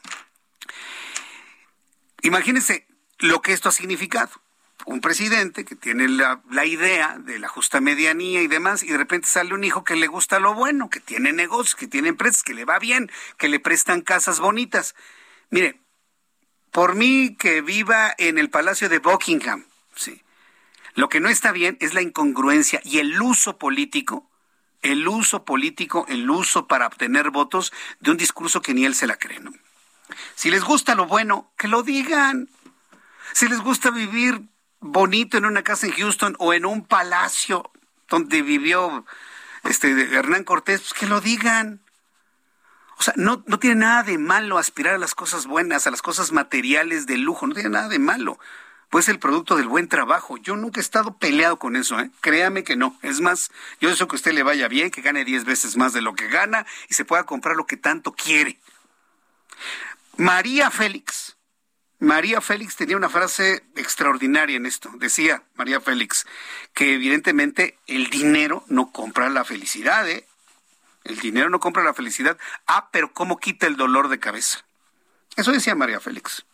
Imagínense 2.23 2.87
lo 3.19 3.41
que 3.41 3.53
esto 3.53 3.69
ha 3.69 3.71
significado. 3.71 4.31
Un 4.85 4.99
presidente 4.99 5.63
que 5.63 5.75
tiene 5.75 6.07
la, 6.07 6.41
idea 6.65 7.17
de 7.19 7.37
la 7.37 7.47
justa 7.47 7.81
medianía 7.81 8.41
y 8.41 8.47
demás, 8.47 8.81
y 8.81 8.87
de 8.87 8.97
repente 8.97 9.27
sale 9.27 9.53
un 9.53 9.63
hijo 9.63 9.83
que 9.83 9.95
le 9.95 10.07
gusta 10.07 10.39
lo 10.39 10.55
bueno, 10.55 10.89
que 10.89 10.99
tiene 10.99 11.33
negocios, 11.33 11.75
que 11.75 11.87
tiene 11.87 12.09
empresas, 12.09 12.41
que 12.41 12.55
le 12.55 12.65
va 12.65 12.79
bien, 12.79 13.11
que 13.37 13.47
le 13.47 13.59
prestan 13.59 14.01
casas 14.01 14.39
bonitas. 14.39 14.95
Mire, 15.51 15.79
por 16.71 16.95
mí 16.95 17.35
que 17.37 17.61
viva 17.61 18.13
en 18.17 18.37
el 18.39 18.49
Palacio 18.49 18.89
de 18.89 18.99
Buckingham, 18.99 19.65
sí. 19.95 20.23
Lo 20.95 21.09
que 21.09 21.19
no 21.19 21.29
está 21.29 21.51
bien 21.51 21.77
es 21.79 21.93
la 21.93 22.01
incongruencia 22.01 22.81
y 22.83 22.97
el 22.97 23.21
uso 23.21 23.57
político, 23.57 24.29
el 24.81 25.07
uso 25.07 25.45
político, 25.45 26.05
el 26.09 26.29
uso 26.29 26.67
para 26.67 26.87
obtener 26.87 27.29
votos 27.29 27.71
de 27.99 28.11
un 28.11 28.17
discurso 28.17 28.61
que 28.61 28.73
ni 28.73 28.85
él 28.85 28.95
se 28.95 29.07
la 29.07 29.17
cree, 29.17 29.39
¿no? 29.39 29.51
Si 30.35 30.49
les 30.49 30.63
gusta 30.63 30.95
lo 30.95 31.05
bueno, 31.05 31.51
que 31.57 31.67
lo 31.67 31.83
digan. 31.83 32.49
Si 33.33 33.47
les 33.47 33.59
gusta 33.59 33.91
vivir 33.91 34.41
bonito 34.79 35.37
en 35.37 35.45
una 35.45 35.63
casa 35.63 35.87
en 35.87 35.93
Houston 35.93 36.35
o 36.39 36.53
en 36.53 36.65
un 36.65 36.85
palacio, 36.85 37.71
donde 38.09 38.41
vivió 38.41 39.05
este 39.63 39.89
Hernán 40.15 40.43
Cortés, 40.43 40.81
pues 40.81 40.93
que 40.93 41.05
lo 41.07 41.21
digan. 41.21 41.81
O 42.97 43.03
sea, 43.03 43.13
no, 43.17 43.43
no 43.47 43.57
tiene 43.57 43.77
nada 43.77 44.03
de 44.03 44.17
malo 44.17 44.57
aspirar 44.57 44.95
a 44.95 44.99
las 44.99 45.15
cosas 45.15 45.47
buenas, 45.47 45.87
a 45.87 45.91
las 45.91 46.01
cosas 46.01 46.31
materiales 46.31 47.07
de 47.07 47.17
lujo, 47.17 47.47
no 47.47 47.55
tiene 47.55 47.69
nada 47.69 47.87
de 47.87 47.99
malo. 47.99 48.37
Pues 48.89 49.07
el 49.07 49.19
producto 49.19 49.55
del 49.55 49.69
buen 49.69 49.87
trabajo. 49.87 50.37
Yo 50.37 50.57
nunca 50.57 50.81
he 50.81 50.83
estado 50.83 51.17
peleado 51.17 51.57
con 51.57 51.77
eso, 51.77 51.99
¿eh? 51.99 52.11
Créame 52.19 52.63
que 52.65 52.75
no. 52.75 52.99
Es 53.01 53.21
más, 53.21 53.49
yo 53.79 53.89
deseo 53.89 54.07
que 54.07 54.15
a 54.15 54.17
usted 54.17 54.33
le 54.33 54.43
vaya 54.43 54.67
bien, 54.67 54.91
que 54.91 55.01
gane 55.01 55.23
10 55.23 55.45
veces 55.45 55.77
más 55.77 55.93
de 55.93 56.01
lo 56.01 56.13
que 56.13 56.27
gana 56.27 56.65
y 56.89 56.93
se 56.93 57.05
pueda 57.05 57.23
comprar 57.23 57.55
lo 57.55 57.65
que 57.65 57.77
tanto 57.77 58.11
quiere. 58.11 58.59
María 60.17 60.69
Félix. 60.71 61.37
María 61.99 62.41
Félix 62.41 62.75
tenía 62.75 62.97
una 62.97 63.09
frase 63.09 63.63
extraordinaria 63.75 64.57
en 64.57 64.65
esto. 64.65 64.91
Decía 64.95 65.43
María 65.55 65.79
Félix 65.79 66.25
que 66.73 66.95
evidentemente 66.95 67.77
el 67.87 68.09
dinero 68.09 68.63
no 68.67 68.91
compra 68.91 69.29
la 69.29 69.45
felicidad, 69.45 70.09
¿eh? 70.09 70.25
El 71.03 71.19
dinero 71.19 71.49
no 71.49 71.59
compra 71.59 71.83
la 71.83 71.93
felicidad. 71.93 72.37
Ah, 72.67 72.89
pero 72.91 73.13
¿cómo 73.13 73.37
quita 73.37 73.67
el 73.67 73.75
dolor 73.75 74.09
de 74.09 74.19
cabeza? 74.19 74.65
Eso 75.35 75.51
decía 75.51 75.75
María 75.75 75.99
Félix. 75.99 76.45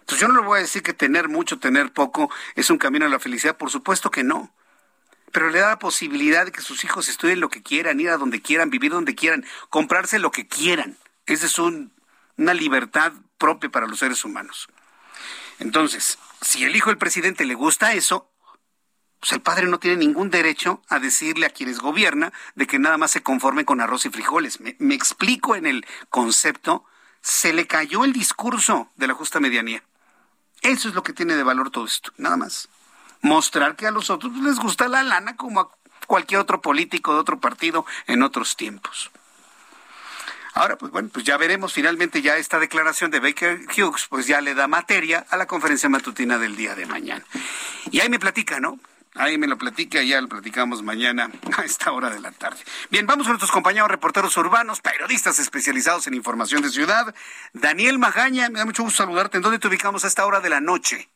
Entonces 0.00 0.20
yo 0.20 0.28
no 0.28 0.40
le 0.40 0.46
voy 0.46 0.58
a 0.58 0.62
decir 0.62 0.82
que 0.82 0.94
tener 0.94 1.28
mucho, 1.28 1.58
tener 1.58 1.92
poco 1.92 2.30
es 2.54 2.70
un 2.70 2.78
camino 2.78 3.06
a 3.06 3.08
la 3.08 3.18
felicidad. 3.18 3.56
Por 3.56 3.70
supuesto 3.70 4.10
que 4.10 4.24
no. 4.24 4.52
Pero 5.32 5.50
le 5.50 5.60
da 5.60 5.68
la 5.68 5.78
posibilidad 5.78 6.46
de 6.46 6.52
que 6.52 6.62
sus 6.62 6.82
hijos 6.84 7.08
estudien 7.08 7.40
lo 7.40 7.50
que 7.50 7.62
quieran, 7.62 8.00
ir 8.00 8.08
a 8.10 8.16
donde 8.16 8.40
quieran, 8.40 8.70
vivir 8.70 8.92
donde 8.92 9.14
quieran, 9.14 9.44
comprarse 9.68 10.18
lo 10.18 10.30
que 10.30 10.46
quieran. 10.46 10.96
Esa 11.26 11.46
es 11.46 11.58
una 12.38 12.54
libertad 12.54 13.12
propia 13.36 13.68
para 13.68 13.86
los 13.86 13.98
seres 13.98 14.24
humanos. 14.24 14.68
Entonces, 15.58 16.18
si 16.40 16.64
el 16.64 16.74
hijo 16.74 16.90
del 16.90 16.98
presidente 16.98 17.44
le 17.44 17.54
gusta 17.54 17.92
eso, 17.92 18.30
pues 19.20 19.32
el 19.32 19.40
padre 19.40 19.66
no 19.66 19.80
tiene 19.80 19.96
ningún 19.96 20.30
derecho 20.30 20.80
a 20.88 21.00
decirle 21.00 21.46
a 21.46 21.50
quienes 21.50 21.80
gobierna 21.80 22.32
de 22.54 22.66
que 22.66 22.78
nada 22.78 22.96
más 22.96 23.10
se 23.10 23.22
conforme 23.22 23.64
con 23.64 23.80
arroz 23.80 24.06
y 24.06 24.10
frijoles. 24.10 24.60
Me, 24.60 24.76
me, 24.78 24.94
explico 24.94 25.56
en 25.56 25.66
el 25.66 25.84
concepto, 26.08 26.84
se 27.20 27.52
le 27.52 27.66
cayó 27.66 28.04
el 28.04 28.12
discurso 28.12 28.88
de 28.96 29.08
la 29.08 29.14
justa 29.14 29.40
medianía. 29.40 29.82
Eso 30.62 30.88
es 30.88 30.94
lo 30.94 31.02
que 31.02 31.12
tiene 31.12 31.34
de 31.34 31.42
valor 31.42 31.70
todo 31.70 31.86
esto, 31.86 32.12
nada 32.16 32.36
más. 32.36 32.68
Mostrar 33.20 33.74
que 33.74 33.88
a 33.88 33.90
los 33.90 34.10
otros 34.10 34.32
les 34.36 34.60
gusta 34.60 34.88
la 34.88 35.02
lana 35.02 35.36
como 35.36 35.60
a 35.60 35.70
cualquier 36.06 36.40
otro 36.40 36.62
político 36.62 37.14
de 37.14 37.20
otro 37.20 37.40
partido 37.40 37.84
en 38.06 38.22
otros 38.22 38.56
tiempos. 38.56 39.10
Ahora, 40.54 40.76
pues 40.76 40.92
bueno, 40.92 41.10
pues 41.12 41.24
ya 41.24 41.36
veremos 41.36 41.72
finalmente 41.72 42.22
ya 42.22 42.36
esta 42.36 42.58
declaración 42.58 43.10
de 43.10 43.20
Baker 43.20 43.60
Hughes, 43.76 44.06
pues 44.08 44.26
ya 44.26 44.40
le 44.40 44.54
da 44.54 44.68
materia 44.68 45.26
a 45.30 45.36
la 45.36 45.46
conferencia 45.46 45.88
matutina 45.88 46.38
del 46.38 46.56
día 46.56 46.74
de 46.74 46.86
mañana. 46.86 47.24
Y 47.90 48.00
ahí 48.00 48.08
me 48.08 48.18
platica, 48.18 48.60
¿no? 48.60 48.78
Ahí 49.14 49.36
me 49.36 49.48
lo 49.48 49.58
platica, 49.58 50.02
ya 50.02 50.20
lo 50.20 50.28
platicamos 50.28 50.82
mañana 50.82 51.30
a 51.56 51.64
esta 51.64 51.92
hora 51.92 52.10
de 52.10 52.20
la 52.20 52.30
tarde. 52.30 52.58
Bien, 52.90 53.06
vamos 53.06 53.26
con 53.26 53.32
nuestros 53.32 53.50
compañeros 53.50 53.88
reporteros 53.88 54.36
urbanos, 54.36 54.80
periodistas 54.80 55.38
especializados 55.38 56.06
en 56.06 56.14
información 56.14 56.62
de 56.62 56.68
ciudad. 56.68 57.14
Daniel 57.52 57.98
Magaña, 57.98 58.48
me 58.48 58.60
da 58.60 58.64
mucho 58.64 58.84
gusto 58.84 59.02
saludarte. 59.02 59.38
¿En 59.38 59.42
dónde 59.42 59.58
te 59.58 59.66
ubicamos 59.66 60.04
a 60.04 60.08
esta 60.08 60.24
hora 60.24 60.40
de 60.40 60.50
la 60.50 60.60
noche? 60.60 61.08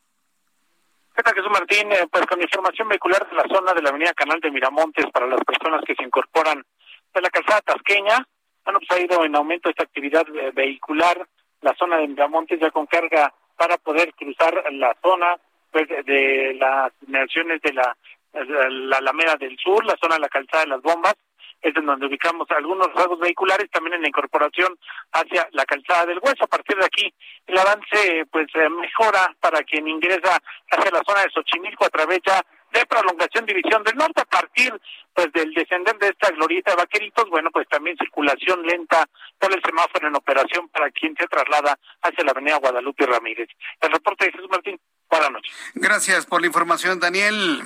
¿Qué 1.15 1.21
tal, 1.21 1.33
Jesús 1.35 1.51
Martín? 1.51 1.91
Eh, 1.91 2.07
pues 2.11 2.25
con 2.25 2.41
información 2.41 2.89
vehicular 2.89 3.29
de 3.29 3.35
la 3.35 3.45
zona 3.47 3.73
de 3.73 3.81
la 3.83 3.89
avenida 3.89 4.13
Canal 4.13 4.39
de 4.41 4.51
Miramontes 4.51 5.05
para 5.13 5.27
las 5.27 5.39
personas 5.45 5.81
que 5.85 5.95
se 5.95 6.03
incorporan 6.03 6.65
de 7.13 7.21
la 7.21 7.29
calzada 7.29 7.61
tasqueña. 7.61 8.27
Bueno, 8.63 8.79
pues 8.79 8.91
ha 8.91 9.03
ido 9.03 9.23
en 9.25 9.35
aumento 9.35 9.69
esta 9.69 9.83
actividad 9.83 10.25
eh, 10.35 10.51
vehicular, 10.53 11.27
la 11.61 11.73
zona 11.75 11.97
de 11.97 12.07
Miramontes 12.07 12.59
ya 12.59 12.71
con 12.71 12.85
carga 12.85 13.33
para 13.57 13.77
poder 13.77 14.13
cruzar 14.13 14.63
la 14.73 14.95
zona 15.01 15.37
pues, 15.71 15.87
de 15.87 16.55
las 16.59 16.91
inmediaciones 17.07 17.61
de 17.61 17.73
la, 17.73 17.95
la 18.33 18.97
Alameda 18.97 19.35
del 19.35 19.57
Sur, 19.57 19.85
la 19.85 19.95
zona 19.97 20.15
de 20.15 20.21
la 20.21 20.29
calzada 20.29 20.63
de 20.63 20.69
las 20.69 20.81
bombas, 20.81 21.15
es 21.63 21.75
en 21.77 21.85
donde 21.85 22.07
ubicamos 22.07 22.45
algunos 22.51 22.93
rasgos 22.93 23.19
vehiculares, 23.19 23.69
también 23.71 23.95
en 23.95 24.01
la 24.01 24.09
incorporación 24.09 24.77
hacia 25.13 25.47
la 25.53 25.65
calzada 25.65 26.05
del 26.05 26.19
Hueso. 26.21 26.43
A 26.43 26.47
partir 26.47 26.77
de 26.77 26.85
aquí, 26.85 27.13
el 27.47 27.57
avance 27.57 28.25
pues 28.29 28.47
eh, 28.55 28.69
mejora 28.69 29.33
para 29.39 29.63
quien 29.63 29.87
ingresa 29.87 30.37
hacia 30.69 30.91
la 30.91 31.01
zona 31.07 31.21
de 31.21 31.31
Xochimilco 31.31 31.85
a 31.85 31.89
través 31.89 32.19
ya 32.25 32.41
de 32.73 32.85
prolongación 32.85 33.45
División 33.45 33.83
del 33.83 33.95
Norte 33.95 34.21
a 34.21 34.25
partir 34.25 34.73
pues 35.13 35.31
del 35.31 35.53
descender 35.53 35.97
de 35.99 36.09
esta 36.09 36.31
glorieta 36.31 36.71
de 36.71 36.77
vaqueritos, 36.77 37.29
bueno, 37.29 37.51
pues 37.51 37.67
también 37.69 37.95
circulación 37.97 38.65
lenta 38.65 39.05
por 39.37 39.53
el 39.53 39.61
semáforo 39.63 40.07
en 40.07 40.15
operación 40.15 40.67
para 40.69 40.89
quien 40.89 41.15
se 41.15 41.27
traslada 41.27 41.77
hacia 42.01 42.23
la 42.23 42.31
avenida 42.31 42.57
Guadalupe 42.57 43.05
Ramírez. 43.05 43.47
El 43.79 43.91
reporte 43.91 44.25
de 44.25 44.31
Jesús 44.31 44.49
Martín, 44.49 44.79
buenas 45.09 45.31
noches. 45.31 45.55
Gracias 45.75 46.25
por 46.25 46.41
la 46.41 46.47
información, 46.47 46.99
Daniel. 46.99 47.61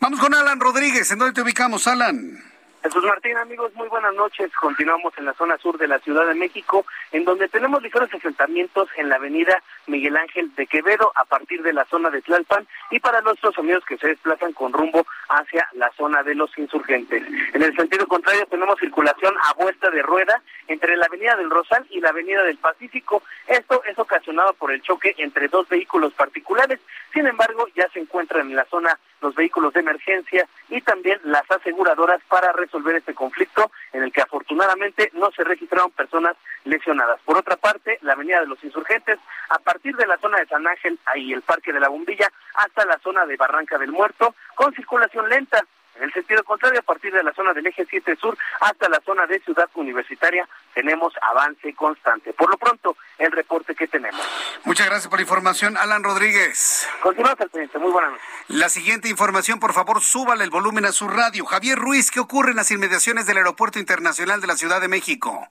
Vamos 0.00 0.20
con 0.20 0.34
Alan 0.34 0.58
Rodríguez, 0.58 1.10
¿en 1.12 1.18
dónde 1.18 1.34
te 1.34 1.42
ubicamos, 1.42 1.86
Alan? 1.86 2.51
Jesús 2.82 3.04
Martín, 3.04 3.36
amigos, 3.36 3.72
muy 3.76 3.86
buenas 3.86 4.12
noches. 4.12 4.50
Continuamos 4.60 5.12
en 5.16 5.24
la 5.24 5.34
zona 5.34 5.56
sur 5.58 5.78
de 5.78 5.86
la 5.86 6.00
Ciudad 6.00 6.26
de 6.26 6.34
México, 6.34 6.84
en 7.12 7.24
donde 7.24 7.48
tenemos 7.48 7.80
ligeros 7.80 8.12
asentamientos 8.12 8.88
en 8.96 9.08
la 9.08 9.16
avenida 9.16 9.62
Miguel 9.86 10.16
Ángel 10.16 10.52
de 10.56 10.66
Quevedo 10.66 11.12
a 11.14 11.24
partir 11.24 11.62
de 11.62 11.72
la 11.72 11.84
zona 11.84 12.10
de 12.10 12.22
Tlalpan 12.22 12.66
y 12.90 12.98
para 12.98 13.20
nuestros 13.20 13.56
amigos 13.56 13.84
que 13.84 13.98
se 13.98 14.08
desplazan 14.08 14.52
con 14.52 14.72
rumbo 14.72 15.06
hacia 15.28 15.68
la 15.74 15.92
zona 15.92 16.24
de 16.24 16.34
los 16.34 16.58
insurgentes. 16.58 17.22
En 17.54 17.62
el 17.62 17.72
sentido 17.76 18.04
contrario 18.08 18.46
tenemos 18.46 18.80
circulación 18.80 19.32
a 19.44 19.54
vuelta 19.54 19.88
de 19.88 20.02
rueda 20.02 20.42
entre 20.66 20.96
la 20.96 21.06
avenida 21.06 21.36
del 21.36 21.50
Rosal 21.50 21.86
y 21.88 22.00
la 22.00 22.08
avenida 22.08 22.42
del 22.42 22.56
Pacífico. 22.56 23.22
Esto 23.46 23.80
es 23.84 23.96
ocasionado 23.96 24.54
por 24.54 24.72
el 24.72 24.82
choque 24.82 25.14
entre 25.18 25.46
dos 25.46 25.68
vehículos 25.68 26.14
particulares. 26.14 26.80
Sin 27.12 27.26
embargo, 27.28 27.68
ya 27.76 27.88
se 27.90 28.00
encuentran 28.00 28.50
en 28.50 28.56
la 28.56 28.64
zona 28.64 28.98
los 29.20 29.36
vehículos 29.36 29.72
de 29.72 29.80
emergencia 29.80 30.48
y 30.68 30.80
también 30.80 31.20
las 31.22 31.48
aseguradoras 31.48 32.20
para 32.28 32.50
resolver 32.52 32.71
este 32.96 33.14
conflicto 33.14 33.70
en 33.92 34.02
el 34.02 34.12
que 34.12 34.22
afortunadamente 34.22 35.10
no 35.14 35.30
se 35.30 35.44
registraron 35.44 35.90
personas 35.90 36.36
lesionadas. 36.64 37.20
Por 37.24 37.36
otra 37.36 37.56
parte, 37.56 37.98
la 38.02 38.12
avenida 38.12 38.40
de 38.40 38.46
los 38.46 38.62
insurgentes, 38.64 39.18
a 39.48 39.58
partir 39.58 39.94
de 39.96 40.06
la 40.06 40.18
zona 40.18 40.38
de 40.38 40.46
San 40.46 40.66
Ángel 40.66 40.98
y 41.14 41.32
el 41.32 41.42
Parque 41.42 41.72
de 41.72 41.80
la 41.80 41.88
Bombilla 41.88 42.30
hasta 42.54 42.84
la 42.86 42.98
zona 42.98 43.26
de 43.26 43.36
Barranca 43.36 43.78
del 43.78 43.92
Muerto, 43.92 44.34
con 44.54 44.74
circulación 44.74 45.28
lenta. 45.28 45.64
En 45.96 46.04
el 46.04 46.12
sentido 46.12 46.42
contrario, 46.44 46.80
a 46.80 46.82
partir 46.82 47.12
de 47.12 47.22
la 47.22 47.32
zona 47.32 47.52
del 47.52 47.66
eje 47.66 47.86
7 47.88 48.16
sur 48.16 48.36
hasta 48.60 48.88
la 48.88 49.00
zona 49.04 49.26
de 49.26 49.40
Ciudad 49.40 49.68
Universitaria, 49.74 50.48
tenemos 50.74 51.12
avance 51.20 51.74
constante. 51.74 52.32
Por 52.32 52.50
lo 52.50 52.56
pronto, 52.56 52.96
el 53.18 53.30
reporte 53.30 53.74
que 53.74 53.86
tenemos. 53.86 54.20
Muchas 54.64 54.86
gracias 54.86 55.08
por 55.08 55.18
la 55.18 55.22
información, 55.22 55.76
Alan 55.76 56.02
Rodríguez. 56.02 56.88
Continuamos, 57.02 57.36
presidente. 57.36 57.78
Muy 57.78 57.92
buenas 57.92 58.12
noches. 58.12 58.26
La 58.48 58.68
siguiente 58.68 59.08
información, 59.08 59.60
por 59.60 59.72
favor, 59.72 60.00
súbale 60.00 60.44
el 60.44 60.50
volumen 60.50 60.86
a 60.86 60.92
su 60.92 61.08
radio. 61.08 61.44
Javier 61.44 61.78
Ruiz, 61.78 62.10
¿qué 62.10 62.20
ocurre 62.20 62.50
en 62.50 62.56
las 62.56 62.70
inmediaciones 62.70 63.26
del 63.26 63.36
Aeropuerto 63.38 63.78
Internacional 63.78 64.40
de 64.40 64.46
la 64.46 64.56
Ciudad 64.56 64.80
de 64.80 64.88
México? 64.88 65.46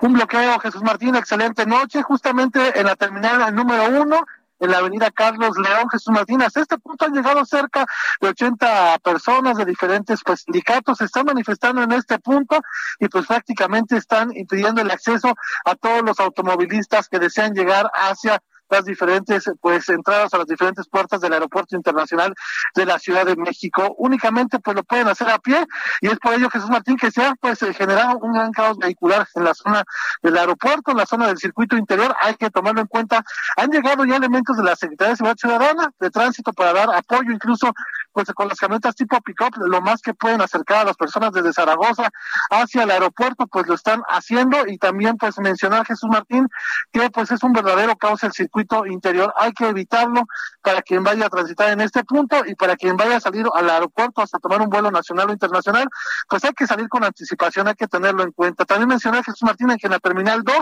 Un 0.00 0.14
bloqueo, 0.14 0.58
Jesús 0.60 0.82
Martín, 0.82 1.14
excelente 1.14 1.66
noche, 1.66 2.02
justamente 2.02 2.78
en 2.78 2.86
la 2.86 2.96
terminal 2.96 3.54
número 3.54 3.84
uno 4.00 4.26
en 4.60 4.70
la 4.70 4.78
avenida 4.78 5.10
Carlos 5.10 5.56
León 5.58 5.88
Jesús 5.90 6.12
Martín. 6.12 6.42
Hasta 6.42 6.60
este 6.60 6.78
punto 6.78 7.06
han 7.06 7.12
llegado 7.12 7.44
cerca 7.44 7.86
de 8.20 8.28
80 8.28 8.98
personas 8.98 9.56
de 9.56 9.64
diferentes 9.64 10.20
pues, 10.24 10.42
sindicatos, 10.42 10.98
se 10.98 11.06
están 11.06 11.26
manifestando 11.26 11.82
en 11.82 11.92
este 11.92 12.18
punto 12.18 12.60
y 12.98 13.08
pues 13.08 13.26
prácticamente 13.26 13.96
están 13.96 14.34
impidiendo 14.36 14.80
el 14.82 14.90
acceso 14.90 15.34
a 15.64 15.74
todos 15.74 16.02
los 16.02 16.20
automovilistas 16.20 17.08
que 17.08 17.18
desean 17.18 17.54
llegar 17.54 17.90
hacia 17.94 18.42
las 18.70 18.84
diferentes 18.84 19.50
pues 19.60 19.88
entradas 19.88 20.32
a 20.32 20.38
las 20.38 20.46
diferentes 20.46 20.88
puertas 20.88 21.20
del 21.20 21.32
aeropuerto 21.32 21.76
internacional 21.76 22.34
de 22.74 22.86
la 22.86 22.98
Ciudad 22.98 23.26
de 23.26 23.36
México. 23.36 23.94
Únicamente 23.98 24.58
pues 24.58 24.76
lo 24.76 24.84
pueden 24.84 25.08
hacer 25.08 25.28
a 25.28 25.38
pie 25.38 25.66
y 26.00 26.08
es 26.08 26.18
por 26.18 26.34
ello 26.34 26.48
Jesús 26.48 26.70
Martín 26.70 26.96
que 26.96 27.10
se 27.10 27.24
ha 27.24 27.34
pues 27.34 27.58
generado 27.76 28.18
un 28.18 28.32
gran 28.32 28.52
caos 28.52 28.78
vehicular 28.78 29.26
en 29.34 29.44
la 29.44 29.54
zona 29.54 29.84
del 30.22 30.36
aeropuerto, 30.38 30.92
en 30.92 30.96
la 30.96 31.06
zona 31.06 31.26
del 31.26 31.38
circuito 31.38 31.76
interior. 31.76 32.14
Hay 32.22 32.34
que 32.36 32.50
tomarlo 32.50 32.80
en 32.80 32.86
cuenta. 32.86 33.24
Han 33.56 33.70
llegado 33.70 34.04
ya 34.04 34.16
elementos 34.16 34.56
de 34.56 34.62
la 34.62 34.76
Secretaría 34.76 35.10
de 35.10 35.16
Seguridad 35.16 35.36
Ciudadana 35.36 35.92
de 35.98 36.10
Tránsito 36.10 36.52
para 36.52 36.72
dar 36.72 36.94
apoyo 36.94 37.32
incluso 37.32 37.72
pues 38.12 38.28
con 38.32 38.48
las 38.48 38.58
camionetas 38.58 38.96
tipo 38.96 39.20
pick-up, 39.20 39.56
lo 39.56 39.80
más 39.80 40.00
que 40.02 40.14
pueden 40.14 40.40
acercar 40.40 40.78
a 40.78 40.84
las 40.84 40.96
personas 40.96 41.32
desde 41.32 41.52
Zaragoza 41.52 42.10
hacia 42.50 42.82
el 42.82 42.90
aeropuerto, 42.90 43.46
pues 43.46 43.66
lo 43.66 43.74
están 43.74 44.02
haciendo 44.08 44.66
y 44.66 44.78
también 44.78 45.16
pues 45.16 45.38
mencionar 45.38 45.86
Jesús 45.86 46.10
Martín 46.10 46.48
que 46.92 47.08
pues 47.10 47.30
es 47.30 47.42
un 47.42 47.52
verdadero 47.52 47.96
caos 47.96 48.22
el 48.24 48.32
circuito 48.32 48.59
interior. 48.86 49.32
Hay 49.36 49.52
que 49.52 49.68
evitarlo 49.68 50.24
para 50.62 50.82
quien 50.82 51.02
vaya 51.02 51.26
a 51.26 51.30
transitar 51.30 51.70
en 51.70 51.80
este 51.80 52.04
punto 52.04 52.44
y 52.46 52.54
para 52.54 52.76
quien 52.76 52.96
vaya 52.96 53.16
a 53.16 53.20
salir 53.20 53.46
al 53.54 53.70
aeropuerto 53.70 54.22
hasta 54.22 54.38
tomar 54.38 54.60
un 54.60 54.68
vuelo 54.68 54.90
nacional 54.90 55.30
o 55.30 55.32
internacional, 55.32 55.88
pues 56.28 56.44
hay 56.44 56.52
que 56.52 56.66
salir 56.66 56.88
con 56.88 57.04
anticipación, 57.04 57.68
hay 57.68 57.74
que 57.74 57.86
tenerlo 57.86 58.22
en 58.22 58.32
cuenta. 58.32 58.64
También 58.64 58.88
mencioné 58.88 59.22
Jesús 59.22 59.42
Martínez 59.42 59.78
que 59.80 59.86
en 59.86 59.92
la 59.92 59.98
Terminal 59.98 60.42
2 60.42 60.54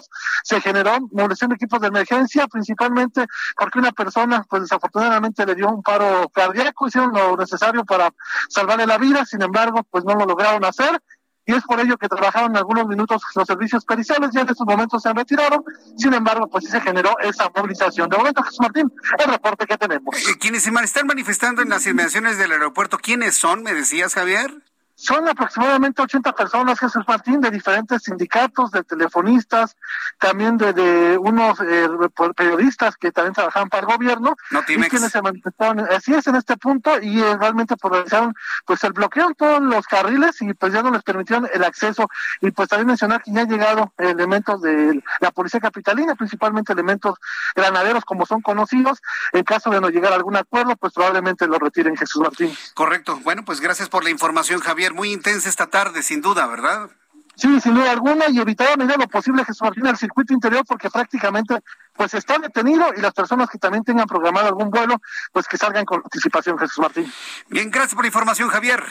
se 0.45 0.61
generó 0.61 0.99
movilización 1.13 1.51
de 1.51 1.57
equipos 1.57 1.81
de 1.81 1.89
emergencia, 1.89 2.47
principalmente 2.47 3.27
porque 3.57 3.79
una 3.79 3.93
persona, 3.93 4.45
pues 4.49 4.63
desafortunadamente 4.63 5.45
le 5.47 5.55
dio 5.55 5.69
un 5.69 5.83
paro 5.83 6.29
cardíaco, 6.33 6.87
hicieron 6.87 7.13
lo 7.13 7.37
necesario 7.37 7.85
para 7.85 8.11
salvarle 8.49 8.87
la 8.87 8.99
vida, 8.99 9.25
sin 9.25 9.43
embargo, 9.43 9.83
pues 9.91 10.05
no 10.05 10.15
lo 10.15 10.27
lograron 10.27 10.65
hacer 10.65 11.01
y 11.49 11.55
es 11.55 11.65
por 11.65 11.81
ello 11.81 11.97
que 11.97 12.09
trabajaron 12.09 12.55
algunos 12.59 12.87
minutos 12.87 13.23
los 13.35 13.47
servicios 13.47 13.83
periciales, 13.87 14.31
ya 14.35 14.43
en 14.43 14.51
estos 14.51 14.67
momentos 14.67 15.03
se 15.03 15.09
han 15.09 15.17
retirado, 15.17 15.65
sin 15.97 16.13
embargo, 16.13 16.47
pues 16.47 16.65
sí 16.67 16.71
se 16.71 16.79
generó 16.79 17.19
esa 17.21 17.51
movilización. 17.57 18.11
De 18.11 18.19
momento, 18.19 18.43
Jesús 18.43 18.61
Martín, 18.61 18.93
el 19.19 19.31
reporte 19.33 19.67
que 19.67 19.79
tenemos. 19.79 20.15
Eh, 20.29 20.37
quienes 20.39 20.65
se 20.65 20.71
están 20.85 21.07
manifestando 21.07 21.63
en 21.63 21.71
las 21.71 21.87
inmediaciones 21.87 22.37
del 22.37 22.53
aeropuerto, 22.53 22.99
¿quiénes 22.99 23.35
son, 23.35 23.63
me 23.63 23.73
decías, 23.73 24.13
Javier? 24.13 24.53
Son 25.01 25.29
aproximadamente 25.29 26.03
80 26.03 26.33
personas, 26.33 26.81
Jesús 26.81 27.05
Martín, 27.07 27.41
de 27.41 27.53
diferentes 27.53 28.03
sindicatos, 28.03 28.73
de 28.73 28.83
telefonistas, 28.83 29.77
también 30.19 30.57
de, 30.57 30.73
de 30.73 31.17
unos 31.17 31.61
eh, 31.61 31.89
periodistas 32.35 32.97
que 32.97 33.13
también 33.13 33.33
trabajaban 33.33 33.69
para 33.69 33.83
el 33.83 33.87
gobierno, 33.87 34.35
no, 34.51 34.61
y 34.67 34.77
quienes 34.89 35.13
se 35.13 35.23
manifestaron, 35.23 35.87
así 35.89 36.13
es 36.15 36.27
en 36.27 36.35
este 36.35 36.57
punto, 36.57 37.01
y 37.01 37.21
eh, 37.21 37.37
realmente 37.37 37.77
pues, 37.77 37.93
realizaron 37.93 38.35
pues 38.67 38.83
el 38.83 38.93
bloqueo 38.93 39.29
en 39.29 39.35
todos 39.37 39.63
los 39.63 39.87
carriles 39.87 40.43
y 40.43 40.53
pues 40.55 40.73
ya 40.73 40.83
no 40.83 40.91
les 40.91 41.05
permitieron 41.05 41.49
el 41.55 41.63
acceso. 41.63 42.09
Y 42.41 42.51
pues 42.51 42.69
también 42.69 42.89
mencionar 42.89 43.23
que 43.23 43.31
ya 43.31 43.43
han 43.43 43.49
llegado 43.49 43.95
elementos 43.99 44.61
de 44.63 45.01
la 45.21 45.31
policía 45.31 45.61
capitalina, 45.61 46.17
principalmente 46.17 46.73
elementos 46.73 47.15
granaderos 47.55 48.05
como 48.05 48.27
son 48.27 48.43
conocidos. 48.43 49.01
En 49.33 49.45
caso 49.45 49.71
de 49.71 49.81
no 49.81 49.91
llegar 49.91 50.13
a 50.13 50.17
algún 50.17 50.37
acuerdo, 50.37 50.75
pues 50.75 50.93
probablemente 50.93 51.47
lo 51.47 51.61
retiren 51.61 51.97
Jesús 51.97 52.21
Martín. 52.21 52.53
Correcto. 52.75 53.21
Bueno, 53.23 53.45
pues 53.45 53.61
gracias 53.61 53.89
por 53.89 54.03
la 54.03 54.11
información, 54.11 54.59
Javier 54.59 54.88
muy 54.95 55.13
intensa 55.13 55.49
esta 55.49 55.67
tarde, 55.67 56.03
sin 56.03 56.21
duda, 56.21 56.47
¿verdad? 56.47 56.91
Sí, 57.37 57.61
sin 57.61 57.75
duda 57.75 57.93
alguna, 57.93 58.29
y 58.29 58.41
evitar 58.41 58.73
a 58.73 58.77
medida 58.77 58.97
lo 58.97 59.07
posible 59.07 59.45
Jesús 59.45 59.63
Martín 59.63 59.87
el 59.87 59.97
circuito 59.97 60.35
interior, 60.35 60.65
porque 60.67 60.91
prácticamente 60.91 61.61
pues 61.95 62.13
está 62.15 62.39
detenido 62.39 62.93
y 62.97 63.01
las 63.01 63.15
personas 63.15 63.49
que 63.49 63.59
también 63.59 63.85
tengan 63.85 64.07
programado 64.07 64.49
algún 64.49 64.71
vuelo, 64.71 65.01
pues 65.33 65.47
que 65.47 65.57
salgan 65.57 65.85
con 65.85 66.01
anticipación, 66.03 66.59
Jesús 66.59 66.79
Martín. 66.81 67.13
Bien, 67.49 67.71
gracias 67.71 67.95
por 67.95 68.03
la 68.03 68.09
información, 68.09 68.49
Javier. 68.49 68.83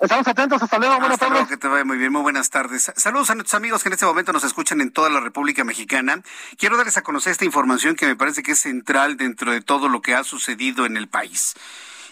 Estamos 0.00 0.26
atentos, 0.26 0.60
hasta 0.60 0.78
luego, 0.78 0.94
buenas 0.94 1.12
hasta 1.12 1.26
tardes. 1.26 1.42
Luego, 1.42 1.48
que 1.48 1.56
te 1.56 1.68
vaya 1.68 1.84
muy 1.84 1.96
bien, 1.96 2.10
muy 2.10 2.22
buenas 2.22 2.50
tardes. 2.50 2.92
Saludos 2.96 3.30
a 3.30 3.36
nuestros 3.36 3.54
amigos 3.54 3.82
que 3.82 3.90
en 3.90 3.92
este 3.92 4.06
momento 4.06 4.32
nos 4.32 4.42
escuchan 4.42 4.80
en 4.80 4.90
toda 4.90 5.08
la 5.08 5.20
República 5.20 5.62
Mexicana. 5.62 6.20
Quiero 6.58 6.76
darles 6.76 6.96
a 6.96 7.02
conocer 7.02 7.30
esta 7.30 7.44
información 7.44 7.94
que 7.94 8.06
me 8.06 8.16
parece 8.16 8.42
que 8.42 8.52
es 8.52 8.58
central 8.58 9.16
dentro 9.16 9.52
de 9.52 9.60
todo 9.60 9.88
lo 9.88 10.02
que 10.02 10.16
ha 10.16 10.24
sucedido 10.24 10.84
en 10.84 10.96
el 10.96 11.08
país. 11.08 11.54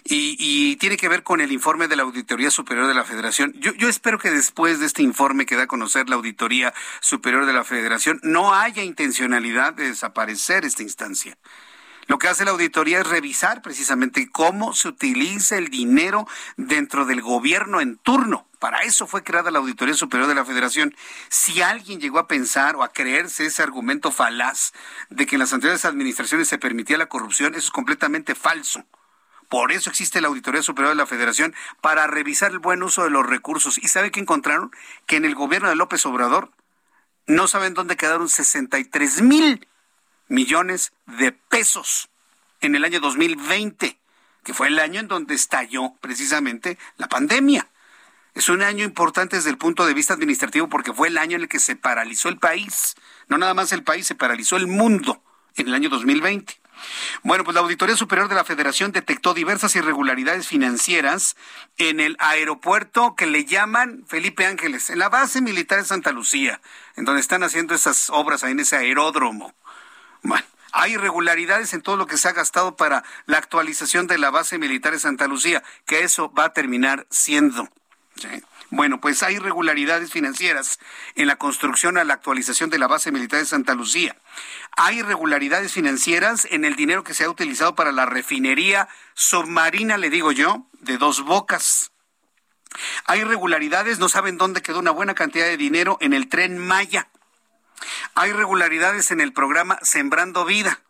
Y, 0.04 0.76
tiene 0.76 0.96
que 0.96 1.08
ver 1.08 1.22
con 1.22 1.40
el 1.40 1.52
informe 1.52 1.86
de 1.86 1.96
la 1.96 2.02
Auditoría 2.02 2.50
Superior 2.50 2.88
de 2.88 2.94
la 2.94 3.04
Federación. 3.04 3.52
Yo, 3.54 3.72
yo 3.74 3.88
espero 3.88 4.18
que 4.18 4.30
después 4.30 4.80
de 4.80 4.86
este 4.86 5.02
informe 5.02 5.46
que 5.46 5.54
da 5.54 5.64
a 5.64 5.66
conocer 5.68 6.08
la 6.08 6.16
Auditoría 6.16 6.74
Superior 7.00 7.46
de 7.46 7.52
la 7.52 7.62
Federación 7.62 8.18
no 8.22 8.52
haya 8.52 8.82
intencionalidad 8.82 9.74
de 9.74 9.88
desaparecer 9.88 10.64
esta 10.64 10.82
instancia. 10.82 11.38
Lo 12.06 12.18
que 12.18 12.28
hace 12.28 12.44
la 12.44 12.50
auditoría 12.50 13.00
es 13.00 13.06
revisar 13.06 13.62
precisamente 13.62 14.28
cómo 14.28 14.74
se 14.74 14.88
utiliza 14.88 15.56
el 15.56 15.68
dinero 15.68 16.26
dentro 16.56 17.04
del 17.06 17.22
gobierno 17.22 17.80
en 17.80 17.96
turno. 17.96 18.46
Para 18.58 18.82
eso 18.82 19.06
fue 19.06 19.22
creada 19.22 19.50
la 19.50 19.60
Auditoría 19.60 19.94
Superior 19.94 20.28
de 20.28 20.34
la 20.34 20.44
Federación. 20.44 20.94
Si 21.28 21.62
alguien 21.62 22.00
llegó 22.00 22.18
a 22.18 22.26
pensar 22.26 22.76
o 22.76 22.82
a 22.82 22.92
creerse 22.92 23.46
ese 23.46 23.62
argumento 23.62 24.10
falaz 24.10 24.72
de 25.10 25.26
que 25.26 25.36
en 25.36 25.40
las 25.40 25.52
anteriores 25.52 25.84
administraciones 25.84 26.48
se 26.48 26.58
permitía 26.58 26.98
la 26.98 27.06
corrupción, 27.06 27.54
eso 27.54 27.66
es 27.66 27.70
completamente 27.70 28.34
falso. 28.34 28.84
Por 29.52 29.70
eso 29.70 29.90
existe 29.90 30.22
la 30.22 30.28
Auditoría 30.28 30.62
Superior 30.62 30.92
de 30.92 30.96
la 30.96 31.04
Federación, 31.04 31.54
para 31.82 32.06
revisar 32.06 32.52
el 32.52 32.58
buen 32.58 32.82
uso 32.82 33.04
de 33.04 33.10
los 33.10 33.26
recursos. 33.26 33.76
¿Y 33.76 33.88
sabe 33.88 34.10
qué 34.10 34.18
encontraron? 34.18 34.70
Que 35.04 35.16
en 35.16 35.26
el 35.26 35.34
gobierno 35.34 35.68
de 35.68 35.76
López 35.76 36.06
Obrador 36.06 36.50
no 37.26 37.46
saben 37.46 37.74
dónde 37.74 37.98
quedaron 37.98 38.30
63 38.30 39.20
mil 39.20 39.68
millones 40.26 40.94
de 41.04 41.32
pesos 41.32 42.08
en 42.62 42.76
el 42.76 42.82
año 42.82 42.98
2020, 43.00 44.00
que 44.42 44.54
fue 44.54 44.68
el 44.68 44.78
año 44.78 45.00
en 45.00 45.08
donde 45.08 45.34
estalló 45.34 45.96
precisamente 46.00 46.78
la 46.96 47.10
pandemia. 47.10 47.68
Es 48.32 48.48
un 48.48 48.62
año 48.62 48.86
importante 48.86 49.36
desde 49.36 49.50
el 49.50 49.58
punto 49.58 49.84
de 49.84 49.92
vista 49.92 50.14
administrativo 50.14 50.70
porque 50.70 50.94
fue 50.94 51.08
el 51.08 51.18
año 51.18 51.36
en 51.36 51.42
el 51.42 51.48
que 51.50 51.58
se 51.58 51.76
paralizó 51.76 52.30
el 52.30 52.38
país. 52.38 52.94
No 53.28 53.36
nada 53.36 53.52
más 53.52 53.70
el 53.72 53.84
país, 53.84 54.06
se 54.06 54.14
paralizó 54.14 54.56
el 54.56 54.66
mundo 54.66 55.22
en 55.56 55.68
el 55.68 55.74
año 55.74 55.90
2020. 55.90 56.61
Bueno, 57.22 57.44
pues 57.44 57.54
la 57.54 57.60
Auditoría 57.60 57.96
Superior 57.96 58.28
de 58.28 58.34
la 58.34 58.44
Federación 58.44 58.92
detectó 58.92 59.34
diversas 59.34 59.76
irregularidades 59.76 60.46
financieras 60.46 61.36
en 61.78 62.00
el 62.00 62.16
aeropuerto 62.18 63.14
que 63.16 63.26
le 63.26 63.44
llaman 63.44 64.04
Felipe 64.06 64.46
Ángeles, 64.46 64.90
en 64.90 64.98
la 64.98 65.08
base 65.08 65.40
militar 65.40 65.78
de 65.78 65.84
Santa 65.84 66.12
Lucía, 66.12 66.60
en 66.96 67.04
donde 67.04 67.20
están 67.20 67.42
haciendo 67.42 67.74
esas 67.74 68.10
obras 68.10 68.44
ahí 68.44 68.52
en 68.52 68.60
ese 68.60 68.76
aeródromo. 68.76 69.54
Bueno, 70.22 70.44
hay 70.72 70.92
irregularidades 70.94 71.74
en 71.74 71.82
todo 71.82 71.96
lo 71.96 72.06
que 72.06 72.16
se 72.16 72.28
ha 72.28 72.32
gastado 72.32 72.76
para 72.76 73.04
la 73.26 73.38
actualización 73.38 74.06
de 74.06 74.18
la 74.18 74.30
base 74.30 74.58
militar 74.58 74.92
de 74.92 74.98
Santa 74.98 75.26
Lucía, 75.26 75.62
que 75.86 76.02
eso 76.02 76.32
va 76.32 76.46
a 76.46 76.52
terminar 76.52 77.06
siendo. 77.10 77.68
Bueno, 78.70 79.00
pues 79.00 79.22
hay 79.22 79.34
irregularidades 79.34 80.10
financieras 80.10 80.78
en 81.14 81.26
la 81.26 81.36
construcción 81.36 81.98
a 81.98 82.04
la 82.04 82.14
actualización 82.14 82.70
de 82.70 82.78
la 82.78 82.86
base 82.86 83.12
militar 83.12 83.40
de 83.40 83.44
Santa 83.44 83.74
Lucía. 83.74 84.16
Hay 84.76 85.00
irregularidades 85.00 85.72
financieras 85.72 86.46
en 86.50 86.64
el 86.64 86.76
dinero 86.76 87.04
que 87.04 87.14
se 87.14 87.24
ha 87.24 87.30
utilizado 87.30 87.74
para 87.74 87.92
la 87.92 88.06
refinería 88.06 88.88
submarina, 89.14 89.98
le 89.98 90.10
digo 90.10 90.32
yo, 90.32 90.66
de 90.80 90.98
dos 90.98 91.22
bocas. 91.22 91.92
Hay 93.04 93.20
irregularidades, 93.20 93.98
no 93.98 94.08
saben 94.08 94.38
dónde 94.38 94.62
quedó 94.62 94.78
una 94.78 94.90
buena 94.90 95.14
cantidad 95.14 95.44
de 95.44 95.56
dinero 95.56 95.98
en 96.00 96.14
el 96.14 96.28
tren 96.28 96.58
Maya. 96.58 97.08
Hay 98.14 98.30
irregularidades 98.30 99.10
en 99.10 99.20
el 99.20 99.32
programa 99.32 99.78
Sembrando 99.82 100.44
Vida. 100.44 100.80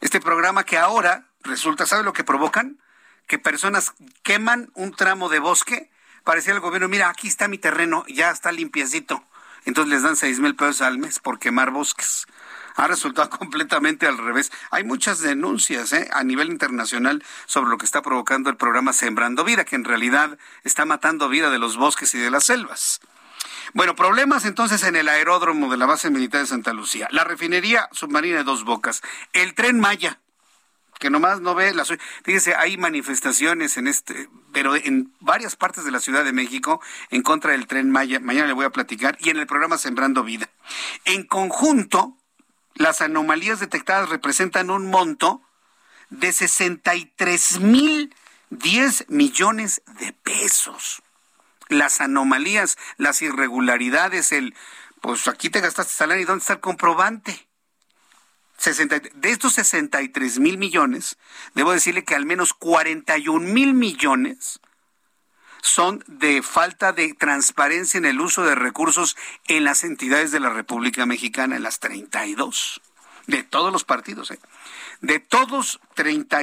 Este 0.00 0.20
programa 0.20 0.64
que 0.64 0.78
ahora 0.78 1.26
resulta, 1.42 1.84
¿sabe 1.84 2.04
lo 2.04 2.14
que 2.14 2.24
provocan? 2.24 2.80
Que 3.26 3.38
personas 3.38 3.92
queman 4.22 4.70
un 4.74 4.94
tramo 4.94 5.28
de 5.28 5.40
bosque 5.40 5.90
parecía 6.24 6.52
el 6.52 6.60
gobierno, 6.60 6.88
mira, 6.88 7.08
aquí 7.08 7.28
está 7.28 7.48
mi 7.48 7.58
terreno, 7.58 8.04
ya 8.08 8.30
está 8.30 8.52
limpiecito. 8.52 9.24
Entonces 9.64 9.92
les 9.92 10.02
dan 10.02 10.16
seis 10.16 10.40
mil 10.40 10.56
pesos 10.56 10.82
al 10.82 10.98
mes 10.98 11.18
por 11.18 11.38
quemar 11.38 11.70
bosques. 11.70 12.26
Ha 12.76 12.86
resultado 12.86 13.30
completamente 13.38 14.06
al 14.06 14.18
revés. 14.18 14.52
Hay 14.70 14.84
muchas 14.84 15.20
denuncias 15.20 15.92
¿eh? 15.92 16.08
a 16.12 16.24
nivel 16.24 16.48
internacional 16.48 17.24
sobre 17.46 17.70
lo 17.70 17.78
que 17.78 17.86
está 17.86 18.02
provocando 18.02 18.50
el 18.50 18.56
programa 18.56 18.92
Sembrando 18.92 19.44
Vida, 19.44 19.64
que 19.64 19.76
en 19.76 19.84
realidad 19.84 20.38
está 20.64 20.84
matando 20.84 21.28
vida 21.28 21.50
de 21.50 21.58
los 21.58 21.76
bosques 21.76 22.14
y 22.14 22.18
de 22.18 22.30
las 22.30 22.44
selvas. 22.44 23.00
Bueno, 23.72 23.94
problemas 23.94 24.44
entonces 24.46 24.82
en 24.82 24.96
el 24.96 25.08
aeródromo 25.08 25.70
de 25.70 25.76
la 25.76 25.86
base 25.86 26.10
militar 26.10 26.40
de 26.40 26.46
Santa 26.46 26.72
Lucía, 26.72 27.06
la 27.12 27.24
refinería 27.24 27.88
submarina 27.92 28.38
de 28.38 28.44
Dos 28.44 28.64
Bocas, 28.64 29.00
el 29.32 29.54
tren 29.54 29.78
Maya, 29.78 30.18
que 30.98 31.08
nomás 31.08 31.40
no 31.40 31.54
ve 31.54 31.72
las... 31.72 31.92
Fíjese, 32.24 32.54
hay 32.54 32.76
manifestaciones 32.76 33.76
en 33.76 33.86
este, 33.86 34.28
pero 34.52 34.76
en 34.76 35.12
varias 35.20 35.56
partes 35.56 35.84
de 35.84 35.90
la 35.90 36.00
Ciudad 36.00 36.24
de 36.24 36.32
México 36.32 36.80
en 37.10 37.22
contra 37.22 37.52
del 37.52 37.66
tren 37.66 37.90
Maya. 37.90 38.20
Mañana 38.20 38.48
le 38.48 38.52
voy 38.52 38.66
a 38.66 38.70
platicar 38.70 39.16
y 39.20 39.30
en 39.30 39.38
el 39.38 39.46
programa 39.46 39.78
Sembrando 39.78 40.24
Vida. 40.24 40.50
En 41.04 41.24
conjunto, 41.24 42.16
las 42.80 43.02
anomalías 43.02 43.60
detectadas 43.60 44.08
representan 44.08 44.70
un 44.70 44.86
monto 44.86 45.42
de 46.08 46.32
63 46.32 47.60
mil 47.60 48.14
10 48.48 49.10
millones 49.10 49.82
de 49.98 50.14
pesos. 50.14 51.02
Las 51.68 52.00
anomalías, 52.00 52.78
las 52.96 53.20
irregularidades, 53.20 54.32
el, 54.32 54.54
pues 55.02 55.28
aquí 55.28 55.50
te 55.50 55.60
gastaste 55.60 55.92
salario 55.92 56.22
y 56.22 56.26
dónde 56.26 56.40
está 56.40 56.54
el 56.54 56.60
comprobante 56.60 57.46
de 59.14 59.30
estos 59.30 59.54
63 59.54 60.38
mil 60.38 60.58
millones, 60.58 61.18
debo 61.54 61.72
decirle 61.72 62.04
que 62.04 62.14
al 62.14 62.26
menos 62.26 62.52
41 62.54 63.40
mil 63.40 63.72
millones 63.74 64.60
son 65.62 66.04
de 66.06 66.42
falta 66.42 66.92
de 66.92 67.14
transparencia 67.14 67.98
en 67.98 68.04
el 68.04 68.20
uso 68.20 68.42
de 68.44 68.54
recursos 68.54 69.16
en 69.46 69.64
las 69.64 69.84
entidades 69.84 70.30
de 70.30 70.40
la 70.40 70.50
República 70.50 71.06
Mexicana, 71.06 71.56
en 71.56 71.62
las 71.62 71.80
32, 71.80 72.80
de 73.26 73.42
todos 73.42 73.72
los 73.72 73.84
partidos. 73.84 74.30
¿eh? 74.30 74.38
De 75.00 75.18
todos, 75.18 75.80
30, 75.94 76.40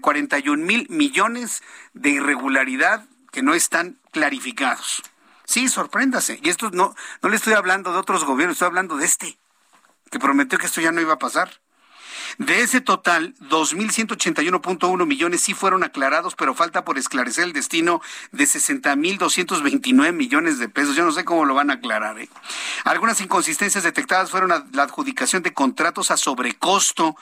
41 0.00 0.64
mil 0.64 0.86
millones 0.88 1.62
de 1.94 2.10
irregularidad 2.10 3.06
que 3.30 3.42
no 3.42 3.54
están 3.54 3.98
clarificados. 4.10 5.02
Sí, 5.44 5.68
sorpréndase. 5.68 6.38
Y 6.42 6.48
esto 6.48 6.70
no, 6.70 6.94
no 7.20 7.28
le 7.28 7.36
estoy 7.36 7.54
hablando 7.54 7.92
de 7.92 7.98
otros 7.98 8.24
gobiernos, 8.24 8.54
estoy 8.54 8.66
hablando 8.66 8.96
de 8.96 9.06
este 9.06 9.38
que 10.12 10.18
prometió 10.18 10.58
que 10.58 10.66
esto 10.66 10.82
ya 10.82 10.92
no 10.92 11.00
iba 11.00 11.14
a 11.14 11.18
pasar. 11.18 11.61
De 12.38 12.60
ese 12.60 12.80
total, 12.80 13.34
2.181.1 13.40 15.06
millones 15.06 15.40
sí 15.42 15.54
fueron 15.54 15.84
aclarados, 15.84 16.34
pero 16.34 16.54
falta 16.54 16.84
por 16.84 16.98
esclarecer 16.98 17.44
el 17.44 17.52
destino 17.52 18.00
de 18.30 18.44
60.229 18.44 20.12
millones 20.12 20.58
de 20.58 20.68
pesos. 20.68 20.96
Yo 20.96 21.04
no 21.04 21.12
sé 21.12 21.24
cómo 21.24 21.44
lo 21.44 21.54
van 21.54 21.70
a 21.70 21.74
aclarar. 21.74 22.18
¿eh? 22.18 22.28
Algunas 22.84 23.20
inconsistencias 23.20 23.84
detectadas 23.84 24.30
fueron 24.30 24.50
la 24.50 24.82
adjudicación 24.82 25.42
de 25.42 25.52
contratos 25.52 26.10
a 26.10 26.16
sobrecosto 26.16 27.16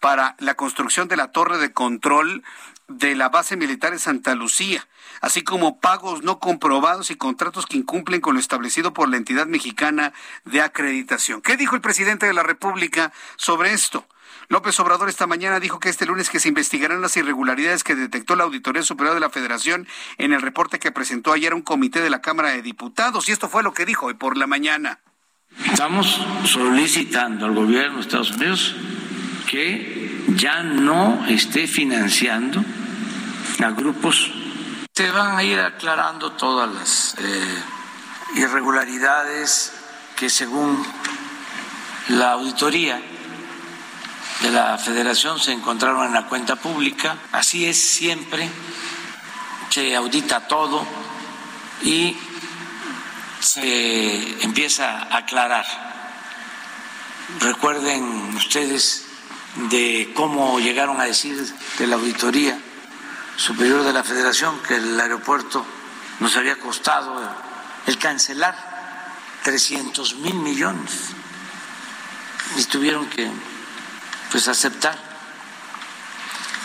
para 0.00 0.36
la 0.38 0.54
construcción 0.54 1.08
de 1.08 1.16
la 1.16 1.32
torre 1.32 1.58
de 1.58 1.72
control 1.72 2.42
de 2.88 3.16
la 3.16 3.28
base 3.28 3.56
militar 3.56 3.92
en 3.92 3.98
Santa 3.98 4.34
Lucía, 4.34 4.86
así 5.20 5.42
como 5.42 5.80
pagos 5.80 6.22
no 6.22 6.38
comprobados 6.38 7.10
y 7.10 7.16
contratos 7.16 7.66
que 7.66 7.76
incumplen 7.76 8.20
con 8.20 8.34
lo 8.34 8.40
establecido 8.40 8.92
por 8.92 9.08
la 9.08 9.16
entidad 9.16 9.46
mexicana 9.46 10.12
de 10.44 10.60
acreditación. 10.60 11.42
¿Qué 11.42 11.56
dijo 11.56 11.74
el 11.74 11.80
presidente 11.80 12.26
de 12.26 12.34
la 12.34 12.44
República 12.44 13.12
sobre 13.36 13.72
esto? 13.72 14.06
López 14.48 14.78
Obrador 14.78 15.08
esta 15.08 15.26
mañana 15.26 15.58
dijo 15.58 15.80
que 15.80 15.88
este 15.88 16.06
lunes 16.06 16.30
que 16.30 16.38
se 16.38 16.48
investigarán 16.48 17.00
las 17.00 17.16
irregularidades 17.16 17.82
que 17.82 17.94
detectó 17.94 18.36
la 18.36 18.44
Auditoría 18.44 18.82
Superior 18.82 19.14
de 19.14 19.20
la 19.20 19.30
Federación 19.30 19.88
en 20.18 20.32
el 20.32 20.42
reporte 20.42 20.78
que 20.78 20.92
presentó 20.92 21.32
ayer 21.32 21.52
un 21.52 21.62
comité 21.62 22.00
de 22.00 22.10
la 22.10 22.20
Cámara 22.20 22.50
de 22.50 22.62
Diputados. 22.62 23.28
Y 23.28 23.32
esto 23.32 23.48
fue 23.48 23.62
lo 23.62 23.74
que 23.74 23.84
dijo 23.84 24.06
hoy 24.06 24.14
por 24.14 24.36
la 24.36 24.46
mañana. 24.46 25.00
Estamos 25.64 26.20
solicitando 26.44 27.46
al 27.46 27.54
gobierno 27.54 27.96
de 27.96 28.00
Estados 28.02 28.30
Unidos 28.32 28.76
que 29.48 30.24
ya 30.36 30.62
no 30.62 31.24
esté 31.28 31.66
financiando 31.66 32.64
a 33.64 33.70
grupos. 33.70 34.30
Se 34.94 35.10
van 35.10 35.36
a 35.36 35.42
ir 35.42 35.58
aclarando 35.58 36.32
todas 36.32 36.72
las 36.72 37.16
eh, 37.18 37.62
irregularidades 38.36 39.72
que 40.14 40.30
según 40.30 40.84
la 42.08 42.32
auditoría 42.32 43.00
de 44.42 44.50
la 44.50 44.78
federación 44.78 45.38
se 45.40 45.52
encontraron 45.52 46.06
en 46.06 46.12
la 46.12 46.26
cuenta 46.26 46.56
pública. 46.56 47.16
Así 47.32 47.66
es 47.66 47.78
siempre, 47.78 48.50
se 49.70 49.94
audita 49.96 50.46
todo 50.46 50.86
y 51.82 52.16
se 53.40 54.42
empieza 54.42 55.02
a 55.02 55.18
aclarar. 55.18 55.66
Recuerden 57.40 58.34
ustedes 58.36 59.06
de 59.70 60.12
cómo 60.14 60.60
llegaron 60.60 61.00
a 61.00 61.04
decir 61.04 61.36
de 61.78 61.86
la 61.86 61.96
Auditoría 61.96 62.58
Superior 63.36 63.82
de 63.82 63.92
la 63.92 64.04
Federación 64.04 64.58
que 64.66 64.76
el 64.76 64.98
aeropuerto 64.98 65.64
nos 66.20 66.36
había 66.36 66.58
costado 66.58 67.20
el 67.86 67.98
cancelar 67.98 68.54
300 69.44 70.16
mil 70.16 70.34
millones 70.34 71.10
y 72.56 72.64
tuvieron 72.64 73.06
que 73.06 73.30
pues 74.30 74.48
aceptar 74.48 74.98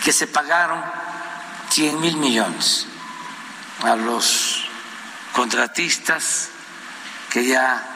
que 0.04 0.12
se 0.12 0.26
pagaron 0.26 0.82
100 1.70 2.00
mil 2.00 2.16
millones 2.16 2.86
a 3.82 3.96
los 3.96 4.68
contratistas 5.32 6.50
que 7.30 7.46
ya 7.46 7.88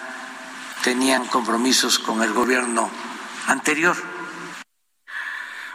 tenían 0.82 1.26
compromisos 1.26 1.98
con 1.98 2.22
el 2.22 2.32
gobierno 2.32 2.90
anterior. 3.46 3.96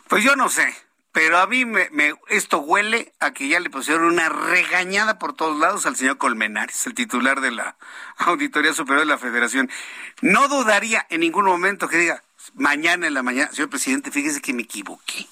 Pues 0.07 0.23
yo 0.23 0.35
no 0.35 0.49
sé, 0.49 0.75
pero 1.11 1.39
a 1.39 1.47
mí 1.47 1.65
me, 1.65 1.89
esto 2.29 2.59
huele 2.59 3.13
a 3.19 3.31
que 3.31 3.47
ya 3.47 3.59
le 3.59 3.69
pusieron 3.69 4.05
una 4.05 4.29
regañada 4.29 5.19
por 5.19 5.33
todos 5.33 5.59
lados 5.59 5.85
al 5.85 5.95
señor 5.95 6.17
Colmenares, 6.17 6.87
el 6.87 6.93
titular 6.93 7.41
de 7.41 7.51
la 7.51 7.77
Auditoría 8.17 8.73
Superior 8.73 9.01
de 9.05 9.11
la 9.11 9.17
Federación. 9.17 9.69
No 10.21 10.47
dudaría 10.47 11.05
en 11.09 11.19
ningún 11.19 11.45
momento 11.45 11.87
que 11.87 11.97
diga, 11.97 12.23
mañana 12.53 13.07
en 13.07 13.13
la 13.13 13.23
mañana, 13.23 13.51
señor 13.51 13.69
presidente, 13.69 14.11
fíjese 14.11 14.41
que 14.41 14.53
me 14.53 14.63
equivoqué. 14.63 15.27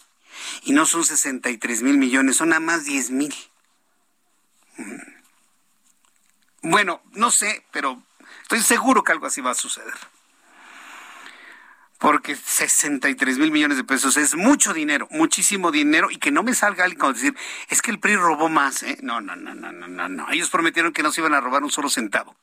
Y 0.63 0.71
no 0.71 0.85
son 0.85 1.03
63 1.03 1.81
mil 1.83 1.97
millones, 1.97 2.37
son 2.37 2.49
nada 2.49 2.59
más 2.59 2.85
10 2.85 3.11
mil. 3.11 3.35
Mm. 4.77 5.09
Bueno, 6.61 7.01
no 7.13 7.31
sé, 7.31 7.65
pero 7.71 8.01
estoy 8.43 8.61
seguro 8.61 9.03
que 9.03 9.11
algo 9.11 9.27
así 9.27 9.41
va 9.41 9.51
a 9.51 9.55
suceder. 9.55 9.93
Porque 11.97 12.35
63 12.35 13.37
mil 13.37 13.51
millones 13.51 13.77
de 13.77 13.83
pesos 13.83 14.15
es 14.15 14.35
mucho 14.35 14.73
dinero, 14.73 15.07
muchísimo 15.11 15.71
dinero, 15.71 16.09
y 16.09 16.17
que 16.17 16.31
no 16.31 16.43
me 16.43 16.53
salga 16.53 16.85
alguien 16.85 16.99
con 16.99 17.13
decir, 17.13 17.35
es 17.67 17.81
que 17.81 17.91
el 17.91 17.99
PRI 17.99 18.15
robó 18.15 18.47
más, 18.47 18.83
¿eh? 18.83 18.97
No, 19.01 19.19
no, 19.19 19.35
no, 19.35 19.53
no, 19.53 19.71
no, 19.71 20.09
no. 20.09 20.31
Ellos 20.31 20.49
prometieron 20.49 20.93
que 20.93 21.03
no 21.03 21.11
se 21.11 21.21
iban 21.21 21.33
a 21.33 21.41
robar 21.41 21.63
un 21.63 21.71
solo 21.71 21.89
centavo. 21.89 22.35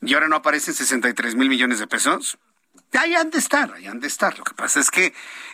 Y 0.00 0.14
ahora 0.14 0.28
no 0.28 0.36
aparecen 0.36 0.74
63 0.74 1.34
mil 1.34 1.48
millones 1.48 1.78
de 1.78 1.86
pesos. 1.86 2.38
Ahí 2.92 3.14
han 3.14 3.30
de 3.30 3.38
estar, 3.38 3.72
ahí 3.74 3.86
han 3.86 4.00
de 4.00 4.06
estar. 4.06 4.38
Lo 4.38 4.44
que 4.44 4.54
pasa 4.54 4.80
es 4.80 4.90
que 4.90 5.06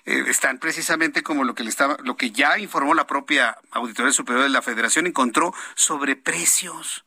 eh, 0.05 0.25
están 0.29 0.59
precisamente 0.59 1.23
como 1.23 1.45
lo 1.45 1.55
que 1.55 1.65
le 1.65 1.71
estaba, 1.71 1.97
lo 2.03 2.17
que 2.17 2.31
ya 2.31 2.59
informó 2.59 2.95
la 2.95 3.07
propia 3.07 3.59
Auditoría 3.71 4.13
Superior 4.13 4.45
de 4.45 4.51
la 4.51 4.63
Federación, 4.63 5.07
encontró 5.07 5.55
sobreprecios. 5.75 7.05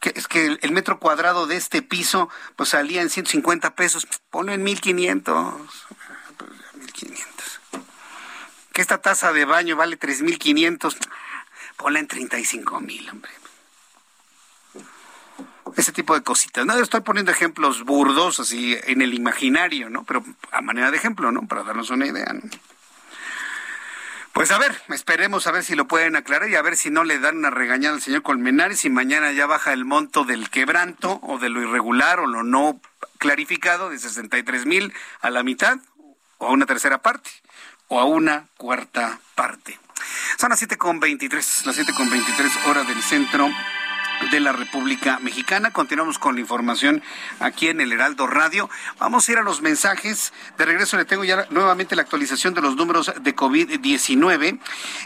Que, 0.00 0.12
es 0.14 0.28
que 0.28 0.58
el, 0.60 0.72
metro 0.72 0.98
cuadrado 0.98 1.46
de 1.46 1.56
este 1.56 1.82
piso 1.82 2.28
pues 2.54 2.70
salía 2.70 3.02
en 3.02 3.10
150 3.10 3.74
pesos, 3.74 4.06
ponlo 4.30 4.52
en 4.52 4.62
1500. 4.62 5.54
1500. 6.74 7.60
Que 8.72 8.82
esta 8.82 9.00
taza 9.00 9.32
de 9.32 9.44
baño 9.46 9.76
vale 9.76 9.96
3500, 9.96 10.96
ponla 11.76 11.98
en 11.98 12.08
35 12.08 12.80
mil, 12.80 13.08
hombre 13.08 13.32
ese 15.76 15.92
tipo 15.92 16.14
de 16.14 16.22
cositas. 16.22 16.64
No 16.66 16.74
estoy 16.78 17.00
poniendo 17.02 17.30
ejemplos 17.30 17.84
burdos 17.84 18.40
así 18.40 18.76
en 18.84 19.02
el 19.02 19.14
imaginario, 19.14 19.90
¿no? 19.90 20.04
Pero 20.04 20.24
a 20.50 20.62
manera 20.62 20.90
de 20.90 20.96
ejemplo, 20.96 21.30
¿no? 21.30 21.46
Para 21.46 21.62
darnos 21.62 21.90
una 21.90 22.06
idea. 22.06 22.34
Pues 24.32 24.50
a 24.50 24.58
ver, 24.58 24.78
esperemos 24.88 25.46
a 25.46 25.50
ver 25.50 25.64
si 25.64 25.74
lo 25.74 25.86
pueden 25.86 26.16
aclarar 26.16 26.48
y 26.50 26.56
a 26.56 26.62
ver 26.62 26.76
si 26.76 26.90
no 26.90 27.04
le 27.04 27.18
dan 27.18 27.38
una 27.38 27.50
regañada 27.50 27.94
al 27.94 28.02
señor 28.02 28.22
Colmenares 28.22 28.84
y 28.84 28.90
mañana 28.90 29.32
ya 29.32 29.46
baja 29.46 29.72
el 29.72 29.84
monto 29.84 30.24
del 30.24 30.50
quebranto 30.50 31.20
o 31.22 31.38
de 31.38 31.48
lo 31.48 31.62
irregular 31.62 32.20
o 32.20 32.26
lo 32.26 32.42
no 32.42 32.80
clarificado 33.18 33.88
de 33.88 33.98
63 33.98 34.66
mil 34.66 34.92
a 35.20 35.30
la 35.30 35.42
mitad 35.42 35.78
o 36.38 36.48
a 36.48 36.50
una 36.50 36.66
tercera 36.66 36.98
parte 36.98 37.30
o 37.88 37.98
a 37.98 38.04
una 38.04 38.46
cuarta 38.58 39.20
parte. 39.34 39.78
Son 40.38 40.50
las 40.50 40.62
7.23, 40.62 41.64
las 41.64 41.78
7.23 41.78 42.66
horas 42.68 42.86
del 42.86 43.02
centro 43.02 43.50
de 44.30 44.40
la 44.40 44.52
República 44.52 45.18
Mexicana. 45.20 45.72
Continuamos 45.72 46.18
con 46.18 46.34
la 46.34 46.40
información 46.40 47.02
aquí 47.38 47.68
en 47.68 47.80
el 47.80 47.92
Heraldo 47.92 48.26
Radio. 48.26 48.68
Vamos 48.98 49.28
a 49.28 49.32
ir 49.32 49.38
a 49.38 49.42
los 49.42 49.62
mensajes. 49.62 50.32
De 50.58 50.64
regreso 50.64 50.96
le 50.96 51.04
tengo 51.04 51.24
ya 51.24 51.46
nuevamente 51.50 51.96
la 51.96 52.02
actualización 52.02 52.54
de 52.54 52.60
los 52.60 52.76
números 52.76 53.12
de 53.20 53.36
COVID-19. 53.36 54.58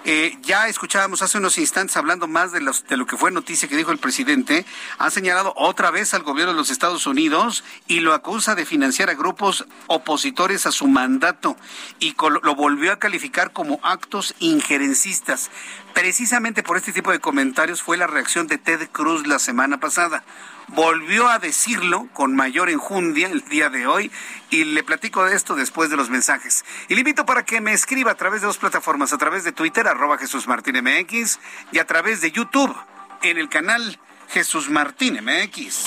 Eh, 0.05 0.39
ya 0.43 0.69
escuchábamos 0.69 1.23
hace 1.23 1.39
unos 1.39 1.59
instantes 1.59 1.97
hablando 1.97 2.29
más 2.29 2.53
de, 2.53 2.61
los, 2.61 2.87
de 2.87 2.97
lo 2.97 3.07
que 3.07 3.17
fue 3.17 3.31
noticia 3.31 3.69
que 3.69 3.77
dijo 3.77 3.93
el 3.93 3.99
presidente. 3.99 4.65
Ha 4.99 5.11
señalado 5.11 5.53
otra 5.57 5.91
vez 5.91 6.15
al 6.15 6.23
gobierno 6.23 6.53
de 6.53 6.59
los 6.59 6.71
Estados 6.71 7.07
Unidos 7.07 7.65
y 7.87 8.01
lo 8.01 8.15
acusa 8.15 8.55
de 8.55 8.65
financiar 8.65 9.11
a 9.11 9.15
grupos 9.15 9.67
opositores 9.87 10.67
a 10.67 10.73
su 10.73 10.87
mandato 10.87 11.57
y 11.99 12.15
lo 12.43 12.55
volvió 12.55 12.93
a 12.93 12.99
calificar 12.99 13.53
como 13.53 13.81
actos 13.83 14.35
injerencistas. 14.39 15.51
Precisamente 15.95 16.63
por 16.63 16.77
este 16.77 16.93
tipo 16.93 17.11
de 17.11 17.21
comentarios 17.21 17.83
fue 17.83 17.97
la 17.97 18.07
reacción 18.07 18.47
de 18.47 18.59
Ted 18.59 18.89
Cruz 18.91 19.27
la 19.27 19.39
semana 19.39 19.79
pasada. 19.81 20.25
Volvió 20.69 21.29
a 21.29 21.39
decirlo 21.39 22.09
con 22.13 22.37
mayor 22.37 22.71
enjundia 22.71 23.29
el 23.29 23.43
día 23.49 23.71
de 23.71 23.87
hoy 23.87 24.11
y 24.51 24.65
le 24.65 24.85
platico 24.85 25.25
de 25.25 25.35
esto 25.35 25.57
después 25.57 25.91
de 25.91 25.97
los 25.97 26.11
mensajes. 26.11 26.65
Y 26.89 26.95
le 26.95 27.01
invito 27.01 27.27
para 27.27 27.45
que 27.45 27.61
me 27.61 27.73
escriba 27.73 28.13
a 28.13 28.17
través 28.17 28.41
de 28.41 28.47
dos 28.47 28.59
plataformas, 28.59 29.13
a 29.13 29.19
través 29.19 29.45
de 29.45 29.53
Twitter, 29.53 29.89
arroba 29.89 30.17
Jesús 30.17 30.47
Martín 30.47 30.77
MX, 30.83 31.39
y 31.73 31.79
a 31.79 31.87
través 31.87 32.21
de 32.21 32.31
YouTube, 32.31 32.75
en 33.23 33.39
el 33.39 33.49
canal 33.49 33.99
Jesús 34.29 34.71
Martín 34.71 35.19
MX. 35.25 35.87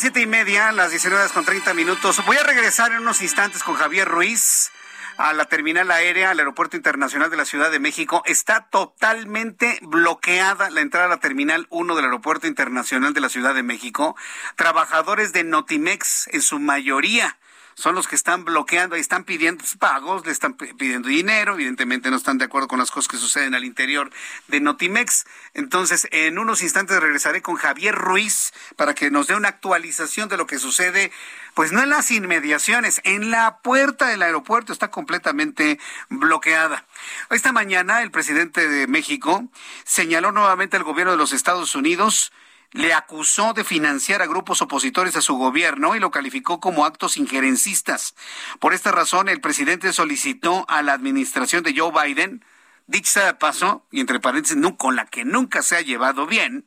Siete 0.00 0.22
y 0.22 0.26
media, 0.26 0.72
las 0.72 0.92
19 0.92 1.28
con 1.34 1.44
30 1.44 1.74
minutos. 1.74 2.24
Voy 2.24 2.38
a 2.38 2.42
regresar 2.42 2.90
en 2.92 3.00
unos 3.00 3.20
instantes 3.20 3.62
con 3.62 3.74
Javier 3.74 4.08
Ruiz 4.08 4.70
a 5.18 5.34
la 5.34 5.44
terminal 5.44 5.90
aérea, 5.90 6.30
al 6.30 6.38
Aeropuerto 6.38 6.78
Internacional 6.78 7.28
de 7.30 7.36
la 7.36 7.44
Ciudad 7.44 7.70
de 7.70 7.80
México. 7.80 8.22
Está 8.24 8.66
totalmente 8.70 9.78
bloqueada 9.82 10.70
la 10.70 10.80
entrada 10.80 11.04
a 11.04 11.10
la 11.10 11.20
terminal 11.20 11.66
1 11.68 11.94
del 11.94 12.06
Aeropuerto 12.06 12.46
Internacional 12.46 13.12
de 13.12 13.20
la 13.20 13.28
Ciudad 13.28 13.54
de 13.54 13.62
México. 13.62 14.16
Trabajadores 14.56 15.34
de 15.34 15.44
Notimex, 15.44 16.28
en 16.28 16.40
su 16.40 16.58
mayoría, 16.60 17.36
son 17.80 17.94
los 17.94 18.06
que 18.06 18.14
están 18.14 18.44
bloqueando 18.44 18.96
y 18.96 19.00
están 19.00 19.24
pidiendo 19.24 19.64
pagos, 19.78 20.26
le 20.26 20.32
están 20.32 20.54
pidiendo 20.54 21.08
dinero, 21.08 21.54
evidentemente 21.54 22.10
no 22.10 22.16
están 22.18 22.36
de 22.36 22.44
acuerdo 22.44 22.68
con 22.68 22.78
las 22.78 22.90
cosas 22.90 23.08
que 23.08 23.16
suceden 23.16 23.54
al 23.54 23.64
interior 23.64 24.10
de 24.48 24.60
Notimex. 24.60 25.24
Entonces, 25.54 26.06
en 26.10 26.38
unos 26.38 26.62
instantes 26.62 27.00
regresaré 27.00 27.40
con 27.40 27.56
Javier 27.56 27.94
Ruiz 27.94 28.52
para 28.76 28.94
que 28.94 29.10
nos 29.10 29.28
dé 29.28 29.34
una 29.34 29.48
actualización 29.48 30.28
de 30.28 30.36
lo 30.36 30.46
que 30.46 30.58
sucede, 30.58 31.10
pues 31.54 31.72
no 31.72 31.82
en 31.82 31.88
las 31.88 32.10
inmediaciones, 32.10 33.00
en 33.04 33.30
la 33.30 33.58
puerta 33.58 34.08
del 34.08 34.22
aeropuerto 34.22 34.72
está 34.72 34.90
completamente 34.90 35.78
bloqueada. 36.10 36.84
Esta 37.30 37.52
mañana 37.52 38.02
el 38.02 38.10
presidente 38.10 38.68
de 38.68 38.86
México 38.88 39.48
señaló 39.84 40.32
nuevamente 40.32 40.76
al 40.76 40.84
gobierno 40.84 41.12
de 41.12 41.18
los 41.18 41.32
Estados 41.32 41.74
Unidos 41.74 42.30
le 42.72 42.94
acusó 42.94 43.52
de 43.52 43.64
financiar 43.64 44.22
a 44.22 44.26
grupos 44.26 44.62
opositores 44.62 45.16
a 45.16 45.20
su 45.20 45.34
gobierno 45.34 45.96
y 45.96 46.00
lo 46.00 46.10
calificó 46.10 46.60
como 46.60 46.84
actos 46.84 47.16
injerencistas. 47.16 48.14
Por 48.58 48.74
esta 48.74 48.92
razón, 48.92 49.28
el 49.28 49.40
presidente 49.40 49.92
solicitó 49.92 50.64
a 50.68 50.82
la 50.82 50.92
administración 50.92 51.62
de 51.62 51.74
Joe 51.76 51.92
Biden, 51.92 52.44
dicha 52.86 53.24
de 53.26 53.34
paso, 53.34 53.86
y 53.90 54.00
entre 54.00 54.20
paréntesis, 54.20 54.58
con 54.78 54.96
la 54.96 55.06
que 55.06 55.24
nunca 55.24 55.62
se 55.62 55.76
ha 55.76 55.80
llevado 55.80 56.26
bien, 56.26 56.66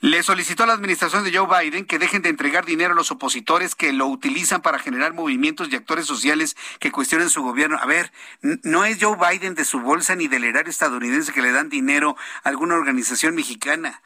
le 0.00 0.24
solicitó 0.24 0.64
a 0.64 0.66
la 0.66 0.72
administración 0.72 1.22
de 1.22 1.36
Joe 1.36 1.46
Biden 1.46 1.84
que 1.84 2.00
dejen 2.00 2.22
de 2.22 2.28
entregar 2.28 2.64
dinero 2.64 2.92
a 2.92 2.96
los 2.96 3.12
opositores 3.12 3.76
que 3.76 3.92
lo 3.92 4.06
utilizan 4.06 4.60
para 4.60 4.80
generar 4.80 5.12
movimientos 5.14 5.68
y 5.70 5.76
actores 5.76 6.06
sociales 6.06 6.56
que 6.80 6.90
cuestionen 6.90 7.30
su 7.30 7.42
gobierno. 7.42 7.78
A 7.80 7.86
ver, 7.86 8.12
no 8.40 8.84
es 8.84 8.98
Joe 9.00 9.16
Biden 9.16 9.54
de 9.54 9.64
su 9.64 9.80
bolsa 9.80 10.16
ni 10.16 10.26
del 10.26 10.42
erario 10.42 10.70
estadounidense 10.70 11.32
que 11.32 11.42
le 11.42 11.52
dan 11.52 11.68
dinero 11.68 12.16
a 12.42 12.48
alguna 12.48 12.74
organización 12.74 13.36
mexicana 13.36 14.02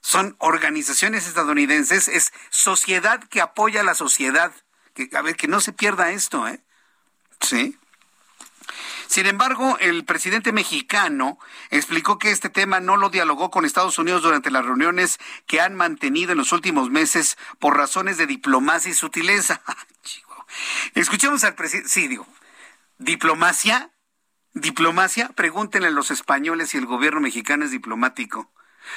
son 0.00 0.36
organizaciones 0.38 1.26
estadounidenses, 1.26 2.08
es 2.08 2.32
sociedad 2.50 3.22
que 3.24 3.40
apoya 3.40 3.80
a 3.80 3.84
la 3.84 3.94
sociedad. 3.94 4.52
Que, 4.94 5.08
a 5.14 5.22
ver, 5.22 5.36
que 5.36 5.48
no 5.48 5.60
se 5.60 5.72
pierda 5.72 6.10
esto, 6.10 6.46
¿eh? 6.48 6.60
Sí. 7.40 7.78
Sin 9.08 9.26
embargo, 9.26 9.78
el 9.80 10.04
presidente 10.04 10.52
mexicano 10.52 11.38
explicó 11.70 12.18
que 12.18 12.30
este 12.30 12.50
tema 12.50 12.78
no 12.78 12.98
lo 12.98 13.08
dialogó 13.08 13.50
con 13.50 13.64
Estados 13.64 13.98
Unidos 13.98 14.22
durante 14.22 14.50
las 14.50 14.66
reuniones 14.66 15.18
que 15.46 15.62
han 15.62 15.74
mantenido 15.74 16.32
en 16.32 16.38
los 16.38 16.52
últimos 16.52 16.90
meses 16.90 17.38
por 17.58 17.76
razones 17.76 18.18
de 18.18 18.26
diplomacia 18.26 18.90
y 18.90 18.94
sutileza. 18.94 19.62
Escuchemos 20.94 21.42
al 21.44 21.54
presidente. 21.54 21.88
Sí, 21.88 22.06
digo, 22.06 22.26
¿diplomacia? 22.98 23.90
¿Diplomacia? 24.52 25.30
Pregúntenle 25.30 25.88
a 25.88 25.92
los 25.92 26.10
españoles 26.10 26.70
si 26.70 26.76
el 26.76 26.84
gobierno 26.84 27.20
mexicano 27.20 27.64
es 27.64 27.70
diplomático. 27.70 28.52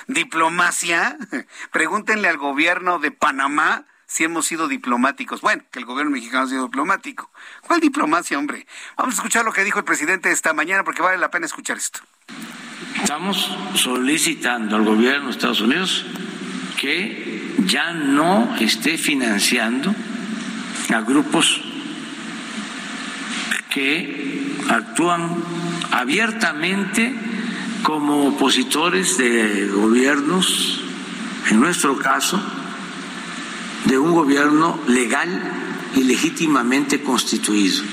¿Diplomacia? 0.07 1.17
Pregúntenle 1.71 2.27
al 2.27 2.37
gobierno 2.37 2.99
de 2.99 3.11
Panamá 3.11 3.85
si 4.11 4.25
hemos 4.25 4.45
sido 4.45 4.67
diplomáticos. 4.67 5.39
Bueno, 5.41 5.63
que 5.71 5.79
el 5.79 5.85
gobierno 5.85 6.11
mexicano 6.11 6.43
ha 6.43 6.47
sido 6.47 6.65
diplomático. 6.65 7.31
¿Cuál 7.61 7.79
diplomacia, 7.79 8.37
hombre? 8.37 8.67
Vamos 8.97 9.15
a 9.15 9.17
escuchar 9.17 9.45
lo 9.45 9.53
que 9.53 9.63
dijo 9.63 9.79
el 9.79 9.85
presidente 9.85 10.31
esta 10.31 10.53
mañana 10.53 10.83
porque 10.83 11.01
vale 11.01 11.17
la 11.17 11.31
pena 11.31 11.45
escuchar 11.45 11.77
esto. 11.77 12.01
Estamos 13.01 13.57
solicitando 13.75 14.75
al 14.75 14.83
gobierno 14.83 15.25
de 15.25 15.31
Estados 15.31 15.61
Unidos 15.61 16.05
que 16.79 17.55
ya 17.65 17.93
no 17.93 18.55
esté 18.59 18.97
financiando 18.97 19.95
a 20.93 21.01
grupos 21.01 21.61
que 23.69 24.57
actúan 24.69 25.41
abiertamente 25.91 27.15
como 27.83 28.27
opositores 28.27 29.17
de 29.17 29.67
gobiernos, 29.67 30.81
en 31.49 31.59
nuestro 31.59 31.97
caso, 31.97 32.41
de 33.85 33.97
un 33.97 34.13
gobierno 34.13 34.79
legal 34.87 35.29
y 35.95 36.03
legítimamente 36.03 37.01
constituido, 37.01 37.83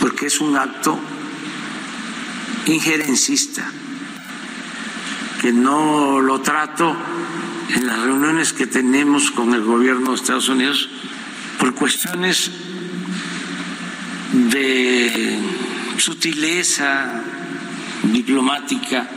porque 0.00 0.26
es 0.26 0.40
un 0.40 0.56
acto 0.56 0.98
injerencista, 2.66 3.70
que 5.40 5.52
no 5.52 6.20
lo 6.20 6.40
trato 6.40 6.96
en 7.74 7.86
las 7.86 8.00
reuniones 8.00 8.52
que 8.52 8.66
tenemos 8.66 9.30
con 9.30 9.54
el 9.54 9.62
gobierno 9.62 10.10
de 10.10 10.16
Estados 10.16 10.48
Unidos 10.48 10.88
por 11.58 11.74
cuestiones 11.74 12.50
de 14.32 15.38
sutileza, 15.98 17.22
diplomática. 18.12 19.08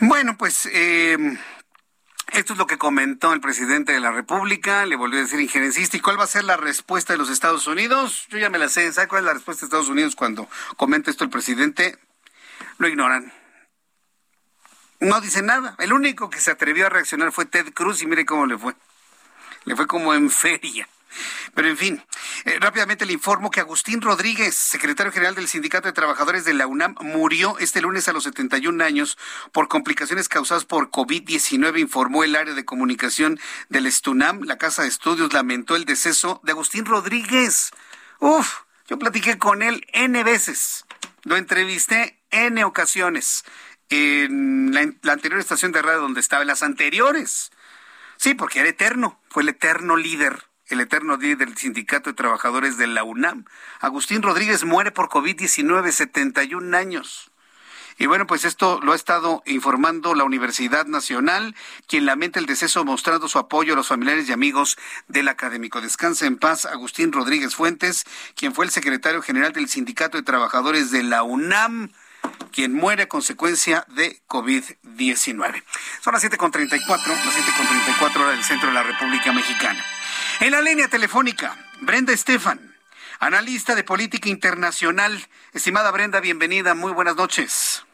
Bueno, 0.00 0.36
pues 0.38 0.66
eh, 0.72 1.16
esto 2.32 2.52
es 2.52 2.58
lo 2.58 2.66
que 2.66 2.78
comentó 2.78 3.32
el 3.32 3.40
presidente 3.40 3.92
de 3.92 4.00
la 4.00 4.12
República, 4.12 4.86
le 4.86 4.96
volvió 4.96 5.18
a 5.18 5.22
decir 5.22 5.40
injerencista. 5.40 5.96
¿Y 5.96 6.00
cuál 6.00 6.18
va 6.18 6.24
a 6.24 6.28
ser 6.28 6.44
la 6.44 6.56
respuesta 6.56 7.12
de 7.12 7.18
los 7.18 7.28
Estados 7.28 7.66
Unidos? 7.66 8.26
Yo 8.30 8.38
ya 8.38 8.50
me 8.50 8.58
la 8.58 8.68
sé, 8.68 8.92
¿sabe 8.92 9.08
cuál 9.08 9.22
es 9.22 9.26
la 9.26 9.34
respuesta 9.34 9.60
de 9.60 9.66
Estados 9.66 9.88
Unidos 9.88 10.16
cuando 10.16 10.48
comenta 10.76 11.10
esto 11.10 11.24
el 11.24 11.30
presidente? 11.30 11.98
Lo 12.78 12.88
ignoran. 12.88 13.32
No 15.00 15.20
dice 15.20 15.42
nada. 15.42 15.74
El 15.78 15.92
único 15.92 16.30
que 16.30 16.40
se 16.40 16.50
atrevió 16.50 16.86
a 16.86 16.90
reaccionar 16.90 17.32
fue 17.32 17.46
Ted 17.46 17.72
Cruz 17.72 18.02
y 18.02 18.06
mire 18.06 18.24
cómo 18.24 18.46
le 18.46 18.56
fue. 18.56 18.74
Le 19.64 19.74
fue 19.74 19.86
como 19.86 20.14
en 20.14 20.30
feria. 20.30 20.88
Pero 21.54 21.68
en 21.68 21.76
fin, 21.76 22.02
eh, 22.44 22.58
rápidamente 22.60 23.06
le 23.06 23.12
informo 23.12 23.50
que 23.50 23.60
Agustín 23.60 24.00
Rodríguez, 24.00 24.54
secretario 24.54 25.12
general 25.12 25.34
del 25.34 25.48
Sindicato 25.48 25.88
de 25.88 25.92
Trabajadores 25.92 26.44
de 26.44 26.54
la 26.54 26.66
UNAM, 26.66 26.94
murió 27.00 27.58
este 27.58 27.80
lunes 27.80 28.08
a 28.08 28.12
los 28.12 28.24
71 28.24 28.82
años 28.84 29.18
por 29.52 29.68
complicaciones 29.68 30.28
causadas 30.28 30.64
por 30.64 30.90
COVID-19, 30.90 31.80
informó 31.80 32.24
el 32.24 32.36
área 32.36 32.54
de 32.54 32.64
comunicación 32.64 33.38
del 33.68 33.86
Estunam. 33.86 34.42
La 34.42 34.58
Casa 34.58 34.82
de 34.82 34.88
Estudios 34.88 35.32
lamentó 35.32 35.76
el 35.76 35.84
deceso 35.84 36.40
de 36.44 36.52
Agustín 36.52 36.84
Rodríguez. 36.84 37.70
Uf, 38.18 38.60
yo 38.86 38.98
platiqué 38.98 39.38
con 39.38 39.62
él 39.62 39.86
N 39.92 40.22
veces. 40.24 40.84
Lo 41.22 41.36
entrevisté 41.36 42.20
N 42.30 42.64
ocasiones 42.64 43.44
en 43.88 44.72
la, 44.72 45.12
anterior 45.12 45.40
estación 45.40 45.72
de 45.72 45.82
radio 45.82 46.00
donde 46.00 46.20
estaba, 46.20 46.44
las 46.44 46.62
anteriores. 46.62 47.50
Sí, 48.16 48.34
porque 48.34 48.60
era 48.60 48.68
eterno, 48.68 49.20
fue 49.28 49.42
el 49.42 49.48
eterno 49.50 49.96
líder 49.96 50.49
el 50.70 50.80
eterno 50.80 51.16
líder 51.16 51.48
del 51.48 51.56
Sindicato 51.56 52.10
de 52.10 52.16
Trabajadores 52.16 52.78
de 52.78 52.86
la 52.86 53.04
UNAM. 53.04 53.44
Agustín 53.80 54.22
Rodríguez 54.22 54.64
muere 54.64 54.92
por 54.92 55.08
COVID-19, 55.08 55.90
71 55.90 56.76
años. 56.76 57.30
Y 57.98 58.06
bueno, 58.06 58.26
pues 58.26 58.46
esto 58.46 58.80
lo 58.82 58.92
ha 58.92 58.96
estado 58.96 59.42
informando 59.44 60.14
la 60.14 60.24
Universidad 60.24 60.86
Nacional, 60.86 61.54
quien 61.86 62.06
lamenta 62.06 62.38
el 62.38 62.46
deceso 62.46 62.82
mostrando 62.82 63.28
su 63.28 63.38
apoyo 63.38 63.74
a 63.74 63.76
los 63.76 63.88
familiares 63.88 64.26
y 64.26 64.32
amigos 64.32 64.78
del 65.08 65.28
académico. 65.28 65.82
Descansa 65.82 66.24
en 66.24 66.38
paz 66.38 66.64
Agustín 66.64 67.12
Rodríguez 67.12 67.54
Fuentes, 67.54 68.04
quien 68.36 68.54
fue 68.54 68.64
el 68.64 68.70
secretario 68.70 69.20
general 69.20 69.52
del 69.52 69.68
Sindicato 69.68 70.16
de 70.16 70.22
Trabajadores 70.22 70.90
de 70.90 71.02
la 71.02 71.22
UNAM 71.24 71.90
quien 72.52 72.74
muere 72.74 73.04
a 73.04 73.08
consecuencia 73.08 73.84
de 73.88 74.20
COVID-19. 74.26 75.62
Son 76.00 76.12
las 76.12 76.24
7.34, 76.24 76.88
las 76.88 76.98
7.34 76.98 78.16
horas 78.16 78.36
del 78.36 78.44
centro 78.44 78.68
de 78.68 78.74
la 78.74 78.82
República 78.82 79.32
Mexicana. 79.32 79.84
En 80.40 80.52
la 80.52 80.60
línea 80.60 80.88
telefónica, 80.88 81.56
Brenda 81.80 82.12
Estefan, 82.12 82.74
analista 83.20 83.74
de 83.74 83.84
política 83.84 84.28
internacional. 84.28 85.26
Estimada 85.52 85.90
Brenda, 85.90 86.20
bienvenida, 86.20 86.74
muy 86.74 86.92
buenas 86.92 87.16
noches. 87.16 87.84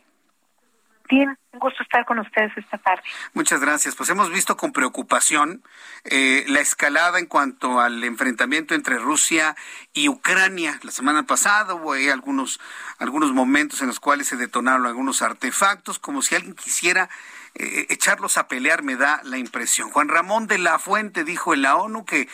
Bien, 1.09 1.39
un 1.53 1.61
gusto 1.61 1.83
estar 1.83 2.05
con 2.05 2.19
ustedes 2.19 2.53
esta 2.57 2.79
tarde. 2.79 3.03
Muchas 3.33 3.61
gracias. 3.61 3.95
Pues 3.95 4.11
hemos 4.11 4.31
visto 4.31 4.57
con 4.57 4.73
preocupación 4.73 5.63
eh, 6.05 6.45
la 6.49 6.61
escalada 6.61 7.19
en 7.19 7.27
cuanto 7.27 7.81
al 7.81 8.03
enfrentamiento 8.03 8.75
entre 8.75 8.99
Rusia 8.99 9.55
y 9.93 10.09
Ucrania. 10.09 10.81
La 10.83 10.91
semana 10.91 11.23
pasada 11.25 11.75
hubo 11.75 11.93
algunos, 11.93 12.61
algunos 12.99 13.33
momentos 13.33 13.81
en 13.83 13.89
los 13.89 14.01
cuales 14.01 14.27
se 14.27 14.37
detonaron 14.37 14.87
algunos 14.87 15.23
artefactos, 15.23 15.99
como 15.99 16.23
si 16.23 16.35
alguien 16.35 16.55
quisiera 16.55 17.09
eh, 17.55 17.87
echarlos 17.89 18.37
a 18.37 18.49
pelear, 18.49 18.83
me 18.83 18.97
da 18.97 19.21
la 19.23 19.39
impresión. 19.39 19.91
Juan 19.91 20.09
Ramón 20.09 20.47
de 20.47 20.59
la 20.59 20.79
Fuente 20.79 21.25
dijo 21.25 21.55
en 21.55 21.63
la 21.63 21.77
ONU 21.77 22.05
que 22.05 22.29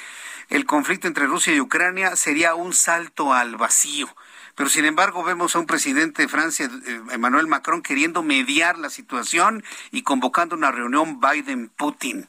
el 0.49 0.67
conflicto 0.67 1.09
entre 1.09 1.27
Rusia 1.27 1.55
y 1.55 1.61
Ucrania 1.61 2.17
sería 2.17 2.55
un 2.55 2.73
salto 2.73 3.33
al 3.33 3.57
vacío. 3.57 4.09
Pero 4.55 4.69
sin 4.69 4.85
embargo 4.85 5.25
vemos 5.25 5.57
a 5.57 5.59
un 5.59 5.67
presidente 5.67 6.23
de 6.23 6.29
Francia, 6.29 6.67
eh, 6.67 7.01
Emmanuel 7.11 7.47
Macron, 7.47 7.83
queriendo 7.83 8.23
mediar 8.23 8.79
la 8.79 8.91
situación 8.91 9.65
y 9.91 10.03
convocando 10.03 10.57
una 10.57 10.71
reunión 10.71 11.21
Biden-Putin. 11.21 12.29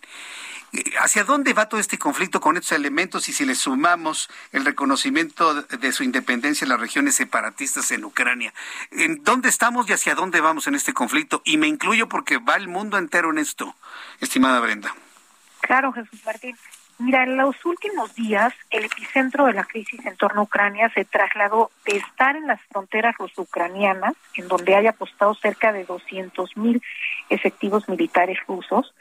¿Hacia 1.00 1.24
dónde 1.24 1.54
va 1.54 1.70
todo 1.70 1.80
este 1.80 2.00
conflicto 2.00 2.42
con 2.42 2.58
estos 2.58 2.72
elementos 2.72 3.30
y 3.30 3.34
si 3.34 3.46
le 3.46 3.54
sumamos 3.54 4.28
el 4.52 4.66
reconocimiento 4.66 5.62
de 5.62 5.92
su 5.92 6.04
independencia 6.04 6.66
en 6.66 6.70
las 6.70 6.80
regiones 6.80 7.14
separatistas 7.14 7.92
en 7.92 8.04
Ucrania? 8.04 8.56
¿En 8.90 9.24
dónde 9.24 9.50
estamos 9.50 9.88
y 9.88 9.94
hacia 9.94 10.16
dónde 10.16 10.42
vamos 10.42 10.66
en 10.66 10.74
este 10.74 10.92
conflicto? 10.92 11.44
Y 11.46 11.58
me 11.58 11.68
incluyo 11.68 12.10
porque 12.10 12.38
va 12.38 12.56
el 12.56 12.70
mundo 12.70 12.98
entero 12.98 13.30
en 13.30 13.38
esto, 13.38 13.76
estimada 14.20 14.60
Brenda. 14.62 14.96
Claro, 15.62 15.94
Jesús 15.94 16.20
Martín. 16.26 16.58
Mira, 17.04 17.24
en 17.24 17.36
los 17.36 17.66
últimos 17.66 18.16
días 18.16 18.54
el 18.70 18.86
epicentro 18.86 19.46
de 19.48 19.52
la 19.52 19.66
crisis 19.66 20.06
en 20.06 20.16
torno 20.16 20.40
a 20.40 20.44
Ucrania 20.46 20.90
se 20.96 21.04
trasladó 21.04 21.70
de 21.86 21.98
estar 21.98 22.38
en 22.38 22.48
las 22.48 22.62
fronteras 22.72 23.18
ruso-ucranianas, 23.18 24.14
en 24.38 24.48
donde 24.48 24.74
hay 24.74 24.88
apostado 24.88 25.34
cerca 25.34 25.74
de 25.74 25.84
200 25.84 26.56
mil 26.56 26.82
efectivos 27.30 27.90
militares 27.90 28.38
rusos, 28.48 28.96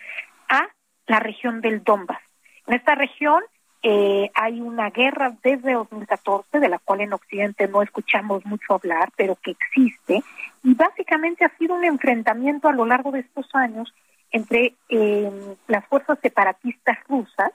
a 0.48 0.66
la 1.06 1.20
región 1.20 1.60
del 1.60 1.84
Donbass. 1.84 2.18
En 2.66 2.74
esta 2.74 2.96
región 2.96 3.40
eh, 3.84 4.32
hay 4.34 4.60
una 4.60 4.90
guerra 4.90 5.36
desde 5.40 5.74
2014, 5.74 6.58
de 6.58 6.68
la 6.68 6.80
cual 6.80 7.02
en 7.02 7.12
Occidente 7.12 7.68
no 7.68 7.82
escuchamos 7.82 8.44
mucho 8.44 8.74
hablar, 8.74 9.12
pero 9.14 9.36
que 9.36 9.52
existe, 9.52 10.24
y 10.64 10.74
básicamente 10.74 11.44
ha 11.44 11.56
sido 11.56 11.76
un 11.76 11.84
enfrentamiento 11.84 12.68
a 12.68 12.72
lo 12.72 12.84
largo 12.84 13.12
de 13.12 13.20
estos 13.20 13.48
años 13.54 13.94
entre 14.32 14.74
eh, 14.88 15.56
las 15.68 15.86
fuerzas 15.86 16.18
separatistas 16.20 16.98
rusas 17.08 17.52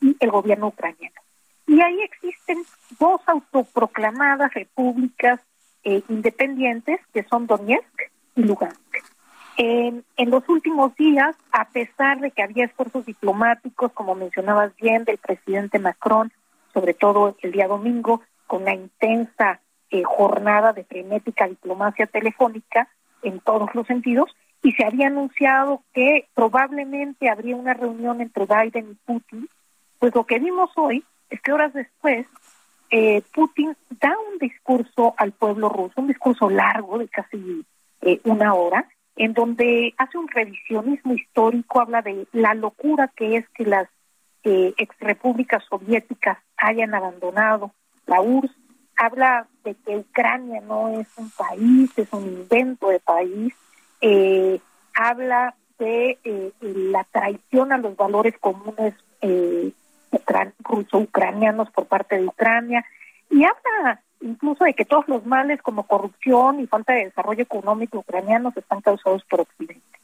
y 0.00 0.16
el 0.20 0.30
gobierno 0.30 0.68
ucraniano. 0.68 1.14
Y 1.66 1.80
ahí 1.80 2.00
existen 2.02 2.64
dos 2.98 3.20
autoproclamadas 3.26 4.52
repúblicas 4.54 5.40
eh, 5.84 6.02
independientes, 6.08 7.00
que 7.12 7.22
son 7.24 7.46
Donetsk 7.46 8.10
y 8.34 8.42
Lugansk. 8.42 8.80
En, 9.56 10.04
los 10.30 10.48
últimos 10.48 10.94
días, 10.96 11.36
a 11.52 11.68
pesar 11.68 12.20
de 12.20 12.30
que 12.30 12.42
había 12.42 12.64
esfuerzos 12.64 13.04
diplomáticos, 13.04 13.92
como 13.92 14.14
mencionabas 14.14 14.74
bien, 14.76 15.04
del 15.04 15.18
presidente 15.18 15.78
Macron, 15.78 16.32
sobre 16.72 16.94
todo 16.94 17.36
el 17.42 17.52
día 17.52 17.68
domingo, 17.68 18.22
con 18.46 18.64
la 18.64 18.74
intensa 18.74 19.60
eh, 19.90 20.02
jornada 20.02 20.72
de 20.72 20.84
frenética 20.84 21.46
diplomacia 21.46 22.06
telefónica 22.06 22.88
en 23.22 23.40
todos 23.40 23.74
los 23.74 23.86
sentidos, 23.86 24.34
y 24.62 24.72
se 24.72 24.84
había 24.84 25.08
anunciado 25.08 25.82
que 25.92 26.28
probablemente 26.34 27.28
habría 27.28 27.56
una 27.56 27.74
reunión 27.74 28.20
entre 28.20 28.46
Biden 28.46 28.92
y 28.92 28.94
Putin, 29.06 29.48
pues 30.00 30.14
lo 30.14 30.24
que 30.24 30.40
vimos 30.40 30.70
hoy 30.74 31.04
es 31.28 31.40
que 31.40 31.52
horas 31.52 31.72
después 31.72 32.26
eh, 32.90 33.22
Putin 33.32 33.76
da 34.00 34.12
un 34.32 34.38
discurso 34.38 35.14
al 35.16 35.30
pueblo 35.30 35.68
ruso, 35.68 36.00
un 36.00 36.08
discurso 36.08 36.50
largo 36.50 36.98
de 36.98 37.06
casi 37.06 37.64
eh, 38.00 38.20
una 38.24 38.54
hora, 38.54 38.88
en 39.14 39.34
donde 39.34 39.94
hace 39.98 40.18
un 40.18 40.26
revisionismo 40.26 41.14
histórico, 41.14 41.80
habla 41.80 42.02
de 42.02 42.26
la 42.32 42.54
locura 42.54 43.12
que 43.14 43.36
es 43.36 43.48
que 43.50 43.64
las 43.64 43.88
eh, 44.42 44.74
exrepúblicas 44.78 45.62
soviéticas 45.68 46.38
hayan 46.56 46.94
abandonado 46.94 47.72
la 48.06 48.20
URSS, 48.22 48.56
habla 48.96 49.46
de 49.64 49.74
que 49.74 49.98
Ucrania 49.98 50.60
no 50.62 50.88
es 50.88 51.08
un 51.16 51.30
país, 51.30 51.90
es 51.96 52.12
un 52.12 52.24
invento 52.24 52.88
de 52.88 53.00
país, 53.00 53.54
eh, 54.00 54.60
habla 54.94 55.54
de 55.78 56.18
eh, 56.24 56.52
la 56.60 57.04
traición 57.04 57.72
a 57.72 57.78
los 57.78 57.96
valores 57.96 58.34
comunes 58.38 58.94
eh, 59.22 59.72
ruso-ucranianos 60.62 61.70
por 61.70 61.86
parte 61.86 62.18
de 62.18 62.26
Ucrania 62.26 62.84
y 63.30 63.44
habla 63.44 64.02
incluso 64.20 64.64
de 64.64 64.74
que 64.74 64.84
todos 64.84 65.08
los 65.08 65.24
males 65.24 65.62
como 65.62 65.86
corrupción 65.86 66.60
y 66.60 66.66
falta 66.66 66.92
de 66.92 67.06
desarrollo 67.06 67.42
económico 67.42 67.98
ucranianos 67.98 68.56
están 68.56 68.80
causados 68.80 69.24
por 69.24 69.40
Occidente. 69.40 69.98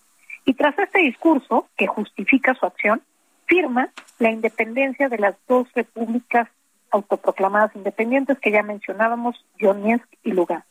Y 0.44 0.54
tras 0.54 0.78
este 0.78 1.00
discurso, 1.00 1.68
que 1.76 1.86
justifica 1.86 2.54
su 2.54 2.66
acción, 2.66 3.02
firma 3.46 3.90
la 4.18 4.30
independencia 4.30 5.08
de 5.08 5.18
las 5.18 5.34
dos 5.48 5.68
repúblicas 5.74 6.48
autoproclamadas 6.90 7.74
independientes 7.74 8.38
que 8.38 8.52
ya 8.52 8.62
mencionábamos, 8.62 9.44
Donetsk 9.60 10.08
y 10.22 10.32
Lugansk. 10.32 10.66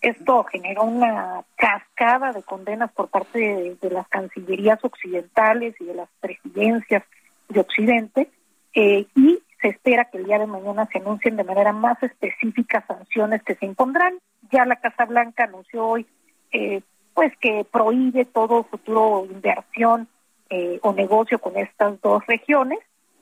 Esto 0.00 0.44
generó 0.44 0.84
una 0.84 1.44
cascada 1.56 2.32
de 2.32 2.42
condenas 2.42 2.90
por 2.92 3.08
parte 3.08 3.76
de, 3.80 3.90
las 3.90 4.08
cancillerías 4.08 4.82
occidentales 4.82 5.74
y 5.78 5.84
de 5.84 5.94
las 5.94 6.08
presidencias 6.20 7.04
de 7.50 7.60
Occidente 7.60 8.30
eh, 8.74 9.06
y 9.14 9.38
se 9.60 9.68
espera 9.68 10.06
que 10.06 10.18
el 10.18 10.24
día 10.24 10.38
de 10.38 10.46
mañana 10.46 10.88
se 10.90 10.98
anuncien 10.98 11.36
de 11.36 11.44
manera 11.44 11.72
más 11.72 12.02
específica 12.02 12.84
sanciones 12.86 13.42
que 13.42 13.54
se 13.56 13.66
impondrán. 13.66 14.18
Ya 14.50 14.64
la 14.64 14.76
Casa 14.76 15.04
Blanca 15.04 15.44
anunció 15.44 15.86
hoy 15.86 16.06
eh, 16.52 16.82
pues 17.14 17.36
que 17.38 17.66
prohíbe 17.70 18.24
todo 18.24 18.64
futuro 18.64 19.26
inversión 19.30 20.08
eh, 20.48 20.78
o 20.82 20.92
negocio 20.92 21.38
con 21.38 21.56
estas 21.56 22.00
dos 22.00 22.26
regiones, 22.26 22.78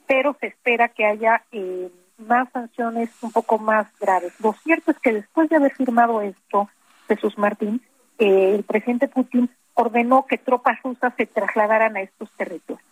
pero 0.07 0.37
se 0.41 0.47
espera 0.47 0.89
que 0.89 1.05
haya 1.05 1.43
eh, 1.53 1.91
más 2.19 2.49
sanciones 2.53 3.11
un 3.23 3.33
poco 3.33 3.59
más 3.59 3.87
graves. 3.99 4.33
Lo 4.41 4.53
cierto 4.53 4.91
es 4.91 4.99
que 4.99 5.13
después 5.13 5.49
de 5.49 5.57
haber 5.57 5.75
firmado 5.75 6.23
esto, 6.23 6.69
Jesús 7.07 7.37
Martín, 7.39 7.83
eh, 8.19 8.55
el 8.55 8.65
presidente 8.65 9.09
Putin 9.09 9.51
ordenó 9.75 10.27
que 10.27 10.39
tropas 10.39 10.83
rusas 10.83 11.13
se 11.17 11.27
trasladaran 11.27 11.97
a 11.97 12.01
estos 12.03 12.31
territorios, 12.33 12.85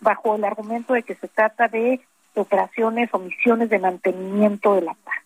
bajo 0.00 0.36
el 0.36 0.44
argumento 0.44 0.94
de 0.94 1.02
que 1.02 1.14
se 1.14 1.28
trata 1.28 1.68
de 1.68 2.00
operaciones 2.34 3.08
o 3.12 3.18
misiones 3.18 3.70
de 3.70 3.78
mantenimiento 3.78 4.74
de 4.74 4.82
la 4.82 4.94
paz. 4.94 5.16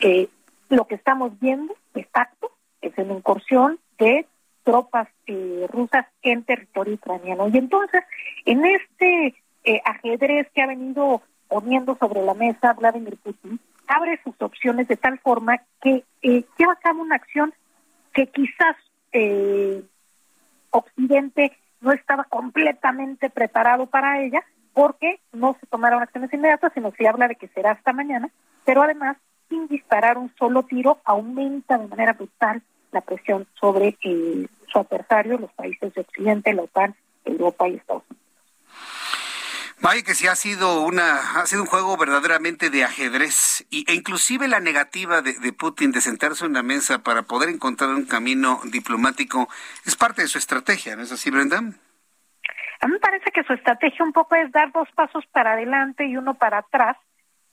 Eh, 0.00 0.28
lo 0.68 0.86
que 0.86 0.96
estamos 0.96 1.38
viendo, 1.40 1.74
de 1.94 2.04
facto, 2.04 2.50
es 2.80 2.92
una 2.98 3.14
incursión 3.14 3.78
de 3.98 4.26
tropas 4.64 5.08
eh, 5.26 5.66
rusas 5.70 6.06
en 6.22 6.42
territorio 6.42 6.94
ucraniano. 6.94 7.48
Y 7.48 7.56
entonces, 7.56 8.02
en 8.44 8.64
este 8.64 9.34
eh, 9.64 9.80
ajedrez 9.84 10.48
que 10.52 10.62
ha 10.62 10.66
venido 10.66 11.22
poniendo 11.48 11.96
sobre 11.96 12.22
la 12.22 12.34
mesa 12.34 12.72
Vladimir 12.72 13.16
Putin, 13.16 13.60
abre 13.86 14.20
sus 14.22 14.34
opciones 14.40 14.88
de 14.88 14.96
tal 14.96 15.18
forma 15.18 15.60
que 15.80 16.04
eh, 16.22 16.44
lleva 16.58 16.72
a 16.72 16.80
cabo 16.80 17.02
una 17.02 17.16
acción 17.16 17.54
que 18.12 18.26
quizás 18.26 18.76
eh, 19.12 19.82
Occidente 20.70 21.56
no 21.86 21.92
estaba 21.92 22.24
completamente 22.24 23.30
preparado 23.30 23.86
para 23.86 24.20
ella, 24.20 24.42
porque 24.74 25.20
no 25.32 25.56
se 25.58 25.66
tomaron 25.66 26.02
acciones 26.02 26.32
inmediatas, 26.32 26.72
sino 26.74 26.92
se 26.92 27.06
habla 27.06 27.28
de 27.28 27.36
que 27.36 27.48
será 27.48 27.70
hasta 27.70 27.92
mañana, 27.92 28.28
pero 28.64 28.82
además, 28.82 29.16
sin 29.48 29.68
disparar 29.68 30.18
un 30.18 30.34
solo 30.36 30.64
tiro, 30.64 30.98
aumenta 31.04 31.78
de 31.78 31.86
manera 31.86 32.12
brutal 32.14 32.60
la 32.90 33.00
presión 33.00 33.46
sobre 33.58 33.96
eh, 34.02 34.48
su 34.66 34.78
adversario, 34.78 35.38
los 35.38 35.52
países 35.52 35.94
de 35.94 36.00
Occidente, 36.00 36.52
la 36.52 36.62
OTAN, 36.62 36.94
Europa 37.24 37.68
y 37.68 37.76
Estados 37.76 38.02
Unidos. 38.10 38.25
Vaya 39.82 40.02
que 40.02 40.14
sí 40.14 40.26
ha 40.26 40.34
sido 40.34 40.80
una, 40.80 41.40
ha 41.40 41.46
sido 41.46 41.62
un 41.62 41.68
juego 41.68 41.96
verdaderamente 41.98 42.70
de 42.70 42.84
ajedrez 42.84 43.66
y, 43.70 43.84
e 43.90 43.94
inclusive 43.94 44.48
la 44.48 44.58
negativa 44.58 45.20
de, 45.20 45.52
Putin 45.52 45.92
de 45.92 46.00
sentarse 46.00 46.44
en 46.44 46.52
una 46.52 46.62
mesa 46.62 47.02
para 47.02 47.22
poder 47.22 47.50
encontrar 47.50 47.90
un 47.90 48.06
camino 48.06 48.60
diplomático 48.64 49.48
es 49.84 49.94
parte 49.94 50.22
de 50.22 50.28
su 50.28 50.38
estrategia, 50.38 50.96
¿no 50.96 51.02
es 51.02 51.12
así, 51.12 51.30
Brenda? 51.30 51.58
A 51.58 52.86
mí 52.86 52.92
me 52.92 52.98
parece 52.98 53.30
que 53.30 53.44
su 53.44 53.52
estrategia 53.52 54.04
un 54.04 54.12
poco 54.12 54.34
es 54.34 54.50
dar 54.50 54.72
dos 54.72 54.88
pasos 54.94 55.24
para 55.26 55.52
adelante 55.52 56.06
y 56.06 56.16
uno 56.16 56.34
para 56.34 56.58
atrás, 56.58 56.96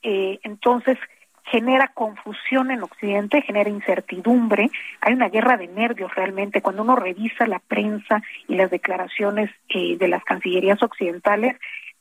eh, 0.02 0.38
entonces 0.44 0.98
genera 1.44 1.88
confusión 1.88 2.70
en 2.70 2.82
Occidente, 2.82 3.42
genera 3.42 3.68
incertidumbre, 3.68 4.70
hay 5.00 5.12
una 5.12 5.28
guerra 5.28 5.58
de 5.58 5.68
nervios 5.68 6.14
realmente. 6.14 6.62
Cuando 6.62 6.82
uno 6.82 6.96
revisa 6.96 7.46
la 7.46 7.58
prensa 7.58 8.22
y 8.48 8.56
las 8.56 8.70
declaraciones 8.70 9.50
eh, 9.68 9.98
de 9.98 10.08
las 10.08 10.24
cancillerías 10.24 10.82
occidentales, 10.82 11.56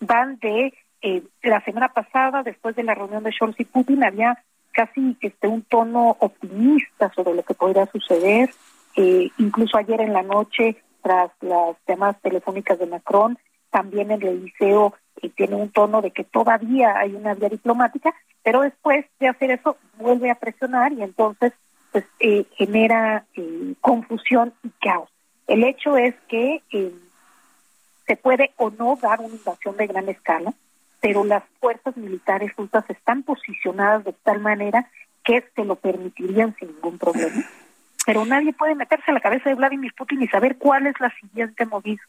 van 0.05 0.37
de 0.39 0.73
eh, 1.01 1.23
la 1.41 1.61
semana 1.61 1.89
pasada, 1.89 2.43
después 2.43 2.75
de 2.75 2.83
la 2.83 2.95
reunión 2.95 3.23
de 3.23 3.31
Scholz 3.31 3.59
y 3.59 3.65
Putin, 3.65 4.03
había 4.03 4.37
casi 4.71 5.17
este 5.21 5.47
un 5.47 5.61
tono 5.63 6.15
optimista 6.19 7.11
sobre 7.13 7.35
lo 7.35 7.43
que 7.43 7.53
podría 7.53 7.85
suceder. 7.87 8.49
Eh, 8.95 9.29
incluso 9.37 9.77
ayer 9.77 10.01
en 10.01 10.13
la 10.13 10.23
noche, 10.23 10.77
tras 11.01 11.31
las 11.41 11.75
llamadas 11.87 12.21
telefónicas 12.21 12.79
de 12.79 12.85
Macron, 12.85 13.37
también 13.73 14.11
el 14.11 14.43
liceo 14.43 14.93
eh, 15.21 15.29
tiene 15.29 15.55
un 15.55 15.69
tono 15.69 16.01
de 16.01 16.11
que 16.11 16.23
todavía 16.23 16.97
hay 16.97 17.15
una 17.15 17.33
vía 17.33 17.49
diplomática, 17.49 18.13
pero 18.43 18.61
después 18.61 19.05
de 19.19 19.27
hacer 19.27 19.51
eso 19.51 19.77
vuelve 19.97 20.29
a 20.29 20.35
presionar 20.35 20.93
y 20.93 21.01
entonces 21.01 21.53
pues 21.91 22.05
eh, 22.19 22.45
genera 22.55 23.25
eh, 23.35 23.73
confusión 23.81 24.53
y 24.63 24.69
caos. 24.81 25.09
El 25.47 25.63
hecho 25.63 25.97
es 25.97 26.15
que 26.27 26.61
se 28.05 28.15
puede 28.15 28.51
o 28.57 28.69
no 28.69 28.97
dar 29.01 29.19
una 29.19 29.35
invasión 29.35 29.77
de 29.77 29.87
gran 29.87 30.09
escala, 30.09 30.53
pero 31.01 31.23
las 31.23 31.43
fuerzas 31.59 31.97
militares 31.97 32.55
rusas 32.55 32.85
están 32.89 33.23
posicionadas 33.23 34.03
de 34.05 34.13
tal 34.23 34.39
manera 34.39 34.89
que 35.23 35.43
se 35.55 35.65
lo 35.65 35.75
permitirían 35.75 36.55
sin 36.57 36.69
ningún 36.69 36.97
problema. 36.97 37.43
Pero 38.05 38.25
nadie 38.25 38.53
puede 38.53 38.75
meterse 38.75 39.11
a 39.11 39.13
la 39.13 39.21
cabeza 39.21 39.49
de 39.49 39.55
Vladimir 39.55 39.93
Putin 39.97 40.21
y 40.21 40.27
saber 40.27 40.57
cuál 40.57 40.87
es 40.87 40.99
la 40.99 41.09
siguiente 41.21 41.65
movida. 41.65 42.01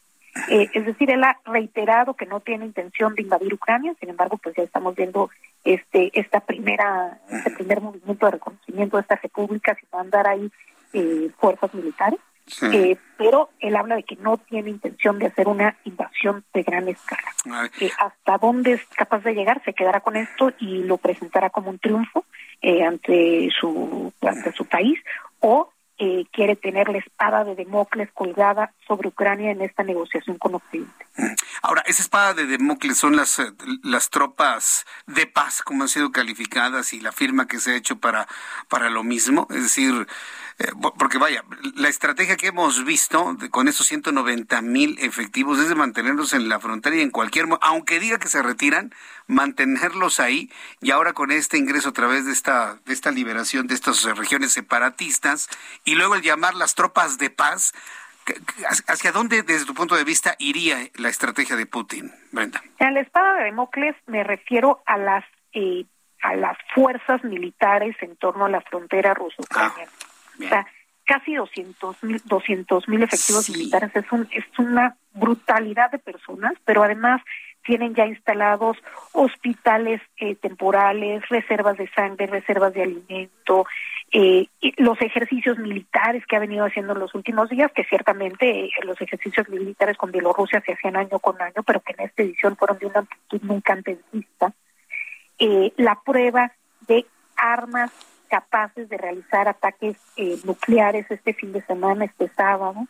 Eh, 0.49 0.69
es 0.73 0.85
decir, 0.85 1.09
él 1.09 1.23
ha 1.23 1.39
reiterado 1.45 2.13
que 2.13 2.25
no 2.25 2.41
tiene 2.41 2.65
intención 2.65 3.15
de 3.15 3.21
invadir 3.21 3.53
Ucrania, 3.53 3.93
sin 3.99 4.09
embargo, 4.09 4.37
pues 4.37 4.53
ya 4.55 4.63
estamos 4.63 4.93
viendo 4.93 5.29
este 5.63 6.11
esta 6.19 6.41
primera 6.41 7.19
este 7.31 7.51
primer 7.51 7.79
movimiento 7.79 8.25
de 8.25 8.33
reconocimiento 8.33 8.97
de 8.97 9.01
estas 9.01 9.21
repúblicas 9.21 9.77
y 9.81 9.95
mandar 9.95 10.27
ahí 10.27 10.51
eh, 10.91 11.29
fuerzas 11.39 11.73
militares. 11.73 12.19
Sí. 12.47 12.65
Eh, 12.71 12.97
pero 13.17 13.49
él 13.59 13.75
habla 13.75 13.95
de 13.95 14.03
que 14.03 14.15
no 14.17 14.37
tiene 14.37 14.69
intención 14.69 15.17
de 15.17 15.27
hacer 15.27 15.47
una 15.47 15.77
invasión 15.83 16.43
de 16.53 16.63
gran 16.63 16.87
escala. 16.87 17.69
Eh, 17.79 17.89
hasta 17.97 18.37
dónde 18.37 18.73
es 18.73 18.85
capaz 18.95 19.23
de 19.23 19.33
llegar, 19.33 19.61
se 19.63 19.73
quedará 19.73 20.01
con 20.01 20.15
esto 20.15 20.51
y 20.59 20.83
lo 20.83 20.97
presentará 20.97 21.49
como 21.49 21.69
un 21.69 21.79
triunfo 21.79 22.25
eh, 22.61 22.83
ante 22.83 23.49
su 23.59 24.13
ante 24.21 24.51
su 24.51 24.65
país 24.65 24.99
o 25.39 25.71
eh, 25.97 26.25
quiere 26.33 26.57
tener 26.57 26.89
la 26.89 26.97
espada 26.97 27.45
de 27.45 27.55
Democles 27.55 28.09
colgada 28.13 28.73
sobre 28.85 29.07
Ucrania 29.07 29.51
en 29.51 29.61
esta 29.61 29.81
negociación 29.81 30.37
con 30.37 30.55
Occidente. 30.55 31.05
Ahora, 31.61 31.83
esa 31.85 32.01
espada 32.01 32.33
de 32.33 32.45
Democles 32.45 32.97
son 32.97 33.15
las, 33.15 33.39
eh, 33.39 33.53
las 33.81 34.09
tropas 34.09 34.85
de 35.07 35.25
paz, 35.25 35.61
como 35.63 35.83
han 35.83 35.87
sido 35.87 36.11
calificadas, 36.11 36.91
y 36.91 36.99
la 36.99 37.13
firma 37.13 37.47
que 37.47 37.59
se 37.59 37.71
ha 37.71 37.75
hecho 37.77 37.97
para, 37.97 38.27
para 38.67 38.89
lo 38.89 39.03
mismo. 39.03 39.47
Es 39.51 39.63
decir, 39.63 40.05
eh, 40.57 40.71
porque 40.97 41.17
vaya, 41.17 41.43
la 41.75 41.89
estrategia 41.89 42.37
que 42.37 42.47
hemos 42.47 42.85
visto 42.85 43.35
con 43.51 43.67
esos 43.67 43.87
190 43.87 44.61
mil 44.61 44.97
efectivos 44.99 45.59
es 45.59 45.67
de 45.67 45.75
mantenerlos 45.75 46.33
en 46.33 46.47
la 46.47 46.61
frontera 46.61 46.95
y 46.95 47.01
en 47.01 47.11
cualquier, 47.11 47.47
aunque 47.59 47.99
diga 47.99 48.19
que 48.19 48.29
se 48.29 48.41
retiran, 48.41 48.93
mantenerlos 49.27 50.21
ahí 50.21 50.49
y 50.79 50.91
ahora 50.91 51.11
con 51.11 51.31
este 51.31 51.57
ingreso 51.57 51.89
a 51.89 51.93
través 51.93 52.25
de 52.25 52.31
esta, 52.31 52.77
de 52.85 52.93
esta 52.93 53.11
liberación 53.11 53.67
de 53.67 53.73
estas 53.73 54.03
regiones 54.17 54.53
separatistas 54.53 55.49
y 55.83 55.95
luego 55.95 56.15
el 56.15 56.21
llamar 56.21 56.55
las 56.55 56.73
tropas 56.73 57.17
de 57.17 57.29
paz, 57.29 57.73
¿hacia 58.87 59.11
dónde 59.11 59.43
desde 59.43 59.65
tu 59.65 59.73
punto 59.73 59.95
de 59.95 60.05
vista 60.05 60.35
iría 60.39 60.77
la 60.95 61.09
estrategia 61.09 61.57
de 61.57 61.65
Putin, 61.65 62.13
Brenda? 62.31 62.63
En 62.79 62.93
la 62.93 63.01
espada 63.01 63.39
de 63.39 63.45
Democles 63.45 63.95
me 64.07 64.23
refiero 64.23 64.81
a 64.85 64.97
las... 64.97 65.25
Eh, 65.51 65.85
a 66.21 66.35
las 66.35 66.57
fuerzas 66.73 67.23
militares 67.23 67.95
en 68.01 68.15
torno 68.15 68.45
a 68.45 68.49
la 68.49 68.59
frontera 68.61 69.13
ruso-ucraniana. 69.13 69.91
Ah. 70.01 70.04
O 70.39 70.47
sea, 70.47 70.65
casi 71.05 71.35
200 71.35 72.03
mil 72.03 72.21
200 72.25 72.87
mil 72.89 73.03
efectivos 73.03 73.49
militares 73.49 73.91
es, 73.95 74.11
un, 74.11 74.27
es 74.31 74.45
una 74.57 74.97
brutalidad 75.13 75.91
de 75.91 75.99
personas, 75.99 76.53
pero 76.65 76.83
además 76.83 77.21
tienen 77.65 77.95
ya 77.95 78.05
instalados 78.05 78.77
hospitales 79.11 80.01
eh, 80.17 80.35
temporales, 80.35 81.27
reservas 81.29 81.77
de 81.77 81.89
sangre, 81.89 82.27
reservas 82.27 82.73
de 82.73 82.83
alimento, 82.83 83.65
eh, 84.11 84.47
los 84.77 85.01
ejercicios 85.01 85.57
militares 85.57 86.23
que 86.27 86.35
ha 86.35 86.39
venido 86.39 86.65
haciendo 86.65 86.93
en 86.93 86.99
los 86.99 87.15
últimos 87.15 87.49
días, 87.49 87.71
que 87.73 87.83
ciertamente 87.85 88.65
eh, 88.65 88.71
los 88.83 89.01
ejercicios 89.01 89.49
militares 89.49 89.97
con 89.97 90.11
Bielorrusia 90.11 90.61
se 90.61 90.73
hacían 90.73 90.95
año 90.95 91.17
con 91.19 91.41
año, 91.41 91.63
pero 91.65 91.81
que 91.81 91.93
en 91.93 92.05
esta 92.05 92.21
edición 92.21 92.55
fueron 92.55 92.77
de 92.77 92.85
una 92.85 92.99
amplitud 92.99 93.41
nunca 93.41 93.73
antes 93.73 93.97
vista. 94.11 94.53
la 95.77 95.99
prueba 96.05 96.51
de 96.87 97.05
armas 97.35 97.91
capaces 98.35 98.89
de 98.89 98.97
realizar 98.97 99.47
ataques 99.47 99.95
eh, 100.17 100.37
nucleares 100.43 101.09
este 101.09 101.33
fin 101.33 101.53
de 101.53 101.61
semana, 101.61 102.03
este 102.03 102.27
sábado. 102.35 102.85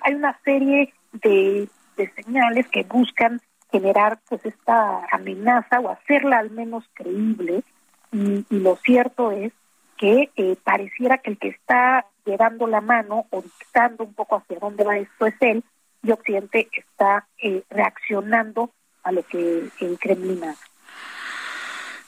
Hay 0.00 0.14
una 0.14 0.36
serie 0.44 0.92
de, 1.12 1.68
señales 2.16 2.66
que 2.66 2.82
buscan 2.82 3.40
generar 3.70 4.18
pues 4.28 4.44
esta 4.44 5.06
amenaza 5.12 5.78
o 5.78 5.88
hacerla 5.88 6.38
al 6.38 6.50
menos 6.50 6.82
creíble 6.94 7.62
y, 8.10 8.44
lo 8.50 8.74
cierto 8.76 9.30
es 9.30 9.52
que 9.96 10.30
eh, 10.34 10.56
pareciera 10.64 11.18
que 11.18 11.30
el 11.30 11.38
que 11.38 11.48
está 11.48 12.06
llevando 12.26 12.66
la 12.66 12.80
mano 12.80 13.26
o 13.30 13.40
dictando 13.40 14.02
un 14.02 14.14
poco 14.14 14.36
hacia 14.36 14.58
dónde 14.58 14.82
va 14.82 14.98
esto 14.98 15.26
es 15.26 15.36
él 15.40 15.62
y 16.02 16.10
Occidente 16.10 16.68
está 16.72 17.28
eh, 17.40 17.62
reaccionando 17.70 18.70
a 19.04 19.12
lo 19.12 19.22
que 19.22 19.68
el 19.80 19.98
Kremlin 20.00 20.42
hace. 20.42 20.71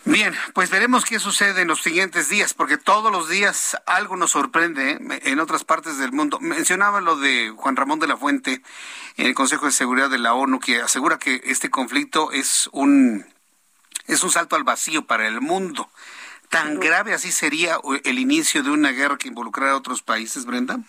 Bien, 0.07 0.35
pues 0.53 0.71
veremos 0.71 1.07
qué 1.07 1.19
sucede 1.19 1.63
en 1.63 1.69
los 1.69 1.81
siguientes 1.81 2.29
días, 2.29 2.53
porque 2.53 2.77
todos 2.77 3.11
los 3.11 3.31
días 3.31 3.81
algo 3.87 4.17
nos 4.17 4.33
sorprende 4.33 4.93
¿eh? 4.93 5.21
en 5.25 5.41
otras 5.41 5.65
partes 5.65 5.99
del 5.99 6.13
mundo. 6.13 6.39
Mencionaba 6.41 7.01
lo 7.01 7.17
de 7.17 7.51
Juan 7.57 7.75
Ramón 7.75 8.01
de 8.01 8.07
la 8.07 8.19
Fuente 8.19 8.61
en 9.17 9.27
el 9.27 9.35
Consejo 9.35 9.65
de 9.65 9.73
Seguridad 9.73 10.11
de 10.11 10.19
la 10.19 10.35
ONU, 10.35 10.61
que 10.61 10.83
asegura 10.83 11.19
que 11.19 11.41
este 11.45 11.71
conflicto 11.71 12.33
es 12.33 12.69
un, 12.73 13.25
es 14.07 14.23
un 14.23 14.31
salto 14.31 14.57
al 14.57 14.65
vacío 14.65 15.07
para 15.07 15.27
el 15.27 15.41
mundo. 15.41 15.89
¿Tan 16.51 16.79
grave 16.79 17.15
así 17.15 17.33
sería 17.33 17.79
el 18.05 18.19
inicio 18.19 18.63
de 18.63 18.71
una 18.71 18.91
guerra 18.91 19.17
que 19.17 19.29
involucrara 19.29 19.73
a 19.73 19.77
otros 19.77 20.03
países, 20.03 20.45
Brenda? 20.45 20.81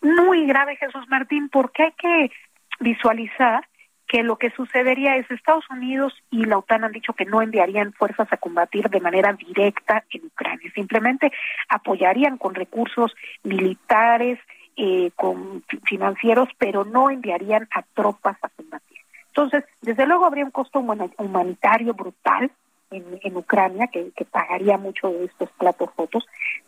Muy 0.00 0.46
grave, 0.46 0.76
Jesús 0.76 1.06
Martín, 1.08 1.50
porque 1.50 1.82
hay 1.82 1.92
que 1.92 2.32
visualizar 2.80 3.68
que 4.14 4.22
lo 4.22 4.36
que 4.36 4.50
sucedería 4.50 5.16
es 5.16 5.28
Estados 5.28 5.68
Unidos 5.70 6.12
y 6.30 6.44
la 6.44 6.58
OTAN 6.58 6.84
han 6.84 6.92
dicho 6.92 7.14
que 7.14 7.24
no 7.24 7.42
enviarían 7.42 7.92
fuerzas 7.94 8.32
a 8.32 8.36
combatir 8.36 8.88
de 8.88 9.00
manera 9.00 9.32
directa 9.32 10.04
en 10.08 10.26
Ucrania, 10.26 10.70
simplemente 10.72 11.32
apoyarían 11.68 12.38
con 12.38 12.54
recursos 12.54 13.12
militares, 13.42 14.38
eh, 14.76 15.10
con 15.16 15.64
financieros, 15.84 16.48
pero 16.58 16.84
no 16.84 17.10
enviarían 17.10 17.66
a 17.74 17.82
tropas 17.82 18.36
a 18.42 18.50
combatir. 18.50 18.98
Entonces, 19.26 19.64
desde 19.82 20.06
luego 20.06 20.26
habría 20.26 20.44
un 20.44 20.52
costo 20.52 20.78
humanitario 20.78 21.92
brutal 21.94 22.52
en, 22.92 23.36
Ucrania, 23.36 23.88
que, 23.88 24.12
que 24.14 24.24
pagaría 24.24 24.78
mucho 24.78 25.08
de 25.08 25.24
estos 25.24 25.50
platos 25.58 25.90
rotos, 25.98 26.24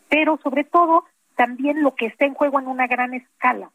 pero 0.08 0.36
sobre 0.42 0.64
todo 0.64 1.04
también 1.36 1.84
lo 1.84 1.94
que 1.94 2.06
está 2.06 2.24
en 2.24 2.34
juego 2.34 2.58
en 2.58 2.66
una 2.66 2.88
gran 2.88 3.14
escala 3.14 3.70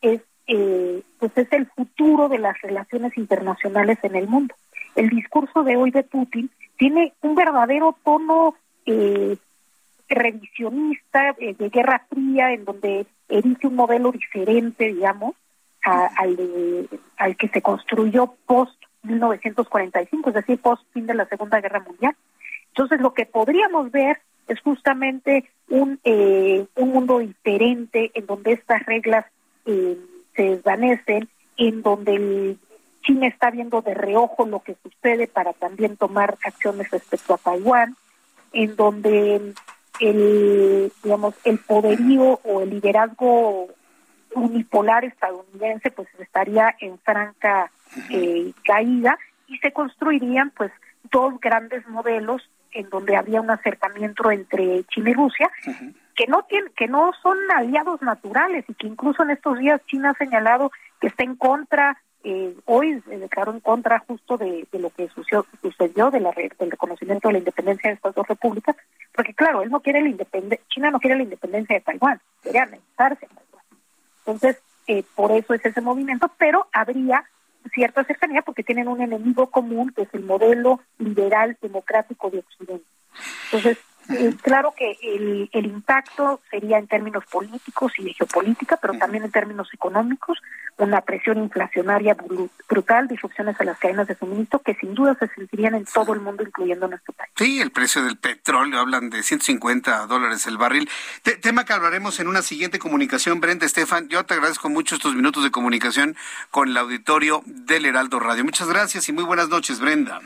es 0.00 0.22
eh, 0.46 1.02
pues 1.18 1.32
es 1.36 1.52
el 1.52 1.66
futuro 1.66 2.28
de 2.28 2.38
las 2.38 2.60
relaciones 2.60 3.16
internacionales 3.16 3.98
en 4.02 4.16
el 4.16 4.28
mundo. 4.28 4.54
El 4.94 5.08
discurso 5.08 5.62
de 5.62 5.76
hoy 5.76 5.90
de 5.90 6.02
Putin 6.02 6.50
tiene 6.76 7.12
un 7.22 7.34
verdadero 7.34 7.96
tono 8.04 8.54
eh, 8.86 9.36
revisionista 10.08 11.34
eh, 11.38 11.54
de 11.58 11.68
Guerra 11.68 12.04
Fría, 12.08 12.52
en 12.52 12.64
donde 12.64 13.06
erige 13.28 13.66
un 13.66 13.76
modelo 13.76 14.12
diferente, 14.12 14.86
digamos, 14.88 15.34
al, 15.82 16.88
al 17.16 17.36
que 17.36 17.48
se 17.48 17.60
construyó 17.60 18.34
post 18.46 18.80
1945, 19.02 20.28
es 20.28 20.34
decir, 20.34 20.60
post 20.60 20.84
fin 20.92 21.06
de 21.06 21.14
la 21.14 21.26
Segunda 21.26 21.60
Guerra 21.60 21.80
Mundial. 21.80 22.14
Entonces, 22.68 23.00
lo 23.00 23.14
que 23.14 23.26
podríamos 23.26 23.90
ver 23.90 24.20
es 24.48 24.60
justamente 24.60 25.48
un, 25.68 26.00
eh, 26.04 26.66
un 26.76 26.88
mundo 26.90 27.18
diferente 27.18 28.10
en 28.14 28.26
donde 28.26 28.52
estas 28.52 28.84
reglas 28.86 29.26
eh, 29.66 29.96
se 30.34 30.42
desvanecen, 30.42 31.28
en 31.56 31.82
donde 31.82 32.14
el 32.14 32.58
China 33.02 33.26
está 33.26 33.50
viendo 33.50 33.82
de 33.82 33.94
reojo 33.94 34.46
lo 34.46 34.60
que 34.60 34.76
sucede 34.82 35.26
para 35.26 35.52
también 35.52 35.96
tomar 35.96 36.36
acciones 36.44 36.90
respecto 36.90 37.34
a 37.34 37.38
Taiwán, 37.38 37.96
en 38.52 38.76
donde 38.76 39.54
el 40.00 40.92
digamos 41.02 41.34
el 41.44 41.58
poderío 41.58 42.40
o 42.44 42.60
el 42.60 42.70
liderazgo 42.70 43.68
unipolar 44.34 45.04
estadounidense 45.04 45.90
pues 45.90 46.08
estaría 46.18 46.74
en 46.80 46.98
franca 46.98 47.70
eh, 48.10 48.52
caída 48.64 49.18
y 49.48 49.58
se 49.58 49.72
construirían 49.72 50.50
pues 50.50 50.72
dos 51.10 51.38
grandes 51.40 51.86
modelos 51.88 52.48
en 52.72 52.88
donde 52.88 53.16
había 53.16 53.40
un 53.40 53.50
acercamiento 53.50 54.30
entre 54.30 54.84
China 54.84 55.10
y 55.10 55.14
Rusia 55.14 55.50
que 56.14 56.26
no 56.26 56.42
tiene, 56.44 56.70
que 56.76 56.88
no 56.88 57.12
son 57.22 57.36
aliados 57.54 58.02
naturales 58.02 58.64
y 58.68 58.74
que 58.74 58.86
incluso 58.86 59.22
en 59.22 59.30
estos 59.30 59.58
días 59.58 59.80
China 59.86 60.10
ha 60.10 60.14
señalado 60.14 60.70
que 61.00 61.08
está 61.08 61.24
en 61.24 61.36
contra, 61.36 62.00
eh, 62.24 62.54
hoy 62.66 63.00
se 63.08 63.18
declaró 63.18 63.52
en 63.52 63.60
contra 63.60 63.98
justo 64.00 64.36
de, 64.36 64.66
lo 64.72 64.90
que 64.90 65.08
sucedió, 65.08 65.46
sucedió 65.60 66.10
de 66.10 66.20
la, 66.20 66.30
del 66.32 66.70
reconocimiento 66.70 67.28
de 67.28 67.32
la 67.32 67.38
independencia 67.38 67.90
de 67.90 67.96
estas 67.96 68.14
dos 68.14 68.26
repúblicas, 68.28 68.76
porque 69.12 69.34
claro, 69.34 69.62
él 69.62 69.70
no 69.70 69.80
quiere 69.80 70.02
la 70.02 70.08
independencia, 70.08 70.64
China 70.68 70.90
no 70.90 71.00
quiere 71.00 71.16
la 71.16 71.24
independencia 71.24 71.74
de 71.74 71.80
Taiwán, 71.80 72.20
quiere 72.42 72.58
anexarse 72.60 73.26
a 73.26 73.28
Taiwán. 73.28 73.64
Entonces, 74.18 74.62
eh, 74.86 75.04
por 75.14 75.32
eso 75.32 75.54
es 75.54 75.64
ese 75.64 75.80
movimiento, 75.80 76.30
pero 76.38 76.66
habría 76.72 77.24
cierta 77.72 78.04
cercanía 78.04 78.42
porque 78.42 78.62
tienen 78.62 78.88
un 78.88 79.00
enemigo 79.00 79.48
común 79.50 79.92
que 79.94 80.02
es 80.02 80.08
el 80.12 80.24
modelo 80.24 80.80
liberal 80.98 81.56
democrático 81.60 82.30
de 82.30 82.40
Occidente. 82.40 82.86
Entonces, 83.44 83.78
eh, 84.08 84.34
claro 84.42 84.74
que 84.76 84.96
el, 85.02 85.48
el, 85.52 85.66
impacto 85.66 86.40
sería 86.50 86.78
en 86.78 86.86
términos 86.86 87.24
políticos 87.26 87.92
y 87.98 88.04
de 88.04 88.14
geopolítica, 88.14 88.76
pero 88.76 88.94
también 88.94 89.24
en 89.24 89.30
términos 89.30 89.68
económicos, 89.72 90.38
una 90.78 91.00
presión 91.02 91.38
inflacionaria 91.38 92.16
brutal, 92.68 93.06
disrupciones 93.06 93.60
a 93.60 93.64
las 93.64 93.78
cadenas 93.78 94.08
de 94.08 94.16
suministro 94.16 94.58
que 94.60 94.74
sin 94.74 94.94
duda 94.94 95.16
se 95.18 95.28
sentirían 95.28 95.74
en 95.74 95.84
todo 95.84 96.14
el 96.14 96.20
mundo, 96.20 96.42
incluyendo 96.42 96.88
nuestro 96.88 97.12
país. 97.14 97.30
Sí, 97.36 97.60
el 97.60 97.70
precio 97.70 98.02
del 98.02 98.16
petróleo, 98.16 98.80
hablan 98.80 99.10
de 99.10 99.22
150 99.22 100.06
dólares 100.06 100.46
el 100.46 100.58
barril. 100.58 100.88
tema 101.40 101.64
que 101.64 101.72
hablaremos 101.72 102.18
en 102.20 102.28
una 102.28 102.42
siguiente 102.42 102.78
comunicación, 102.78 103.40
Brenda 103.40 103.66
Estefan. 103.66 104.08
Yo 104.08 104.24
te 104.24 104.34
agradezco 104.34 104.68
mucho 104.68 104.96
estos 104.96 105.14
minutos 105.14 105.44
de 105.44 105.50
comunicación 105.50 106.16
con 106.50 106.68
el 106.68 106.76
auditorio 106.76 107.42
del 107.46 107.86
Heraldo 107.86 108.18
Radio. 108.18 108.44
Muchas 108.44 108.68
gracias 108.68 109.08
y 109.08 109.12
muy 109.12 109.24
buenas 109.24 109.48
noches, 109.48 109.78
Brenda. 109.78 110.20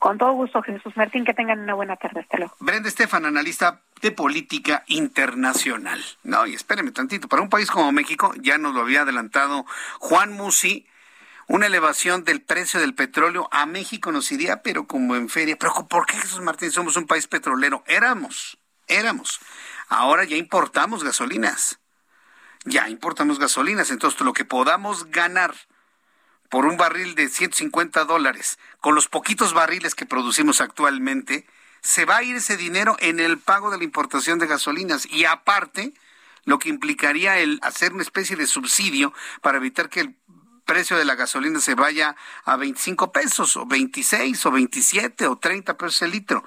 Con 0.00 0.16
todo 0.16 0.32
gusto, 0.32 0.62
Jesús 0.62 0.96
Martín, 0.96 1.26
que 1.26 1.34
tengan 1.34 1.60
una 1.60 1.74
buena 1.74 1.94
tarde. 1.94 2.20
Hasta 2.20 2.38
luego. 2.38 2.56
Brenda 2.58 2.88
Estefan, 2.88 3.26
analista 3.26 3.82
de 4.00 4.10
política 4.10 4.82
internacional. 4.86 6.02
No, 6.22 6.46
y 6.46 6.54
espéreme 6.54 6.90
tantito, 6.90 7.28
para 7.28 7.42
un 7.42 7.50
país 7.50 7.70
como 7.70 7.92
México, 7.92 8.32
ya 8.40 8.56
nos 8.56 8.74
lo 8.74 8.80
había 8.80 9.02
adelantado 9.02 9.66
Juan 9.98 10.32
Musi, 10.32 10.86
una 11.48 11.66
elevación 11.66 12.24
del 12.24 12.40
precio 12.40 12.80
del 12.80 12.94
petróleo 12.94 13.50
a 13.52 13.66
México 13.66 14.10
nos 14.10 14.32
iría, 14.32 14.62
pero 14.62 14.86
como 14.86 15.16
en 15.16 15.28
feria. 15.28 15.58
Pero 15.58 15.86
¿por 15.86 16.06
qué 16.06 16.16
Jesús 16.16 16.40
Martín 16.40 16.70
somos 16.70 16.96
un 16.96 17.06
país 17.06 17.26
petrolero? 17.26 17.84
Éramos, 17.86 18.56
éramos. 18.86 19.38
Ahora 19.90 20.24
ya 20.24 20.36
importamos 20.36 21.04
gasolinas. 21.04 21.78
Ya 22.64 22.88
importamos 22.88 23.38
gasolinas, 23.38 23.90
entonces 23.90 24.18
lo 24.22 24.32
que 24.32 24.46
podamos 24.46 25.10
ganar 25.10 25.54
por 26.50 26.66
un 26.66 26.76
barril 26.76 27.14
de 27.14 27.28
150 27.28 28.04
dólares, 28.04 28.58
con 28.80 28.94
los 28.94 29.08
poquitos 29.08 29.54
barriles 29.54 29.94
que 29.94 30.04
producimos 30.04 30.60
actualmente, 30.60 31.46
se 31.80 32.04
va 32.04 32.18
a 32.18 32.22
ir 32.22 32.36
ese 32.36 32.56
dinero 32.56 32.96
en 32.98 33.20
el 33.20 33.38
pago 33.38 33.70
de 33.70 33.78
la 33.78 33.84
importación 33.84 34.38
de 34.38 34.48
gasolinas 34.48 35.06
y 35.06 35.24
aparte 35.24 35.94
lo 36.44 36.58
que 36.58 36.68
implicaría 36.68 37.38
el 37.38 37.58
hacer 37.62 37.92
una 37.92 38.02
especie 38.02 38.36
de 38.36 38.46
subsidio 38.46 39.14
para 39.40 39.58
evitar 39.58 39.88
que 39.88 40.00
el 40.00 40.16
precio 40.66 40.96
de 40.96 41.04
la 41.04 41.14
gasolina 41.14 41.60
se 41.60 41.74
vaya 41.74 42.16
a 42.44 42.56
25 42.56 43.12
pesos 43.12 43.56
o 43.56 43.64
26 43.66 44.46
o 44.46 44.50
27 44.50 45.26
o 45.28 45.36
30 45.36 45.78
pesos 45.78 46.02
el 46.02 46.10
litro. 46.10 46.44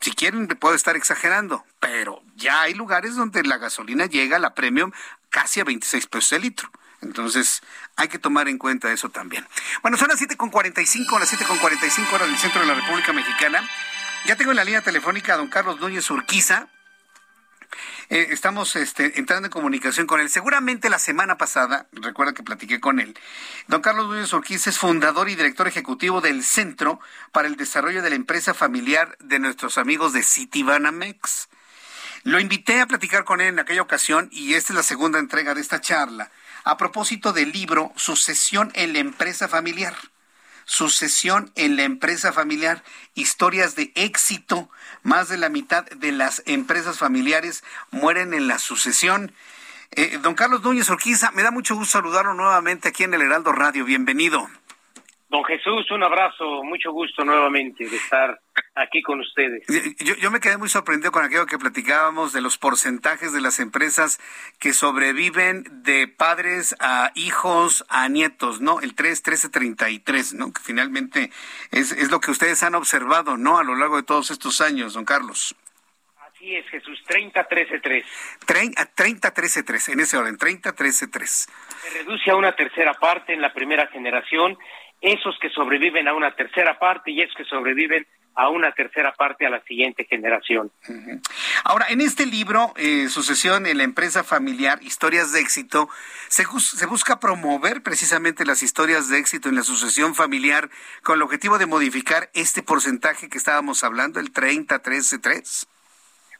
Si 0.00 0.12
quieren, 0.12 0.46
puedo 0.48 0.74
estar 0.74 0.96
exagerando, 0.96 1.64
pero 1.80 2.22
ya 2.36 2.62
hay 2.62 2.74
lugares 2.74 3.16
donde 3.16 3.42
la 3.42 3.56
gasolina 3.56 4.06
llega, 4.06 4.38
la 4.38 4.54
premium, 4.54 4.92
casi 5.30 5.60
a 5.60 5.64
26 5.64 6.06
pesos 6.06 6.32
el 6.32 6.42
litro. 6.42 6.70
Entonces, 7.04 7.62
hay 7.96 8.08
que 8.08 8.18
tomar 8.18 8.48
en 8.48 8.58
cuenta 8.58 8.92
eso 8.92 9.10
también. 9.10 9.46
Bueno, 9.82 9.96
son 9.96 10.08
las 10.08 10.20
7.45, 10.20 11.18
las 11.18 11.32
7.45 11.32 12.12
horas 12.12 12.28
del 12.28 12.38
centro 12.38 12.60
de 12.60 12.66
la 12.66 12.74
República 12.74 13.12
Mexicana. 13.12 13.68
Ya 14.26 14.36
tengo 14.36 14.50
en 14.52 14.56
la 14.56 14.64
línea 14.64 14.80
telefónica 14.80 15.34
a 15.34 15.36
don 15.36 15.48
Carlos 15.48 15.80
Núñez 15.80 16.10
Urquiza. 16.10 16.68
Eh, 18.10 18.28
estamos 18.30 18.76
este, 18.76 19.18
entrando 19.18 19.46
en 19.46 19.52
comunicación 19.52 20.06
con 20.06 20.20
él. 20.20 20.28
Seguramente 20.28 20.90
la 20.90 20.98
semana 20.98 21.38
pasada, 21.38 21.86
recuerda 21.92 22.32
que 22.32 22.42
platiqué 22.42 22.80
con 22.80 23.00
él, 23.00 23.18
don 23.66 23.80
Carlos 23.80 24.08
Núñez 24.08 24.32
Urquiza 24.32 24.70
es 24.70 24.78
fundador 24.78 25.28
y 25.28 25.36
director 25.36 25.66
ejecutivo 25.68 26.20
del 26.20 26.44
Centro 26.44 27.00
para 27.32 27.48
el 27.48 27.56
Desarrollo 27.56 28.02
de 28.02 28.10
la 28.10 28.16
Empresa 28.16 28.54
Familiar 28.54 29.16
de 29.20 29.38
nuestros 29.38 29.78
amigos 29.78 30.12
de 30.12 30.22
Citibanamex. 30.22 31.48
Lo 32.24 32.40
invité 32.40 32.80
a 32.80 32.86
platicar 32.86 33.24
con 33.24 33.40
él 33.40 33.48
en 33.48 33.58
aquella 33.58 33.82
ocasión 33.82 34.28
y 34.32 34.54
esta 34.54 34.72
es 34.72 34.76
la 34.76 34.82
segunda 34.82 35.18
entrega 35.18 35.54
de 35.54 35.60
esta 35.60 35.80
charla 35.80 36.30
a 36.64 36.76
propósito 36.76 37.32
del 37.32 37.52
libro 37.52 37.92
Sucesión 37.96 38.72
en 38.74 38.92
la 38.92 38.98
empresa 38.98 39.48
familiar. 39.48 39.94
Sucesión 40.64 41.52
en 41.56 41.76
la 41.76 41.82
empresa 41.82 42.32
familiar, 42.32 42.82
historias 43.14 43.76
de 43.76 43.92
éxito. 43.94 44.70
Más 45.02 45.28
de 45.28 45.36
la 45.36 45.50
mitad 45.50 45.84
de 45.84 46.12
las 46.12 46.42
empresas 46.46 46.98
familiares 46.98 47.62
mueren 47.90 48.32
en 48.32 48.48
la 48.48 48.58
sucesión. 48.58 49.32
Eh, 49.90 50.18
don 50.22 50.34
Carlos 50.34 50.62
Núñez 50.62 50.88
Orquiza, 50.88 51.30
me 51.32 51.42
da 51.42 51.50
mucho 51.50 51.74
gusto 51.76 51.98
saludarlo 51.98 52.34
nuevamente 52.34 52.88
aquí 52.88 53.04
en 53.04 53.14
el 53.14 53.22
Heraldo 53.22 53.52
Radio. 53.52 53.84
Bienvenido. 53.84 54.48
Don 55.28 55.42
Jesús, 55.44 55.90
un 55.90 56.02
abrazo, 56.02 56.62
mucho 56.62 56.92
gusto 56.92 57.24
nuevamente 57.24 57.88
de 57.88 57.96
estar 57.96 58.38
aquí 58.74 59.02
con 59.02 59.20
ustedes. 59.20 59.66
Yo, 60.20 60.30
me 60.30 60.38
quedé 60.38 60.58
muy 60.58 60.68
sorprendido 60.68 61.12
con 61.12 61.24
aquello 61.24 61.46
que 61.46 61.58
platicábamos 61.58 62.32
de 62.32 62.40
los 62.40 62.58
porcentajes 62.58 63.32
de 63.32 63.40
las 63.40 63.58
empresas 63.58 64.20
que 64.60 64.72
sobreviven 64.72 65.64
de 65.82 66.08
padres 66.08 66.76
a 66.78 67.10
hijos 67.14 67.84
a 67.88 68.08
nietos, 68.08 68.60
¿no? 68.60 68.80
El 68.80 68.94
3, 68.94 69.22
13, 69.22 69.48
33, 69.48 70.34
¿no? 70.34 70.52
Que 70.52 70.60
finalmente 70.62 71.30
es, 71.70 71.92
es 71.92 72.10
lo 72.10 72.20
que 72.20 72.30
ustedes 72.30 72.62
han 72.62 72.74
observado, 72.74 73.36
¿no? 73.36 73.58
A 73.58 73.64
lo 73.64 73.74
largo 73.74 73.96
de 73.96 74.02
todos 74.02 74.30
estos 74.30 74.60
años, 74.60 74.94
don 74.94 75.04
Carlos. 75.04 75.56
Así 76.44 76.56
es, 76.56 76.68
Jesús, 76.68 77.02
30, 77.06 77.44
13, 77.44 77.80
3. 77.80 78.06
30, 78.94 79.30
13, 79.32 79.62
3, 79.62 79.88
en 79.88 80.00
ese 80.00 80.16
orden, 80.18 80.36
30, 80.36 80.72
13, 80.72 81.08
3. 81.08 81.48
Se 81.80 81.90
reduce 81.98 82.30
a 82.30 82.36
una 82.36 82.54
tercera 82.54 82.92
parte 82.94 83.32
en 83.32 83.40
la 83.40 83.52
primera 83.52 83.86
generación 83.86 84.58
esos 85.04 85.38
que 85.38 85.50
sobreviven 85.50 86.08
a 86.08 86.14
una 86.14 86.34
tercera 86.34 86.78
parte 86.78 87.10
y 87.10 87.20
esos 87.20 87.36
que 87.36 87.44
sobreviven 87.44 88.06
a 88.36 88.48
una 88.48 88.72
tercera 88.72 89.12
parte 89.12 89.46
a 89.46 89.50
la 89.50 89.60
siguiente 89.62 90.06
generación. 90.06 90.72
Ahora, 91.62 91.86
en 91.90 92.00
este 92.00 92.26
libro, 92.26 92.72
eh, 92.76 93.08
Sucesión 93.08 93.66
en 93.66 93.78
la 93.78 93.84
empresa 93.84 94.24
familiar, 94.24 94.82
historias 94.82 95.32
de 95.32 95.40
éxito, 95.40 95.88
se, 96.28 96.44
se, 96.58 96.86
busca 96.86 97.20
promover 97.20 97.82
precisamente 97.82 98.44
las 98.44 98.62
historias 98.62 99.08
de 99.08 99.18
éxito 99.18 99.50
en 99.50 99.54
la 99.54 99.62
sucesión 99.62 100.14
familiar 100.14 100.68
con 101.02 101.16
el 101.16 101.22
objetivo 101.22 101.58
de 101.58 101.66
modificar 101.66 102.30
este 102.34 102.62
porcentaje 102.62 103.28
que 103.28 103.38
estábamos 103.38 103.84
hablando, 103.84 104.18
el 104.18 104.32
30, 104.32 104.80
13, 104.80 105.18
3. 105.18 105.66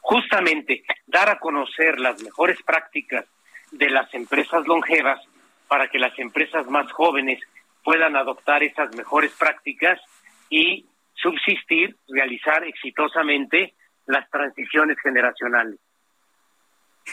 Justamente, 0.01 0.83
dar 1.07 1.29
a 1.29 1.39
conocer 1.39 1.99
las 1.99 2.21
mejores 2.21 2.61
prácticas 2.63 3.25
de 3.71 3.89
las 3.89 4.13
empresas 4.13 4.67
longevas 4.67 5.21
para 5.67 5.87
que 5.87 5.99
las 5.99 6.17
empresas 6.19 6.67
más 6.67 6.91
jóvenes 6.91 7.39
puedan 7.85 8.17
adoptar 8.17 8.63
esas 8.63 8.93
mejores 8.95 9.31
prácticas 9.33 10.01
y 10.49 10.85
subsistir, 11.13 11.95
realizar 12.09 12.63
exitosamente 12.65 13.75
las 14.07 14.29
transiciones 14.29 14.97
generacionales. 15.01 15.79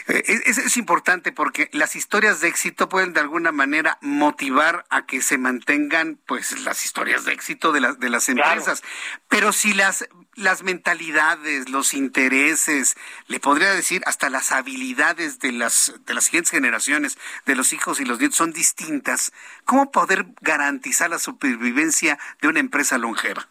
Eh, 0.07 0.23
es, 0.25 0.57
es, 0.57 0.75
importante 0.77 1.31
porque 1.31 1.69
las 1.71 1.95
historias 1.95 2.41
de 2.41 2.47
éxito 2.47 2.89
pueden 2.89 3.13
de 3.13 3.19
alguna 3.19 3.51
manera 3.51 3.99
motivar 4.01 4.85
a 4.89 5.05
que 5.05 5.21
se 5.21 5.37
mantengan 5.37 6.19
pues 6.25 6.59
las 6.61 6.83
historias 6.83 7.25
de 7.25 7.33
éxito 7.33 7.71
de, 7.71 7.81
las 7.81 7.99
de 7.99 8.09
las 8.09 8.27
empresas. 8.27 8.81
Pero 9.29 9.53
si 9.53 9.73
las, 9.73 10.09
las 10.35 10.63
mentalidades, 10.63 11.69
los 11.69 11.93
intereses, 11.93 12.95
le 13.27 13.39
podría 13.39 13.73
decir 13.73 14.01
hasta 14.05 14.29
las 14.29 14.51
habilidades 14.51 15.39
de 15.39 15.51
las, 15.51 15.99
de 16.05 16.13
las 16.13 16.25
siguientes 16.25 16.51
generaciones, 16.51 17.17
de 17.45 17.55
los 17.55 17.73
hijos 17.73 17.99
y 17.99 18.05
los 18.05 18.19
nietos 18.19 18.37
son 18.37 18.51
distintas, 18.51 19.31
¿cómo 19.65 19.91
poder 19.91 20.25
garantizar 20.41 21.09
la 21.09 21.19
supervivencia 21.19 22.17
de 22.41 22.47
una 22.47 22.59
empresa 22.59 22.97
longeva? 22.97 23.47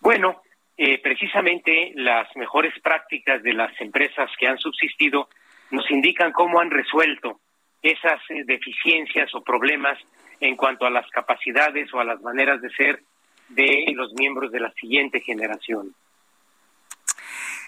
Bueno, 0.00 0.42
eh, 0.76 1.00
precisamente 1.00 1.92
las 1.94 2.34
mejores 2.36 2.74
prácticas 2.80 3.42
de 3.42 3.52
las 3.52 3.78
empresas 3.80 4.30
que 4.38 4.48
han 4.48 4.58
subsistido 4.58 5.28
nos 5.70 5.88
indican 5.90 6.32
cómo 6.32 6.60
han 6.60 6.70
resuelto 6.70 7.40
esas 7.82 8.20
eh, 8.30 8.42
deficiencias 8.44 9.34
o 9.34 9.42
problemas 9.42 9.98
en 10.40 10.56
cuanto 10.56 10.86
a 10.86 10.90
las 10.90 11.08
capacidades 11.10 11.92
o 11.94 12.00
a 12.00 12.04
las 12.04 12.20
maneras 12.20 12.60
de 12.60 12.70
ser 12.70 13.02
de 13.48 13.92
los 13.94 14.12
miembros 14.14 14.50
de 14.52 14.60
la 14.60 14.72
siguiente 14.72 15.20
generación. 15.20 15.94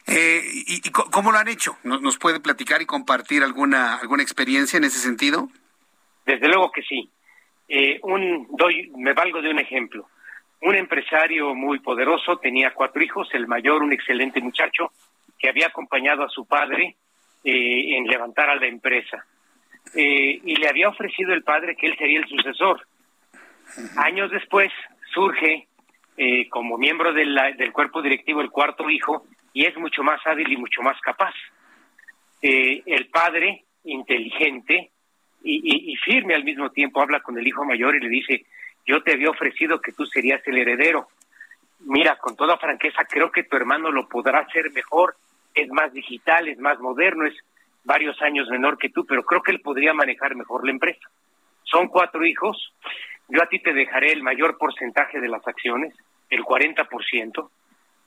Eh, 0.06 0.42
¿Y, 0.66 0.90
cómo 0.90 1.32
lo 1.32 1.38
han 1.38 1.48
hecho? 1.48 1.78
¿Nos, 1.82 2.18
puede 2.18 2.40
platicar 2.40 2.82
y 2.82 2.86
compartir 2.86 3.42
alguna 3.42 3.96
alguna 3.96 4.22
experiencia 4.22 4.76
en 4.76 4.84
ese 4.84 4.98
sentido? 4.98 5.48
Desde 6.26 6.48
luego 6.48 6.70
que 6.70 6.82
sí. 6.82 7.10
un, 8.02 8.46
doy, 8.50 8.90
me 8.96 9.14
valgo 9.14 9.40
de 9.40 9.50
un 9.50 9.58
ejemplo 9.58 10.06
un 10.64 10.74
empresario 10.74 11.54
muy 11.54 11.78
poderoso, 11.80 12.38
tenía 12.38 12.72
cuatro 12.72 13.02
hijos, 13.02 13.28
el 13.34 13.46
mayor 13.46 13.82
un 13.82 13.92
excelente 13.92 14.40
muchacho 14.40 14.92
que 15.38 15.50
había 15.50 15.66
acompañado 15.66 16.24
a 16.24 16.30
su 16.30 16.46
padre 16.46 16.96
eh, 17.44 17.96
en 17.98 18.06
levantar 18.06 18.48
a 18.48 18.56
la 18.56 18.66
empresa. 18.66 19.26
Eh, 19.94 20.40
y 20.42 20.56
le 20.56 20.66
había 20.66 20.88
ofrecido 20.88 21.34
el 21.34 21.42
padre 21.42 21.76
que 21.76 21.86
él 21.86 21.96
sería 21.98 22.18
el 22.18 22.28
sucesor. 22.28 22.86
Años 23.96 24.30
después 24.30 24.72
surge 25.14 25.68
eh, 26.16 26.48
como 26.48 26.76
miembro 26.76 27.12
del 27.12 27.72
cuerpo 27.72 28.02
directivo 28.02 28.40
el 28.40 28.50
cuarto 28.50 28.90
hijo 28.90 29.24
y 29.52 29.64
es 29.64 29.76
mucho 29.76 30.02
más 30.02 30.20
hábil 30.26 30.52
y 30.52 30.56
mucho 30.56 30.82
más 30.82 31.00
capaz. 31.00 31.34
el 32.42 33.08
padre, 33.08 33.64
inteligente 33.84 34.90
y, 35.42 35.92
y 35.92 35.96
firme 35.96 36.34
al 36.34 36.44
mismo 36.44 36.70
tiempo, 36.70 37.00
habla 37.00 37.20
con 37.20 37.38
el 37.38 37.46
hijo 37.46 37.64
mayor 37.64 37.94
y 37.96 38.00
le 38.00 38.08
dice, 38.08 38.44
yo 38.86 39.02
te 39.02 39.12
había 39.12 39.30
ofrecido 39.30 39.80
que 39.80 39.92
tú 39.92 40.06
serías 40.06 40.46
el 40.46 40.58
heredero. 40.58 41.08
Mira, 41.80 42.16
con 42.16 42.36
toda 42.36 42.58
franqueza, 42.58 43.04
creo 43.08 43.30
que 43.30 43.44
tu 43.44 43.56
hermano 43.56 43.90
lo 43.90 44.08
podrá 44.08 44.40
hacer 44.40 44.70
mejor, 44.72 45.16
es 45.54 45.68
más 45.70 45.92
digital, 45.92 46.48
es 46.48 46.58
más 46.58 46.78
moderno, 46.80 47.26
es 47.26 47.34
varios 47.84 48.20
años 48.22 48.48
menor 48.48 48.78
que 48.78 48.88
tú, 48.88 49.04
pero 49.06 49.22
creo 49.22 49.42
que 49.42 49.52
él 49.52 49.60
podría 49.60 49.92
manejar 49.92 50.34
mejor 50.34 50.64
la 50.64 50.72
empresa. 50.72 51.08
Son 51.64 51.88
cuatro 51.88 52.24
hijos, 52.24 52.72
yo 53.28 53.42
a 53.42 53.46
ti 53.46 53.58
te 53.58 53.72
dejaré 53.72 54.12
el 54.12 54.22
mayor 54.22 54.58
porcentaje 54.58 55.20
de 55.20 55.28
las 55.28 55.46
acciones, 55.46 55.94
el 56.30 56.42
40%, 56.42 57.50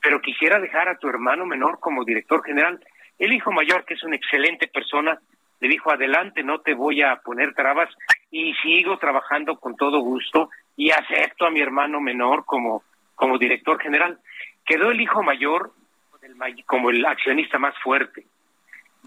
pero 0.02 0.22
quisiera 0.22 0.60
dejar 0.60 0.90
a 0.90 0.98
tu 0.98 1.08
hermano 1.10 1.46
menor 1.46 1.80
como 1.80 2.04
director 2.04 2.44
general. 2.44 2.80
El 3.18 3.34
hijo 3.34 3.52
mayor, 3.52 3.86
que 3.86 3.96
es 3.96 4.04
una 4.04 4.16
excelente 4.16 4.68
persona, 4.68 5.20
le 5.60 5.68
dijo, 5.68 5.92
adelante, 5.92 6.44
no 6.44 6.60
te 6.60 6.74
voy 6.74 7.02
a 7.02 7.16
poner 7.18 7.54
trabas 7.54 7.90
y 8.30 8.54
sigo 8.56 8.98
trabajando 8.98 9.58
con 9.58 9.76
todo 9.76 10.00
gusto 10.00 10.50
y 10.76 10.92
acepto 10.92 11.46
a 11.46 11.52
mi 11.52 11.62
hermano 11.62 12.00
menor 12.00 12.46
como, 12.46 12.84
como 13.16 13.38
director 13.38 13.82
general. 13.82 14.20
Quedó 14.66 14.92
el 14.92 15.02
hijo 15.02 15.24
mayor 15.24 15.72
como 16.66 16.90
el 16.90 17.06
accionista 17.06 17.58
más 17.58 17.74
fuerte, 17.80 18.26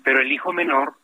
pero 0.02 0.20
el 0.20 0.32
hijo 0.32 0.52
menor 0.52 0.94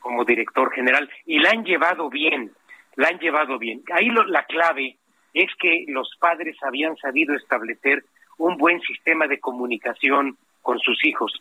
como 0.00 0.24
director 0.24 0.72
general. 0.72 1.08
Y 1.24 1.38
la 1.38 1.50
han 1.50 1.64
llevado 1.64 2.08
bien, 2.08 2.52
la 2.96 3.08
han 3.08 3.18
llevado 3.18 3.58
bien. 3.58 3.82
Ahí 3.92 4.10
la 4.10 4.44
clave 4.44 4.96
es 5.34 5.50
que 5.58 5.84
los 5.88 6.10
padres 6.18 6.56
habían 6.62 6.96
sabido 6.96 7.34
establecer 7.34 8.04
un 8.38 8.56
buen 8.56 8.80
sistema 8.80 9.26
de 9.26 9.40
comunicación 9.40 10.36
con 10.62 10.78
sus 10.80 11.04
hijos. 11.04 11.32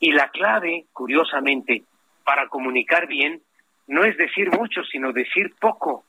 Y 0.00 0.12
la 0.12 0.28
clave, 0.28 0.86
curiosamente, 0.92 1.84
para 2.24 2.48
comunicar 2.48 3.06
bien, 3.06 3.40
no 3.86 4.04
es 4.04 4.16
decir 4.16 4.50
mucho, 4.50 4.82
sino 4.84 5.12
decir 5.12 5.54
poco 5.60 6.04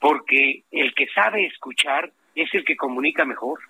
porque 0.00 0.64
el 0.70 0.94
que 0.94 1.06
sabe 1.14 1.46
escuchar 1.46 2.10
es 2.34 2.52
el 2.54 2.64
que 2.64 2.76
comunica 2.76 3.24
mejor. 3.24 3.60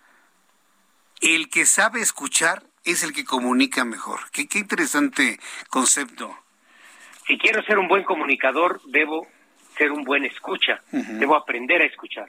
El 1.20 1.50
que 1.50 1.66
sabe 1.66 2.00
escuchar 2.00 2.62
es 2.84 3.02
el 3.02 3.12
que 3.12 3.24
comunica 3.24 3.84
mejor. 3.84 4.20
Qué, 4.32 4.46
interesante 4.58 5.38
concepto. 5.68 6.34
Si 7.26 7.36
quiero 7.36 7.62
ser 7.64 7.78
un 7.78 7.88
buen 7.88 8.04
comunicador, 8.04 8.80
debo 8.86 9.26
ser 9.80 9.92
un 9.92 10.04
buen 10.04 10.26
escucha, 10.26 10.82
debo 10.92 11.34
aprender 11.34 11.80
a 11.80 11.86
escuchar. 11.86 12.28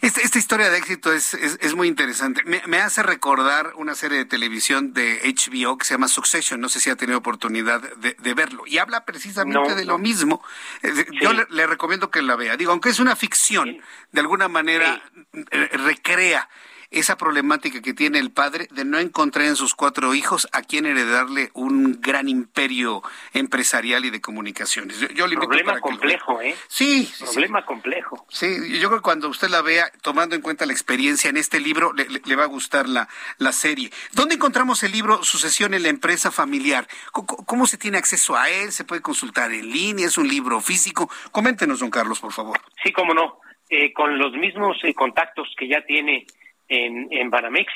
Esta, 0.00 0.20
esta 0.22 0.38
historia 0.38 0.68
de 0.68 0.78
éxito 0.78 1.12
es, 1.12 1.34
es, 1.34 1.74
muy 1.74 1.86
interesante. 1.86 2.42
Me, 2.44 2.78
hace 2.78 3.02
recordar 3.02 3.74
una 3.76 3.94
serie 3.94 4.18
de 4.18 4.24
televisión 4.24 4.92
de 4.92 5.20
HBO 5.22 5.78
que 5.78 5.84
se 5.84 5.94
llama 5.94 6.08
Succession. 6.08 6.60
No 6.60 6.68
sé 6.68 6.80
si 6.80 6.90
ha 6.90 6.96
tenido 6.96 7.18
oportunidad 7.18 7.80
de, 7.80 8.34
verlo. 8.34 8.64
Y 8.66 8.78
habla 8.78 9.04
precisamente 9.04 9.74
de 9.76 9.84
lo 9.84 9.98
mismo. 9.98 10.42
Eh, 10.82 11.06
yo 11.20 11.32
le, 11.32 11.66
recomiendo 11.66 12.10
que 12.10 12.22
la 12.22 12.34
vea. 12.34 12.56
Digo, 12.56 12.72
aunque 12.72 12.88
es 12.88 12.98
una 12.98 13.14
ficción, 13.14 13.80
de 14.10 14.20
alguna 14.20 14.48
manera 14.48 15.00
eh, 15.32 15.70
recrea 15.72 16.48
esa 16.90 17.16
problemática 17.16 17.80
que 17.82 17.94
tiene 17.94 18.18
el 18.18 18.32
padre 18.32 18.66
de 18.72 18.84
no 18.84 18.98
encontrar 18.98 19.46
en 19.46 19.56
sus 19.56 19.74
cuatro 19.74 20.14
hijos 20.14 20.48
a 20.52 20.62
quien 20.62 20.86
heredarle 20.86 21.50
un 21.54 22.00
gran 22.00 22.28
imperio 22.28 23.02
empresarial 23.32 24.04
y 24.04 24.10
de 24.10 24.20
comunicaciones. 24.20 24.98
Yo, 25.14 25.26
le 25.26 25.36
Problema 25.36 25.80
complejo, 25.80 26.42
¿eh? 26.42 26.54
Sí. 26.68 27.10
Problema 27.32 27.64
complejo. 27.64 28.26
Sí, 28.28 28.78
yo 28.80 28.88
creo 28.88 28.98
que 28.98 29.02
cuando 29.02 29.28
usted 29.28 29.48
la 29.48 29.62
vea, 29.62 29.90
tomando 30.02 30.34
en 30.34 30.42
cuenta 30.42 30.66
la 30.66 30.72
experiencia 30.72 31.30
en 31.30 31.36
este 31.36 31.60
libro, 31.60 31.92
le, 31.92 32.36
va 32.36 32.44
a 32.44 32.46
gustar 32.46 32.88
la, 32.88 33.08
la 33.38 33.52
serie. 33.52 33.90
¿Dónde 34.12 34.34
encontramos 34.34 34.82
el 34.82 34.92
libro 34.92 35.22
Sucesión 35.22 35.74
en 35.74 35.84
la 35.84 35.88
empresa 35.88 36.30
familiar? 36.30 36.86
¿Cómo, 37.12 37.66
se 37.66 37.78
tiene 37.78 37.98
acceso 37.98 38.36
a 38.36 38.48
él? 38.48 38.72
¿Se 38.72 38.84
puede 38.84 39.00
consultar 39.00 39.52
en 39.52 39.70
línea? 39.70 40.06
¿Es 40.06 40.18
un 40.18 40.28
libro 40.28 40.60
físico? 40.60 41.08
Coméntenos, 41.30 41.80
don 41.80 41.90
Carlos, 41.90 42.18
por 42.18 42.32
favor. 42.32 42.60
Sí, 42.82 42.92
cómo 42.92 43.14
no. 43.14 43.40
Eh, 43.68 43.92
con 43.92 44.18
los 44.18 44.32
mismos 44.32 44.76
eh, 44.82 44.92
contactos 44.94 45.48
que 45.56 45.68
ya 45.68 45.84
tiene 45.86 46.26
en, 46.70 47.08
en 47.10 47.28
Banamex, 47.28 47.70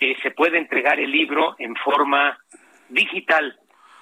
eh, 0.00 0.16
se 0.22 0.30
puede 0.30 0.58
entregar 0.58 0.98
el 1.00 1.10
libro 1.10 1.56
en 1.58 1.74
forma 1.76 2.38
digital. 2.88 3.58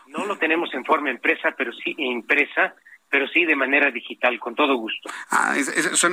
No 0.06 0.26
lo 0.26 0.36
tenemos 0.36 0.72
en 0.74 0.84
forma 0.84 1.10
empresa, 1.10 1.54
pero 1.56 1.72
sí 1.72 1.94
impresa, 1.98 2.74
pero 3.08 3.26
sí 3.28 3.44
de 3.44 3.56
manera 3.56 3.90
digital, 3.90 4.38
con 4.38 4.54
todo 4.54 4.76
gusto. 4.76 5.08
Ah, 5.30 5.54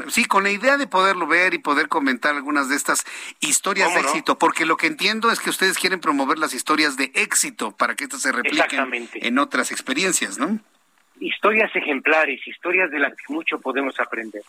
sí, 0.07 0.25
con 0.25 0.43
la 0.43 0.51
idea 0.51 0.77
de 0.77 0.87
poderlo 0.87 1.27
ver 1.27 1.53
y 1.53 1.59
poder 1.59 1.89
comentar 1.89 2.33
algunas 2.33 2.69
de 2.69 2.75
estas 2.75 3.05
historias 3.41 3.93
de 3.93 3.99
éxito, 3.99 4.37
porque 4.39 4.65
lo 4.65 4.77
que 4.77 4.87
entiendo 4.87 5.29
es 5.29 5.39
que 5.39 5.49
ustedes 5.49 5.77
quieren 5.77 5.99
promover 5.99 6.39
las 6.39 6.53
historias 6.53 6.95
de 6.95 7.11
éxito 7.13 7.75
para 7.75 7.95
que 7.95 8.05
estas 8.05 8.21
se 8.21 8.31
repliquen 8.31 9.09
en 9.13 9.37
otras 9.37 9.71
experiencias, 9.71 10.39
¿no? 10.39 10.59
Historias 11.19 11.75
ejemplares, 11.75 12.39
historias 12.47 12.89
de 12.89 12.99
las 12.99 13.13
que 13.15 13.33
mucho 13.33 13.59
podemos 13.59 13.99
aprender. 13.99 14.41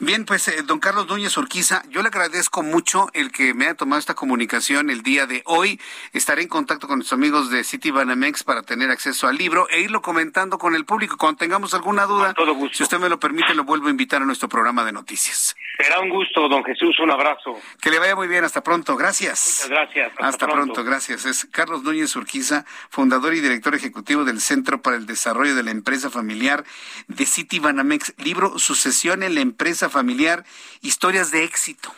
Bien, 0.00 0.24
pues 0.24 0.48
eh, 0.48 0.62
don 0.64 0.80
Carlos 0.80 1.06
Núñez 1.06 1.36
Urquiza, 1.36 1.82
yo 1.88 2.02
le 2.02 2.08
agradezco 2.08 2.62
mucho 2.62 3.08
el 3.12 3.30
que 3.30 3.54
me 3.54 3.66
haya 3.66 3.74
tomado 3.74 4.00
esta 4.00 4.14
comunicación 4.14 4.90
el 4.90 5.02
día 5.02 5.26
de 5.26 5.42
hoy. 5.46 5.80
Estaré 6.12 6.42
en 6.42 6.48
contacto 6.48 6.88
con 6.88 6.98
nuestros 6.98 7.16
amigos 7.16 7.48
de 7.50 7.62
City 7.62 7.92
Banamex 7.92 8.42
para 8.42 8.62
tener 8.62 8.90
acceso 8.90 9.28
al 9.28 9.36
libro 9.36 9.68
e 9.70 9.80
irlo 9.80 10.02
comentando 10.02 10.58
con 10.58 10.74
el 10.74 10.84
público. 10.84 11.16
Cuando 11.16 11.38
tengamos 11.38 11.74
alguna 11.74 12.06
duda, 12.06 12.34
si 12.72 12.82
usted 12.82 12.98
me 12.98 13.08
lo 13.08 13.20
permite, 13.20 13.54
lo 13.54 13.64
vuelvo 13.64 13.86
a 13.86 13.90
invitar 13.90 14.20
a 14.20 14.24
nuestro 14.24 14.48
programa 14.48 14.84
de 14.84 14.92
noticias. 14.92 15.54
Será 15.76 16.00
un 16.00 16.08
gusto, 16.08 16.48
don 16.48 16.64
Jesús, 16.64 16.98
un 17.00 17.10
abrazo. 17.10 17.58
Que 17.80 17.90
le 17.90 17.98
vaya 17.98 18.14
muy 18.14 18.28
bien, 18.28 18.44
hasta 18.44 18.62
pronto, 18.62 18.96
gracias. 18.96 19.64
Muchas 19.64 19.70
gracias. 19.70 20.12
Hasta, 20.18 20.46
pronto. 20.46 20.84
gracias. 20.84 21.24
Es 21.24 21.48
Carlos 21.50 21.82
Núñez 21.82 22.14
Urquiza, 22.16 22.64
fundador 22.90 23.34
y 23.34 23.40
director 23.40 23.74
ejecutivo 23.74 24.24
del 24.24 24.40
Centro 24.40 24.82
para 24.82 24.96
el 24.96 25.06
Desarrollo 25.06 25.54
de 25.54 25.62
la 25.62 25.70
Empresa 25.70 26.10
Familiar 26.10 26.64
de 27.08 27.26
City 27.26 27.58
Banamex, 27.58 28.14
libro 28.18 28.58
Sucesión 28.58 29.22
en 29.22 29.34
la 29.34 29.40
Empresa 29.40 29.83
Familiar, 29.90 30.44
historias 30.80 31.30
de 31.30 31.44
éxito. 31.44 31.94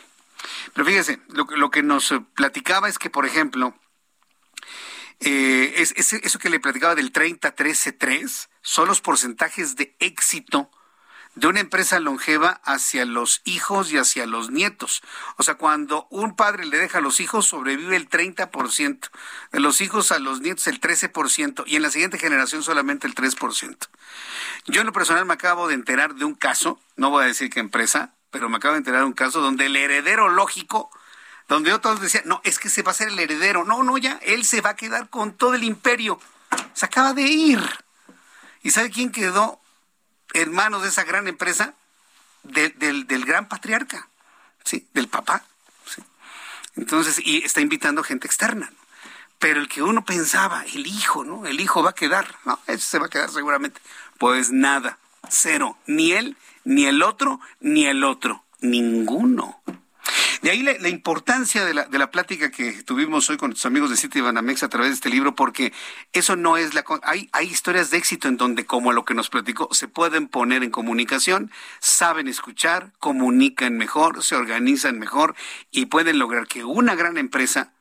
Pero 0.73 0.85
fíjese, 0.85 1.19
lo, 1.29 1.71
que 1.71 1.83
nos 1.83 2.13
platicaba 2.35 2.89
es 2.89 2.99
que, 2.99 3.09
por 3.09 3.25
ejemplo, 3.25 3.75
eh, 5.19 5.73
es, 5.77 6.13
eso 6.13 6.39
que 6.39 6.49
le 6.49 6.59
platicaba 6.59 6.95
del 6.95 7.11
30-13-3 7.11 8.49
son 8.61 8.87
los 8.87 9.01
porcentajes 9.01 9.75
de 9.75 9.95
éxito 9.99 10.69
de 11.37 11.45
una 11.45 11.59
empresa 11.59 11.99
longeva 11.99 12.59
hacia 12.63 13.05
los 13.05 13.41
hijos 13.45 13.93
y 13.93 13.97
hacia 13.97 14.25
los 14.25 14.49
nietos. 14.49 15.03
O 15.37 15.43
sea, 15.43 15.53
cuando 15.53 16.07
un 16.09 16.35
padre 16.35 16.65
le 16.65 16.79
deja 16.79 16.97
a 16.97 17.01
los 17.01 17.19
hijos, 17.19 17.45
sobrevive 17.45 17.95
el 17.95 18.09
30%, 18.09 19.09
de 19.51 19.59
los 19.59 19.79
hijos 19.81 20.11
a 20.11 20.17
los 20.17 20.41
nietos 20.41 20.65
el 20.65 20.81
13% 20.81 21.63
y 21.67 21.75
en 21.75 21.83
la 21.83 21.91
siguiente 21.91 22.17
generación 22.17 22.63
solamente 22.63 23.05
el 23.05 23.13
3%. 23.13 23.77
Yo 24.65 24.81
en 24.81 24.87
lo 24.87 24.93
personal 24.93 25.27
me 25.27 25.35
acabo 25.35 25.67
de 25.67 25.75
enterar 25.75 26.15
de 26.15 26.25
un 26.25 26.33
caso, 26.33 26.79
no 26.95 27.11
voy 27.11 27.25
a 27.25 27.27
decir 27.27 27.51
qué 27.51 27.59
empresa, 27.59 28.15
pero 28.31 28.49
me 28.49 28.57
acabo 28.57 28.73
de 28.73 28.79
enterar 28.79 29.01
de 29.01 29.05
un 29.05 29.13
caso 29.13 29.39
donde 29.39 29.67
el 29.67 29.75
heredero 29.75 30.29
lógico, 30.29 30.89
donde 31.47 31.69
yo 31.69 31.79
todos 31.79 32.01
decían, 32.01 32.23
no, 32.25 32.41
es 32.45 32.57
que 32.57 32.69
se 32.69 32.81
va 32.81 32.91
a 32.91 32.95
ser 32.95 33.09
el 33.09 33.19
heredero, 33.19 33.63
no, 33.63 33.83
no, 33.83 33.99
ya, 33.99 34.19
él 34.23 34.43
se 34.43 34.61
va 34.61 34.71
a 34.71 34.75
quedar 34.75 35.09
con 35.11 35.33
todo 35.33 35.53
el 35.53 35.63
imperio. 35.63 36.19
Se 36.73 36.87
acaba 36.87 37.13
de 37.13 37.21
ir. 37.21 37.61
¿Y 38.63 38.71
sabe 38.71 38.89
quién 38.89 39.11
quedó 39.11 39.61
en 40.33 40.51
manos 40.51 40.83
de 40.83 40.89
esa 40.89 41.03
gran 41.03 41.27
empresa 41.27 41.73
del, 42.43 43.07
del, 43.07 43.25
gran 43.25 43.47
patriarca, 43.47 44.07
¿sí? 44.63 44.87
Del 44.93 45.07
papá. 45.07 45.43
Entonces, 46.75 47.19
y 47.25 47.43
está 47.43 47.61
invitando 47.61 48.03
gente 48.03 48.27
externa. 48.27 48.71
Pero 49.39 49.59
el 49.59 49.67
que 49.67 49.83
uno 49.83 50.05
pensaba, 50.05 50.63
el 50.65 50.87
hijo, 50.87 51.23
¿no? 51.23 51.45
El 51.45 51.59
hijo 51.59 51.83
va 51.83 51.91
a 51.91 51.95
quedar, 51.95 52.35
no, 52.45 52.59
ese 52.67 52.85
se 52.85 52.99
va 52.99 53.07
a 53.07 53.09
quedar 53.09 53.29
seguramente. 53.29 53.81
Pues 54.17 54.51
nada, 54.51 54.97
cero. 55.29 55.77
Ni 55.85 56.13
él, 56.13 56.37
ni 56.63 56.85
el 56.85 57.03
otro, 57.03 57.39
ni 57.59 57.85
el 57.85 58.03
otro. 58.03 58.43
Ninguno. 58.61 59.61
De 60.41 60.51
ahí 60.51 60.61
la, 60.61 60.89
importancia 60.89 61.65
de 61.65 61.73
la, 61.73 61.85
de 61.85 61.97
la, 61.97 62.11
plática 62.11 62.51
que 62.51 62.83
tuvimos 62.83 63.29
hoy 63.29 63.37
con 63.37 63.49
nuestros 63.49 63.65
amigos 63.65 63.89
de 63.89 63.97
City 63.97 64.21
Banamex 64.21 64.63
a 64.63 64.69
través 64.69 64.89
de 64.89 64.95
este 64.95 65.09
libro, 65.09 65.35
porque 65.35 65.73
eso 66.13 66.35
no 66.35 66.57
es 66.57 66.73
la... 66.73 66.83
Hay, 67.03 67.29
hay 67.31 67.47
historias 67.47 67.89
de 67.89 67.97
éxito 67.97 68.27
en 68.27 68.37
donde, 68.37 68.65
como 68.65 68.93
lo 68.93 69.05
que 69.05 69.13
nos 69.13 69.29
platicó, 69.29 69.69
se 69.71 69.87
pueden 69.87 70.27
poner 70.27 70.63
en 70.63 70.69
comunicación, 70.69 71.51
saben 71.79 72.27
escuchar, 72.27 72.91
comunican 72.99 73.77
mejor, 73.77 74.23
se 74.23 74.35
organizan 74.35 74.99
mejor 74.99 75.35
y 75.71 75.87
pueden 75.87 76.19
lograr 76.19 76.47
que 76.47 76.63
una 76.63 76.95
gran 76.95 77.17
empresa, 77.17 77.73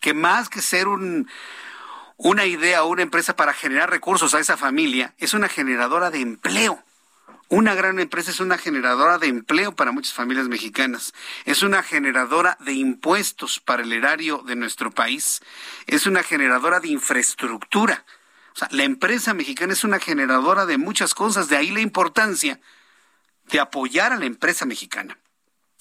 que 0.00 0.14
más 0.14 0.48
que 0.48 0.62
ser 0.62 0.88
un 0.88 1.28
una 2.16 2.46
idea 2.46 2.84
o 2.84 2.88
una 2.88 3.02
empresa 3.02 3.36
para 3.36 3.52
generar 3.52 3.90
recursos 3.90 4.34
a 4.34 4.40
esa 4.40 4.56
familia, 4.56 5.14
es 5.18 5.34
una 5.34 5.48
generadora 5.48 6.10
de 6.10 6.20
empleo. 6.20 6.82
Una 7.48 7.74
gran 7.74 7.98
empresa 7.98 8.30
es 8.30 8.40
una 8.40 8.58
generadora 8.58 9.18
de 9.18 9.26
empleo 9.26 9.74
para 9.74 9.92
muchas 9.92 10.14
familias 10.14 10.48
mexicanas. 10.48 11.12
Es 11.44 11.62
una 11.62 11.82
generadora 11.82 12.56
de 12.60 12.72
impuestos 12.72 13.60
para 13.60 13.82
el 13.82 13.92
erario 13.92 14.38
de 14.46 14.56
nuestro 14.56 14.90
país. 14.90 15.40
Es 15.86 16.06
una 16.06 16.22
generadora 16.22 16.80
de 16.80 16.88
infraestructura. 16.88 18.04
O 18.54 18.58
sea, 18.58 18.68
la 18.70 18.84
empresa 18.84 19.34
mexicana 19.34 19.72
es 19.72 19.84
una 19.84 20.00
generadora 20.00 20.64
de 20.64 20.78
muchas 20.78 21.14
cosas. 21.14 21.48
De 21.48 21.56
ahí 21.56 21.70
la 21.70 21.80
importancia 21.80 22.60
de 23.50 23.60
apoyar 23.60 24.12
a 24.12 24.18
la 24.18 24.24
empresa 24.24 24.64
mexicana 24.64 25.18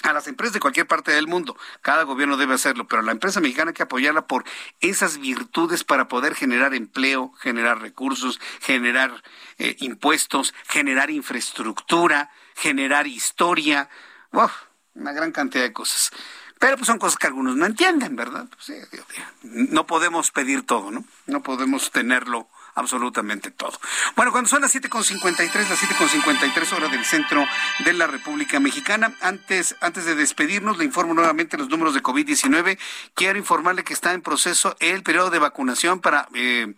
a 0.04 0.14
las 0.14 0.28
empresas 0.28 0.54
de 0.54 0.60
cualquier 0.60 0.86
parte 0.86 1.12
del 1.12 1.28
mundo. 1.28 1.58
Cada 1.82 2.04
gobierno 2.04 2.38
debe 2.38 2.54
hacerlo, 2.54 2.88
pero 2.88 3.02
la 3.02 3.12
empresa 3.12 3.40
mexicana 3.40 3.70
hay 3.70 3.74
que 3.74 3.84
apoyarla 3.84 4.28
por 4.28 4.44
esas 4.82 5.18
virtudes 5.18 5.84
para 5.84 6.08
poder 6.08 6.36
generar 6.36 6.74
empleo, 6.74 7.32
generar 7.40 7.82
recursos, 7.82 8.40
generar 8.62 9.24
eh, 9.58 9.78
impuestos, 9.80 10.54
generar 10.68 11.10
infraestructura, 11.10 12.30
generar 12.56 13.08
historia. 13.08 13.90
una 14.94 15.14
gran 15.14 15.32
cantidad 15.32 15.64
de 15.64 15.74
cosas. 15.74 16.12
Pero 16.60 16.78
pues 16.78 16.88
son 16.88 17.00
cosas 17.00 17.18
que 17.18 17.28
algunos 17.28 17.56
no 17.56 17.66
entienden, 17.66 18.16
¿verdad? 18.16 18.48
Pues, 18.50 18.72
no 19.42 19.86
podemos 19.88 20.32
pedir 20.32 20.66
todo, 20.66 20.92
¿no? 20.92 21.04
No 21.28 21.44
podemos 21.44 21.92
tenerlo 21.92 22.48
absolutamente 22.76 23.52
todo. 23.52 23.80
Bueno, 24.16 24.32
cuando 24.32 24.50
son 24.50 24.62
las 24.62 24.76
7.53, 24.76 25.70
las 25.70 25.82
7.53 25.82 26.74
horas 26.74 26.92
del 26.92 27.06
centro 27.06 27.46
de 27.86 27.94
la 27.94 28.08
República 28.08 28.60
Mexicana, 28.60 29.14
antes, 29.22 29.76
antes 29.82 30.06
de 30.06 30.16
despedirnos, 30.16 30.78
le 30.78 30.86
informo 30.86 31.14
nuevamente 31.14 31.58
los 31.58 31.70
números 31.70 31.94
de 31.94 32.04
COVID-19. 32.04 32.78
Quiero 33.14 33.38
informarle 33.38 33.84
que 33.84 33.94
está 33.94 34.14
en 34.14 34.22
proceso 34.22 34.76
el 34.80 35.04
periodo 35.04 35.30
de 35.30 35.40
vacunación 35.40 36.00
para... 36.00 36.28
Eh, 36.34 36.74